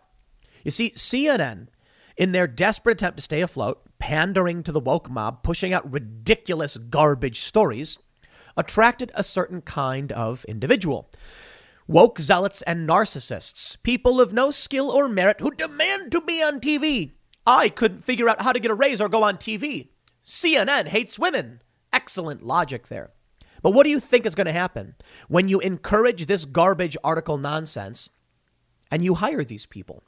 You 0.65 0.71
see, 0.71 0.91
CNN, 0.91 1.69
in 2.17 2.33
their 2.33 2.47
desperate 2.47 2.93
attempt 2.93 3.19
to 3.19 3.23
stay 3.23 3.41
afloat, 3.41 3.83
pandering 4.01 4.65
to 4.65 4.73
the 4.73 4.81
woke 4.81 5.09
mob, 5.09 5.45
pushing 5.45 5.73
out 5.73 5.93
ridiculous 5.93 6.77
garbage 6.77 7.41
stories, 7.41 7.99
attracted 8.57 9.13
a 9.15 9.23
certain 9.23 9.61
kind 9.61 10.11
of 10.11 10.45
individual. 10.47 11.09
Woke 11.87 12.19
zealots 12.19 12.63
and 12.63 12.89
narcissists, 12.89 13.81
people 13.83 14.21
of 14.21 14.33
no 14.33 14.51
skill 14.51 14.91
or 14.91 15.09
merit 15.09 15.41
who 15.41 15.51
demand 15.53 16.11
to 16.13 16.21
be 16.21 16.43
on 16.43 16.61
TV. 16.61 17.13
I 17.47 17.69
couldn't 17.69 18.05
figure 18.05 18.29
out 18.29 18.43
how 18.43 18.53
to 18.53 18.61
get 18.61 18.71
a 18.71 18.75
raise 18.75 19.01
or 19.01 19.09
go 19.09 19.23
on 19.23 19.37
TV. 19.37 19.89
CNN 20.25 20.89
hates 20.89 21.19
women. 21.19 21.63
Excellent 21.93 22.45
logic 22.45 22.89
there. 22.89 23.11
But 23.63 23.73
what 23.73 23.85
do 23.85 23.91
you 23.91 24.01
think 24.01 24.25
is 24.25 24.35
going 24.35 24.47
to 24.47 24.53
happen 24.53 24.95
when 25.29 25.49
you 25.49 25.61
encourage 25.61 26.27
this 26.27 26.45
garbage 26.45 26.97
article 27.05 27.39
nonsense 27.39 28.11
and 28.91 29.05
you 29.05 29.15
hire 29.15 29.45
these 29.45 29.67
people? 29.67 30.03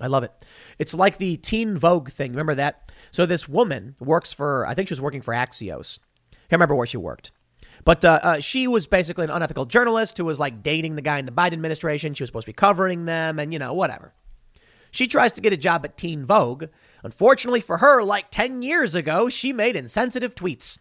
I 0.00 0.06
love 0.06 0.22
it. 0.22 0.32
It's 0.78 0.94
like 0.94 1.18
the 1.18 1.36
Teen 1.36 1.76
Vogue 1.76 2.10
thing. 2.10 2.30
Remember 2.32 2.54
that? 2.54 2.92
So 3.10 3.26
this 3.26 3.48
woman 3.48 3.94
works 4.00 4.32
for, 4.32 4.66
I 4.66 4.74
think 4.74 4.88
she 4.88 4.92
was 4.92 5.00
working 5.00 5.22
for 5.22 5.34
Axios. 5.34 5.98
Can't 6.30 6.58
remember 6.58 6.74
where 6.74 6.86
she 6.86 6.96
worked. 6.96 7.32
But 7.84 8.04
uh, 8.04 8.20
uh, 8.22 8.40
she 8.40 8.66
was 8.66 8.86
basically 8.86 9.24
an 9.24 9.30
unethical 9.30 9.66
journalist 9.66 10.18
who 10.18 10.24
was 10.24 10.38
like 10.38 10.62
dating 10.62 10.96
the 10.96 11.02
guy 11.02 11.18
in 11.18 11.26
the 11.26 11.32
Biden 11.32 11.52
administration. 11.52 12.14
She 12.14 12.22
was 12.22 12.28
supposed 12.28 12.46
to 12.46 12.52
be 12.52 12.54
covering 12.54 13.04
them 13.04 13.38
and, 13.38 13.52
you 13.52 13.58
know, 13.58 13.72
whatever. 13.72 14.12
She 14.90 15.06
tries 15.06 15.32
to 15.32 15.40
get 15.40 15.52
a 15.52 15.56
job 15.56 15.84
at 15.84 15.96
Teen 15.96 16.24
Vogue. 16.24 16.64
Unfortunately 17.02 17.60
for 17.60 17.78
her, 17.78 18.02
like 18.02 18.30
10 18.30 18.62
years 18.62 18.94
ago, 18.94 19.28
she 19.28 19.52
made 19.52 19.76
insensitive 19.76 20.34
tweets. 20.34 20.78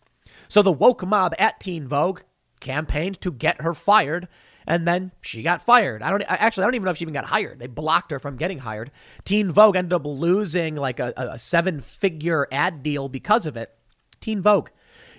So 0.48 0.62
the 0.62 0.72
woke 0.72 1.06
mob 1.06 1.34
at 1.38 1.60
Teen 1.60 1.88
Vogue 1.88 2.22
campaigned 2.60 3.22
to 3.22 3.32
get 3.32 3.62
her 3.62 3.74
fired, 3.74 4.28
and 4.68 4.88
then 4.88 5.12
she 5.22 5.42
got 5.42 5.62
fired. 5.62 6.02
I 6.02 6.10
don't 6.10 6.24
actually 6.28 6.64
I 6.64 6.68
don't 6.68 6.76
even 6.76 6.86
know 6.86 6.92
if 6.92 6.98
she 6.98 7.04
even 7.04 7.14
got 7.14 7.26
hired. 7.26 7.60
They 7.60 7.68
blocked 7.68 8.12
her 8.12 8.20
from 8.20 8.38
getting 8.38 8.60
hired. 8.60 8.92
Teen 9.24 9.52
Vogue 9.52 9.76
ended 9.76 9.94
up 9.94 10.06
losing 10.06 10.76
like 10.76 11.00
a, 11.00 11.14
a 11.16 11.40
seven-figure 11.40 12.48
ad 12.52 12.84
deal 12.84 13.10
because 13.10 13.46
of 13.46 13.58
it. 13.58 13.74
Teen 14.20 14.42
Vogue. 14.42 14.70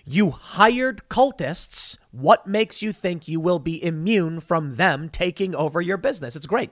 You 0.04 0.30
hired 0.30 1.08
cultists. 1.08 1.98
What 2.10 2.46
makes 2.46 2.82
you 2.82 2.92
think 2.92 3.28
you 3.28 3.38
will 3.38 3.58
be 3.58 3.82
immune 3.82 4.40
from 4.40 4.76
them 4.76 5.08
taking 5.08 5.54
over 5.54 5.80
your 5.80 5.98
business? 5.98 6.36
It's 6.36 6.46
great. 6.46 6.70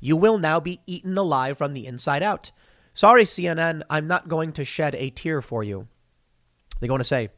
You 0.00 0.16
will 0.16 0.38
now 0.38 0.60
be 0.60 0.80
eaten 0.86 1.18
alive 1.18 1.58
from 1.58 1.74
the 1.74 1.86
inside 1.86 2.22
out. 2.22 2.52
Sorry, 2.92 3.24
CNN, 3.24 3.82
I'm 3.90 4.06
not 4.06 4.28
going 4.28 4.52
to 4.52 4.64
shed 4.64 4.94
a 4.94 5.10
tear 5.10 5.42
for 5.42 5.62
you. 5.62 5.88
They're 6.80 6.88
going 6.88 6.98
to 6.98 7.04
say 7.04 7.30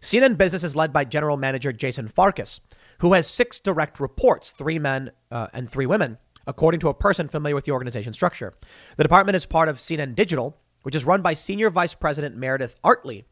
CNN 0.00 0.36
Business 0.36 0.64
is 0.64 0.76
led 0.76 0.92
by 0.92 1.04
General 1.04 1.36
Manager 1.36 1.72
Jason 1.72 2.08
Farkas, 2.08 2.60
who 2.98 3.12
has 3.12 3.26
six 3.26 3.60
direct 3.60 4.00
reports, 4.00 4.52
three 4.52 4.78
men 4.78 5.10
uh, 5.30 5.48
and 5.52 5.70
three 5.70 5.86
women, 5.86 6.18
according 6.46 6.80
to 6.80 6.88
a 6.88 6.94
person 6.94 7.28
familiar 7.28 7.54
with 7.54 7.64
the 7.64 7.72
organization 7.72 8.12
structure. 8.12 8.54
The 8.96 9.04
department 9.04 9.36
is 9.36 9.46
part 9.46 9.68
of 9.68 9.76
CNN 9.76 10.14
Digital, 10.14 10.58
which 10.82 10.96
is 10.96 11.04
run 11.04 11.22
by 11.22 11.34
Senior 11.34 11.70
Vice 11.70 11.94
President 11.94 12.36
Meredith 12.36 12.76
Artley, 12.84 13.24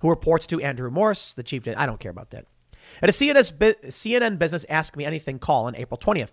who 0.00 0.08
reports 0.08 0.46
to 0.48 0.60
Andrew 0.60 0.90
Morse, 0.90 1.34
the 1.34 1.42
chief. 1.42 1.66
I 1.68 1.86
don't 1.86 2.00
care 2.00 2.10
about 2.10 2.30
that. 2.30 2.46
At 3.00 3.08
a 3.08 3.12
CNN 3.12 4.38
Business 4.38 4.66
Ask 4.68 4.96
Me 4.96 5.04
Anything 5.04 5.38
call 5.38 5.66
on 5.66 5.76
April 5.76 5.98
20th, 5.98 6.32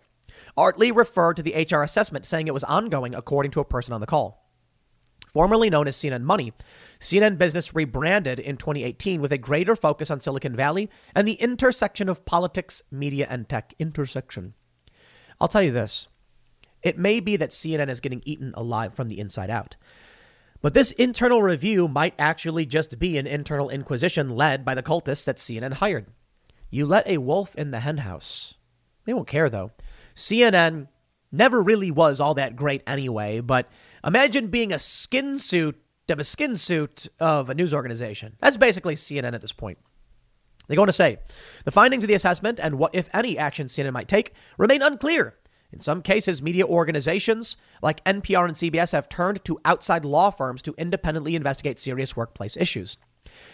Artley 0.58 0.96
referred 0.96 1.36
to 1.36 1.44
the 1.44 1.54
HR 1.54 1.82
assessment, 1.82 2.26
saying 2.26 2.48
it 2.48 2.54
was 2.54 2.64
ongoing, 2.64 3.16
according 3.16 3.52
to 3.52 3.60
a 3.60 3.66
person 3.66 3.94
on 3.94 4.02
the 4.02 4.08
call. 4.08 4.49
Formerly 5.32 5.70
known 5.70 5.88
as 5.88 5.96
CNN 5.96 6.24
Money, 6.24 6.54
CNN 7.00 7.38
Business 7.38 7.76
rebranded 7.76 8.40
in 8.40 8.58
2018 8.58 9.22
with 9.22 9.32
a 9.32 9.38
greater 9.38 9.76
focus 9.76 10.10
on 10.10 10.20
Silicon 10.20 10.56
Valley 10.56 10.90
and 11.16 11.28
the 11.28 11.34
intersection 11.34 12.10
of 12.10 12.26
politics, 12.26 12.82
media, 12.90 13.28
and 13.30 13.48
tech. 13.48 13.76
Intersection. 13.78 14.56
I'll 15.40 15.48
tell 15.48 15.62
you 15.62 15.72
this 15.72 16.08
it 16.82 16.98
may 16.98 17.20
be 17.20 17.36
that 17.36 17.52
CNN 17.52 17.90
is 17.90 18.00
getting 18.00 18.24
eaten 18.26 18.54
alive 18.56 18.94
from 18.94 19.08
the 19.08 19.20
inside 19.20 19.50
out. 19.50 19.76
But 20.62 20.74
this 20.74 20.92
internal 20.94 21.42
review 21.42 21.88
might 21.88 22.16
actually 22.18 22.66
just 22.66 23.00
be 23.00 23.18
an 23.18 23.28
internal 23.28 23.70
inquisition 23.70 24.30
led 24.30 24.66
by 24.66 24.76
the 24.76 24.84
cultists 24.84 25.26
that 25.26 25.38
CNN 25.38 25.74
hired. 25.74 26.08
You 26.70 26.86
let 26.86 27.08
a 27.08 27.20
wolf 27.20 27.56
in 27.56 27.72
the 27.72 27.80
henhouse. 27.80 28.56
They 29.06 29.14
won't 29.14 29.28
care, 29.28 29.50
though. 29.50 29.72
CNN 30.16 30.88
never 31.32 31.62
really 31.62 31.92
was 31.92 32.20
all 32.20 32.34
that 32.34 32.56
great 32.56 32.84
anyway, 32.86 33.40
but 33.40 33.70
imagine 34.04 34.48
being 34.48 34.72
a 34.72 34.80
skin 34.80 35.38
suit 35.40 35.82
of 36.10 36.20
a 36.20 36.24
skin 36.24 36.56
suit 36.56 37.08
of 37.20 37.50
a 37.50 37.56
news 37.56 37.74
organization. 37.74 38.36
That's 38.40 38.58
basically 38.58 38.96
CNN 38.96 39.34
at 39.34 39.42
this 39.42 39.52
point. 39.52 39.78
They 40.68 40.76
go 40.76 40.84
on 40.84 40.88
to 40.88 40.94
say 40.94 41.20
the 41.66 41.72
findings 41.72 42.04
of 42.04 42.08
the 42.08 42.14
assessment 42.14 42.60
and 42.62 42.78
what, 42.78 42.94
if 42.94 43.10
any, 43.14 43.38
action 43.38 43.68
CNN 43.68 43.94
might 43.94 44.08
take 44.08 44.34
remain 44.58 44.82
unclear. 44.82 45.36
In 45.72 45.80
some 45.80 46.02
cases, 46.02 46.42
media 46.42 46.66
organizations 46.66 47.58
like 47.82 48.04
NPR 48.04 48.46
and 48.46 48.56
CBS 48.56 48.92
have 48.92 49.10
turned 49.10 49.44
to 49.46 49.60
outside 49.66 50.04
law 50.04 50.32
firms 50.32 50.62
to 50.64 50.74
independently 50.78 51.36
investigate 51.36 51.80
serious 51.80 52.16
workplace 52.16 52.58
issues. 52.58 52.98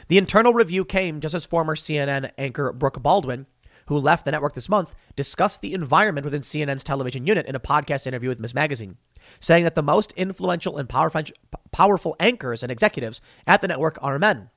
The 0.08 0.18
internal 0.18 0.54
review 0.54 0.86
came 0.86 1.20
just 1.20 1.36
as 1.36 1.46
former 1.46 1.76
CNN 1.76 2.32
anchor 2.38 2.72
Brooke 2.72 3.02
Baldwin 3.02 3.48
who 3.88 3.98
left 3.98 4.26
the 4.26 4.32
network 4.32 4.54
this 4.54 4.70
month, 4.70 4.96
discussed 5.16 5.62
the 5.62 5.74
environment 5.74 6.26
within 6.26 6.42
CNN's 6.42 6.84
television 6.84 7.28
unit 7.28 7.46
in 7.46 7.56
a 7.56 7.60
podcast 7.60 8.08
interview 8.08 8.30
with 8.30 8.40
Ms. 8.40 8.54
Magazine, 8.54 8.98
saying 9.40 9.64
that 9.64 9.76
the 9.76 9.84
most 9.84 10.12
influential 10.14 10.78
and 10.78 10.90
powerful 10.90 12.16
anchors 12.20 12.64
and 12.64 12.72
executives 12.72 13.22
at 13.46 13.62
the 13.62 13.68
network 13.68 13.98
are 14.02 14.20
men. 14.20 14.50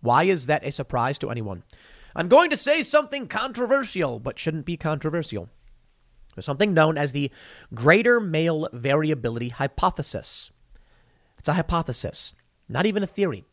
Why 0.00 0.24
is 0.24 0.46
that 0.46 0.64
a 0.64 0.72
surprise 0.72 1.18
to 1.20 1.30
anyone? 1.30 1.62
I'm 2.14 2.28
going 2.28 2.50
to 2.50 2.56
say 2.56 2.82
something 2.82 3.28
controversial, 3.28 4.20
but 4.20 4.38
shouldn't 4.38 4.64
be 4.64 4.76
controversial. 4.76 5.48
There's 6.34 6.44
something 6.44 6.74
known 6.74 6.98
as 6.98 7.12
the 7.12 7.30
greater 7.74 8.20
male 8.20 8.68
variability 8.72 9.48
hypothesis. 9.48 10.50
It's 11.38 11.48
a 11.48 11.54
hypothesis, 11.54 12.34
not 12.68 12.86
even 12.86 13.02
a 13.02 13.06
theory. 13.06 13.44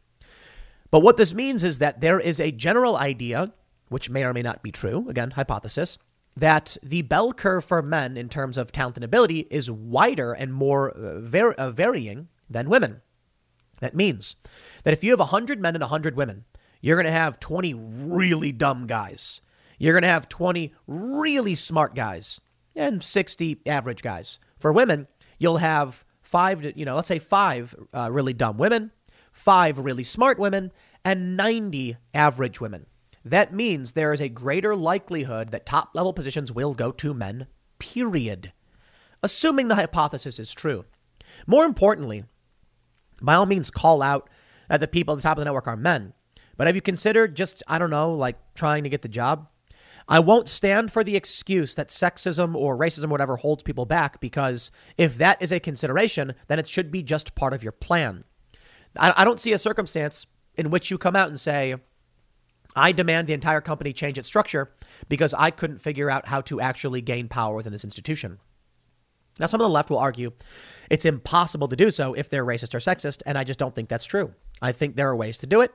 But 0.92 1.02
what 1.02 1.18
this 1.18 1.34
means 1.34 1.64
is 1.64 1.80
that 1.80 2.02
there 2.02 2.20
is 2.20 2.40
a 2.40 2.52
general 2.52 2.98
idea 2.98 3.54
which 3.90 4.10
may 4.10 4.24
or 4.24 4.34
may 4.34 4.42
not 4.42 4.64
be 4.64 4.72
true, 4.72 5.08
again, 5.10 5.32
hypothesis, 5.32 5.98
that 6.36 6.78
the 6.82 7.02
bell 7.04 7.34
curve 7.34 7.64
for 7.64 7.82
men 7.82 8.18
in 8.18 8.30
terms 8.30 8.58
of 8.58 8.72
talent 8.72 8.98
and 8.98 9.04
ability 9.04 9.48
is 9.52 9.70
wider 9.70 10.34
and 10.34 10.54
more 10.54 10.92
uh, 10.92 11.20
var- 11.20 11.54
uh, 11.54 11.70
varying 11.70 12.28
than 12.50 12.70
women. 12.70 13.02
That 13.80 13.96
means 13.96 14.36
that 14.84 14.94
if 14.94 15.04
you 15.04 15.12
have 15.12 15.20
100 15.20 15.60
men 15.60 15.76
and 15.76 15.82
100 15.82 16.16
women, 16.16 16.46
you're 16.82 16.96
going 16.96 17.06
to 17.06 17.12
have 17.12 17.40
20 17.40 17.74
really 17.74 18.52
dumb 18.52 18.88
guys. 18.88 19.42
You're 19.78 19.94
going 19.94 20.04
to 20.04 20.10
have 20.10 20.30
20 20.30 20.74
really 20.88 21.56
smart 21.56 21.96
guys 21.96 22.42
and 22.76 23.04
60 23.04 23.62
average 23.66 24.02
guys. 24.02 24.40
For 24.60 24.72
women, 24.72 25.08
you'll 25.38 25.58
have 25.58 26.06
five, 26.22 26.64
you 26.76 26.86
know, 26.86 26.96
let's 26.96 27.08
say 27.08 27.20
five 27.20 27.76
uh, 27.94 28.12
really 28.12 28.34
dumb 28.34 28.58
women, 28.58 28.92
five 29.32 29.80
really 29.80 30.04
smart 30.04 30.40
women, 30.40 30.72
and 31.06 31.36
90 31.38 31.98
average 32.14 32.62
women. 32.62 32.86
That 33.26 33.54
means 33.54 33.92
there 33.92 34.14
is 34.14 34.22
a 34.22 34.30
greater 34.30 34.76
likelihood 34.76 35.50
that 35.50 35.66
top 35.66 35.92
level 35.94 36.14
positions 36.14 36.52
will 36.52 36.74
go 36.74 36.92
to 36.92 37.14
men, 37.14 37.48
period. 37.80 38.52
Assuming 39.22 39.70
the 39.70 39.76
hypothesis 39.76 40.40
is 40.40 40.54
true. 40.54 40.86
More 41.48 41.64
importantly, 41.66 42.24
by 43.22 43.36
all 43.36 43.46
means, 43.46 43.72
call 43.72 44.02
out 44.02 44.30
that 44.70 44.82
the 44.82 44.88
people 44.88 45.14
at 45.14 45.18
the 45.18 45.24
top 45.24 45.38
of 45.38 45.42
the 45.42 45.46
network 45.46 45.68
are 45.68 45.78
men. 45.78 46.14
But 46.58 46.68
have 46.68 46.76
you 46.76 46.82
considered 46.82 47.36
just, 47.36 47.64
I 47.68 47.80
don't 47.80 47.90
know, 47.90 48.14
like 48.14 48.38
trying 48.54 48.84
to 48.84 48.90
get 48.90 49.02
the 49.02 49.08
job? 49.08 49.48
I 50.08 50.20
won't 50.20 50.50
stand 50.50 50.92
for 50.92 51.04
the 51.04 51.16
excuse 51.16 51.76
that 51.76 51.88
sexism 51.88 52.56
or 52.56 52.78
racism 52.78 53.06
or 53.06 53.10
whatever 53.10 53.38
holds 53.38 53.64
people 53.64 53.86
back 53.86 54.20
because 54.20 54.70
if 54.98 55.18
that 55.18 55.42
is 55.42 55.54
a 55.54 55.62
consideration, 55.62 56.34
then 56.48 56.60
it 56.60 56.68
should 56.68 56.92
be 56.92 57.02
just 57.02 57.36
part 57.36 57.54
of 57.54 57.64
your 57.64 57.72
plan. 57.72 58.26
I, 58.98 59.14
I 59.16 59.24
don't 59.24 59.40
see 59.40 59.54
a 59.54 59.58
circumstance 59.58 60.28
in 60.56 60.70
which 60.70 60.92
you 60.92 60.98
come 60.98 61.16
out 61.16 61.30
and 61.30 61.40
say, 61.40 61.76
I 62.76 62.92
demand 62.92 63.28
the 63.28 63.34
entire 63.34 63.62
company 63.62 63.94
change 63.94 64.18
its 64.18 64.28
structure 64.28 64.72
because 65.10 65.34
I 65.34 65.52
couldn't 65.52 65.80
figure 65.80 66.10
out 66.10 66.28
how 66.28 66.42
to 66.42 66.62
actually 66.62 67.02
gain 67.02 67.28
power 67.28 67.56
within 67.56 67.74
this 67.74 67.84
institution. 67.84 68.40
Now, 69.40 69.48
some 69.48 69.62
of 69.62 69.66
the 69.66 69.70
left 69.70 69.90
will 69.90 70.00
argue 70.00 70.32
it's 70.90 71.06
impossible 71.06 71.68
to 71.68 71.76
do 71.76 71.90
so 71.90 72.14
if 72.14 72.30
they're 72.30 72.46
racist 72.46 72.76
or 72.76 72.80
sexist, 72.80 73.24
and 73.26 73.38
I 73.38 73.44
just 73.44 73.60
don't 73.60 73.74
think 73.74 73.90
that's 73.90 74.06
true. 74.06 74.34
I 74.62 74.72
think 74.72 74.96
there 74.96 75.10
are 75.10 75.16
ways 75.16 75.40
to 75.40 75.48
do 75.48 75.62
it. 75.62 75.72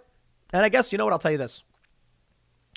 And 0.53 0.65
I 0.65 0.69
guess, 0.69 0.93
you 0.93 0.99
know 0.99 1.05
what, 1.05 1.13
I'll 1.13 1.19
tell 1.19 1.33
you 1.33 1.39
this. 1.39 1.63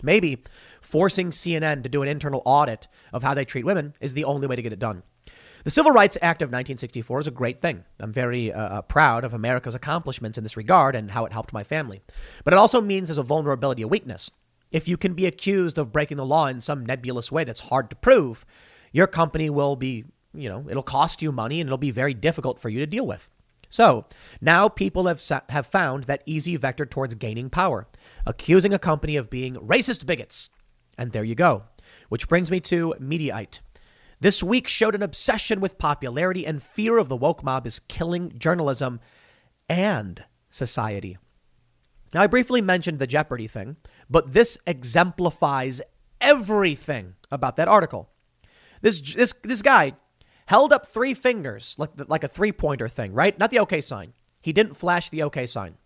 Maybe 0.04 0.44
forcing 0.82 1.30
CNN 1.30 1.84
to 1.84 1.90
do 1.90 2.02
an 2.02 2.08
internal 2.08 2.42
audit 2.46 2.88
of 3.14 3.22
how 3.22 3.34
they 3.34 3.46
treat 3.46 3.66
women 3.66 3.94
is 4.02 4.14
the 4.14 4.26
only 4.26 4.48
way 4.48 4.56
to 4.56 4.62
get 4.62 4.74
it 4.74 4.80
done. 4.80 5.04
The 5.64 5.70
Civil 5.70 5.92
Rights 5.92 6.18
Act 6.24 6.42
of 6.42 6.48
1964 6.48 7.20
is 7.20 7.28
a 7.28 7.32
great 7.32 7.60
thing. 7.60 7.84
I'm 8.00 8.12
very 8.12 8.52
uh, 8.52 8.60
uh, 8.60 8.82
proud 8.82 9.24
of 9.24 9.36
America's 9.36 9.76
accomplishments 9.76 10.40
in 10.40 10.44
this 10.44 10.58
regard 10.58 10.96
and 10.96 11.12
how 11.12 11.26
it 11.26 11.34
helped 11.34 11.54
my 11.54 11.64
family. 11.64 12.02
But 12.44 12.54
it 12.54 12.58
also 12.58 12.82
means 12.82 13.10
there's 13.10 13.20
a 13.20 13.24
vulnerability, 13.24 13.84
a 13.84 13.88
weakness. 13.88 14.32
If 14.72 14.88
you 14.88 14.98
can 14.98 15.14
be 15.14 15.28
accused 15.28 15.78
of 15.78 15.92
breaking 15.92 16.18
the 16.18 16.26
law 16.26 16.48
in 16.48 16.62
some 16.62 16.84
nebulous 16.84 17.32
way 17.32 17.44
that's 17.44 17.62
hard 17.62 17.92
to 17.92 17.96
prove, 17.96 18.44
your 18.92 19.06
company 19.06 19.52
will 19.52 19.76
be, 19.76 20.06
you 20.34 20.50
know, 20.50 20.66
it'll 20.68 20.82
cost 20.82 21.22
you 21.22 21.32
money 21.32 21.62
and 21.62 21.68
it'll 21.68 21.78
be 21.78 21.92
very 21.92 22.16
difficult 22.16 22.60
for 22.60 22.70
you 22.70 22.80
to 22.80 22.88
deal 22.88 23.06
with. 23.06 23.30
So 23.70 24.06
now 24.42 24.68
people 24.68 25.06
have, 25.06 25.22
have 25.50 25.68
found 25.68 26.06
that 26.06 26.24
easy 26.26 26.56
vector 26.58 26.88
towards 26.88 27.14
gaining 27.16 27.52
power, 27.52 27.88
accusing 28.26 28.74
a 28.74 28.80
company 28.80 29.16
of 29.16 29.30
being 29.30 29.56
racist 29.56 30.08
bigots. 30.08 30.50
And 30.98 31.12
there 31.12 31.24
you 31.24 31.36
go. 31.36 31.64
Which 32.10 32.28
brings 32.28 32.50
me 32.50 32.60
to 32.62 32.96
Mediaite. 33.00 33.60
This 34.22 34.44
week 34.44 34.68
showed 34.68 34.94
an 34.94 35.02
obsession 35.02 35.60
with 35.60 35.80
popularity 35.80 36.46
and 36.46 36.62
fear 36.62 37.00
of 37.00 37.10
the 37.10 37.18
woke 37.18 37.44
mob 37.44 37.66
is 37.66 37.80
killing 37.80 38.38
journalism 38.38 39.00
and 39.68 40.24
society. 40.52 41.18
Now, 42.14 42.22
I 42.22 42.28
briefly 42.28 42.62
mentioned 42.62 43.00
the 43.00 43.08
Jeopardy 43.08 43.48
thing, 43.48 43.78
but 44.10 44.34
this 44.34 44.60
exemplifies 44.68 45.82
everything 46.20 47.16
about 47.32 47.56
that 47.56 47.68
article. 47.68 48.12
This, 48.82 49.02
this, 49.02 49.34
this 49.42 49.64
guy 49.64 49.94
held 50.46 50.72
up 50.72 50.86
three 50.86 51.16
fingers, 51.16 51.76
like, 51.80 51.90
like 52.08 52.24
a 52.24 52.28
three 52.28 52.52
pointer 52.52 52.88
thing, 52.88 53.14
right? 53.14 53.38
Not 53.40 53.50
the 53.50 53.60
OK 53.60 53.82
sign. 53.82 54.14
He 54.42 54.54
didn't 54.54 54.76
flash 54.76 55.10
the 55.10 55.24
OK 55.24 55.48
sign. 55.48 55.78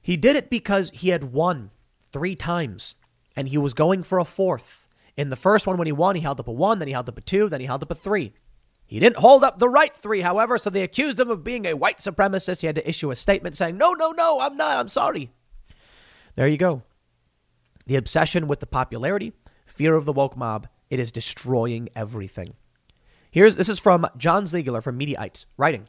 He 0.00 0.16
did 0.16 0.34
it 0.34 0.48
because 0.48 0.90
he 0.92 1.10
had 1.10 1.24
won 1.24 1.72
three 2.10 2.36
times 2.36 2.96
and 3.36 3.48
he 3.48 3.58
was 3.58 3.74
going 3.74 4.02
for 4.02 4.18
a 4.18 4.24
fourth. 4.24 4.86
In 5.20 5.28
the 5.28 5.36
first 5.36 5.66
one, 5.66 5.76
when 5.76 5.84
he 5.84 5.92
won, 5.92 6.16
he 6.16 6.22
held 6.22 6.40
up 6.40 6.48
a 6.48 6.52
one, 6.52 6.78
then 6.78 6.88
he 6.88 6.94
held 6.94 7.06
up 7.06 7.18
a 7.18 7.20
two, 7.20 7.50
then 7.50 7.60
he 7.60 7.66
held 7.66 7.82
up 7.82 7.90
a 7.90 7.94
three. 7.94 8.32
He 8.86 8.98
didn't 8.98 9.18
hold 9.18 9.44
up 9.44 9.58
the 9.58 9.68
right 9.68 9.94
three, 9.94 10.22
however, 10.22 10.56
so 10.56 10.70
they 10.70 10.82
accused 10.82 11.20
him 11.20 11.28
of 11.28 11.44
being 11.44 11.66
a 11.66 11.76
white 11.76 11.98
supremacist. 11.98 12.62
He 12.62 12.66
had 12.66 12.76
to 12.76 12.88
issue 12.88 13.10
a 13.10 13.16
statement 13.16 13.54
saying, 13.54 13.76
No, 13.76 13.92
no, 13.92 14.12
no, 14.12 14.40
I'm 14.40 14.56
not, 14.56 14.78
I'm 14.78 14.88
sorry. 14.88 15.30
There 16.36 16.48
you 16.48 16.56
go. 16.56 16.84
The 17.84 17.96
obsession 17.96 18.46
with 18.46 18.60
the 18.60 18.66
popularity, 18.66 19.34
fear 19.66 19.94
of 19.94 20.06
the 20.06 20.12
woke 20.14 20.38
mob, 20.38 20.68
it 20.88 20.98
is 20.98 21.12
destroying 21.12 21.90
everything. 21.94 22.54
Here's 23.30 23.56
this 23.56 23.68
is 23.68 23.78
from 23.78 24.06
John 24.16 24.46
Ziegler 24.46 24.80
from 24.80 24.98
Mediaite, 24.98 25.44
writing. 25.58 25.86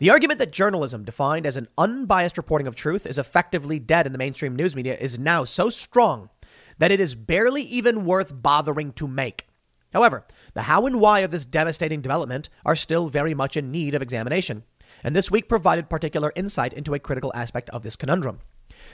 The 0.00 0.10
argument 0.10 0.40
that 0.40 0.50
journalism, 0.50 1.04
defined 1.04 1.46
as 1.46 1.56
an 1.56 1.68
unbiased 1.78 2.36
reporting 2.36 2.66
of 2.66 2.74
truth, 2.74 3.06
is 3.06 3.16
effectively 3.16 3.78
dead 3.78 4.06
in 4.06 4.12
the 4.12 4.18
mainstream 4.18 4.56
news 4.56 4.74
media 4.74 4.96
is 4.96 5.20
now 5.20 5.44
so 5.44 5.70
strong 5.70 6.30
that 6.78 6.92
it 6.92 7.00
is 7.00 7.14
barely 7.14 7.62
even 7.62 8.04
worth 8.04 8.42
bothering 8.42 8.92
to 8.92 9.08
make. 9.08 9.46
However, 9.92 10.26
the 10.54 10.62
how 10.62 10.86
and 10.86 11.00
why 11.00 11.20
of 11.20 11.30
this 11.30 11.44
devastating 11.44 12.00
development 12.00 12.48
are 12.64 12.76
still 12.76 13.08
very 13.08 13.34
much 13.34 13.56
in 13.56 13.70
need 13.70 13.94
of 13.94 14.02
examination, 14.02 14.64
and 15.02 15.14
this 15.14 15.30
week 15.30 15.48
provided 15.48 15.88
particular 15.88 16.32
insight 16.36 16.72
into 16.72 16.94
a 16.94 16.98
critical 16.98 17.32
aspect 17.34 17.70
of 17.70 17.82
this 17.82 17.96
conundrum. 17.96 18.40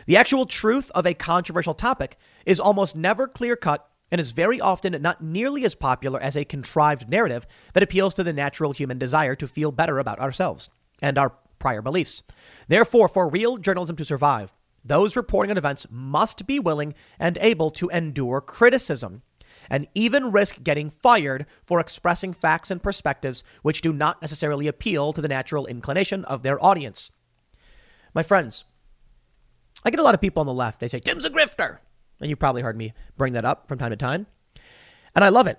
The 0.07 0.17
actual 0.17 0.47
truth 0.47 0.91
of 0.95 1.07
a 1.07 1.15
controversial 1.15 1.75
topic 1.75 2.17
is 2.47 2.61
almost 2.61 2.97
never 2.97 3.27
clear 3.27 3.57
cut 3.57 3.89
and 4.11 4.21
is 4.21 4.33
very 4.33 4.61
often 4.61 5.01
not 5.01 5.23
nearly 5.23 5.65
as 5.65 5.75
popular 5.75 6.21
as 6.21 6.37
a 6.37 6.45
contrived 6.45 7.09
narrative 7.09 7.47
that 7.73 7.83
appeals 7.83 8.15
to 8.15 8.23
the 8.23 8.33
natural 8.33 8.73
human 8.73 8.99
desire 8.99 9.35
to 9.35 9.49
feel 9.49 9.73
better 9.73 9.99
about 9.99 10.21
ourselves 10.21 10.71
and 11.01 11.17
our 11.17 11.33
prior 11.59 11.81
beliefs. 11.81 12.23
Therefore, 12.69 13.09
for 13.09 13.29
real 13.29 13.57
journalism 13.57 13.97
to 13.97 14.05
survive, 14.05 14.53
those 14.85 15.17
reporting 15.17 15.51
on 15.51 15.59
events 15.59 15.87
must 15.91 16.47
be 16.47 16.59
willing 16.59 16.95
and 17.19 17.39
able 17.41 17.71
to 17.73 17.89
endure 17.91 18.41
criticism 18.41 19.23
and 19.71 19.87
even 19.95 20.33
risk 20.33 20.63
getting 20.63 20.91
fired 20.91 21.47
for 21.65 21.81
expressing 21.81 22.33
facts 22.33 22.71
and 22.71 22.83
perspectives 22.83 23.45
which 23.63 23.81
do 23.81 23.93
not 23.93 24.21
necessarily 24.21 24.67
appeal 24.67 25.13
to 25.13 25.21
the 25.21 25.29
natural 25.29 25.67
inclination 25.67 26.25
of 26.25 26.43
their 26.43 26.63
audience. 26.63 27.13
My 28.15 28.23
friends, 28.23 28.65
I 29.85 29.91
get 29.91 30.01
a 30.01 30.03
lot 30.03 30.15
of 30.15 30.21
people 30.21 30.41
on 30.41 30.47
the 30.47 30.53
left. 30.53 30.81
They 30.81 30.89
say, 30.89 31.01
Tim's 31.01 31.25
a 31.25 31.31
grifter. 31.31 31.79
And 32.21 32.29
you've 32.29 32.39
probably 32.39 32.63
heard 32.63 32.77
me 32.77 32.93
bring 33.17 33.33
that 33.33 33.45
up 33.45 33.69
from 33.69 33.79
time 33.79 33.91
to 33.91 33.97
time. 33.97 34.27
And 35.15 35.25
I 35.25 35.29
love 35.29 35.47
it. 35.47 35.59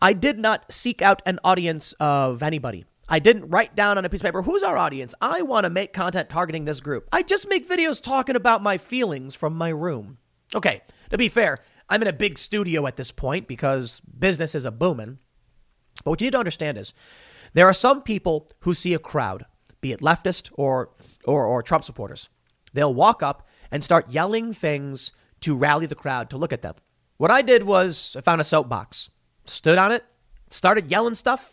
I 0.00 0.12
did 0.14 0.38
not 0.38 0.72
seek 0.72 1.02
out 1.02 1.22
an 1.26 1.38
audience 1.44 1.92
of 2.00 2.42
anybody. 2.42 2.84
I 3.08 3.18
didn't 3.18 3.50
write 3.50 3.74
down 3.74 3.98
on 3.98 4.04
a 4.04 4.08
piece 4.08 4.20
of 4.20 4.24
paper, 4.24 4.42
who's 4.42 4.62
our 4.62 4.76
audience? 4.76 5.14
I 5.20 5.42
want 5.42 5.64
to 5.64 5.70
make 5.70 5.92
content 5.92 6.28
targeting 6.28 6.64
this 6.64 6.80
group. 6.80 7.08
I 7.12 7.22
just 7.22 7.48
make 7.48 7.68
videos 7.68 8.02
talking 8.02 8.36
about 8.36 8.62
my 8.62 8.78
feelings 8.78 9.34
from 9.34 9.56
my 9.56 9.68
room. 9.68 10.18
Okay, 10.54 10.82
to 11.10 11.18
be 11.18 11.28
fair, 11.28 11.58
I'm 11.88 12.02
in 12.02 12.08
a 12.08 12.12
big 12.12 12.38
studio 12.38 12.86
at 12.86 12.96
this 12.96 13.10
point 13.10 13.48
because 13.48 14.00
business 14.00 14.54
is 14.54 14.64
a 14.64 14.70
booming. 14.70 15.18
But 16.04 16.10
what 16.10 16.20
you 16.20 16.26
need 16.26 16.32
to 16.32 16.38
understand 16.38 16.78
is 16.78 16.94
there 17.52 17.66
are 17.66 17.74
some 17.74 18.02
people 18.02 18.48
who 18.60 18.72
see 18.72 18.94
a 18.94 18.98
crowd, 18.98 19.44
be 19.80 19.92
it 19.92 20.00
leftist 20.00 20.50
or, 20.54 20.90
or, 21.24 21.44
or 21.44 21.62
Trump 21.62 21.84
supporters. 21.84 22.28
They'll 22.72 22.94
walk 22.94 23.22
up 23.22 23.46
and 23.70 23.84
start 23.84 24.10
yelling 24.10 24.54
things 24.54 25.12
to 25.40 25.56
rally 25.56 25.86
the 25.86 25.94
crowd 25.94 26.30
to 26.30 26.38
look 26.38 26.52
at 26.52 26.62
them. 26.62 26.74
What 27.18 27.30
I 27.30 27.42
did 27.42 27.64
was 27.64 28.16
I 28.16 28.20
found 28.20 28.40
a 28.40 28.44
soapbox, 28.44 29.10
stood 29.44 29.78
on 29.78 29.92
it, 29.92 30.04
started 30.50 30.90
yelling 30.90 31.14
stuff. 31.14 31.51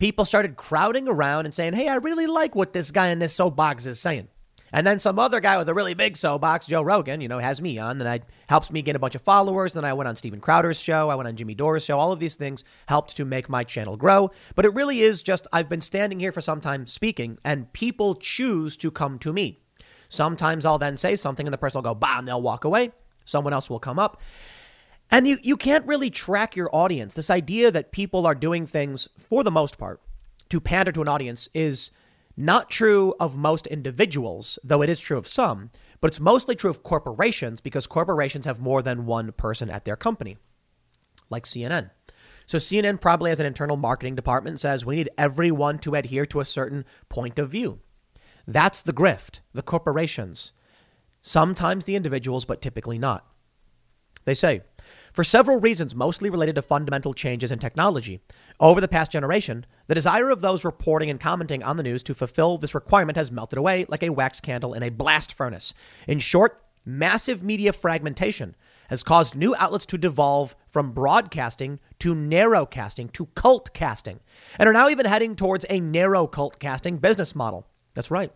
People 0.00 0.24
started 0.24 0.56
crowding 0.56 1.06
around 1.06 1.44
and 1.44 1.54
saying, 1.54 1.74
Hey, 1.74 1.86
I 1.86 1.96
really 1.96 2.26
like 2.26 2.54
what 2.56 2.72
this 2.72 2.90
guy 2.90 3.08
in 3.08 3.18
this 3.18 3.34
soapbox 3.34 3.84
is 3.86 4.00
saying. 4.00 4.28
And 4.72 4.86
then 4.86 4.98
some 4.98 5.18
other 5.18 5.40
guy 5.40 5.58
with 5.58 5.68
a 5.68 5.74
really 5.74 5.94
big 5.94 6.16
soapbox, 6.16 6.66
Joe 6.66 6.80
Rogan, 6.80 7.20
you 7.20 7.28
know, 7.28 7.38
has 7.38 7.60
me 7.60 7.78
on. 7.78 7.98
Then 7.98 8.06
I 8.08 8.20
helps 8.48 8.70
me 8.70 8.82
get 8.82 8.96
a 8.96 9.00
bunch 9.00 9.14
of 9.14 9.20
followers. 9.20 9.74
Then 9.74 9.84
I 9.84 9.92
went 9.92 10.08
on 10.08 10.16
Steven 10.16 10.40
Crowder's 10.40 10.80
show. 10.80 11.10
I 11.10 11.16
went 11.16 11.28
on 11.28 11.36
Jimmy 11.36 11.54
Dore's 11.54 11.84
show. 11.84 11.98
All 11.98 12.12
of 12.12 12.20
these 12.20 12.36
things 12.36 12.64
helped 12.88 13.16
to 13.16 13.24
make 13.24 13.48
my 13.48 13.62
channel 13.62 13.96
grow. 13.96 14.30
But 14.54 14.64
it 14.64 14.72
really 14.72 15.02
is 15.02 15.22
just 15.22 15.46
I've 15.52 15.68
been 15.68 15.82
standing 15.82 16.18
here 16.18 16.32
for 16.32 16.40
some 16.40 16.60
time 16.62 16.86
speaking, 16.86 17.38
and 17.44 17.70
people 17.72 18.14
choose 18.14 18.78
to 18.78 18.90
come 18.90 19.18
to 19.18 19.32
me. 19.32 19.58
Sometimes 20.08 20.64
I'll 20.64 20.78
then 20.78 20.96
say 20.96 21.14
something, 21.14 21.46
and 21.46 21.52
the 21.52 21.58
person 21.58 21.78
will 21.78 21.92
go, 21.92 21.94
bah, 21.94 22.16
and 22.18 22.26
they'll 22.26 22.40
walk 22.40 22.64
away. 22.64 22.92
Someone 23.24 23.52
else 23.52 23.68
will 23.68 23.80
come 23.80 23.98
up. 23.98 24.20
And 25.10 25.26
you, 25.26 25.38
you 25.42 25.56
can't 25.56 25.86
really 25.86 26.10
track 26.10 26.54
your 26.54 26.74
audience. 26.74 27.14
This 27.14 27.30
idea 27.30 27.70
that 27.70 27.92
people 27.92 28.26
are 28.26 28.34
doing 28.34 28.66
things, 28.66 29.08
for 29.18 29.42
the 29.42 29.50
most 29.50 29.76
part, 29.76 30.00
to 30.50 30.60
pander 30.60 30.92
to 30.92 31.02
an 31.02 31.08
audience 31.08 31.48
is 31.52 31.90
not 32.36 32.70
true 32.70 33.14
of 33.18 33.36
most 33.36 33.66
individuals, 33.66 34.58
though 34.62 34.82
it 34.82 34.88
is 34.88 35.00
true 35.00 35.18
of 35.18 35.26
some, 35.26 35.70
but 36.00 36.08
it's 36.08 36.20
mostly 36.20 36.54
true 36.54 36.70
of 36.70 36.82
corporations 36.82 37.60
because 37.60 37.86
corporations 37.86 38.46
have 38.46 38.60
more 38.60 38.82
than 38.82 39.06
one 39.06 39.32
person 39.32 39.68
at 39.68 39.84
their 39.84 39.96
company, 39.96 40.38
like 41.28 41.44
CNN. 41.44 41.90
So 42.46 42.58
CNN 42.58 43.00
probably 43.00 43.30
has 43.30 43.40
an 43.40 43.46
internal 43.46 43.76
marketing 43.76 44.14
department 44.14 44.58
says 44.58 44.84
we 44.84 44.96
need 44.96 45.10
everyone 45.18 45.78
to 45.80 45.94
adhere 45.94 46.26
to 46.26 46.40
a 46.40 46.44
certain 46.44 46.84
point 47.08 47.38
of 47.38 47.50
view. 47.50 47.80
That's 48.46 48.82
the 48.82 48.92
grift, 48.92 49.40
the 49.52 49.62
corporations. 49.62 50.52
Sometimes 51.22 51.84
the 51.84 51.96
individuals, 51.96 52.44
but 52.44 52.62
typically 52.62 52.98
not. 52.98 53.26
They 54.24 54.34
say, 54.34 54.62
for 55.12 55.24
several 55.24 55.60
reasons, 55.60 55.94
mostly 55.94 56.30
related 56.30 56.54
to 56.54 56.62
fundamental 56.62 57.14
changes 57.14 57.52
in 57.52 57.58
technology. 57.58 58.20
Over 58.58 58.80
the 58.80 58.88
past 58.88 59.10
generation, 59.10 59.66
the 59.86 59.94
desire 59.94 60.30
of 60.30 60.40
those 60.40 60.64
reporting 60.64 61.10
and 61.10 61.20
commenting 61.20 61.62
on 61.62 61.76
the 61.76 61.82
news 61.82 62.02
to 62.04 62.14
fulfill 62.14 62.58
this 62.58 62.74
requirement 62.74 63.16
has 63.16 63.30
melted 63.30 63.58
away 63.58 63.86
like 63.88 64.02
a 64.02 64.10
wax 64.10 64.40
candle 64.40 64.74
in 64.74 64.82
a 64.82 64.90
blast 64.90 65.32
furnace. 65.32 65.74
In 66.06 66.18
short, 66.18 66.62
massive 66.84 67.42
media 67.42 67.72
fragmentation 67.72 68.54
has 68.88 69.02
caused 69.02 69.36
new 69.36 69.54
outlets 69.56 69.86
to 69.86 69.98
devolve 69.98 70.56
from 70.68 70.92
broadcasting 70.92 71.78
to 72.00 72.14
narrowcasting 72.14 73.12
to 73.12 73.26
cult 73.34 73.72
casting, 73.72 74.18
and 74.58 74.68
are 74.68 74.72
now 74.72 74.88
even 74.88 75.06
heading 75.06 75.36
towards 75.36 75.64
a 75.70 75.78
narrow 75.78 76.26
cult 76.26 76.58
casting 76.58 76.98
business 76.98 77.34
model. 77.34 77.66
That's 77.94 78.10
right. 78.10 78.32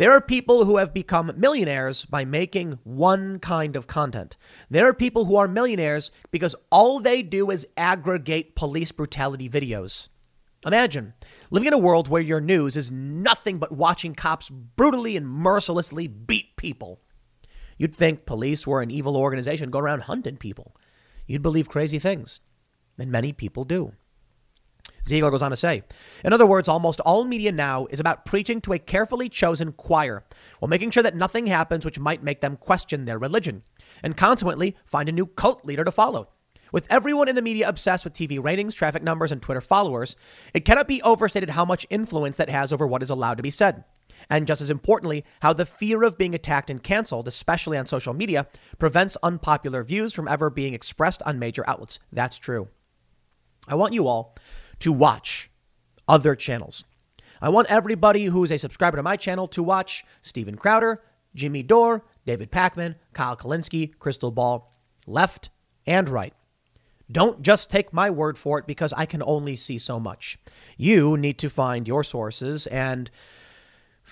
There 0.00 0.12
are 0.12 0.20
people 0.22 0.64
who 0.64 0.78
have 0.78 0.94
become 0.94 1.30
millionaires 1.36 2.06
by 2.06 2.24
making 2.24 2.78
one 2.84 3.38
kind 3.38 3.76
of 3.76 3.86
content. 3.86 4.38
There 4.70 4.88
are 4.88 4.94
people 4.94 5.26
who 5.26 5.36
are 5.36 5.46
millionaires 5.46 6.10
because 6.30 6.56
all 6.72 7.00
they 7.00 7.22
do 7.22 7.50
is 7.50 7.66
aggregate 7.76 8.56
police 8.56 8.92
brutality 8.92 9.46
videos. 9.46 10.08
Imagine 10.64 11.12
living 11.50 11.66
in 11.66 11.74
a 11.74 11.78
world 11.78 12.08
where 12.08 12.22
your 12.22 12.40
news 12.40 12.78
is 12.78 12.90
nothing 12.90 13.58
but 13.58 13.72
watching 13.72 14.14
cops 14.14 14.48
brutally 14.48 15.18
and 15.18 15.28
mercilessly 15.28 16.06
beat 16.06 16.56
people. 16.56 17.02
You'd 17.76 17.94
think 17.94 18.24
police 18.24 18.66
were 18.66 18.80
an 18.80 18.90
evil 18.90 19.18
organization 19.18 19.68
going 19.68 19.84
around 19.84 20.04
hunting 20.04 20.38
people. 20.38 20.74
You'd 21.26 21.42
believe 21.42 21.68
crazy 21.68 21.98
things. 21.98 22.40
And 22.98 23.12
many 23.12 23.34
people 23.34 23.64
do. 23.64 23.92
Ziegler 25.06 25.30
goes 25.30 25.42
on 25.42 25.50
to 25.50 25.56
say, 25.56 25.82
in 26.24 26.32
other 26.32 26.46
words, 26.46 26.68
almost 26.68 27.00
all 27.00 27.24
media 27.24 27.52
now 27.52 27.86
is 27.86 28.00
about 28.00 28.26
preaching 28.26 28.60
to 28.62 28.72
a 28.72 28.78
carefully 28.78 29.28
chosen 29.28 29.72
choir 29.72 30.24
while 30.58 30.68
making 30.68 30.90
sure 30.90 31.02
that 31.02 31.16
nothing 31.16 31.46
happens 31.46 31.84
which 31.84 31.98
might 31.98 32.22
make 32.22 32.40
them 32.40 32.56
question 32.56 33.04
their 33.04 33.18
religion 33.18 33.62
and 34.02 34.16
consequently 34.16 34.76
find 34.84 35.08
a 35.08 35.12
new 35.12 35.26
cult 35.26 35.64
leader 35.64 35.84
to 35.84 35.90
follow. 35.90 36.28
With 36.72 36.86
everyone 36.88 37.28
in 37.28 37.34
the 37.34 37.42
media 37.42 37.68
obsessed 37.68 38.04
with 38.04 38.12
TV 38.12 38.42
ratings, 38.42 38.74
traffic 38.74 39.02
numbers, 39.02 39.32
and 39.32 39.42
Twitter 39.42 39.60
followers, 39.60 40.14
it 40.54 40.64
cannot 40.64 40.86
be 40.86 41.02
overstated 41.02 41.50
how 41.50 41.64
much 41.64 41.86
influence 41.90 42.36
that 42.36 42.48
has 42.48 42.72
over 42.72 42.86
what 42.86 43.02
is 43.02 43.10
allowed 43.10 43.38
to 43.38 43.42
be 43.42 43.50
said. 43.50 43.84
And 44.28 44.46
just 44.46 44.60
as 44.60 44.70
importantly, 44.70 45.24
how 45.40 45.52
the 45.52 45.66
fear 45.66 46.02
of 46.04 46.18
being 46.18 46.34
attacked 46.34 46.70
and 46.70 46.82
canceled, 46.82 47.26
especially 47.26 47.76
on 47.76 47.86
social 47.86 48.14
media, 48.14 48.46
prevents 48.78 49.16
unpopular 49.22 49.82
views 49.82 50.14
from 50.14 50.28
ever 50.28 50.50
being 50.50 50.74
expressed 50.74 51.22
on 51.24 51.38
major 51.38 51.68
outlets. 51.68 51.98
That's 52.12 52.38
true. 52.38 52.68
I 53.66 53.74
want 53.74 53.94
you 53.94 54.06
all 54.06 54.36
to 54.80 54.92
watch 54.92 55.50
other 56.08 56.34
channels. 56.34 56.84
I 57.40 57.48
want 57.48 57.70
everybody 57.70 58.26
who's 58.26 58.50
a 58.50 58.58
subscriber 58.58 58.96
to 58.96 59.02
my 59.02 59.16
channel 59.16 59.46
to 59.48 59.62
watch 59.62 60.04
Steven 60.20 60.56
Crowder, 60.56 61.02
Jimmy 61.34 61.62
Dore, 61.62 62.04
David 62.26 62.50
Pakman, 62.50 62.96
Kyle 63.12 63.36
Kulinski, 63.36 63.96
Krystal 63.96 64.34
Ball, 64.34 64.70
left 65.06 65.48
and 65.86 66.08
right. 66.08 66.34
Don't 67.10 67.42
just 67.42 67.70
take 67.70 67.92
my 67.92 68.10
word 68.10 68.38
for 68.38 68.58
it 68.58 68.66
because 68.66 68.92
I 68.92 69.06
can 69.06 69.22
only 69.24 69.56
see 69.56 69.78
so 69.78 69.98
much. 69.98 70.38
You 70.76 71.16
need 71.16 71.38
to 71.38 71.48
find 71.48 71.88
your 71.88 72.04
sources 72.04 72.66
and 72.66 73.10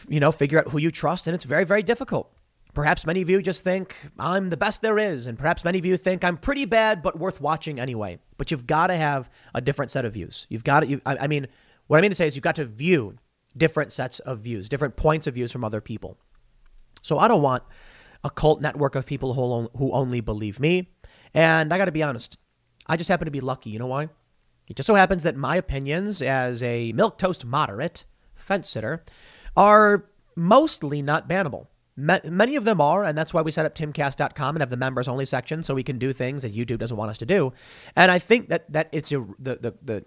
you 0.08 0.20
know, 0.20 0.32
figure 0.32 0.58
out 0.58 0.68
who 0.68 0.78
you 0.78 0.90
trust 0.90 1.26
and 1.26 1.34
it's 1.34 1.44
very 1.44 1.64
very 1.64 1.82
difficult. 1.82 2.32
Perhaps 2.78 3.04
many 3.04 3.22
of 3.22 3.28
you 3.28 3.42
just 3.42 3.64
think 3.64 3.96
I'm 4.20 4.50
the 4.50 4.56
best 4.56 4.82
there 4.82 5.00
is, 5.00 5.26
and 5.26 5.36
perhaps 5.36 5.64
many 5.64 5.80
of 5.80 5.84
you 5.84 5.96
think 5.96 6.22
I'm 6.22 6.36
pretty 6.36 6.64
bad 6.64 7.02
but 7.02 7.18
worth 7.18 7.40
watching 7.40 7.80
anyway. 7.80 8.20
But 8.36 8.52
you've 8.52 8.68
got 8.68 8.86
to 8.86 8.94
have 8.94 9.28
a 9.52 9.60
different 9.60 9.90
set 9.90 10.04
of 10.04 10.14
views. 10.14 10.46
You've 10.48 10.62
got 10.62 10.80
to, 10.80 10.86
you, 10.86 11.00
I, 11.04 11.16
I 11.22 11.26
mean, 11.26 11.48
what 11.88 11.98
I 11.98 12.02
mean 12.02 12.12
to 12.12 12.14
say 12.14 12.28
is 12.28 12.36
you've 12.36 12.44
got 12.44 12.54
to 12.54 12.64
view 12.64 13.16
different 13.56 13.90
sets 13.90 14.20
of 14.20 14.38
views, 14.38 14.68
different 14.68 14.94
points 14.94 15.26
of 15.26 15.34
views 15.34 15.50
from 15.50 15.64
other 15.64 15.80
people. 15.80 16.18
So 17.02 17.18
I 17.18 17.26
don't 17.26 17.42
want 17.42 17.64
a 18.22 18.30
cult 18.30 18.60
network 18.60 18.94
of 18.94 19.06
people 19.06 19.34
who, 19.34 19.68
who 19.76 19.90
only 19.90 20.20
believe 20.20 20.60
me. 20.60 20.88
And 21.34 21.74
I 21.74 21.78
got 21.78 21.86
to 21.86 21.90
be 21.90 22.04
honest, 22.04 22.38
I 22.86 22.96
just 22.96 23.08
happen 23.08 23.24
to 23.24 23.32
be 23.32 23.40
lucky. 23.40 23.70
You 23.70 23.80
know 23.80 23.88
why? 23.88 24.08
It 24.68 24.76
just 24.76 24.86
so 24.86 24.94
happens 24.94 25.24
that 25.24 25.34
my 25.34 25.56
opinions 25.56 26.22
as 26.22 26.62
a 26.62 26.92
milquetoast 26.92 27.44
moderate 27.44 28.04
fence 28.36 28.68
sitter 28.68 29.02
are 29.56 30.04
mostly 30.36 31.02
not 31.02 31.28
bannable. 31.28 31.66
Many 31.98 32.56
of 32.56 32.64
them 32.64 32.80
are, 32.80 33.04
and 33.04 33.18
that's 33.18 33.34
why 33.34 33.42
we 33.42 33.50
set 33.50 33.66
up 33.66 33.74
timcast.com 33.74 34.56
and 34.56 34.62
have 34.62 34.70
the 34.70 34.76
members 34.76 35.08
only 35.08 35.24
section 35.24 35.62
so 35.62 35.74
we 35.74 35.82
can 35.82 35.98
do 35.98 36.12
things 36.12 36.42
that 36.42 36.54
YouTube 36.54 36.78
doesn't 36.78 36.96
want 36.96 37.10
us 37.10 37.18
to 37.18 37.26
do. 37.26 37.52
And 37.96 38.10
I 38.10 38.18
think 38.18 38.48
that 38.48 38.72
that 38.72 38.88
it's 38.92 39.10
a, 39.12 39.26
the, 39.38 39.56
the 39.56 39.74
the 39.82 40.04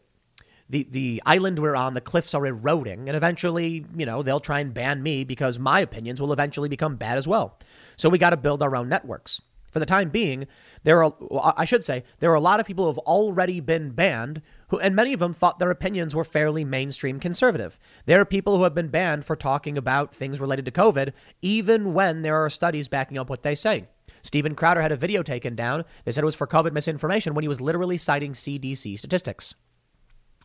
the 0.69 0.87
the 0.89 1.21
island 1.25 1.59
we're 1.59 1.75
on, 1.75 1.93
the 1.93 2.01
cliffs 2.01 2.33
are 2.33 2.45
eroding, 2.45 3.09
and 3.09 3.15
eventually, 3.15 3.85
you 3.95 4.05
know, 4.05 4.23
they'll 4.23 4.39
try 4.39 4.61
and 4.61 4.73
ban 4.73 5.03
me 5.03 5.23
because 5.23 5.59
my 5.59 5.81
opinions 5.81 6.21
will 6.21 6.31
eventually 6.31 6.69
become 6.69 6.95
bad 6.95 7.17
as 7.17 7.27
well. 7.27 7.59
So 7.97 8.09
we 8.09 8.17
got 8.17 8.29
to 8.29 8.37
build 8.37 8.63
our 8.63 8.75
own 8.75 8.87
networks. 8.87 9.41
For 9.71 9.79
the 9.79 9.85
time 9.85 10.09
being, 10.09 10.47
there 10.83 11.01
are 11.03 11.13
I 11.55 11.63
should 11.65 11.85
say 11.85 12.03
there 12.19 12.31
are 12.31 12.35
a 12.35 12.41
lot 12.41 12.59
of 12.59 12.65
people 12.65 12.85
who 12.85 12.91
have 12.91 12.97
already 12.99 13.61
been 13.61 13.91
banned 13.91 14.41
who 14.71 14.79
and 14.79 14.95
many 14.95 15.13
of 15.13 15.19
them 15.19 15.33
thought 15.33 15.59
their 15.59 15.69
opinions 15.69 16.15
were 16.15 16.23
fairly 16.23 16.65
mainstream 16.65 17.19
conservative. 17.19 17.77
There 18.05 18.19
are 18.19 18.25
people 18.25 18.57
who 18.57 18.63
have 18.63 18.73
been 18.73 18.87
banned 18.87 19.25
for 19.25 19.35
talking 19.35 19.77
about 19.77 20.15
things 20.15 20.39
related 20.39 20.65
to 20.65 20.71
COVID 20.71 21.11
even 21.41 21.93
when 21.93 22.21
there 22.21 22.37
are 22.37 22.49
studies 22.49 22.87
backing 22.87 23.17
up 23.17 23.29
what 23.29 23.43
they 23.43 23.53
say. 23.53 23.87
Steven 24.21 24.55
Crowder 24.55 24.81
had 24.81 24.91
a 24.91 24.97
video 24.97 25.23
taken 25.23 25.55
down. 25.55 25.83
They 26.05 26.11
said 26.11 26.23
it 26.23 26.25
was 26.25 26.35
for 26.35 26.47
COVID 26.47 26.71
misinformation 26.71 27.33
when 27.33 27.43
he 27.43 27.49
was 27.49 27.59
literally 27.59 27.97
citing 27.97 28.31
CDC 28.31 28.97
statistics. 28.97 29.55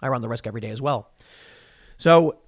I 0.03 0.09
run 0.09 0.21
the 0.21 0.29
risk 0.29 0.47
every 0.47 0.61
day 0.61 0.71
as 0.71 0.83
well. 0.83 1.13
So 1.97 2.41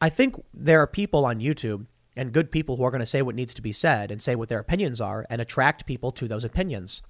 I 0.00 0.08
think 0.08 0.42
there 0.54 0.80
are 0.80 0.86
people 0.86 1.26
on 1.26 1.40
YouTube 1.40 1.86
and 2.16 2.32
good 2.32 2.50
people 2.50 2.76
who 2.76 2.84
are 2.84 2.90
going 2.90 3.00
to 3.00 3.06
say 3.06 3.22
what 3.22 3.34
needs 3.34 3.54
to 3.54 3.62
be 3.62 3.72
said 3.72 4.10
and 4.10 4.22
say 4.22 4.34
what 4.34 4.48
their 4.48 4.60
opinions 4.60 5.00
are 5.00 5.26
and 5.28 5.40
attract 5.40 5.86
people 5.86 6.10
to 6.12 6.26
those 6.26 6.44
opinions. 6.44 7.02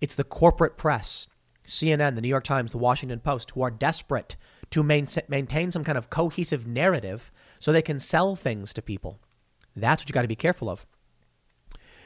It's 0.00 0.14
the 0.14 0.24
corporate 0.24 0.76
press, 0.76 1.26
CNN, 1.68 2.14
the 2.14 2.22
New 2.22 2.28
York 2.28 2.44
Times, 2.44 2.72
the 2.72 2.78
Washington 2.78 3.20
Post, 3.20 3.50
who 3.50 3.62
are 3.62 3.70
desperate 3.70 4.36
to 4.70 4.82
main, 4.82 5.06
maintain 5.28 5.70
some 5.70 5.84
kind 5.84 5.98
of 5.98 6.10
cohesive 6.10 6.66
narrative 6.66 7.30
so 7.58 7.72
they 7.72 7.82
can 7.82 8.00
sell 8.00 8.34
things 8.34 8.72
to 8.72 8.82
people. 8.82 9.20
That's 9.76 10.02
what 10.02 10.08
you 10.08 10.12
got 10.12 10.22
to 10.22 10.28
be 10.28 10.34
careful 10.34 10.68
of. 10.68 10.86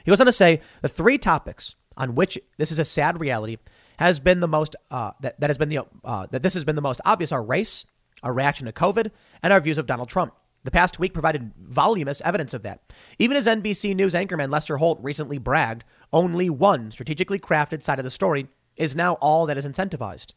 He 0.05 0.11
goes 0.11 0.21
on 0.21 0.27
to 0.27 0.33
say 0.33 0.61
the 0.83 0.89
three 0.89 1.17
topics 1.17 1.77
on 1.97 2.15
which 2.15 2.39
this 2.59 2.73
is 2.73 2.79
a 2.79 2.85
sad 2.85 3.21
reality 3.21 3.59
has 3.99 4.19
been 4.19 4.41
the 4.41 4.49
most 4.49 4.75
uh, 4.91 5.13
that, 5.21 5.39
that 5.41 5.51
has 5.51 5.59
been 5.59 5.69
the 5.69 5.87
uh, 6.05 6.27
that 6.31 6.43
this 6.43 6.55
has 6.55 6.65
been 6.65 6.77
the 6.77 6.83
most 6.83 7.01
obvious 7.05 7.31
are 7.31 7.43
race, 7.43 7.87
our 8.23 8.33
reaction 8.33 8.67
to 8.67 8.73
COVID, 8.73 9.11
and 9.43 9.53
our 9.53 9.61
views 9.61 9.79
of 9.79 9.87
Donald 9.87 10.09
Trump. 10.09 10.35
The 10.65 10.71
past 10.71 10.99
week 10.99 11.13
provided 11.13 11.53
voluminous 11.59 12.21
evidence 12.25 12.55
of 12.55 12.63
that. 12.63 12.93
Even 13.19 13.37
as 13.37 13.47
NBC 13.47 13.95
News 13.95 14.15
anchorman 14.15 14.51
Lester 14.51 14.77
Holt 14.77 14.99
recently 15.03 15.39
bragged, 15.39 15.85
only 16.13 16.51
one 16.51 16.91
strategically 16.91 17.39
crafted 17.39 17.83
side 17.83 17.99
of 17.99 18.05
the 18.05 18.11
story 18.11 18.49
is 18.77 18.97
now 18.97 19.15
all 19.15 19.47
that 19.47 19.59
is 19.59 19.67
incentivized. 19.67 20.33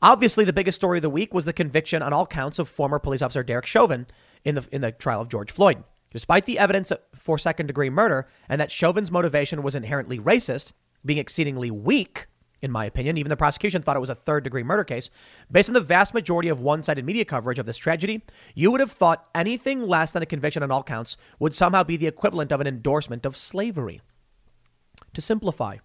Obviously, 0.00 0.44
the 0.44 0.52
biggest 0.52 0.76
story 0.76 0.98
of 0.98 1.02
the 1.02 1.10
week 1.10 1.34
was 1.34 1.44
the 1.44 1.52
conviction 1.52 2.02
on 2.02 2.12
all 2.12 2.26
counts 2.26 2.58
of 2.58 2.68
former 2.68 2.98
police 2.98 3.22
officer 3.22 3.42
Derek 3.42 3.66
Chauvin 3.66 4.06
in 4.44 4.54
the, 4.54 4.68
in 4.70 4.80
the 4.80 4.92
trial 4.92 5.20
of 5.20 5.28
George 5.28 5.50
Floyd. 5.50 5.82
Despite 6.12 6.46
the 6.46 6.58
evidence 6.58 6.92
for 7.14 7.36
second 7.36 7.66
degree 7.66 7.90
murder 7.90 8.28
and 8.48 8.60
that 8.60 8.72
Chauvin's 8.72 9.10
motivation 9.10 9.62
was 9.62 9.74
inherently 9.74 10.18
racist, 10.18 10.72
being 11.04 11.18
exceedingly 11.18 11.70
weak, 11.70 12.28
in 12.62 12.70
my 12.70 12.84
opinion. 12.84 13.16
Even 13.16 13.30
the 13.30 13.36
prosecution 13.36 13.82
thought 13.82 13.96
it 13.96 14.00
was 14.00 14.10
a 14.10 14.14
third 14.14 14.44
degree 14.44 14.62
murder 14.62 14.84
case. 14.84 15.10
Based 15.50 15.68
on 15.68 15.74
the 15.74 15.80
vast 15.80 16.14
majority 16.14 16.48
of 16.48 16.60
one 16.60 16.82
sided 16.82 17.04
media 17.04 17.24
coverage 17.24 17.58
of 17.58 17.66
this 17.66 17.76
tragedy, 17.76 18.22
you 18.54 18.70
would 18.70 18.80
have 18.80 18.92
thought 18.92 19.28
anything 19.34 19.82
less 19.82 20.12
than 20.12 20.22
a 20.22 20.26
conviction 20.26 20.62
on 20.62 20.70
all 20.70 20.82
counts 20.82 21.16
would 21.38 21.54
somehow 21.54 21.84
be 21.84 21.96
the 21.96 22.06
equivalent 22.06 22.52
of 22.52 22.60
an 22.60 22.66
endorsement 22.66 23.24
of 23.24 23.36
slavery. 23.36 24.00
To 25.14 25.20
simplify, 25.20 25.76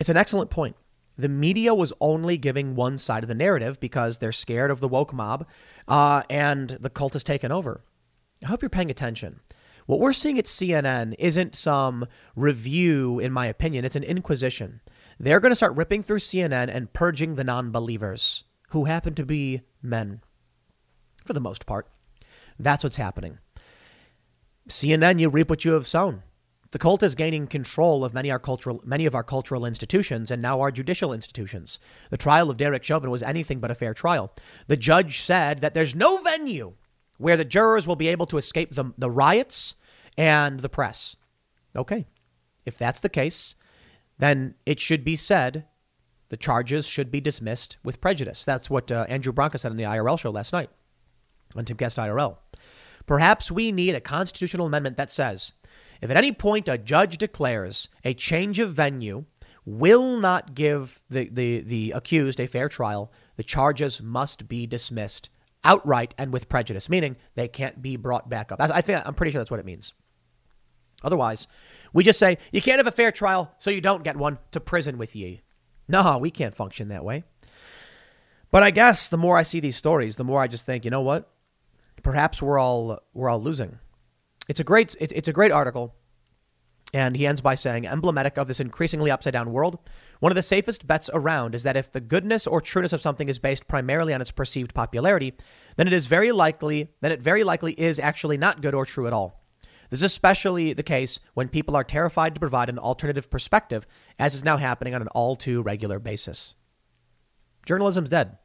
it's 0.00 0.08
an 0.08 0.16
excellent 0.16 0.50
point. 0.50 0.74
The 1.18 1.28
media 1.28 1.74
was 1.74 1.92
only 2.00 2.38
giving 2.38 2.74
one 2.74 2.96
side 2.96 3.22
of 3.22 3.28
the 3.28 3.34
narrative 3.34 3.78
because 3.78 4.18
they're 4.18 4.32
scared 4.32 4.70
of 4.70 4.80
the 4.80 4.88
woke 4.88 5.12
mob 5.12 5.46
uh, 5.86 6.22
and 6.30 6.70
the 6.70 6.88
cult 6.88 7.12
has 7.12 7.22
taken 7.22 7.52
over. 7.52 7.84
I 8.42 8.46
hope 8.46 8.62
you're 8.62 8.70
paying 8.70 8.90
attention. 8.90 9.40
What 9.84 10.00
we're 10.00 10.14
seeing 10.14 10.38
at 10.38 10.46
CNN 10.46 11.14
isn't 11.18 11.54
some 11.54 12.06
review, 12.34 13.18
in 13.18 13.32
my 13.32 13.46
opinion, 13.46 13.84
it's 13.84 13.96
an 13.96 14.02
inquisition. 14.02 14.80
They're 15.18 15.40
going 15.40 15.50
to 15.50 15.56
start 15.56 15.76
ripping 15.76 16.02
through 16.02 16.20
CNN 16.20 16.74
and 16.74 16.92
purging 16.92 17.34
the 17.34 17.44
non 17.44 17.70
believers, 17.70 18.44
who 18.70 18.86
happen 18.86 19.14
to 19.14 19.26
be 19.26 19.60
men, 19.82 20.22
for 21.26 21.34
the 21.34 21.40
most 21.40 21.66
part. 21.66 21.88
That's 22.58 22.84
what's 22.84 22.96
happening. 22.96 23.38
CNN, 24.68 25.20
you 25.20 25.28
reap 25.28 25.50
what 25.50 25.64
you 25.64 25.72
have 25.72 25.86
sown. 25.86 26.22
The 26.72 26.78
cult 26.78 27.02
is 27.02 27.16
gaining 27.16 27.48
control 27.48 28.04
of 28.04 28.14
many, 28.14 28.30
our 28.30 28.38
cultural, 28.38 28.80
many 28.84 29.04
of 29.04 29.14
our 29.14 29.24
cultural 29.24 29.66
institutions 29.66 30.30
and 30.30 30.40
now 30.40 30.60
our 30.60 30.70
judicial 30.70 31.12
institutions. 31.12 31.80
The 32.10 32.16
trial 32.16 32.48
of 32.48 32.56
Derek 32.56 32.84
Chauvin 32.84 33.10
was 33.10 33.22
anything 33.22 33.58
but 33.58 33.72
a 33.72 33.74
fair 33.74 33.92
trial. 33.92 34.32
The 34.68 34.76
judge 34.76 35.20
said 35.20 35.62
that 35.62 35.74
there's 35.74 35.96
no 35.96 36.18
venue 36.18 36.74
where 37.18 37.36
the 37.36 37.44
jurors 37.44 37.88
will 37.88 37.96
be 37.96 38.08
able 38.08 38.26
to 38.26 38.38
escape 38.38 38.74
the, 38.74 38.92
the 38.96 39.10
riots 39.10 39.74
and 40.16 40.60
the 40.60 40.68
press. 40.68 41.16
Okay. 41.74 42.06
If 42.64 42.78
that's 42.78 43.00
the 43.00 43.08
case, 43.08 43.56
then 44.18 44.54
it 44.64 44.78
should 44.78 45.04
be 45.04 45.16
said 45.16 45.66
the 46.28 46.36
charges 46.36 46.86
should 46.86 47.10
be 47.10 47.20
dismissed 47.20 47.78
with 47.82 48.00
prejudice. 48.00 48.44
That's 48.44 48.70
what 48.70 48.92
uh, 48.92 49.06
Andrew 49.08 49.32
Branca 49.32 49.58
said 49.58 49.72
on 49.72 49.76
the 49.76 49.84
IRL 49.84 50.18
show 50.18 50.30
last 50.30 50.52
night 50.52 50.70
on 51.56 51.64
Timcast 51.64 51.98
IRL. 51.98 52.36
Perhaps 53.06 53.50
we 53.50 53.72
need 53.72 53.96
a 53.96 54.00
constitutional 54.00 54.66
amendment 54.66 54.96
that 54.96 55.10
says 55.10 55.54
if 56.00 56.10
at 56.10 56.16
any 56.16 56.32
point 56.32 56.68
a 56.68 56.78
judge 56.78 57.18
declares 57.18 57.88
a 58.04 58.14
change 58.14 58.58
of 58.58 58.72
venue 58.72 59.24
will 59.64 60.18
not 60.18 60.54
give 60.54 61.02
the, 61.10 61.28
the, 61.28 61.60
the 61.60 61.92
accused 61.92 62.40
a 62.40 62.46
fair 62.46 62.68
trial, 62.68 63.12
the 63.36 63.42
charges 63.42 64.02
must 64.02 64.48
be 64.48 64.66
dismissed 64.66 65.30
outright 65.64 66.14
and 66.16 66.32
with 66.32 66.48
prejudice, 66.48 66.88
meaning 66.88 67.16
they 67.34 67.48
can't 67.48 67.82
be 67.82 67.96
brought 67.96 68.28
back 68.28 68.50
up. 68.50 68.60
I 68.60 68.80
think 68.80 69.02
I'm 69.04 69.14
pretty 69.14 69.32
sure 69.32 69.40
that's 69.40 69.50
what 69.50 69.60
it 69.60 69.66
means. 69.66 69.94
Otherwise, 71.02 71.48
we 71.92 72.04
just 72.04 72.18
say, 72.18 72.38
you 72.52 72.60
can't 72.60 72.78
have 72.78 72.86
a 72.86 72.92
fair 72.92 73.12
trial, 73.12 73.54
so 73.58 73.70
you 73.70 73.80
don't 73.80 74.04
get 74.04 74.16
one 74.16 74.38
to 74.52 74.60
prison 74.60 74.98
with 74.98 75.16
ye. 75.16 75.40
No, 75.88 76.18
we 76.18 76.30
can't 76.30 76.54
function 76.54 76.88
that 76.88 77.04
way. 77.04 77.24
But 78.50 78.62
I 78.62 78.70
guess 78.70 79.08
the 79.08 79.16
more 79.16 79.36
I 79.36 79.42
see 79.42 79.60
these 79.60 79.76
stories, 79.76 80.16
the 80.16 80.24
more 80.24 80.40
I 80.40 80.46
just 80.46 80.66
think, 80.66 80.84
you 80.84 80.90
know 80.90 81.00
what? 81.00 81.30
Perhaps 82.02 82.42
we're 82.42 82.58
all 82.58 83.00
we're 83.12 83.28
all 83.28 83.40
losing. 83.40 83.78
It's 84.50 84.58
a 84.58 84.64
great 84.64 84.96
it, 84.98 85.12
it's 85.12 85.28
a 85.28 85.32
great 85.32 85.52
article. 85.52 85.94
And 86.92 87.14
he 87.14 87.24
ends 87.24 87.40
by 87.40 87.54
saying, 87.54 87.86
emblematic 87.86 88.36
of 88.36 88.48
this 88.48 88.58
increasingly 88.58 89.12
upside 89.12 89.32
down 89.32 89.52
world, 89.52 89.78
one 90.18 90.32
of 90.32 90.36
the 90.36 90.42
safest 90.42 90.88
bets 90.88 91.08
around 91.14 91.54
is 91.54 91.62
that 91.62 91.76
if 91.76 91.92
the 91.92 92.00
goodness 92.00 92.48
or 92.48 92.60
trueness 92.60 92.92
of 92.92 93.00
something 93.00 93.28
is 93.28 93.38
based 93.38 93.68
primarily 93.68 94.12
on 94.12 94.20
its 94.20 94.32
perceived 94.32 94.74
popularity, 94.74 95.34
then 95.76 95.86
it 95.86 95.92
is 95.92 96.08
very 96.08 96.32
likely 96.32 96.88
then 97.00 97.12
it 97.12 97.22
very 97.22 97.44
likely 97.44 97.74
is 97.74 98.00
actually 98.00 98.36
not 98.36 98.60
good 98.60 98.74
or 98.74 98.84
true 98.84 99.06
at 99.06 99.12
all. 99.12 99.40
This 99.88 100.00
is 100.00 100.04
especially 100.10 100.72
the 100.72 100.82
case 100.82 101.20
when 101.34 101.48
people 101.48 101.76
are 101.76 101.84
terrified 101.84 102.34
to 102.34 102.40
provide 102.40 102.68
an 102.68 102.78
alternative 102.80 103.30
perspective, 103.30 103.86
as 104.18 104.34
is 104.34 104.42
now 104.42 104.56
happening 104.56 104.96
on 104.96 105.02
an 105.02 105.08
all 105.08 105.36
too 105.36 105.62
regular 105.62 106.00
basis. 106.00 106.56
Journalism's 107.66 108.10
dead. 108.10 108.36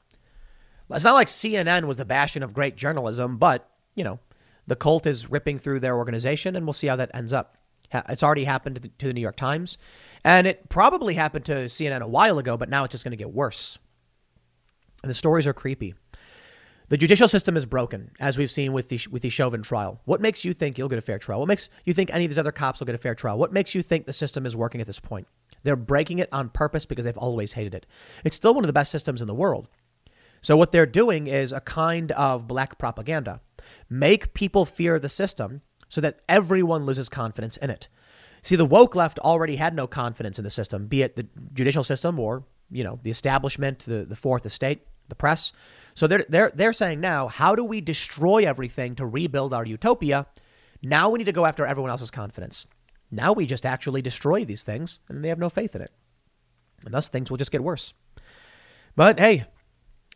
It's 0.91 1.03
not 1.03 1.15
like 1.15 1.30
CNN 1.30 1.86
was 1.86 1.98
the 1.98 2.06
bastion 2.06 2.44
of 2.44 2.53
great 2.53 2.76
journalism, 2.76 3.38
but, 3.38 3.68
you 3.95 4.03
know, 4.03 4.19
the 4.67 4.75
cult 4.75 5.05
is 5.05 5.29
ripping 5.29 5.59
through 5.59 5.79
their 5.79 5.95
organization, 5.95 6.55
and 6.55 6.65
we'll 6.65 6.73
see 6.73 6.87
how 6.87 6.95
that 6.95 7.11
ends 7.13 7.33
up. 7.33 7.57
It's 8.09 8.23
already 8.23 8.45
happened 8.45 8.89
to 8.97 9.07
the 9.07 9.13
New 9.13 9.21
York 9.21 9.37
Times, 9.37 9.77
and 10.23 10.47
it 10.47 10.69
probably 10.69 11.13
happened 11.13 11.45
to 11.45 11.65
CNN 11.65 12.01
a 12.01 12.07
while 12.07 12.39
ago, 12.39 12.57
but 12.57 12.69
now 12.69 12.83
it's 12.83 12.91
just 12.91 13.03
going 13.03 13.11
to 13.11 13.17
get 13.17 13.31
worse. 13.31 13.77
And 15.03 15.09
the 15.09 15.13
stories 15.13 15.45
are 15.45 15.53
creepy. 15.53 15.93
The 16.89 16.97
judicial 16.97 17.27
system 17.27 17.57
is 17.57 17.65
broken, 17.65 18.11
as 18.19 18.37
we've 18.37 18.51
seen 18.51 18.71
with 18.71 18.89
the 18.89 18.99
with 19.09 19.23
the 19.23 19.29
Chauvin 19.29 19.63
trial. 19.63 20.01
What 20.05 20.21
makes 20.21 20.45
you 20.45 20.53
think 20.53 20.77
you'll 20.77 20.89
get 20.89 20.99
a 20.99 21.01
fair 21.01 21.17
trial? 21.17 21.39
What 21.39 21.47
makes 21.47 21.69
you 21.83 21.93
think 21.93 22.13
any 22.13 22.25
of 22.25 22.29
these 22.29 22.37
other 22.37 22.51
cops 22.51 22.79
will 22.79 22.85
get 22.85 22.95
a 22.95 22.99
fair 22.99 23.15
trial? 23.15 23.39
What 23.39 23.51
makes 23.51 23.73
you 23.73 23.81
think 23.81 24.05
the 24.05 24.13
system 24.13 24.45
is 24.45 24.55
working 24.55 24.81
at 24.81 24.87
this 24.87 24.99
point? 24.99 25.27
They're 25.63 25.75
breaking 25.75 26.19
it 26.19 26.29
on 26.31 26.49
purpose 26.49 26.85
because 26.85 27.05
they've 27.05 27.17
always 27.17 27.53
hated 27.53 27.73
it. 27.73 27.87
It's 28.23 28.35
still 28.35 28.53
one 28.53 28.63
of 28.63 28.67
the 28.67 28.73
best 28.73 28.91
systems 28.91 29.19
in 29.19 29.27
the 29.27 29.33
world. 29.33 29.67
So 30.45 30.55
what 30.55 30.72
they're 30.72 30.85
doing 30.85 31.26
is 31.26 31.51
a 31.51 31.59
kind 31.59 32.11
of 32.11 32.47
black 32.47 32.77
propaganda. 32.77 33.41
Make 33.89 34.35
people 34.35 34.63
fear 34.63 34.99
the 34.99 35.09
system 35.09 35.61
so 35.88 36.01
that 36.01 36.19
everyone 36.30 36.85
loses 36.85 37.09
confidence 37.09 37.57
in 37.57 37.72
it. 37.72 37.89
See, 38.43 38.55
the 38.55 38.63
woke 38.63 38.93
left 38.93 39.17
already 39.17 39.55
had 39.55 39.73
no 39.73 39.88
confidence 39.88 40.38
in 40.38 40.43
the 40.43 40.51
system, 40.51 40.85
be 40.85 41.01
it 41.01 41.15
the 41.15 41.26
judicial 41.55 41.84
system 41.84 42.19
or, 42.19 42.43
you 42.69 42.84
know, 42.84 42.99
the 43.01 43.09
establishment, 43.09 43.80
the, 43.80 44.05
the 44.05 44.15
fourth 44.15 44.45
estate, 44.45 44.85
the 45.09 45.15
press. 45.15 45.51
So 45.95 46.05
they're, 46.05 46.26
they're, 46.30 46.51
they're 46.53 46.73
saying 46.73 46.99
now, 46.99 47.27
how 47.27 47.55
do 47.55 47.63
we 47.63 47.81
destroy 47.81 48.45
everything 48.45 48.93
to 48.97 49.05
rebuild 49.07 49.51
our 49.51 49.65
utopia? 49.65 50.27
Now 50.84 51.09
we 51.09 51.17
need 51.17 51.26
to 51.26 51.31
go 51.31 51.47
after 51.47 51.65
everyone 51.65 51.89
else's 51.89 52.11
confidence. 52.11 52.67
Now 53.09 53.34
we 53.34 53.47
just 53.47 53.65
actually 53.65 54.03
destroy 54.03 54.45
these 54.45 54.61
things 54.61 54.99
and 55.09 55.23
they 55.23 55.30
have 55.30 55.39
no 55.39 55.49
faith 55.49 55.76
in 55.76 55.81
it. 55.81 55.91
And 56.85 56.93
thus 56.93 57.09
things 57.09 57.31
will 57.31 57.38
just 57.38 57.51
get 57.51 57.63
worse. 57.63 57.95
But 58.95 59.19
hey, 59.19 59.45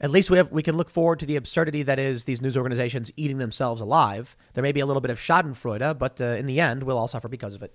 at 0.02 0.12
least 0.12 0.30
we 0.30 0.38
have 0.38 0.52
we 0.52 0.64
can 0.64 0.78
look 0.78 0.90
forward 0.90 1.20
to 1.20 1.26
the 1.26 1.36
absurdity 1.36 1.84
that 1.84 2.00
is 2.00 2.26
these 2.26 2.42
news 2.42 2.58
organizations 2.58 3.12
eating 3.18 3.38
themselves 3.38 3.82
alive. 3.82 4.36
There 4.54 4.62
may 4.62 4.72
be 4.72 4.80
a 4.80 4.86
little 4.86 5.02
bit 5.02 5.12
of 5.12 5.20
Schadenfreude, 5.20 5.98
but 5.98 6.22
uh, 6.22 6.26
in 6.26 6.46
the 6.46 6.60
end, 6.60 6.84
we'll 6.84 6.98
all 6.98 7.08
suffer 7.08 7.28
because 7.28 7.56
of 7.56 7.64
it. 7.64 7.74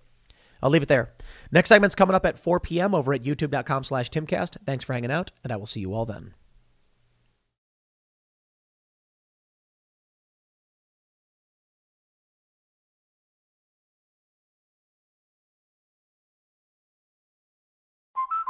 I'll 0.63 0.71
leave 0.71 0.83
it 0.83 0.89
there. 0.89 1.13
Next 1.53 1.69
segment's 1.69 1.95
coming 1.95 2.15
up 2.15 2.25
at 2.25 2.39
4 2.39 2.59
p.m. 2.61 2.95
over 2.95 3.13
at 3.13 3.23
youtube.com 3.23 3.85
slash 3.85 4.09
timcast. 4.11 4.57
Thanks 4.65 4.85
for 4.85 4.95
hanging 4.95 5.11
out, 5.11 5.31
and 5.43 5.53
I 5.53 5.57
will 5.57 5.67
see 5.67 5.81
you 5.81 5.93
all 5.93 6.07
then. 6.07 6.35